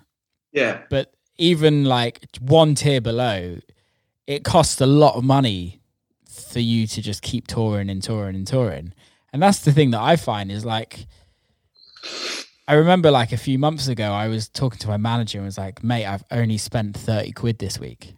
Yeah, 0.54 0.82
But 0.90 1.14
even 1.38 1.86
like 1.86 2.26
one 2.40 2.74
tier 2.74 3.02
below, 3.02 3.58
it 4.26 4.44
costs 4.44 4.82
a 4.82 4.88
lot 4.88 5.16
of 5.16 5.24
money 5.24 5.82
for 6.28 6.60
you 6.60 6.88
to 6.88 7.02
just 7.02 7.22
keep 7.22 7.48
touring 7.48 7.90
and 7.90 8.02
touring 8.02 8.36
and 8.36 8.48
touring. 8.48 8.94
And 9.38 9.44
that's 9.44 9.60
the 9.60 9.72
thing 9.72 9.92
that 9.92 10.02
I 10.02 10.16
find 10.16 10.52
is 10.52 10.66
like 10.66 11.06
I 12.68 12.74
remember 12.74 13.12
like 13.12 13.32
a 13.32 13.38
few 13.38 13.60
months 13.60 13.88
ago, 13.88 14.12
I 14.12 14.30
was 14.30 14.50
talking 14.50 14.80
to 14.80 14.88
my 14.88 14.98
manager 14.98 15.38
and 15.38 15.46
was 15.46 15.60
like, 15.60 15.84
"Mate, 15.84 16.08
I've 16.08 16.24
only 16.32 16.58
spent 16.58 16.98
thirty 16.98 17.34
quid 17.34 17.60
this 17.60 17.80
week." 17.80 18.16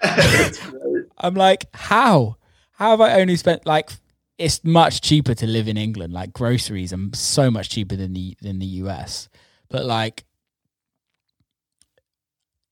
I'm 1.18 1.34
like, 1.34 1.66
"How? 1.74 2.36
How 2.74 2.90
have 2.90 3.00
I 3.00 3.20
only 3.20 3.34
spent 3.34 3.66
like?" 3.66 3.90
It's 4.38 4.62
much 4.62 5.00
cheaper 5.00 5.34
to 5.34 5.46
live 5.48 5.66
in 5.66 5.76
England. 5.76 6.12
Like 6.12 6.32
groceries 6.32 6.92
are 6.92 7.00
so 7.14 7.50
much 7.50 7.68
cheaper 7.68 7.96
than 7.96 8.12
the 8.12 8.36
than 8.40 8.60
the 8.60 8.66
US, 8.66 9.28
but 9.70 9.86
like 9.86 10.24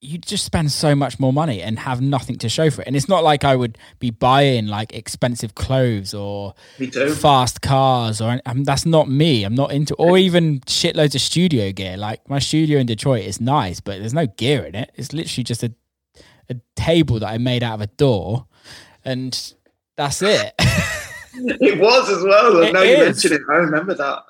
you 0.03 0.17
just 0.17 0.45
spend 0.45 0.73
so 0.73 0.95
much 0.95 1.21
more 1.21 1.33
money 1.33 1.61
and 1.61 1.79
have 1.79 2.01
nothing 2.01 2.37
to 2.39 2.49
show 2.49 2.71
for 2.71 2.81
it. 2.81 2.87
And 2.87 2.97
it's 2.97 3.09
not 3.09 3.23
like 3.23 3.45
I 3.45 3.55
would 3.55 3.77
be 3.99 4.11
buying 4.11 4.67
like 4.67 4.95
expensive 4.95 5.55
clothes 5.55 6.15
or 6.15 6.55
fast 7.17 7.61
cars 7.61 8.21
or 8.21 8.41
um, 8.47 8.65
that's 8.65 8.87
not 8.87 9.11
me. 9.11 9.45
I'm 9.45 9.55
not 9.55 9.73
into 9.73 9.95
or 9.97 10.17
even 10.17 10.61
shitloads 10.61 11.15
of 11.15 11.21
studio 11.21 11.71
gear. 11.73 11.99
Like 11.99 12.27
my 12.31 12.39
studio 12.39 12.79
in 12.79 12.87
Detroit 12.87 13.25
is 13.25 13.41
nice, 13.43 13.81
but 13.81 13.99
there's 13.99 14.15
no 14.15 14.27
gear 14.27 14.65
in 14.65 14.75
it. 14.75 14.91
It's 14.95 15.13
literally 15.13 15.45
just 15.45 15.63
a 15.63 15.75
a 16.49 16.57
table 16.75 17.21
that 17.21 17.29
I 17.29 17.39
made 17.39 17.63
out 17.63 17.75
of 17.75 17.81
a 17.81 17.87
door, 17.87 18.47
and 19.05 19.55
that's 19.97 20.21
it. 20.21 20.53
it 20.59 21.79
was 21.79 22.11
as 22.11 22.23
well. 22.25 22.61
It 22.63 22.73
now 22.73 22.83
is. 22.83 22.99
you 22.99 23.05
mention 23.05 23.33
it, 23.35 23.43
I 23.49 23.57
remember 23.57 23.95
that. 23.95 24.25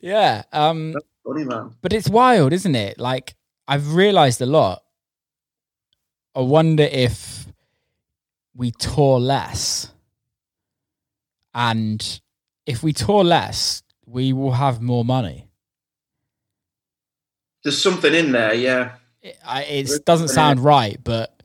Yeah. 0.00 0.42
Um, 0.52 0.92
that's 0.92 1.06
funny 1.24 1.44
man. 1.44 1.76
But 1.80 1.92
it's 1.92 2.08
wild, 2.08 2.52
isn't 2.52 2.74
it? 2.74 2.98
Like 2.98 3.34
I've 3.68 3.94
realized 3.94 4.40
a 4.40 4.46
lot. 4.46 4.82
I 6.34 6.40
wonder 6.40 6.84
if 6.84 7.46
we 8.56 8.70
tour 8.70 9.20
less. 9.20 9.92
And 11.54 12.20
if 12.64 12.82
we 12.82 12.94
tour 12.94 13.22
less, 13.22 13.82
we 14.06 14.32
will 14.32 14.52
have 14.52 14.80
more 14.80 15.04
money. 15.04 15.48
There's 17.62 17.80
something 17.80 18.14
in 18.14 18.32
there, 18.32 18.54
yeah. 18.54 18.92
It, 19.20 19.36
I, 19.44 19.64
it 19.64 20.04
doesn't 20.06 20.28
sound 20.28 20.60
right, 20.60 20.98
but 21.02 21.42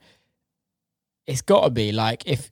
it's 1.28 1.42
got 1.42 1.66
to 1.66 1.70
be 1.72 1.92
like 1.92 2.26
if 2.26 2.52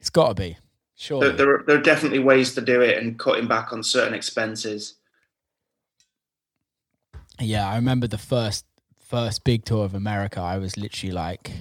it's 0.00 0.10
got 0.10 0.28
to 0.28 0.34
be. 0.34 0.58
Sure, 0.96 1.20
there, 1.20 1.32
there, 1.32 1.64
there 1.66 1.76
are 1.78 1.82
definitely 1.82 2.18
ways 2.18 2.54
to 2.54 2.60
do 2.60 2.80
it 2.80 2.98
and 2.98 3.18
cutting 3.18 3.46
back 3.46 3.72
on 3.72 3.82
certain 3.82 4.14
expenses 4.14 4.94
yeah, 7.40 7.68
I 7.68 7.76
remember 7.76 8.06
the 8.06 8.18
first 8.18 8.64
first 9.00 9.44
big 9.44 9.64
tour 9.64 9.84
of 9.84 9.94
America. 9.94 10.40
I 10.40 10.58
was 10.58 10.76
literally 10.76 11.12
like, 11.12 11.52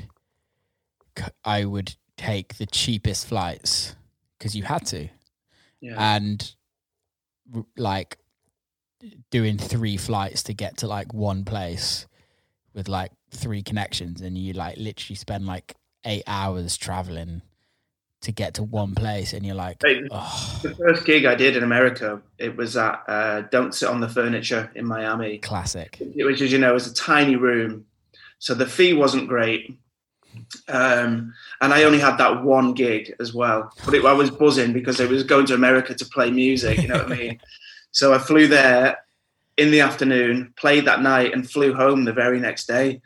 I 1.44 1.66
would 1.66 1.96
take 2.18 2.56
the 2.58 2.66
cheapest 2.66 3.28
flights 3.28 3.96
because 4.38 4.56
you 4.56 4.64
had 4.64 4.86
to, 4.88 5.10
yeah. 5.82 6.16
and 6.16 6.56
like 7.78 8.18
doing 9.30 9.58
three 9.58 9.98
flights 9.98 10.44
to 10.44 10.54
get 10.54 10.78
to 10.78 10.88
like 10.88 11.14
one 11.14 11.46
place 11.46 12.08
with 12.74 12.88
like 12.88 13.12
three 13.32 13.62
connections, 13.62 14.22
and 14.22 14.38
you 14.38 14.54
like 14.54 14.78
literally 14.78 15.16
spend 15.16 15.46
like 15.46 15.76
eight 16.06 16.24
hours 16.28 16.78
traveling 16.78 17.42
to 18.26 18.32
get 18.32 18.56
to 18.56 18.64
one 18.64 18.94
place 18.94 19.34
and 19.34 19.46
you're 19.46 19.56
like 19.56 19.82
oh. 20.12 20.60
the 20.64 20.76
first 20.76 21.06
gig 21.06 21.26
i 21.26 21.36
did 21.36 21.56
in 21.56 21.64
america 21.64 22.22
it 22.38 22.56
was 22.58 22.76
at 22.76 23.04
uh, 23.08 23.42
don't 23.52 23.74
sit 23.74 23.90
on 23.90 24.02
the 24.02 24.10
furniture 24.10 24.70
in 24.76 24.86
miami. 24.86 25.38
Classic. 25.38 25.98
Which 26.16 26.42
as 26.42 26.52
you 26.52 26.60
know 26.60 26.76
is 26.76 26.88
a 26.88 26.94
tiny 26.94 27.36
room. 27.36 27.86
So 28.40 28.54
the 28.54 28.66
fee 28.66 28.94
wasn't 28.94 29.30
great. 29.30 29.78
Um, 30.68 31.34
and 31.62 31.74
i 31.74 31.84
only 31.84 32.00
had 32.00 32.18
that 32.18 32.44
one 32.44 32.74
gig 32.74 33.16
as 33.20 33.34
well. 33.34 33.72
But 33.86 33.94
it, 33.94 34.06
i 34.06 34.14
was 34.14 34.32
buzzing 34.32 34.74
because 34.74 35.00
i 35.00 35.06
was 35.06 35.24
going 35.24 35.46
to 35.48 35.54
america 35.54 35.94
to 35.94 36.06
play 36.06 36.30
music 36.30 36.82
you 36.82 36.88
know 36.88 36.98
what 36.98 37.12
i 37.12 37.16
mean? 37.16 37.40
So 37.92 38.14
i 38.14 38.18
flew 38.18 38.50
there 38.50 38.98
in 39.58 39.72
the 39.72 39.80
afternoon 39.80 40.54
played 40.58 40.86
that 40.86 41.02
night 41.02 41.34
and 41.34 41.50
flew 41.50 41.74
home 41.74 42.04
the 42.04 42.12
very 42.12 42.42
next 42.42 42.68
day. 42.68 43.02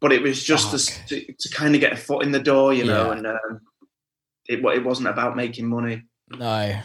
But 0.00 0.12
it 0.12 0.22
was 0.22 0.42
just 0.42 0.70
to, 0.70 1.06
to, 1.08 1.32
to, 1.32 1.48
kind 1.50 1.74
of 1.74 1.80
get 1.80 1.92
a 1.92 1.96
foot 1.96 2.24
in 2.24 2.32
the 2.32 2.40
door, 2.40 2.72
you 2.72 2.84
know, 2.84 3.06
yeah. 3.06 3.12
and 3.12 3.26
um, 3.26 3.60
it 4.50 4.64
it 4.64 4.84
wasn't 4.84 5.08
about 5.08 5.36
making 5.36 5.68
money. 5.68 6.02
No, 6.28 6.78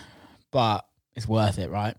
but 0.52 0.86
it's 1.16 1.28
worth 1.28 1.58
it, 1.58 1.70
right? 1.70 1.96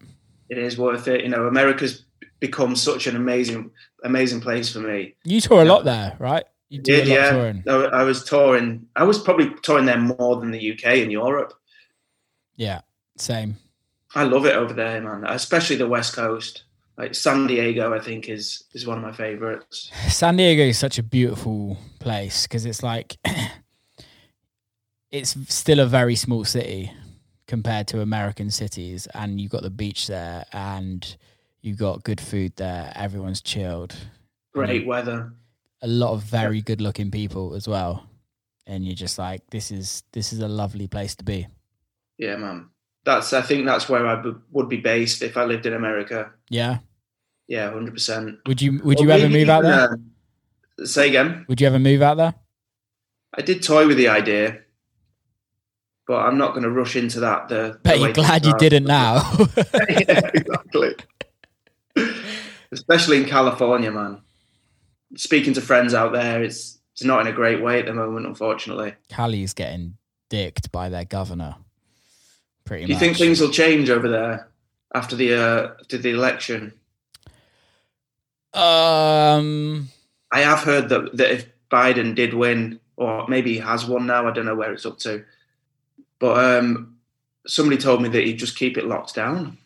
It 0.48 0.58
is 0.58 0.78
worth 0.78 1.08
it. 1.08 1.22
You 1.22 1.28
know, 1.28 1.46
America's 1.46 2.04
become 2.38 2.76
such 2.76 3.06
an 3.06 3.16
amazing, 3.16 3.70
amazing 4.04 4.40
place 4.40 4.72
for 4.72 4.78
me. 4.78 5.16
You 5.24 5.40
tour 5.40 5.62
a 5.62 5.64
lot 5.64 5.84
there, 5.84 6.16
right? 6.18 6.44
You 6.68 6.80
did, 6.80 7.08
yeah. 7.08 7.30
Touring. 7.30 7.64
I 7.68 8.04
was 8.04 8.24
touring. 8.24 8.86
I 8.94 9.04
was 9.04 9.18
probably 9.18 9.52
touring 9.62 9.86
there 9.86 9.98
more 9.98 10.36
than 10.40 10.52
the 10.52 10.72
UK 10.72 10.98
and 10.98 11.10
Europe. 11.10 11.52
Yeah, 12.56 12.80
same. 13.18 13.56
I 14.14 14.22
love 14.22 14.46
it 14.46 14.54
over 14.54 14.72
there, 14.72 15.00
man. 15.00 15.24
Especially 15.26 15.76
the 15.76 15.88
West 15.88 16.14
Coast. 16.14 16.62
Like 16.96 17.14
San 17.14 17.46
Diego, 17.46 17.92
I 17.92 17.98
think 17.98 18.28
is 18.28 18.64
is 18.72 18.86
one 18.86 18.96
of 18.96 19.04
my 19.04 19.12
favorites. 19.12 19.90
San 20.08 20.36
Diego 20.36 20.62
is 20.62 20.78
such 20.78 20.98
a 20.98 21.02
beautiful 21.02 21.76
place 22.00 22.44
because 22.44 22.64
it's 22.64 22.82
like 22.82 23.18
it's 25.16 25.36
still 25.48 25.80
a 25.80 25.86
very 25.86 26.14
small 26.14 26.44
city 26.44 26.92
compared 27.46 27.86
to 27.88 28.00
American 28.00 28.50
cities, 28.50 29.06
and 29.14 29.40
you've 29.40 29.50
got 29.50 29.62
the 29.62 29.70
beach 29.70 30.06
there, 30.06 30.44
and 30.52 31.16
you've 31.62 31.78
got 31.78 32.04
good 32.04 32.20
food 32.20 32.52
there. 32.56 32.92
Everyone's 32.94 33.40
chilled. 33.40 33.96
Great 34.52 34.86
weather. 34.86 35.32
A 35.82 35.86
lot 35.86 36.12
of 36.12 36.22
very 36.22 36.60
good 36.60 36.80
looking 36.80 37.10
people 37.10 37.54
as 37.54 37.66
well, 37.66 38.06
and 38.66 38.84
you're 38.84 38.94
just 38.94 39.18
like, 39.18 39.40
this 39.50 39.70
is 39.70 40.02
this 40.12 40.32
is 40.32 40.40
a 40.40 40.48
lovely 40.48 40.86
place 40.86 41.14
to 41.16 41.24
be. 41.24 41.46
Yeah, 42.18 42.36
man. 42.36 42.68
That's 43.04 43.32
I 43.32 43.42
think 43.42 43.64
that's 43.64 43.88
where 43.88 44.06
I 44.06 44.22
would 44.50 44.68
be 44.68 44.78
based 44.78 45.22
if 45.22 45.36
I 45.36 45.44
lived 45.44 45.66
in 45.66 45.74
America. 45.74 46.30
Yeah. 46.50 46.78
Yeah, 47.48 47.70
hundred 47.70 47.94
percent. 47.94 48.38
Would 48.46 48.60
you 48.60 48.80
Would 48.82 49.00
you 49.00 49.10
ever 49.10 49.28
move 49.28 49.48
out 49.48 49.62
there? 49.62 49.98
Uh, 50.80 50.84
say 50.84 51.08
again. 51.08 51.46
Would 51.48 51.60
you 51.60 51.68
ever 51.68 51.78
move 51.78 52.02
out 52.02 52.16
there? 52.16 52.34
I 53.34 53.42
did 53.42 53.62
toy 53.62 53.86
with 53.86 53.98
the 53.98 54.08
idea 54.08 54.62
but 56.07 56.24
I'm 56.24 56.38
not 56.38 56.52
going 56.52 56.62
to 56.62 56.70
rush 56.70 56.96
into 56.96 57.20
that. 57.20 57.48
The, 57.48 57.78
bet 57.82 57.98
you're 57.98 58.12
glad 58.12 58.46
you 58.46 58.57
didn't 58.59 58.84
now. 58.84 59.30
yeah, 59.57 60.30
exactly. 60.34 60.94
Especially 62.70 63.16
in 63.18 63.24
California, 63.24 63.90
man. 63.90 64.20
Speaking 65.16 65.54
to 65.54 65.61
friends 65.61 65.94
out 65.94 66.12
there, 66.12 66.42
it's 66.42 66.78
it's 66.92 67.04
not 67.04 67.20
in 67.20 67.26
a 67.26 67.32
great 67.32 67.62
way 67.62 67.78
at 67.78 67.86
the 67.86 67.92
moment, 67.92 68.26
unfortunately. 68.26 68.94
Cali's 69.09 69.52
getting 69.52 69.96
dicked 70.30 70.72
by 70.72 70.88
their 70.88 71.04
governor. 71.04 71.57
Pretty. 72.64 72.84
Much. 72.84 72.86
Do 72.86 72.92
you 72.92 72.96
much. 72.96 73.00
think 73.00 73.16
things 73.16 73.40
will 73.40 73.50
change 73.50 73.90
over 73.90 74.09
there 74.09 74.48
after 74.94 75.16
the 75.16 75.34
uh, 75.34 75.74
after 75.80 75.98
the 75.98 76.11
election? 76.11 76.72
Um, 78.55 79.89
I 80.32 80.40
have 80.40 80.60
heard 80.60 80.89
that 80.89 81.16
that 81.16 81.31
if 81.32 81.47
Biden 81.70 82.14
did 82.14 82.35
win, 82.35 82.81
or 82.97 83.26
maybe 83.28 83.55
he 83.55 83.59
has 83.59 83.86
won 83.86 84.06
now, 84.06 84.26
I 84.26 84.32
don't 84.32 84.47
know 84.47 84.55
where 84.55 84.72
it's 84.72 84.86
up 84.86 84.98
to 85.01 85.24
but 86.18 86.38
um, 86.38 86.97
somebody 87.47 87.76
told 87.76 88.02
me 88.02 88.09
that 88.09 88.24
he'd 88.24 88.38
just 88.38 88.56
keep 88.56 88.76
it 88.76 88.86
locked 88.86 89.14
down. 89.14 89.59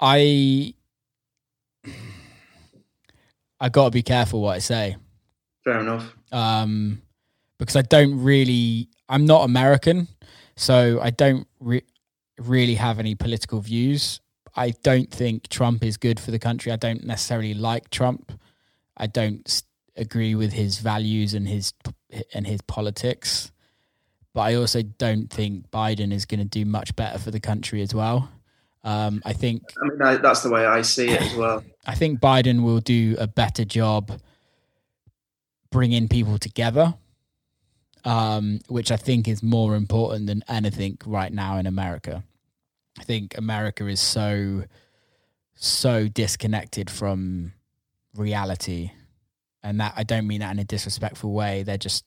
I 0.00 0.74
I 3.60 3.68
got 3.68 3.84
to 3.86 3.90
be 3.90 4.02
careful 4.02 4.40
what 4.40 4.56
I 4.56 4.58
say. 4.58 4.96
Fair 5.64 5.80
enough. 5.80 6.14
Um, 6.32 7.02
because 7.58 7.76
I 7.76 7.82
don't 7.82 8.22
really, 8.22 8.88
I'm 9.08 9.26
not 9.26 9.44
American, 9.44 10.08
so 10.56 10.98
I 11.02 11.10
don't 11.10 11.46
re- 11.60 11.84
really 12.38 12.76
have 12.76 12.98
any 12.98 13.14
political 13.14 13.60
views. 13.60 14.20
I 14.56 14.70
don't 14.82 15.10
think 15.10 15.48
Trump 15.48 15.84
is 15.84 15.98
good 15.98 16.18
for 16.18 16.30
the 16.30 16.38
country. 16.38 16.72
I 16.72 16.76
don't 16.76 17.04
necessarily 17.04 17.52
like 17.52 17.90
Trump. 17.90 18.32
I 18.96 19.06
don't 19.06 19.62
agree 19.96 20.34
with 20.34 20.54
his 20.54 20.78
values 20.78 21.34
and 21.34 21.46
his 21.46 21.74
and 22.32 22.46
his 22.46 22.62
politics 22.62 23.52
but 24.32 24.42
I 24.42 24.54
also 24.54 24.82
don't 24.82 25.28
think 25.28 25.70
Biden 25.70 26.12
is 26.12 26.24
going 26.24 26.40
to 26.40 26.46
do 26.46 26.64
much 26.64 26.94
better 26.96 27.18
for 27.18 27.30
the 27.30 27.40
country 27.40 27.82
as 27.82 27.94
well. 27.94 28.30
Um, 28.82 29.20
I 29.24 29.32
think. 29.32 29.62
I 29.82 29.88
mean, 29.88 30.22
that's 30.22 30.42
the 30.42 30.50
way 30.50 30.64
I 30.66 30.82
see 30.82 31.08
it 31.08 31.20
as 31.20 31.34
well. 31.34 31.64
I 31.86 31.94
think 31.94 32.20
Biden 32.20 32.62
will 32.62 32.80
do 32.80 33.16
a 33.18 33.26
better 33.26 33.64
job 33.64 34.20
bringing 35.70 36.08
people 36.08 36.38
together, 36.38 36.94
um, 38.04 38.60
which 38.68 38.90
I 38.90 38.96
think 38.96 39.28
is 39.28 39.42
more 39.42 39.74
important 39.74 40.26
than 40.26 40.42
anything 40.48 40.98
right 41.04 41.32
now 41.32 41.58
in 41.58 41.66
America. 41.66 42.24
I 42.98 43.02
think 43.02 43.36
America 43.36 43.86
is 43.86 44.00
so, 44.00 44.64
so 45.54 46.08
disconnected 46.08 46.90
from 46.90 47.52
reality. 48.14 48.92
And 49.62 49.80
that 49.80 49.94
I 49.96 50.04
don't 50.04 50.26
mean 50.26 50.40
that 50.40 50.52
in 50.52 50.58
a 50.58 50.64
disrespectful 50.64 51.32
way. 51.32 51.62
They're 51.62 51.76
just 51.76 52.04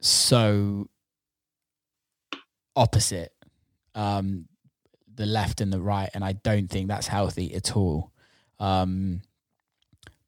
so 0.00 0.88
opposite 2.76 3.32
um, 3.94 4.46
the 5.14 5.26
left 5.26 5.60
and 5.60 5.72
the 5.72 5.80
right, 5.80 6.10
and 6.14 6.24
I 6.24 6.32
don't 6.32 6.68
think 6.68 6.88
that's 6.88 7.06
healthy 7.06 7.54
at 7.54 7.76
all. 7.76 8.12
Um, 8.60 9.22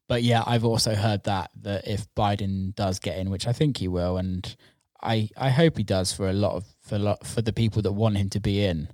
but 0.07 0.23
yeah, 0.23 0.43
I've 0.45 0.65
also 0.65 0.95
heard 0.95 1.23
that 1.25 1.51
that 1.61 1.87
if 1.87 2.07
Biden 2.15 2.75
does 2.75 2.99
get 2.99 3.17
in, 3.17 3.29
which 3.29 3.47
I 3.47 3.53
think 3.53 3.77
he 3.77 3.87
will, 3.87 4.17
and 4.17 4.55
I 5.01 5.29
I 5.37 5.49
hope 5.49 5.77
he 5.77 5.83
does 5.83 6.11
for 6.11 6.27
a 6.27 6.33
lot 6.33 6.55
of 6.55 6.65
for 6.81 6.97
lot 6.97 7.25
for 7.25 7.41
the 7.41 7.53
people 7.53 7.81
that 7.83 7.91
want 7.91 8.17
him 8.17 8.29
to 8.31 8.39
be 8.39 8.65
in. 8.65 8.89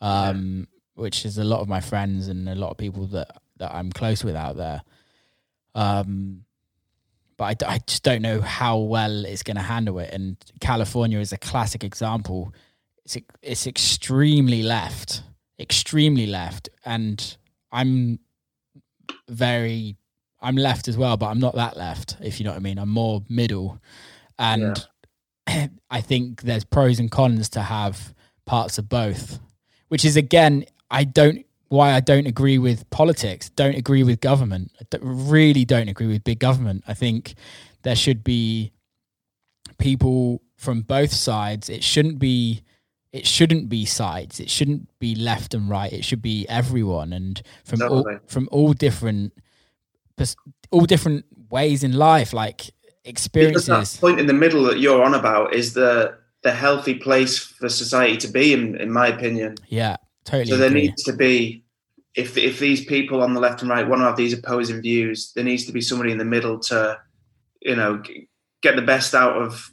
Um, 0.00 0.68
which 0.96 1.24
is 1.24 1.38
a 1.38 1.44
lot 1.44 1.60
of 1.60 1.68
my 1.68 1.80
friends 1.80 2.26
and 2.26 2.48
a 2.48 2.54
lot 2.54 2.70
of 2.70 2.76
people 2.76 3.06
that 3.08 3.40
that 3.58 3.72
I'm 3.72 3.92
close 3.92 4.24
with 4.24 4.34
out 4.34 4.56
there. 4.56 4.82
Um, 5.74 6.44
but 7.36 7.62
I, 7.62 7.74
I 7.74 7.78
just 7.86 8.02
don't 8.02 8.22
know 8.22 8.40
how 8.40 8.78
well 8.78 9.24
it's 9.24 9.42
going 9.42 9.56
to 9.56 9.62
handle 9.62 9.98
it. 9.98 10.12
And 10.12 10.36
California 10.60 11.18
is 11.18 11.32
a 11.32 11.38
classic 11.38 11.84
example. 11.84 12.52
It's 13.06 13.16
it's 13.40 13.68
extremely 13.68 14.64
left, 14.64 15.22
extremely 15.60 16.26
left, 16.26 16.68
and 16.84 17.36
I'm 17.70 18.18
very 19.28 19.96
I'm 20.42 20.56
left 20.56 20.88
as 20.88 20.96
well, 20.96 21.16
but 21.16 21.26
I'm 21.26 21.38
not 21.38 21.54
that 21.54 21.76
left. 21.76 22.16
If 22.20 22.40
you 22.40 22.44
know 22.44 22.50
what 22.50 22.56
I 22.56 22.60
mean, 22.62 22.78
I'm 22.78 22.88
more 22.88 23.22
middle, 23.28 23.80
and 24.40 24.84
yeah. 25.46 25.68
I 25.90 26.00
think 26.00 26.42
there's 26.42 26.64
pros 26.64 26.98
and 26.98 27.08
cons 27.08 27.48
to 27.50 27.62
have 27.62 28.12
parts 28.44 28.76
of 28.76 28.88
both. 28.88 29.38
Which 29.86 30.04
is 30.04 30.16
again, 30.16 30.64
I 30.90 31.04
don't 31.04 31.46
why 31.68 31.92
I 31.92 32.00
don't 32.00 32.26
agree 32.26 32.58
with 32.58 32.90
politics, 32.90 33.50
don't 33.50 33.76
agree 33.76 34.02
with 34.02 34.20
government. 34.20 34.72
I 34.80 34.98
really 35.00 35.64
don't 35.64 35.88
agree 35.88 36.08
with 36.08 36.24
big 36.24 36.40
government. 36.40 36.82
I 36.88 36.94
think 36.94 37.34
there 37.82 37.94
should 37.94 38.24
be 38.24 38.72
people 39.78 40.42
from 40.56 40.80
both 40.80 41.12
sides. 41.12 41.68
It 41.68 41.84
shouldn't 41.84 42.18
be 42.18 42.62
it 43.16 43.26
shouldn't 43.26 43.68
be 43.68 43.84
sides. 43.84 44.40
It 44.40 44.50
shouldn't 44.50 44.88
be 44.98 45.14
left 45.14 45.54
and 45.54 45.70
right. 45.70 45.92
It 45.92 46.04
should 46.04 46.22
be 46.22 46.46
everyone 46.48 47.12
and 47.12 47.42
from 47.64 47.82
all, 47.82 48.04
from 48.26 48.48
all 48.52 48.72
different 48.72 49.32
all 50.70 50.84
different 50.84 51.24
ways 51.50 51.84
in 51.84 51.92
life, 51.92 52.32
like 52.32 52.70
experiences. 53.04 53.66
Because 53.66 53.92
that 53.92 54.00
point 54.00 54.20
in 54.20 54.26
the 54.26 54.32
middle 54.32 54.64
that 54.64 54.80
you're 54.80 55.02
on 55.02 55.14
about 55.14 55.54
is 55.54 55.74
the 55.74 56.16
the 56.42 56.52
healthy 56.52 56.94
place 56.94 57.38
for 57.38 57.68
society 57.68 58.16
to 58.18 58.28
be, 58.28 58.52
in, 58.52 58.76
in 58.80 58.92
my 58.92 59.08
opinion. 59.08 59.56
Yeah, 59.68 59.96
totally. 60.24 60.50
So 60.50 60.56
there 60.56 60.68
agree. 60.68 60.82
needs 60.82 61.02
to 61.04 61.12
be, 61.12 61.64
if 62.14 62.36
if 62.36 62.58
these 62.58 62.84
people 62.84 63.22
on 63.22 63.34
the 63.34 63.40
left 63.40 63.62
and 63.62 63.70
right 63.70 63.86
want 63.86 64.00
to 64.00 64.04
have 64.04 64.16
these 64.16 64.32
opposing 64.32 64.80
views, 64.80 65.32
there 65.34 65.44
needs 65.44 65.64
to 65.66 65.72
be 65.72 65.80
somebody 65.80 66.12
in 66.12 66.18
the 66.18 66.24
middle 66.24 66.58
to, 66.60 66.98
you 67.60 67.76
know, 67.76 68.02
get 68.62 68.76
the 68.76 68.82
best 68.82 69.14
out 69.14 69.36
of 69.36 69.70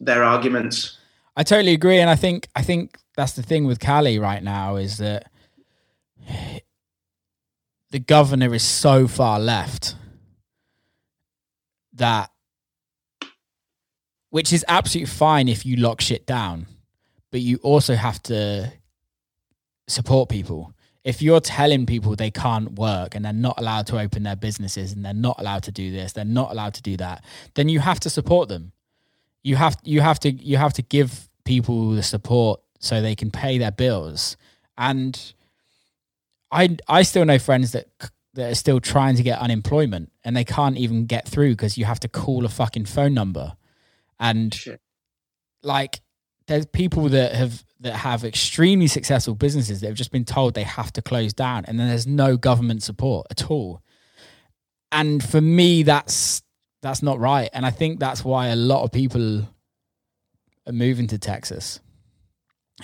their 0.00 0.22
arguments. 0.22 0.98
I 1.34 1.42
totally 1.42 1.72
agree, 1.72 1.98
and 1.98 2.10
I 2.10 2.16
think 2.16 2.48
I 2.54 2.62
think 2.62 2.98
that's 3.16 3.32
the 3.32 3.42
thing 3.42 3.66
with 3.66 3.80
Cali 3.80 4.18
right 4.18 4.42
now 4.42 4.76
is 4.76 4.98
that 4.98 5.30
the 7.90 7.98
governor 7.98 8.54
is 8.54 8.62
so 8.62 9.06
far 9.06 9.38
left 9.38 9.96
that 11.94 12.30
which 14.30 14.52
is 14.52 14.64
absolutely 14.66 15.10
fine 15.10 15.46
if 15.46 15.66
you 15.66 15.76
lock 15.76 16.00
shit 16.00 16.26
down, 16.26 16.66
but 17.30 17.40
you 17.40 17.58
also 17.62 17.94
have 17.94 18.22
to 18.22 18.72
support 19.88 20.30
people. 20.30 20.72
If 21.04 21.20
you're 21.20 21.40
telling 21.40 21.84
people 21.84 22.16
they 22.16 22.30
can't 22.30 22.72
work 22.78 23.14
and 23.14 23.24
they're 23.24 23.32
not 23.32 23.58
allowed 23.58 23.86
to 23.88 23.98
open 23.98 24.22
their 24.22 24.36
businesses 24.36 24.92
and 24.92 25.04
they're 25.04 25.12
not 25.12 25.38
allowed 25.38 25.64
to 25.64 25.72
do 25.72 25.92
this, 25.92 26.12
they're 26.12 26.24
not 26.24 26.50
allowed 26.50 26.74
to 26.74 26.82
do 26.82 26.96
that, 26.96 27.24
then 27.54 27.68
you 27.68 27.80
have 27.80 28.00
to 28.00 28.10
support 28.10 28.48
them. 28.48 28.72
You 29.42 29.56
have 29.56 29.76
you 29.82 30.00
have 30.00 30.20
to 30.20 30.30
you 30.30 30.56
have 30.56 30.72
to 30.74 30.82
give 30.82 31.28
people 31.44 31.90
the 31.90 32.02
support 32.02 32.60
so 32.78 33.00
they 33.00 33.14
can 33.14 33.30
pay 33.30 33.58
their 33.58 33.72
bills. 33.72 34.36
And 34.76 35.34
I 36.50 36.76
I 36.88 37.02
still 37.02 37.24
know 37.24 37.38
friends 37.38 37.72
that 37.72 37.88
that 38.34 38.52
are 38.52 38.54
still 38.54 38.80
trying 38.80 39.16
to 39.16 39.22
get 39.22 39.38
unemployment 39.38 40.10
and 40.24 40.36
they 40.36 40.44
can't 40.44 40.76
even 40.76 41.06
get 41.06 41.28
through 41.28 41.50
because 41.50 41.76
you 41.76 41.84
have 41.84 42.00
to 42.00 42.08
call 42.08 42.44
a 42.44 42.48
fucking 42.48 42.86
phone 42.86 43.14
number 43.14 43.56
and 44.18 44.54
Shit. 44.54 44.80
like 45.62 46.00
there's 46.46 46.66
people 46.66 47.08
that 47.10 47.34
have 47.34 47.64
that 47.80 47.94
have 47.94 48.24
extremely 48.24 48.86
successful 48.86 49.34
businesses 49.34 49.80
that 49.80 49.88
have 49.88 49.96
just 49.96 50.12
been 50.12 50.24
told 50.24 50.54
they 50.54 50.62
have 50.62 50.92
to 50.94 51.02
close 51.02 51.32
down 51.32 51.64
and 51.66 51.78
then 51.78 51.88
there's 51.88 52.06
no 52.06 52.36
government 52.36 52.82
support 52.82 53.26
at 53.30 53.50
all 53.50 53.82
and 54.90 55.22
for 55.22 55.40
me 55.40 55.82
that's 55.82 56.41
that's 56.82 57.02
not 57.02 57.18
right 57.18 57.48
and 57.52 57.64
i 57.64 57.70
think 57.70 57.98
that's 57.98 58.24
why 58.24 58.48
a 58.48 58.56
lot 58.56 58.82
of 58.82 58.92
people 58.92 59.48
are 60.66 60.72
moving 60.72 61.06
to 61.06 61.18
texas 61.18 61.80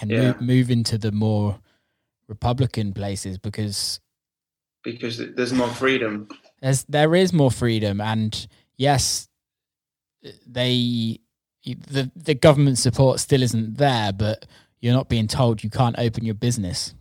and 0.01 0.11
yeah. 0.11 0.21
move, 0.21 0.41
moving 0.41 0.85
to 0.85 0.97
the 0.97 1.13
more 1.13 1.59
republican 2.29 2.93
places 2.93 3.39
because 3.39 4.01
because 4.83 5.19
there's 5.35 5.53
more 5.53 5.69
freedom 5.69 6.29
there's 6.63 6.85
there 6.85 7.15
is 7.15 7.33
more 7.33 7.51
freedom 7.51 8.01
and 8.01 8.47
yes 8.77 9.29
they 10.47 11.21
the 11.65 12.11
the 12.17 12.35
government 12.35 12.79
support 12.79 13.21
still 13.21 13.43
isn't 13.43 13.79
there, 13.79 14.13
but 14.13 14.47
you're 14.81 14.95
not 14.95 15.09
being 15.09 15.27
told 15.27 15.63
you 15.63 15.71
can't 15.71 15.99
open 15.99 16.25
your 16.25 16.35
business. 16.35 16.95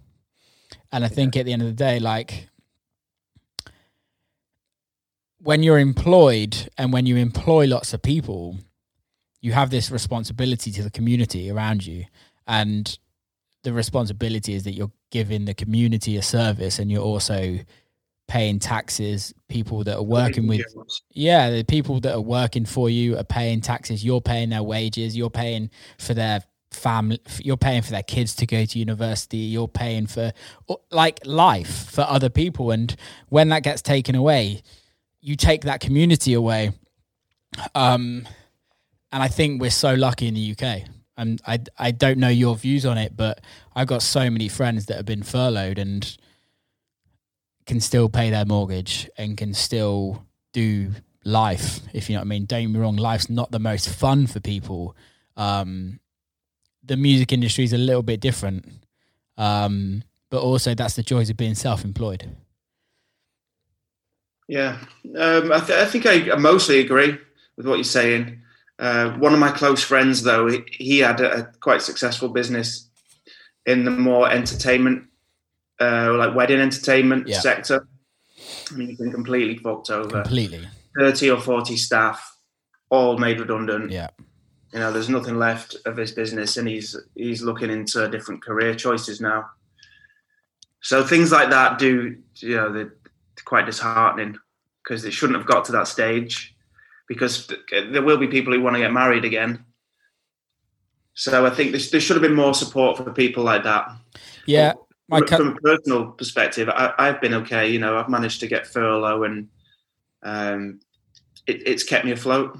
And 0.91 1.03
I 1.03 1.07
think 1.07 1.35
yeah. 1.35 1.41
at 1.41 1.45
the 1.45 1.53
end 1.53 1.61
of 1.61 1.67
the 1.67 1.73
day, 1.73 1.99
like 1.99 2.49
when 5.47 5.63
you're 5.63 5.79
employed 5.79 6.67
and 6.77 6.91
when 6.91 7.05
you 7.05 7.15
employ 7.15 7.65
lots 7.67 7.93
of 7.93 8.01
people, 8.01 8.57
you 9.39 9.53
have 9.53 9.69
this 9.69 9.89
responsibility 9.89 10.73
to 10.73 10.83
the 10.83 10.89
community 10.89 11.49
around 11.49 11.87
you. 11.87 12.03
And 12.45 12.99
the 13.63 13.71
responsibility 13.71 14.55
is 14.55 14.65
that 14.65 14.73
you're 14.73 14.91
giving 15.09 15.45
the 15.45 15.53
community 15.53 16.17
a 16.17 16.21
service 16.21 16.79
and 16.79 16.91
you're 16.91 17.01
also 17.01 17.59
paying 18.27 18.59
taxes, 18.59 19.33
people 19.47 19.85
that 19.85 19.95
are 19.95 20.03
working 20.03 20.49
with 20.49 20.65
yeah, 21.13 21.49
the 21.49 21.63
people 21.63 22.01
that 22.01 22.13
are 22.13 22.19
working 22.19 22.65
for 22.65 22.89
you 22.89 23.17
are 23.17 23.23
paying 23.23 23.61
taxes, 23.61 24.03
you're 24.03 24.19
paying 24.19 24.49
their 24.49 24.63
wages, 24.63 25.15
you're 25.15 25.29
paying 25.29 25.69
for 25.97 26.13
their 26.13 26.43
family 26.71 27.21
you're 27.39 27.55
paying 27.55 27.81
for 27.81 27.91
their 27.91 28.03
kids 28.03 28.35
to 28.35 28.45
go 28.45 28.65
to 28.65 28.77
university, 28.77 29.37
you're 29.37 29.69
paying 29.69 30.07
for 30.07 30.33
like 30.91 31.25
life 31.25 31.89
for 31.89 32.01
other 32.01 32.29
people. 32.29 32.71
And 32.71 32.93
when 33.29 33.47
that 33.47 33.63
gets 33.63 33.81
taken 33.81 34.13
away, 34.13 34.61
you 35.21 35.35
take 35.35 35.63
that 35.63 35.79
community 35.79 36.33
away. 36.33 36.71
Um 37.75 38.27
and 39.11 39.23
I 39.23 39.27
think 39.27 39.61
we're 39.61 39.71
so 39.71 39.93
lucky 39.93 40.27
in 40.27 40.33
the 40.33 40.51
UK. 40.51 40.83
And 41.17 41.41
I 41.47 41.59
I 41.77 41.91
don't 41.91 42.19
know 42.19 42.29
your 42.29 42.55
views 42.55 42.85
on 42.85 42.97
it, 42.97 43.15
but 43.15 43.41
I've 43.75 43.87
got 43.87 44.01
so 44.01 44.29
many 44.29 44.49
friends 44.49 44.85
that 44.87 44.97
have 44.97 45.05
been 45.05 45.23
furloughed 45.23 45.79
and 45.79 46.17
can 47.65 47.79
still 47.79 48.09
pay 48.09 48.29
their 48.29 48.45
mortgage 48.45 49.09
and 49.17 49.37
can 49.37 49.53
still 49.53 50.25
do 50.53 50.91
life, 51.23 51.81
if 51.93 52.09
you 52.09 52.15
know 52.15 52.21
what 52.21 52.27
I 52.27 52.29
mean. 52.29 52.45
Don't 52.45 52.61
get 52.61 52.71
me 52.71 52.79
wrong, 52.79 52.95
life's 52.95 53.29
not 53.29 53.51
the 53.51 53.59
most 53.59 53.89
fun 53.89 54.25
for 54.25 54.39
people. 54.39 54.95
Um, 55.35 55.99
the 56.83 56.97
music 56.97 57.33
industry 57.33 57.65
is 57.65 57.73
a 57.73 57.77
little 57.77 58.01
bit 58.01 58.21
different. 58.21 58.65
Um, 59.37 60.03
but 60.29 60.41
also 60.41 60.73
that's 60.73 60.95
the 60.95 61.03
joys 61.03 61.29
of 61.29 61.37
being 61.37 61.55
self-employed. 61.55 62.35
Yeah, 64.47 64.79
um, 65.17 65.51
I, 65.51 65.59
th- 65.59 65.79
I, 65.79 65.85
think 65.85 66.05
I 66.05 66.35
mostly 66.35 66.79
agree 66.79 67.17
with 67.57 67.67
what 67.67 67.75
you're 67.75 67.83
saying. 67.83 68.41
Uh, 68.79 69.11
one 69.17 69.33
of 69.33 69.39
my 69.39 69.51
close 69.51 69.83
friends, 69.83 70.23
though, 70.23 70.47
he, 70.47 70.63
he 70.71 70.99
had 70.99 71.19
a, 71.19 71.39
a, 71.39 71.43
quite 71.59 71.81
successful 71.81 72.29
business 72.29 72.87
in 73.65 73.83
the 73.83 73.91
more 73.91 74.29
entertainment 74.29 75.07
uh, 75.79 76.13
like 76.17 76.35
wedding 76.35 76.59
entertainment 76.59 77.27
yeah. 77.27 77.39
sector. 77.39 77.87
I 78.71 78.75
mean, 78.75 78.89
he's 78.89 78.97
been 78.97 79.11
completely 79.11 79.57
fucked 79.57 79.89
over. 79.89 80.23
Completely. 80.23 80.67
30 80.97 81.31
or 81.31 81.39
40 81.39 81.77
staff, 81.77 82.37
all 82.89 83.17
made 83.17 83.39
redundant. 83.39 83.91
Yeah. 83.91 84.09
You 84.73 84.79
know, 84.79 84.91
there's 84.91 85.09
nothing 85.09 85.37
left 85.37 85.75
of 85.85 85.97
his 85.97 86.11
business, 86.11 86.57
and 86.57 86.67
he's 86.67 86.95
he's 87.15 87.41
looking 87.41 87.69
into 87.69 88.07
different 88.09 88.43
career 88.43 88.75
choices 88.75 89.21
now. 89.21 89.49
So 90.81 91.03
things 91.03 91.31
like 91.31 91.49
that 91.51 91.79
do, 91.79 92.17
you 92.35 92.55
know, 92.55 92.71
they're 92.73 92.93
quite 93.45 93.65
disheartening 93.65 94.37
because 94.83 95.05
it 95.05 95.11
shouldn't 95.11 95.37
have 95.37 95.47
got 95.47 95.65
to 95.65 95.71
that 95.73 95.87
stage. 95.87 96.55
Because 97.07 97.49
there 97.71 98.01
will 98.01 98.17
be 98.17 98.27
people 98.27 98.53
who 98.53 98.61
want 98.61 98.75
to 98.75 98.81
get 98.81 98.91
married 98.91 99.23
again. 99.23 99.63
So 101.13 101.45
I 101.45 101.49
think 101.49 101.71
there, 101.71 101.81
there 101.91 102.01
should 102.01 102.15
have 102.15 102.21
been 102.21 102.35
more 102.35 102.53
support 102.53 102.97
for 102.97 103.11
people 103.11 103.43
like 103.43 103.63
that. 103.63 103.89
Yeah, 104.45 104.73
my 105.07 105.19
from, 105.19 105.27
from 105.27 105.47
a 105.47 105.55
personal 105.55 106.11
perspective, 106.11 106.69
I, 106.69 106.93
have 106.99 107.21
been 107.21 107.33
okay. 107.35 107.69
You 107.69 107.79
know, 107.79 107.97
I've 107.97 108.09
managed 108.09 108.41
to 108.41 108.47
get 108.47 108.67
furlough, 108.67 109.23
and 109.23 109.47
um, 110.21 110.79
it, 111.47 111.65
it's 111.65 111.83
kept 111.83 112.05
me 112.05 112.11
afloat. 112.11 112.57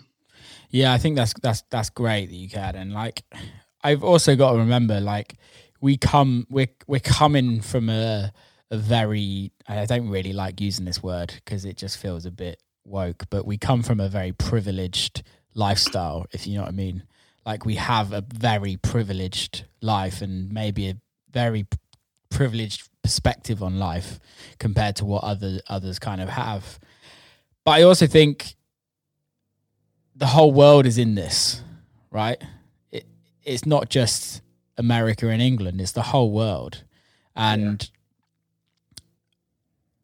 Yeah, 0.70 0.94
I 0.94 0.98
think 0.98 1.16
that's 1.18 1.34
that's 1.42 1.64
that's 1.70 1.90
great 1.90 2.30
that 2.30 2.36
you 2.36 2.50
can. 2.50 2.76
And 2.76 2.94
like, 2.94 3.24
I've 3.84 4.04
also 4.04 4.36
got 4.36 4.54
to 4.54 4.58
remember, 4.60 5.00
like, 5.02 5.36
we 5.82 5.98
come 5.98 6.48
we're 6.50 6.70
we're 6.88 7.00
coming 7.00 7.62
from 7.62 7.90
a 7.90 8.32
a 8.72 8.78
very 8.78 9.52
I 9.68 9.86
don't 9.86 10.10
really 10.10 10.34
like 10.34 10.60
using 10.62 10.86
this 10.86 11.02
word 11.02 11.34
because 11.36 11.66
it 11.66 11.78
just 11.78 11.98
feels 11.98 12.26
a 12.26 12.32
bit 12.32 12.62
woke, 12.86 13.26
but 13.30 13.46
we 13.46 13.58
come 13.58 13.84
from 13.84 14.00
a 14.00 14.10
very 14.10 14.32
privileged 14.32 15.24
lifestyle, 15.54 16.26
if 16.32 16.48
you 16.48 16.56
know 16.56 16.62
what 16.62 16.70
I 16.70 16.74
mean. 16.74 17.04
Like 17.46 17.66
we 17.66 17.76
have 17.76 18.12
a 18.12 18.24
very 18.34 18.78
privileged 18.78 19.66
life 19.82 20.22
and 20.22 20.52
maybe 20.52 20.90
a 20.90 20.96
very 21.32 21.66
privileged 22.30 22.90
perspective 23.02 23.64
on 23.64 23.80
life 23.80 24.20
compared 24.60 24.98
to 24.98 25.06
what 25.06 25.24
other 25.24 25.60
others 25.68 26.00
kind 26.00 26.22
of 26.22 26.30
have. 26.30 26.80
But 27.64 27.72
I 27.72 27.84
also 27.84 28.08
think 28.08 28.56
the 30.16 30.28
whole 30.28 30.52
world 30.52 30.86
is 30.86 30.98
in 30.98 31.16
this, 31.16 31.62
right? 32.12 32.42
It, 32.92 33.06
it's 33.44 33.66
not 33.66 33.90
just 33.90 34.42
America 34.78 35.30
and 35.30 35.42
England; 35.42 35.80
it's 35.80 35.94
the 35.94 36.02
whole 36.02 36.32
world, 36.32 36.84
and 37.36 37.90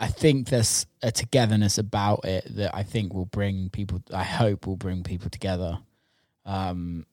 I 0.03 0.07
think 0.07 0.49
there's 0.49 0.85
a 1.01 1.13
togetherness 1.13 1.77
about 1.77 2.25
it 2.25 2.45
that 2.57 2.75
I 2.75 2.83
think 2.83 3.13
will 3.13 3.25
bring 3.25 3.69
people. 3.69 4.01
I 4.13 4.25
hope 4.25 4.67
will 4.67 4.75
bring 4.75 5.01
people 5.01 5.29
together. 5.29 5.79
Um, 6.45 7.05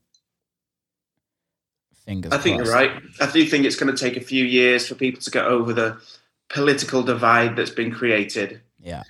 fingers. 2.05 2.33
I 2.33 2.39
think 2.39 2.57
crossed. 2.57 2.73
you're 2.73 2.75
right. 2.75 3.03
I 3.21 3.31
do 3.31 3.47
think 3.47 3.65
it's 3.65 3.77
going 3.77 3.95
to 3.95 4.05
take 4.05 4.17
a 4.17 4.21
few 4.21 4.45
years 4.45 4.89
for 4.89 4.97
people 4.97 5.21
to 5.21 5.31
get 5.31 5.45
over 5.45 5.73
the 5.73 6.01
political 6.49 7.05
divide 7.05 7.55
that's 7.55 7.71
been 7.71 7.93
created. 7.93 8.61
Yeah, 8.81 9.05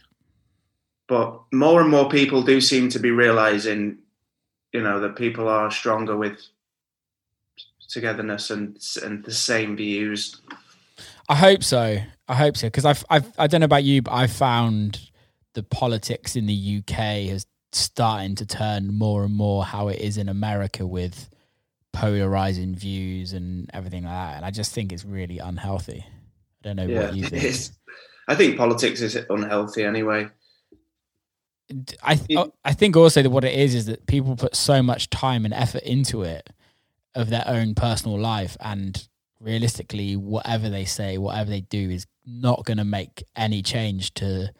But 1.08 1.40
more 1.50 1.80
and 1.80 1.88
more 1.88 2.10
people 2.10 2.42
do 2.42 2.60
seem 2.60 2.90
to 2.90 2.98
be 2.98 3.10
realizing, 3.10 3.96
you 4.74 4.82
know, 4.82 5.00
that 5.00 5.16
people 5.16 5.48
are 5.48 5.70
stronger 5.70 6.18
with 6.18 6.38
togetherness 7.88 8.50
and 8.50 8.78
and 9.02 9.24
the 9.24 9.32
same 9.32 9.74
views. 9.74 10.38
I 11.30 11.36
hope 11.36 11.64
so. 11.64 12.00
I 12.30 12.34
hope 12.36 12.56
so 12.56 12.68
because 12.68 12.84
I've, 12.84 13.04
I've 13.10 13.26
I 13.38 13.46
don't 13.48 13.60
know 13.60 13.64
about 13.64 13.82
you, 13.84 14.02
but 14.02 14.12
I 14.14 14.26
found 14.28 15.10
the 15.54 15.64
politics 15.64 16.36
in 16.36 16.46
the 16.46 16.78
UK 16.78 16.98
is 17.28 17.44
starting 17.72 18.36
to 18.36 18.46
turn 18.46 18.94
more 18.94 19.24
and 19.24 19.34
more 19.34 19.64
how 19.64 19.88
it 19.88 19.98
is 19.98 20.16
in 20.16 20.28
America 20.28 20.86
with 20.86 21.28
polarizing 21.92 22.74
views 22.76 23.32
and 23.32 23.68
everything 23.74 24.04
like 24.04 24.12
that. 24.12 24.36
And 24.36 24.44
I 24.44 24.52
just 24.52 24.72
think 24.72 24.92
it's 24.92 25.04
really 25.04 25.38
unhealthy. 25.38 26.04
I 26.06 26.12
don't 26.62 26.76
know 26.76 26.86
Yeah, 26.86 27.06
what 27.06 27.14
you 27.16 27.24
think. 27.24 27.42
is. 27.42 27.72
I 28.28 28.36
think 28.36 28.56
politics 28.56 29.00
is 29.00 29.18
unhealthy 29.28 29.82
anyway. 29.82 30.28
I 32.02 32.14
th- 32.14 32.48
I 32.64 32.72
think 32.74 32.96
also 32.96 33.22
that 33.22 33.30
what 33.30 33.44
it 33.44 33.54
is 33.58 33.74
is 33.74 33.86
that 33.86 34.06
people 34.06 34.36
put 34.36 34.54
so 34.54 34.82
much 34.82 35.10
time 35.10 35.44
and 35.44 35.52
effort 35.54 35.82
into 35.82 36.22
it 36.22 36.48
of 37.16 37.28
their 37.30 37.44
own 37.46 37.74
personal 37.74 38.18
life, 38.18 38.56
and 38.60 39.08
realistically, 39.40 40.16
whatever 40.16 40.68
they 40.68 40.84
say, 40.84 41.18
whatever 41.18 41.50
they 41.50 41.62
do, 41.62 41.90
is 41.90 42.06
not 42.26 42.64
going 42.64 42.78
to 42.78 42.84
make 42.84 43.24
any 43.36 43.62
change 43.62 44.14
to 44.14 44.52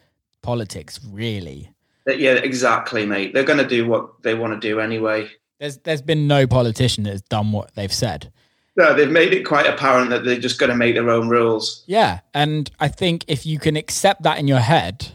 politics. 0.43 1.01
Really, 1.09 1.70
Yeah, 2.07 2.35
exactly, 2.35 3.07
mate. 3.07 3.35
They're 3.35 3.44
going 3.44 3.59
to 3.59 3.66
do 3.69 3.86
what 3.86 4.23
they 4.23 4.35
want 4.35 4.61
to 4.61 4.69
do 4.69 4.81
anyway. 4.81 5.28
there's 5.59 5.78
there's 5.78 6.02
been 6.02 6.27
no 6.27 6.47
politician 6.47 7.05
that's 7.05 7.20
done 7.23 7.52
what 7.52 7.74
they've 7.74 7.93
said. 7.93 8.32
No, 8.77 8.94
they've 8.94 9.11
made 9.11 9.35
it 9.35 9.43
quite 9.43 9.66
apparent 9.66 10.11
that 10.11 10.24
they're 10.24 10.39
just 10.40 10.59
going 10.59 10.70
to 10.70 10.77
make 10.77 10.94
their 10.94 11.11
own 11.11 11.28
rules. 11.28 11.85
Yeah, 11.86 12.20
and 12.32 12.70
I 12.81 12.89
think 12.89 13.24
if 13.28 13.44
you 13.44 13.59
can 13.59 13.77
accept 13.77 14.23
that 14.23 14.39
in 14.39 14.48
your 14.48 14.61
head, 14.61 15.09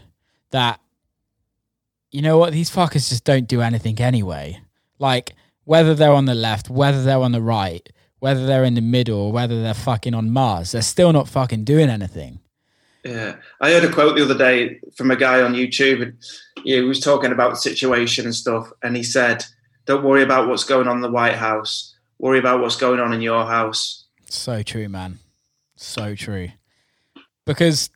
that 0.50 0.78
you 2.12 2.22
know 2.22 2.38
what 2.38 2.52
these 2.52 2.70
fuckers 2.70 3.08
just 3.08 3.24
don't 3.24 3.48
do 3.48 3.60
anything 3.62 3.98
anyway. 4.00 4.60
Like 4.98 5.34
whether 5.64 5.94
they're 5.94 6.12
on 6.12 6.26
the 6.26 6.34
left, 6.34 6.70
whether 6.70 7.02
they're 7.02 7.18
on 7.18 7.32
the 7.32 7.42
right, 7.42 7.88
whether 8.18 8.46
they're 8.46 8.64
in 8.64 8.74
the 8.74 8.80
middle, 8.80 9.18
or 9.18 9.32
whether 9.32 9.62
they're 9.62 9.74
fucking 9.74 10.14
on 10.14 10.30
Mars, 10.30 10.72
they're 10.72 10.82
still 10.82 11.12
not 11.12 11.28
fucking 11.28 11.64
doing 11.64 11.88
anything. 11.88 12.40
Yeah, 13.04 13.36
I 13.60 13.70
heard 13.70 13.84
a 13.84 13.92
quote 13.92 14.16
the 14.16 14.24
other 14.24 14.36
day 14.36 14.80
from 14.96 15.10
a 15.10 15.16
guy 15.16 15.40
on 15.40 15.54
YouTube, 15.54 16.02
and 16.02 16.16
he 16.64 16.80
was 16.80 16.98
talking 16.98 17.32
about 17.32 17.50
the 17.50 17.56
situation 17.56 18.24
and 18.24 18.34
stuff, 18.34 18.72
and 18.82 18.96
he 18.96 19.02
said, 19.02 19.44
"Don't 19.84 20.04
worry 20.04 20.22
about 20.22 20.48
what's 20.48 20.64
going 20.64 20.88
on 20.88 20.96
in 20.96 21.02
the 21.02 21.10
White 21.10 21.36
House. 21.36 21.94
Worry 22.18 22.38
about 22.38 22.60
what's 22.60 22.76
going 22.76 22.98
on 22.98 23.12
in 23.12 23.20
your 23.20 23.46
house." 23.46 24.06
So 24.28 24.62
true, 24.62 24.88
man. 24.88 25.20
So 25.76 26.14
true. 26.14 26.48
Because 27.44 27.90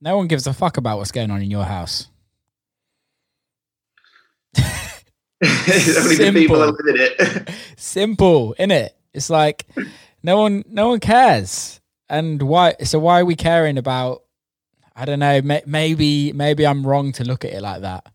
no 0.00 0.16
one 0.16 0.28
gives 0.28 0.46
a 0.46 0.54
fuck 0.54 0.78
about 0.78 0.98
what's 0.98 1.12
going 1.12 1.30
on 1.30 1.42
in 1.42 1.50
your 1.50 1.64
house. 1.64 2.08
Only 5.42 6.16
the 6.16 6.30
people 6.34 6.56
Simple. 6.56 6.62
are 6.62 6.72
living 6.72 6.96
it. 6.98 7.50
simple, 7.76 8.54
innit? 8.58 8.90
It's 9.14 9.30
like 9.30 9.66
no 10.22 10.38
one 10.38 10.64
no 10.68 10.88
one 10.88 11.00
cares. 11.00 11.80
And 12.08 12.42
why 12.42 12.74
so 12.84 12.98
why 12.98 13.20
are 13.20 13.24
we 13.24 13.36
caring 13.36 13.78
about 13.78 14.22
I 14.96 15.04
don't 15.04 15.20
know, 15.20 15.40
may, 15.42 15.62
maybe 15.66 16.32
maybe 16.32 16.66
I'm 16.66 16.86
wrong 16.86 17.12
to 17.12 17.24
look 17.24 17.44
at 17.44 17.52
it 17.52 17.62
like 17.62 17.82
that. 17.82 18.06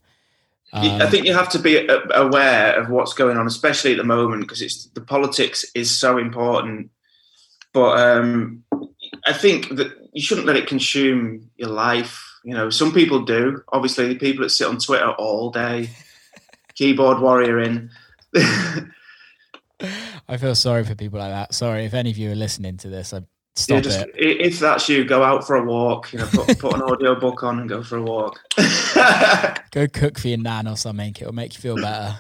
I 0.74 1.02
Um, 1.04 1.10
think 1.10 1.26
you 1.26 1.34
have 1.34 1.50
to 1.50 1.60
be 1.60 1.88
aware 2.14 2.74
of 2.80 2.90
what's 2.90 3.14
going 3.14 3.38
on, 3.38 3.48
especially 3.48 3.92
at 3.94 3.98
the 3.98 4.04
moment, 4.04 4.42
because 4.42 4.62
it's 4.62 4.86
the 4.88 5.02
politics 5.02 5.64
is 5.74 5.90
so 5.98 6.18
important. 6.18 6.90
But 7.74 7.98
um, 8.00 8.64
I 9.26 9.34
think 9.34 9.70
that 9.78 9.94
you 10.14 10.22
shouldn't 10.22 10.48
let 10.48 10.58
it 10.58 10.68
consume 10.68 11.50
your 11.56 11.70
life. 11.70 12.22
You 12.44 12.54
know, 12.54 12.70
some 12.70 12.92
people 12.94 13.22
do. 13.24 13.62
Obviously, 13.72 14.08
the 14.10 14.16
people 14.20 14.44
that 14.44 14.50
sit 14.50 14.68
on 14.68 14.78
Twitter 14.78 15.12
all 15.12 15.50
day, 15.50 15.90
keyboard 16.76 17.20
warrior 17.20 17.60
in. 17.62 17.90
I 20.28 20.38
feel 20.38 20.56
sorry 20.56 20.84
for 20.86 20.96
people 20.96 21.20
like 21.20 21.32
that. 21.32 21.54
Sorry 21.54 21.86
if 21.86 21.94
any 21.94 22.10
of 22.12 22.18
you 22.18 22.32
are 22.32 22.36
listening 22.36 22.78
to 22.78 22.90
this. 22.90 23.14
I 23.14 23.18
Yeah, 23.18 23.24
stop 23.56 23.84
just, 23.84 24.00
it. 24.00 24.12
if 24.16 24.60
that's 24.60 24.88
you, 24.90 25.04
go 25.06 25.24
out 25.24 25.46
for 25.46 25.56
a 25.58 25.64
walk. 25.66 26.14
You 26.14 26.20
know, 26.20 26.28
put, 26.32 26.60
put 26.60 26.74
an 26.76 26.82
audio 26.88 27.20
book 27.20 27.44
on 27.44 27.60
and 27.60 27.70
go 27.70 27.84
for 27.84 27.98
a 27.98 28.02
walk. 28.04 28.40
Go 29.72 29.88
cook 29.90 30.18
for 30.18 30.30
your 30.30 30.38
nan 30.38 30.70
or 30.70 30.78
something. 30.78 31.14
It'll 31.20 31.34
make 31.34 31.54
you 31.56 31.60
feel 31.62 31.76
better. 31.76 32.18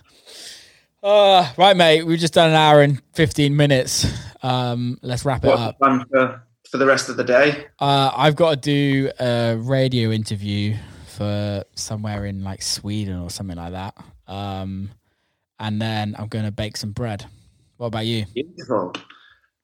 Uh, 1.01 1.49
right, 1.57 1.77
mate. 1.77 2.03
We've 2.03 2.19
just 2.19 2.33
done 2.33 2.49
an 2.49 2.55
hour 2.55 2.81
and 2.81 3.01
15 3.13 3.55
minutes. 3.55 4.05
Um, 4.43 4.97
let's 5.01 5.23
wrap 5.23 5.45
it 5.45 5.47
What's 5.47 5.61
up. 5.61 5.77
plan 5.79 6.03
for, 6.11 6.43
for 6.69 6.77
the 6.77 6.85
rest 6.85 7.07
of 7.07 7.15
the 7.15 7.23
day? 7.23 7.67
Uh, 7.79 8.11
I've 8.13 8.35
got 8.35 8.49
to 8.49 8.55
do 8.57 9.09
a 9.21 9.55
radio 9.57 10.11
interview 10.11 10.75
for 11.15 11.63
somewhere 11.75 12.25
in 12.25 12.43
like 12.43 12.61
Sweden 12.61 13.19
or 13.21 13.29
something 13.29 13.55
like 13.55 13.71
that. 13.71 13.95
Um, 14.27 14.91
and 15.59 15.81
then 15.81 16.15
I'm 16.17 16.27
going 16.27 16.45
to 16.45 16.51
bake 16.51 16.77
some 16.77 16.91
bread. 16.91 17.25
What 17.77 17.87
about 17.87 18.05
you? 18.05 18.25
Beautiful. 18.33 18.93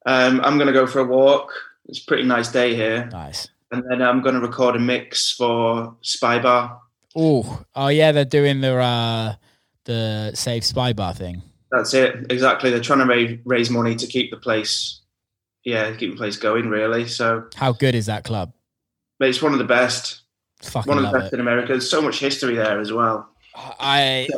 Um, 0.06 0.40
I'm 0.42 0.56
going 0.56 0.66
to 0.66 0.72
go 0.72 0.86
for 0.86 1.00
a 1.00 1.04
walk. 1.04 1.52
It's 1.86 2.02
a 2.02 2.06
pretty 2.06 2.24
nice 2.24 2.48
day 2.50 2.74
here. 2.74 3.08
Nice. 3.12 3.48
And 3.70 3.82
then 3.88 4.02
I'm 4.02 4.20
going 4.22 4.34
to 4.34 4.40
record 4.40 4.76
a 4.76 4.78
mix 4.78 5.32
for 5.32 5.96
Spybar. 6.02 6.78
Oh, 7.16 7.62
oh 7.74 7.88
yeah, 7.88 8.12
they're 8.12 8.24
doing 8.24 8.60
the 8.60 8.74
uh, 8.76 9.34
the 9.84 10.32
Save 10.34 10.62
Spybar 10.62 11.16
thing. 11.16 11.42
That's 11.70 11.94
it. 11.94 12.30
Exactly. 12.30 12.70
They're 12.70 12.80
trying 12.80 12.98
to 13.00 13.06
raise, 13.06 13.38
raise 13.44 13.70
money 13.70 13.94
to 13.96 14.06
keep 14.06 14.30
the 14.30 14.36
place, 14.36 15.00
yeah, 15.64 15.94
keep 15.96 16.10
the 16.12 16.16
place 16.16 16.36
going, 16.36 16.68
really. 16.68 17.06
So 17.08 17.48
How 17.54 17.72
good 17.72 17.94
is 17.94 18.06
that 18.06 18.24
club? 18.24 18.52
but 19.18 19.28
it's 19.28 19.40
one 19.40 19.52
of 19.52 19.58
the 19.58 19.64
best, 19.64 20.22
Fucking 20.62 20.88
one 20.88 21.02
of 21.02 21.10
the 21.10 21.18
best 21.18 21.32
it. 21.32 21.36
in 21.36 21.40
America. 21.40 21.68
There's 21.68 21.88
so 21.88 22.02
much 22.02 22.18
history 22.18 22.56
there 22.56 22.78
as 22.80 22.92
well. 22.92 23.28
I 23.54 24.28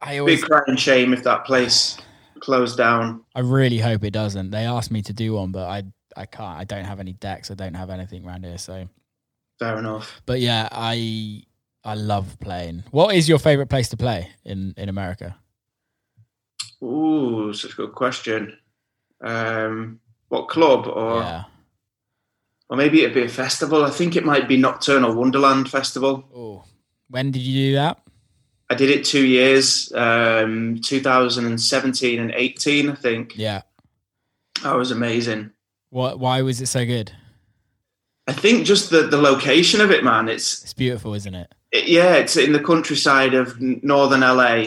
I 0.00 0.10
Big 0.12 0.20
always 0.20 0.44
crying 0.44 0.76
shame 0.76 1.12
if 1.12 1.22
that 1.24 1.44
place 1.44 1.98
closed 2.40 2.76
down. 2.76 3.24
I 3.34 3.40
really 3.40 3.78
hope 3.78 4.04
it 4.04 4.12
doesn't. 4.12 4.50
They 4.50 4.64
asked 4.64 4.90
me 4.90 5.02
to 5.02 5.12
do 5.12 5.34
one, 5.34 5.52
but 5.52 5.68
I 5.68 5.84
I 6.16 6.26
can't. 6.26 6.58
I 6.58 6.64
don't 6.64 6.84
have 6.84 7.00
any 7.00 7.12
decks. 7.14 7.50
I 7.50 7.54
don't 7.54 7.74
have 7.74 7.90
anything 7.90 8.26
around 8.26 8.44
here. 8.44 8.58
So, 8.58 8.88
Fair 9.58 9.78
enough. 9.78 10.20
but 10.26 10.40
yeah, 10.40 10.68
I 10.72 11.44
I 11.84 11.94
love 11.94 12.38
playing. 12.40 12.84
What 12.90 13.14
is 13.14 13.28
your 13.28 13.38
favorite 13.38 13.68
place 13.68 13.88
to 13.90 13.96
play 13.96 14.30
in 14.44 14.74
in 14.76 14.88
America? 14.88 15.36
Ooh, 16.82 17.52
such 17.52 17.72
a 17.72 17.76
good 17.76 17.92
question. 17.92 18.56
Um, 19.22 20.00
what 20.28 20.48
club 20.48 20.86
or 20.86 21.20
yeah. 21.20 21.44
or 22.68 22.76
maybe 22.76 23.02
it'd 23.02 23.14
be 23.14 23.22
a 23.22 23.28
festival. 23.28 23.84
I 23.84 23.90
think 23.90 24.16
it 24.16 24.24
might 24.24 24.48
be 24.48 24.56
Nocturnal 24.56 25.14
Wonderland 25.14 25.70
Festival. 25.70 26.24
Oh, 26.34 26.64
when 27.08 27.30
did 27.30 27.42
you 27.42 27.70
do 27.70 27.74
that? 27.74 28.00
I 28.70 28.74
did 28.74 28.88
it 28.88 29.04
two 29.04 29.26
years, 29.26 29.92
um, 29.94 30.80
2017 30.80 32.20
and 32.20 32.30
18, 32.30 32.88
I 32.88 32.94
think. 32.94 33.36
Yeah. 33.36 33.62
That 34.62 34.76
was 34.76 34.92
amazing. 34.92 35.50
What? 35.90 36.20
Why 36.20 36.42
was 36.42 36.60
it 36.60 36.66
so 36.66 36.86
good? 36.86 37.10
I 38.28 38.32
think 38.32 38.64
just 38.64 38.90
the, 38.90 39.02
the 39.02 39.20
location 39.20 39.80
of 39.80 39.90
it, 39.90 40.04
man. 40.04 40.28
It's 40.28 40.62
It's 40.62 40.72
beautiful, 40.72 41.14
isn't 41.14 41.34
it? 41.34 41.52
it, 41.72 41.88
yeah, 41.88 42.14
it's 42.14 42.36
in 42.36 42.52
the 42.52 42.62
countryside 42.62 43.34
of 43.34 43.60
northern 43.60 44.20
LA. 44.20 44.66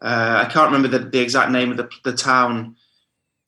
Uh, 0.00 0.44
I 0.44 0.48
can't 0.50 0.70
remember 0.70 0.88
the, 0.88 1.10
the 1.10 1.20
exact 1.20 1.50
name 1.50 1.72
of 1.72 1.76
the, 1.76 1.88
the 2.04 2.12
town, 2.12 2.76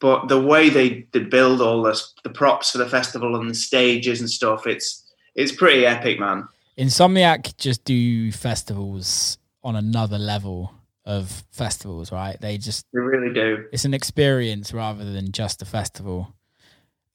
but 0.00 0.26
the 0.26 0.40
way 0.40 0.70
they, 0.70 1.06
they 1.12 1.20
build 1.20 1.60
all 1.60 1.82
this, 1.82 2.14
the 2.24 2.30
props 2.30 2.72
for 2.72 2.78
the 2.78 2.88
festival 2.88 3.36
and 3.36 3.48
the 3.48 3.54
stages 3.54 4.20
and 4.20 4.28
stuff, 4.28 4.66
it's 4.66 5.02
it's 5.36 5.52
pretty 5.52 5.84
epic, 5.86 6.18
man. 6.18 6.48
Insomniac 6.78 7.56
just 7.56 7.84
do 7.84 8.30
festivals 8.32 9.38
on 9.64 9.74
another 9.76 10.18
level 10.18 10.72
of 11.04 11.42
festivals, 11.50 12.12
right? 12.12 12.40
They 12.40 12.58
just 12.58 12.86
They 12.92 13.00
really 13.00 13.32
do. 13.34 13.64
it's 13.72 13.84
an 13.84 13.94
experience 13.94 14.72
rather 14.72 15.04
than 15.10 15.32
just 15.32 15.62
a 15.62 15.64
festival. 15.64 16.34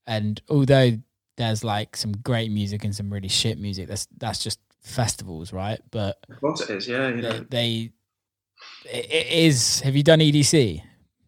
And 0.05 0.41
although 0.49 0.97
there's 1.38 1.63
like 1.63 1.95
some 1.95 2.11
great 2.11 2.51
music 2.51 2.84
and 2.84 2.95
some 2.95 3.11
really 3.13 3.27
shit 3.30 3.57
music, 3.59 3.88
that's 3.88 4.07
that's 4.17 4.43
just 4.43 4.59
festivals, 4.81 5.53
right? 5.53 5.80
But 5.91 6.17
Of 6.30 6.41
course 6.41 6.61
it 6.61 6.69
is. 6.71 6.88
Yeah, 6.88 7.09
you 7.09 7.21
know. 7.21 7.31
they, 7.31 7.45
they 7.49 7.91
it, 8.91 9.05
it 9.11 9.27
is. 9.27 9.81
Have 9.81 9.95
you 9.95 10.03
done 10.03 10.19
EDC? 10.19 10.81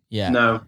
Yeah, 0.10 0.30
No, 0.30 0.62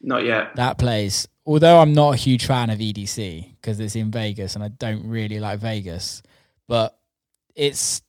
not 0.00 0.24
yet. 0.24 0.56
that 0.56 0.78
place. 0.78 1.28
Although 1.46 1.78
I'm 1.80 1.92
not 1.94 2.14
a 2.14 2.16
huge 2.16 2.44
fan 2.46 2.68
of 2.70 2.78
EDC 2.78 3.54
because 3.56 3.78
it's 3.80 3.96
in 3.96 4.10
Vegas 4.10 4.54
and 4.54 4.62
I 4.64 4.68
don't 4.68 5.08
really 5.08 5.38
like 5.38 5.60
Vegas, 5.60 6.22
but 6.66 6.98
it's 7.54 8.02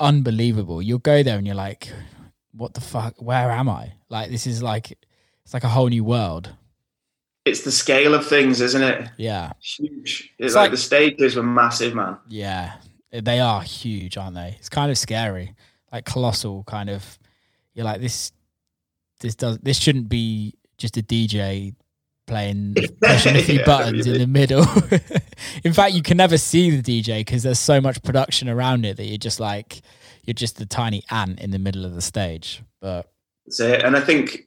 unbelievable. 0.00 0.80
You'll 0.82 0.98
go 0.98 1.22
there 1.22 1.38
and 1.38 1.46
you're 1.46 1.56
like, 1.56 1.92
what 2.52 2.74
the 2.74 2.80
fuck? 2.80 3.20
Where 3.20 3.50
am 3.50 3.68
I? 3.68 3.92
Like, 4.08 4.30
this 4.30 4.46
is 4.46 4.62
like, 4.62 4.92
it's 5.44 5.54
like 5.54 5.64
a 5.64 5.68
whole 5.68 5.88
new 5.88 6.04
world. 6.04 6.50
it's 7.44 7.62
the 7.62 7.72
scale 7.72 8.14
of 8.14 8.26
things, 8.26 8.60
isn't 8.60 8.82
it? 8.82 9.08
Yeah, 9.16 9.52
Huge. 9.62 10.34
It's, 10.38 10.54
like, 10.54 10.64
like- 10.64 10.70
the 10.72 10.76
stages 10.76 11.36
were 11.36 11.42
massive, 11.42 11.94
man. 11.94 12.18
yeah. 12.28 12.74
They 13.10 13.40
are 13.40 13.62
huge, 13.62 14.18
aren't 14.18 14.34
they? 14.34 14.54
It's 14.58 14.68
kind 14.68 14.90
of 14.90 14.98
scary, 14.98 15.54
like 15.90 16.04
colossal. 16.04 16.62
Kind 16.64 16.90
of. 16.90 17.18
You're 17.72 17.86
like 17.86 18.02
this. 18.02 18.32
This 19.20 19.34
does. 19.34 19.56
This 19.60 19.78
shouldn't 19.78 20.10
be 20.10 20.52
just 20.76 20.98
a 20.98 21.02
DJ 21.02 21.74
playing 22.28 22.76
pushing 23.02 23.34
a 23.34 23.42
few 23.42 23.58
Yeah, 23.58 23.64
buttons 23.66 24.06
in 24.06 24.18
the 24.18 24.26
middle. 24.28 24.64
in 25.64 25.72
fact, 25.72 25.94
you 25.94 26.02
can 26.02 26.16
never 26.16 26.38
see 26.38 26.70
the 26.76 26.82
DJ 27.02 27.20
because 27.20 27.42
there's 27.42 27.58
so 27.58 27.80
much 27.80 28.00
production 28.04 28.48
around 28.48 28.84
it 28.86 28.96
that 28.98 29.06
you're 29.06 29.18
just 29.18 29.40
like 29.40 29.82
you're 30.24 30.34
just 30.34 30.56
the 30.58 30.66
tiny 30.66 31.02
ant 31.10 31.40
in 31.40 31.50
the 31.50 31.58
middle 31.58 31.84
of 31.84 31.94
the 31.94 32.02
stage. 32.02 32.62
But 32.80 33.10
That's 33.46 33.58
it. 33.60 33.82
And 33.82 33.96
I 33.96 34.00
think 34.00 34.44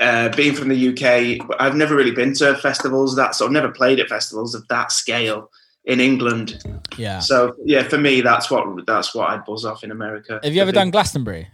uh, 0.00 0.30
being 0.30 0.54
from 0.54 0.68
the 0.68 0.88
UK, 0.88 1.46
I've 1.60 1.76
never 1.76 1.94
really 1.94 2.12
been 2.12 2.34
to 2.34 2.56
festivals 2.56 3.14
that 3.16 3.34
sort. 3.34 3.48
I've 3.48 3.52
never 3.52 3.70
played 3.70 4.00
at 4.00 4.08
festivals 4.08 4.54
of 4.54 4.66
that 4.68 4.90
scale 4.90 5.50
in 5.84 6.00
England. 6.00 6.62
yeah, 6.96 7.18
So 7.20 7.54
yeah, 7.64 7.82
for 7.82 7.98
me, 7.98 8.20
that's 8.20 8.50
what 8.50 8.86
that's 8.86 9.14
what 9.14 9.30
I 9.30 9.38
buzz 9.38 9.64
off 9.64 9.84
in 9.84 9.90
America. 9.90 10.40
have 10.42 10.54
you 10.54 10.62
ever 10.62 10.72
done 10.72 10.90
Glastonbury? 10.90 11.48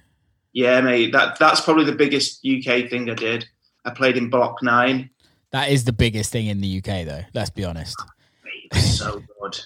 Yeah, 0.52 0.80
mate. 0.80 1.12
That 1.12 1.38
that's 1.38 1.60
probably 1.60 1.84
the 1.84 1.96
biggest 1.96 2.44
UK 2.46 2.88
thing 2.88 3.10
I 3.10 3.14
did. 3.14 3.44
I 3.84 3.90
played 3.90 4.16
in 4.16 4.30
Block 4.30 4.62
Nine. 4.62 5.10
That 5.54 5.70
is 5.70 5.84
the 5.84 5.92
biggest 5.92 6.32
thing 6.32 6.48
in 6.48 6.60
the 6.60 6.78
UK, 6.78 7.06
though. 7.06 7.22
Let's 7.32 7.48
be 7.48 7.64
honest. 7.64 7.94
So 8.72 9.22
good. 9.40 9.60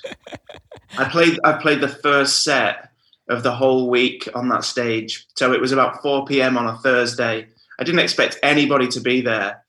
I 0.98 1.08
played 1.08 1.40
I 1.44 1.54
played 1.54 1.80
the 1.80 1.88
first 1.88 2.44
set 2.44 2.90
of 3.30 3.42
the 3.42 3.54
whole 3.54 3.88
week 3.88 4.28
on 4.34 4.50
that 4.50 4.64
stage. 4.64 5.26
So 5.36 5.54
it 5.54 5.62
was 5.62 5.72
about 5.72 6.02
4 6.02 6.26
p.m. 6.26 6.58
on 6.58 6.66
a 6.66 6.76
Thursday. 6.76 7.46
I 7.78 7.84
didn't 7.84 8.00
expect 8.00 8.38
anybody 8.42 8.86
to 8.88 9.00
be 9.00 9.22
there. 9.22 9.64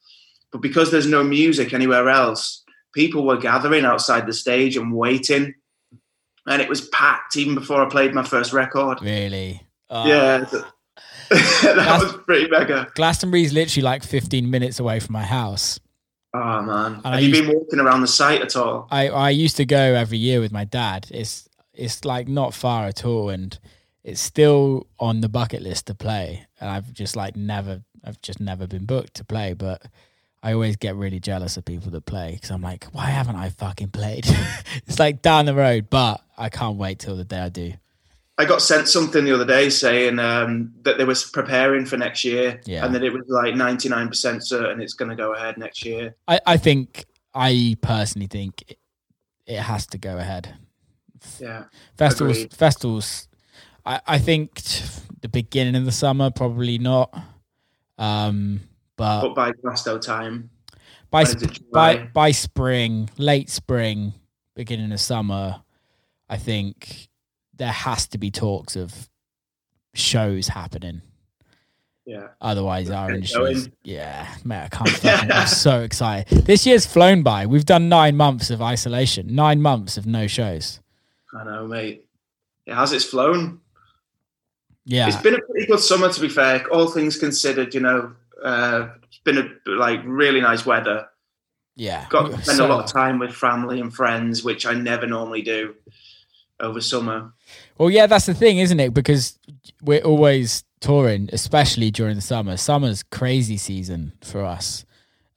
But 0.52 0.60
because 0.62 0.92
there's 0.92 1.08
no 1.08 1.24
music 1.24 1.74
anywhere 1.74 2.10
else, 2.10 2.66
people 2.94 3.26
were 3.26 3.38
gathering 3.38 3.86
outside 3.86 4.28
the 4.28 4.34
stage 4.34 4.76
and 4.76 4.94
waiting. 4.94 5.54
And 6.46 6.62
it 6.62 6.68
was 6.68 6.86
packed 6.90 7.38
even 7.38 7.56
before 7.56 7.82
I 7.82 7.88
played 7.88 8.14
my 8.14 8.24
first 8.24 8.52
record. 8.52 9.02
Really? 9.02 9.66
Uh, 9.90 10.04
Yeah. 10.06 10.38
that 11.30 12.00
was 12.02 12.14
pretty 12.26 12.50
mega. 12.50 12.90
Glastonbury's 12.96 13.54
literally 13.54 13.84
like 13.84 14.04
15 14.04 14.50
minutes 14.50 14.82
away 14.82 15.00
from 15.00 15.14
my 15.14 15.24
house. 15.24 15.80
Oh 16.34 16.62
man. 16.62 17.02
I 17.04 17.12
Have 17.16 17.22
you 17.22 17.30
used- 17.30 17.42
been 17.48 17.56
walking 17.58 17.80
around 17.80 18.02
the 18.02 18.08
site 18.08 18.42
at 18.42 18.56
all? 18.56 18.88
I, 18.92 19.10
I 19.10 19.30
used 19.32 19.58
to 19.58 19.66
go 19.66 19.78
every 19.96 20.18
year 20.18 20.40
with 20.40 20.52
my 20.52 20.64
dad. 20.64 21.08
It's 21.12 21.48
it's 21.74 22.04
like 22.06 22.28
not 22.28 22.54
far 22.54 22.86
at 22.88 23.06
all, 23.06 23.30
and 23.30 23.58
it's 24.04 24.22
still 24.22 24.88
on 25.00 25.22
the 25.22 25.30
bucket 25.30 25.62
list 25.62 25.88
to 25.88 25.96
play. 25.96 26.46
And 26.60 26.70
I've 26.70 26.94
just 26.94 27.16
like 27.16 27.36
never, 27.36 27.82
I've 28.04 28.22
just 28.22 28.40
never 28.40 28.68
been 28.68 28.86
booked 28.86 29.16
to 29.16 29.24
play. 29.26 29.54
But 29.54 29.84
I 30.44 30.54
always 30.54 30.76
get 30.76 30.96
really 30.96 31.20
jealous 31.20 31.58
of 31.58 31.66
people 31.66 31.90
that 31.92 32.06
play 32.06 32.34
because 32.34 32.52
I'm 32.52 32.62
like, 32.62 32.86
why 32.92 33.06
haven't 33.06 33.36
I 33.38 33.50
fucking 33.50 33.90
played? 33.90 34.26
it's 34.88 35.00
like 35.00 35.22
down 35.22 35.46
the 35.46 35.56
road, 35.56 35.90
but 35.90 36.22
I 36.38 36.50
can't 36.50 36.78
wait 36.78 37.00
till 37.00 37.16
the 37.16 37.26
day 37.26 37.40
I 37.40 37.50
do. 37.50 37.74
I 38.40 38.46
got 38.46 38.62
sent 38.62 38.88
something 38.88 39.26
the 39.26 39.34
other 39.34 39.46
day 39.46 39.70
saying 39.70 40.18
um, 40.18 40.72
that 40.84 40.98
they 40.98 41.04
were 41.04 41.16
preparing 41.34 41.86
for 41.86 41.98
next 41.98 42.24
year, 42.24 42.62
Yeah. 42.66 42.86
and 42.86 42.96
that 42.96 43.04
it 43.04 43.12
was 43.12 43.24
like 43.28 43.54
ninety 43.54 43.90
nine 43.90 44.08
percent 44.08 44.48
certain 44.48 44.82
it's 44.82 44.94
going 44.94 45.10
to 45.10 45.16
go 45.16 45.34
ahead 45.36 45.58
next 45.58 45.84
year. 45.84 46.16
I, 46.26 46.40
I 46.48 46.56
think 46.58 47.06
I 47.36 47.76
personally 47.82 48.28
think 48.28 48.64
it, 48.70 48.80
it 49.46 49.60
has 49.60 49.86
to 49.88 49.98
go 49.98 50.18
ahead. 50.18 50.56
Yeah, 51.38 51.66
Festivals, 51.98 52.38
Agreed. 52.38 52.54
festivals. 52.54 53.28
I, 53.86 54.00
I 54.08 54.18
think 54.20 54.56
t- 54.56 54.86
the 55.22 55.28
beginning 55.28 55.76
of 55.76 55.84
the 55.84 55.92
summer 55.92 56.32
probably 56.32 56.78
not. 56.78 57.14
Um, 57.98 58.62
but 58.96 59.22
but 59.22 59.36
by 59.36 59.52
Glasto 59.52 60.00
time, 60.00 60.50
by 61.12 61.26
sp- 61.28 61.60
by 61.74 61.98
by 62.14 62.32
spring, 62.32 63.10
late 63.18 63.50
spring, 63.50 64.14
beginning 64.56 64.94
of 64.94 65.02
summer, 65.02 65.62
I 66.30 66.38
think 66.38 67.10
there 67.60 67.72
has 67.72 68.08
to 68.08 68.18
be 68.18 68.32
talks 68.32 68.76
of 68.76 69.08
shows 69.94 70.48
happening. 70.48 71.02
yeah, 72.06 72.30
Otherwise, 72.42 72.90
our 72.90 73.12
industry, 73.14 73.52
is, 73.52 73.70
yeah, 73.84 74.28
mate, 74.44 74.64
I 74.64 74.68
can't. 74.70 74.90
Fucking, 74.90 75.32
I'm 75.32 75.48
so 75.68 75.82
excited. 75.82 76.46
This 76.46 76.66
year's 76.66 76.86
flown 76.88 77.22
by. 77.22 77.46
We've 77.46 77.66
done 77.66 77.88
nine 77.90 78.18
months 78.18 78.50
of 78.50 78.62
isolation, 78.62 79.36
nine 79.36 79.62
months 79.62 79.98
of 79.98 80.08
no 80.08 80.26
shows. 80.28 80.80
I 81.40 81.44
know, 81.44 81.68
mate. 81.68 82.06
It 82.66 82.74
has 82.74 82.92
its 82.94 83.06
flown. 83.06 83.60
Yeah, 84.86 85.08
It's 85.08 85.18
been 85.18 85.36
a 85.36 85.42
pretty 85.42 85.68
good 85.68 85.80
summer, 85.80 86.12
to 86.12 86.22
be 86.22 86.30
fair. 86.30 86.66
All 86.72 86.88
things 86.88 87.18
considered, 87.20 87.74
you 87.76 87.80
know, 87.82 88.14
uh, 88.44 88.88
it's 89.04 89.20
been 89.20 89.38
a 89.38 89.70
like 89.70 90.00
really 90.06 90.42
nice 90.42 90.66
weather. 90.66 91.08
yeah. 91.76 92.08
Got 92.10 92.28
to 92.32 92.42
spend 92.42 92.58
So- 92.58 92.66
a 92.66 92.70
lot 92.70 92.86
of 92.86 92.92
time 92.92 93.20
with 93.20 93.34
family 93.34 93.80
and 93.82 93.94
friends, 93.94 94.44
which 94.44 94.66
I 94.66 94.74
never 94.74 95.06
normally 95.06 95.42
do 95.44 95.76
over 96.60 96.82
summer. 96.82 97.34
Well, 97.78 97.90
yeah, 97.90 98.08
that's 98.08 98.26
the 98.26 98.34
thing, 98.34 98.60
isn't 98.60 98.80
it? 98.80 98.94
Because 98.94 99.38
we're 99.82 100.02
always 100.02 100.64
touring, 100.82 101.30
especially 101.34 101.92
during 101.92 102.16
the 102.16 102.22
summer. 102.22 102.58
Summer's 102.58 103.04
crazy 103.04 103.58
season 103.58 104.14
for 104.22 104.44
us, 104.44 104.86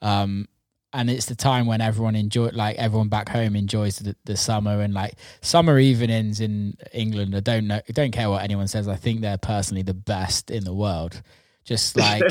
um, 0.01 0.49
and 0.93 1.09
it's 1.09 1.27
the 1.27 1.35
time 1.35 1.67
when 1.67 1.81
everyone 1.81 2.15
enjoy, 2.17 2.49
like 2.49 2.77
everyone 2.77 3.09
back 3.09 3.29
home 3.29 3.57
enjoys 3.57 3.99
the, 3.99 4.15
the 4.25 4.37
summer 4.37 4.81
and 4.81 4.93
like 4.93 5.15
summer 5.41 5.79
evenings 5.79 6.41
in 6.41 6.77
England. 6.93 7.35
I 7.35 7.41
don't 7.41 7.67
know, 7.67 7.81
I 7.89 7.93
don't 7.93 8.13
care 8.13 8.29
what 8.29 8.43
anyone 8.43 8.69
says. 8.69 8.89
I 8.89 8.97
think 8.97 9.21
they're 9.21 9.39
personally 9.39 9.83
the 9.83 9.95
best 9.95 10.51
in 10.51 10.65
the 10.65 10.75
world. 10.75 11.23
Just 11.65 11.97
like 11.97 12.23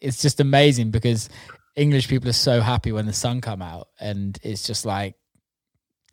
it's 0.00 0.22
just 0.22 0.40
amazing 0.40 0.90
because 0.90 1.28
English 1.76 2.08
people 2.08 2.28
are 2.28 2.34
so 2.34 2.60
happy 2.60 2.92
when 2.92 3.06
the 3.06 3.12
sun 3.12 3.40
come 3.40 3.62
out, 3.62 3.88
and 3.98 4.38
it's 4.42 4.66
just 4.66 4.84
like 4.84 5.16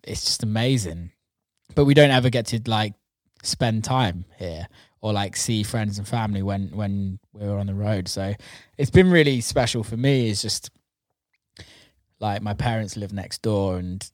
it's 0.03 0.25
just 0.25 0.43
amazing. 0.43 1.11
But 1.75 1.85
we 1.85 1.93
don't 1.93 2.11
ever 2.11 2.29
get 2.29 2.47
to 2.47 2.61
like 2.67 2.93
spend 3.43 3.83
time 3.83 4.25
here 4.37 4.67
or 5.01 5.11
like 5.13 5.35
see 5.35 5.63
friends 5.63 5.97
and 5.97 6.07
family 6.07 6.43
when 6.43 6.69
when 6.73 7.19
we're 7.33 7.57
on 7.57 7.67
the 7.67 7.73
road. 7.73 8.07
So 8.07 8.33
it's 8.77 8.91
been 8.91 9.09
really 9.09 9.41
special 9.41 9.83
for 9.83 9.97
me. 9.97 10.29
It's 10.29 10.41
just 10.41 10.69
like 12.19 12.41
my 12.41 12.53
parents 12.53 12.95
live 12.95 13.13
next 13.13 13.41
door, 13.41 13.77
and 13.77 14.07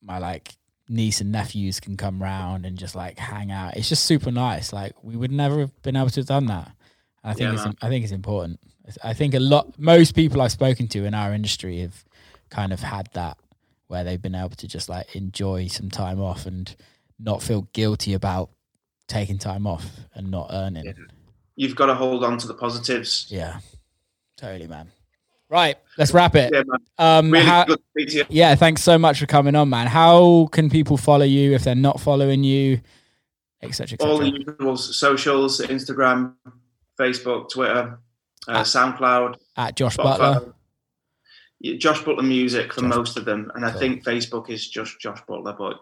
my 0.00 0.18
like 0.18 0.54
niece 0.88 1.20
and 1.20 1.32
nephews 1.32 1.80
can 1.80 1.96
come 1.96 2.22
round 2.22 2.66
and 2.66 2.78
just 2.78 2.94
like 2.94 3.18
hang 3.18 3.50
out. 3.50 3.76
It's 3.76 3.88
just 3.88 4.04
super 4.04 4.30
nice. 4.30 4.72
Like 4.72 5.02
we 5.02 5.16
would 5.16 5.32
never 5.32 5.60
have 5.60 5.82
been 5.82 5.96
able 5.96 6.10
to 6.10 6.20
have 6.20 6.26
done 6.26 6.46
that. 6.46 6.72
I 7.22 7.32
think 7.32 7.56
Yeah, 7.56 7.68
it's. 7.68 7.76
I 7.82 7.88
think 7.88 8.04
it's 8.04 8.12
important. 8.12 8.60
I 9.02 9.14
think 9.14 9.34
a 9.34 9.40
lot 9.40 9.78
most 9.78 10.14
people 10.14 10.42
I've 10.42 10.52
spoken 10.52 10.88
to 10.88 11.04
in 11.04 11.14
our 11.14 11.32
industry 11.32 11.80
have 11.80 12.04
kind 12.50 12.72
of 12.72 12.80
had 12.80 13.08
that 13.14 13.38
where 13.88 14.04
they've 14.04 14.20
been 14.22 14.34
able 14.34 14.50
to 14.50 14.66
just 14.68 14.88
like 14.88 15.14
enjoy 15.14 15.66
some 15.66 15.90
time 15.90 16.20
off 16.20 16.46
and 16.46 16.74
not 17.18 17.42
feel 17.42 17.68
guilty 17.72 18.14
about 18.14 18.50
taking 19.08 19.38
time 19.38 19.66
off 19.66 19.86
and 20.14 20.30
not 20.30 20.48
earning. 20.52 20.84
Yeah. 20.86 20.92
You've 21.56 21.76
got 21.76 21.86
to 21.86 21.94
hold 21.94 22.24
on 22.24 22.38
to 22.38 22.46
the 22.48 22.54
positives. 22.54 23.26
Yeah, 23.30 23.60
totally, 24.36 24.66
man. 24.66 24.90
Right, 25.50 25.76
let's 25.98 26.12
wrap 26.12 26.34
it. 26.34 26.50
Yeah, 26.52 26.62
man. 26.66 26.78
Um, 26.98 27.30
Really 27.30 27.44
how- 27.44 27.64
good 27.64 27.76
to 27.78 27.82
speak 27.90 28.12
you. 28.14 28.24
yeah, 28.28 28.54
thanks 28.56 28.82
so 28.82 28.98
much 28.98 29.20
for 29.20 29.26
coming 29.26 29.54
on, 29.54 29.68
man. 29.68 29.86
How 29.86 30.48
can 30.50 30.68
people 30.70 30.96
follow 30.96 31.24
you 31.26 31.52
if 31.52 31.62
they're 31.62 31.74
not 31.76 32.00
following 32.00 32.42
you, 32.42 32.80
etc. 33.62 33.98
All 34.00 34.18
the 34.18 34.30
usual 34.30 34.76
socials: 34.76 35.60
Instagram, 35.60 36.32
Facebook, 36.98 37.50
Twitter, 37.50 37.98
uh, 38.48 38.52
Ah. 38.52 38.62
SoundCloud, 38.62 39.36
At 39.56 39.76
Josh 39.76 39.96
Spotify. 39.96 40.18
Butler. 40.18 40.54
Josh 41.78 42.02
Butler 42.04 42.22
Music 42.22 42.72
for 42.72 42.82
Josh- 42.82 42.90
most 42.90 43.16
of 43.16 43.24
them, 43.24 43.50
and 43.54 43.64
I 43.64 43.70
think 43.72 44.04
Facebook 44.04 44.50
is 44.50 44.68
just 44.68 45.00
Josh 45.00 45.20
Butler. 45.26 45.54
But 45.58 45.80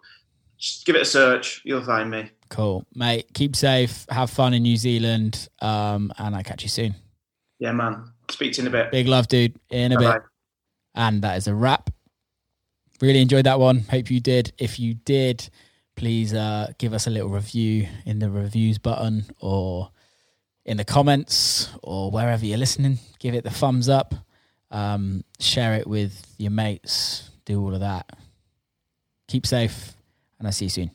just 0.58 0.86
give 0.86 0.94
it 0.96 1.02
a 1.02 1.06
search, 1.06 1.60
you'll 1.64 1.82
find 1.84 2.10
me. 2.10 2.30
Cool, 2.48 2.86
mate. 2.94 3.26
Keep 3.34 3.56
safe. 3.56 4.06
Have 4.10 4.30
fun 4.30 4.54
in 4.54 4.62
New 4.62 4.76
Zealand. 4.76 5.48
Um, 5.60 6.12
and 6.18 6.36
I 6.36 6.42
catch 6.42 6.62
you 6.62 6.68
soon. 6.68 6.94
Yeah, 7.58 7.72
man. 7.72 8.04
Speak 8.30 8.52
to 8.54 8.62
you 8.62 8.68
in 8.68 8.74
a 8.74 8.76
bit. 8.78 8.90
Big 8.92 9.08
love, 9.08 9.26
dude. 9.28 9.54
In 9.70 9.92
a 9.92 9.96
Bye-bye. 9.96 10.12
bit. 10.14 10.22
And 10.94 11.22
that 11.22 11.36
is 11.38 11.46
a 11.48 11.54
wrap. 11.54 11.90
Really 13.00 13.20
enjoyed 13.20 13.46
that 13.46 13.58
one. 13.58 13.80
Hope 13.90 14.10
you 14.10 14.20
did. 14.20 14.52
If 14.58 14.78
you 14.78 14.94
did, 14.94 15.48
please 15.96 16.34
uh, 16.34 16.72
give 16.78 16.92
us 16.92 17.06
a 17.06 17.10
little 17.10 17.28
review 17.30 17.88
in 18.04 18.18
the 18.20 18.30
reviews 18.30 18.78
button 18.78 19.24
or 19.40 19.90
in 20.64 20.76
the 20.76 20.84
comments 20.84 21.68
or 21.82 22.10
wherever 22.10 22.44
you're 22.44 22.58
listening. 22.58 22.98
Give 23.18 23.34
it 23.34 23.42
the 23.44 23.50
thumbs 23.50 23.88
up. 23.88 24.14
Um, 24.72 25.22
share 25.38 25.74
it 25.74 25.86
with 25.86 26.26
your 26.38 26.50
mates. 26.50 27.30
Do 27.44 27.60
all 27.60 27.74
of 27.74 27.80
that. 27.80 28.10
Keep 29.28 29.46
safe, 29.46 29.92
and 30.38 30.48
I'll 30.48 30.52
see 30.52 30.64
you 30.64 30.70
soon. 30.70 30.90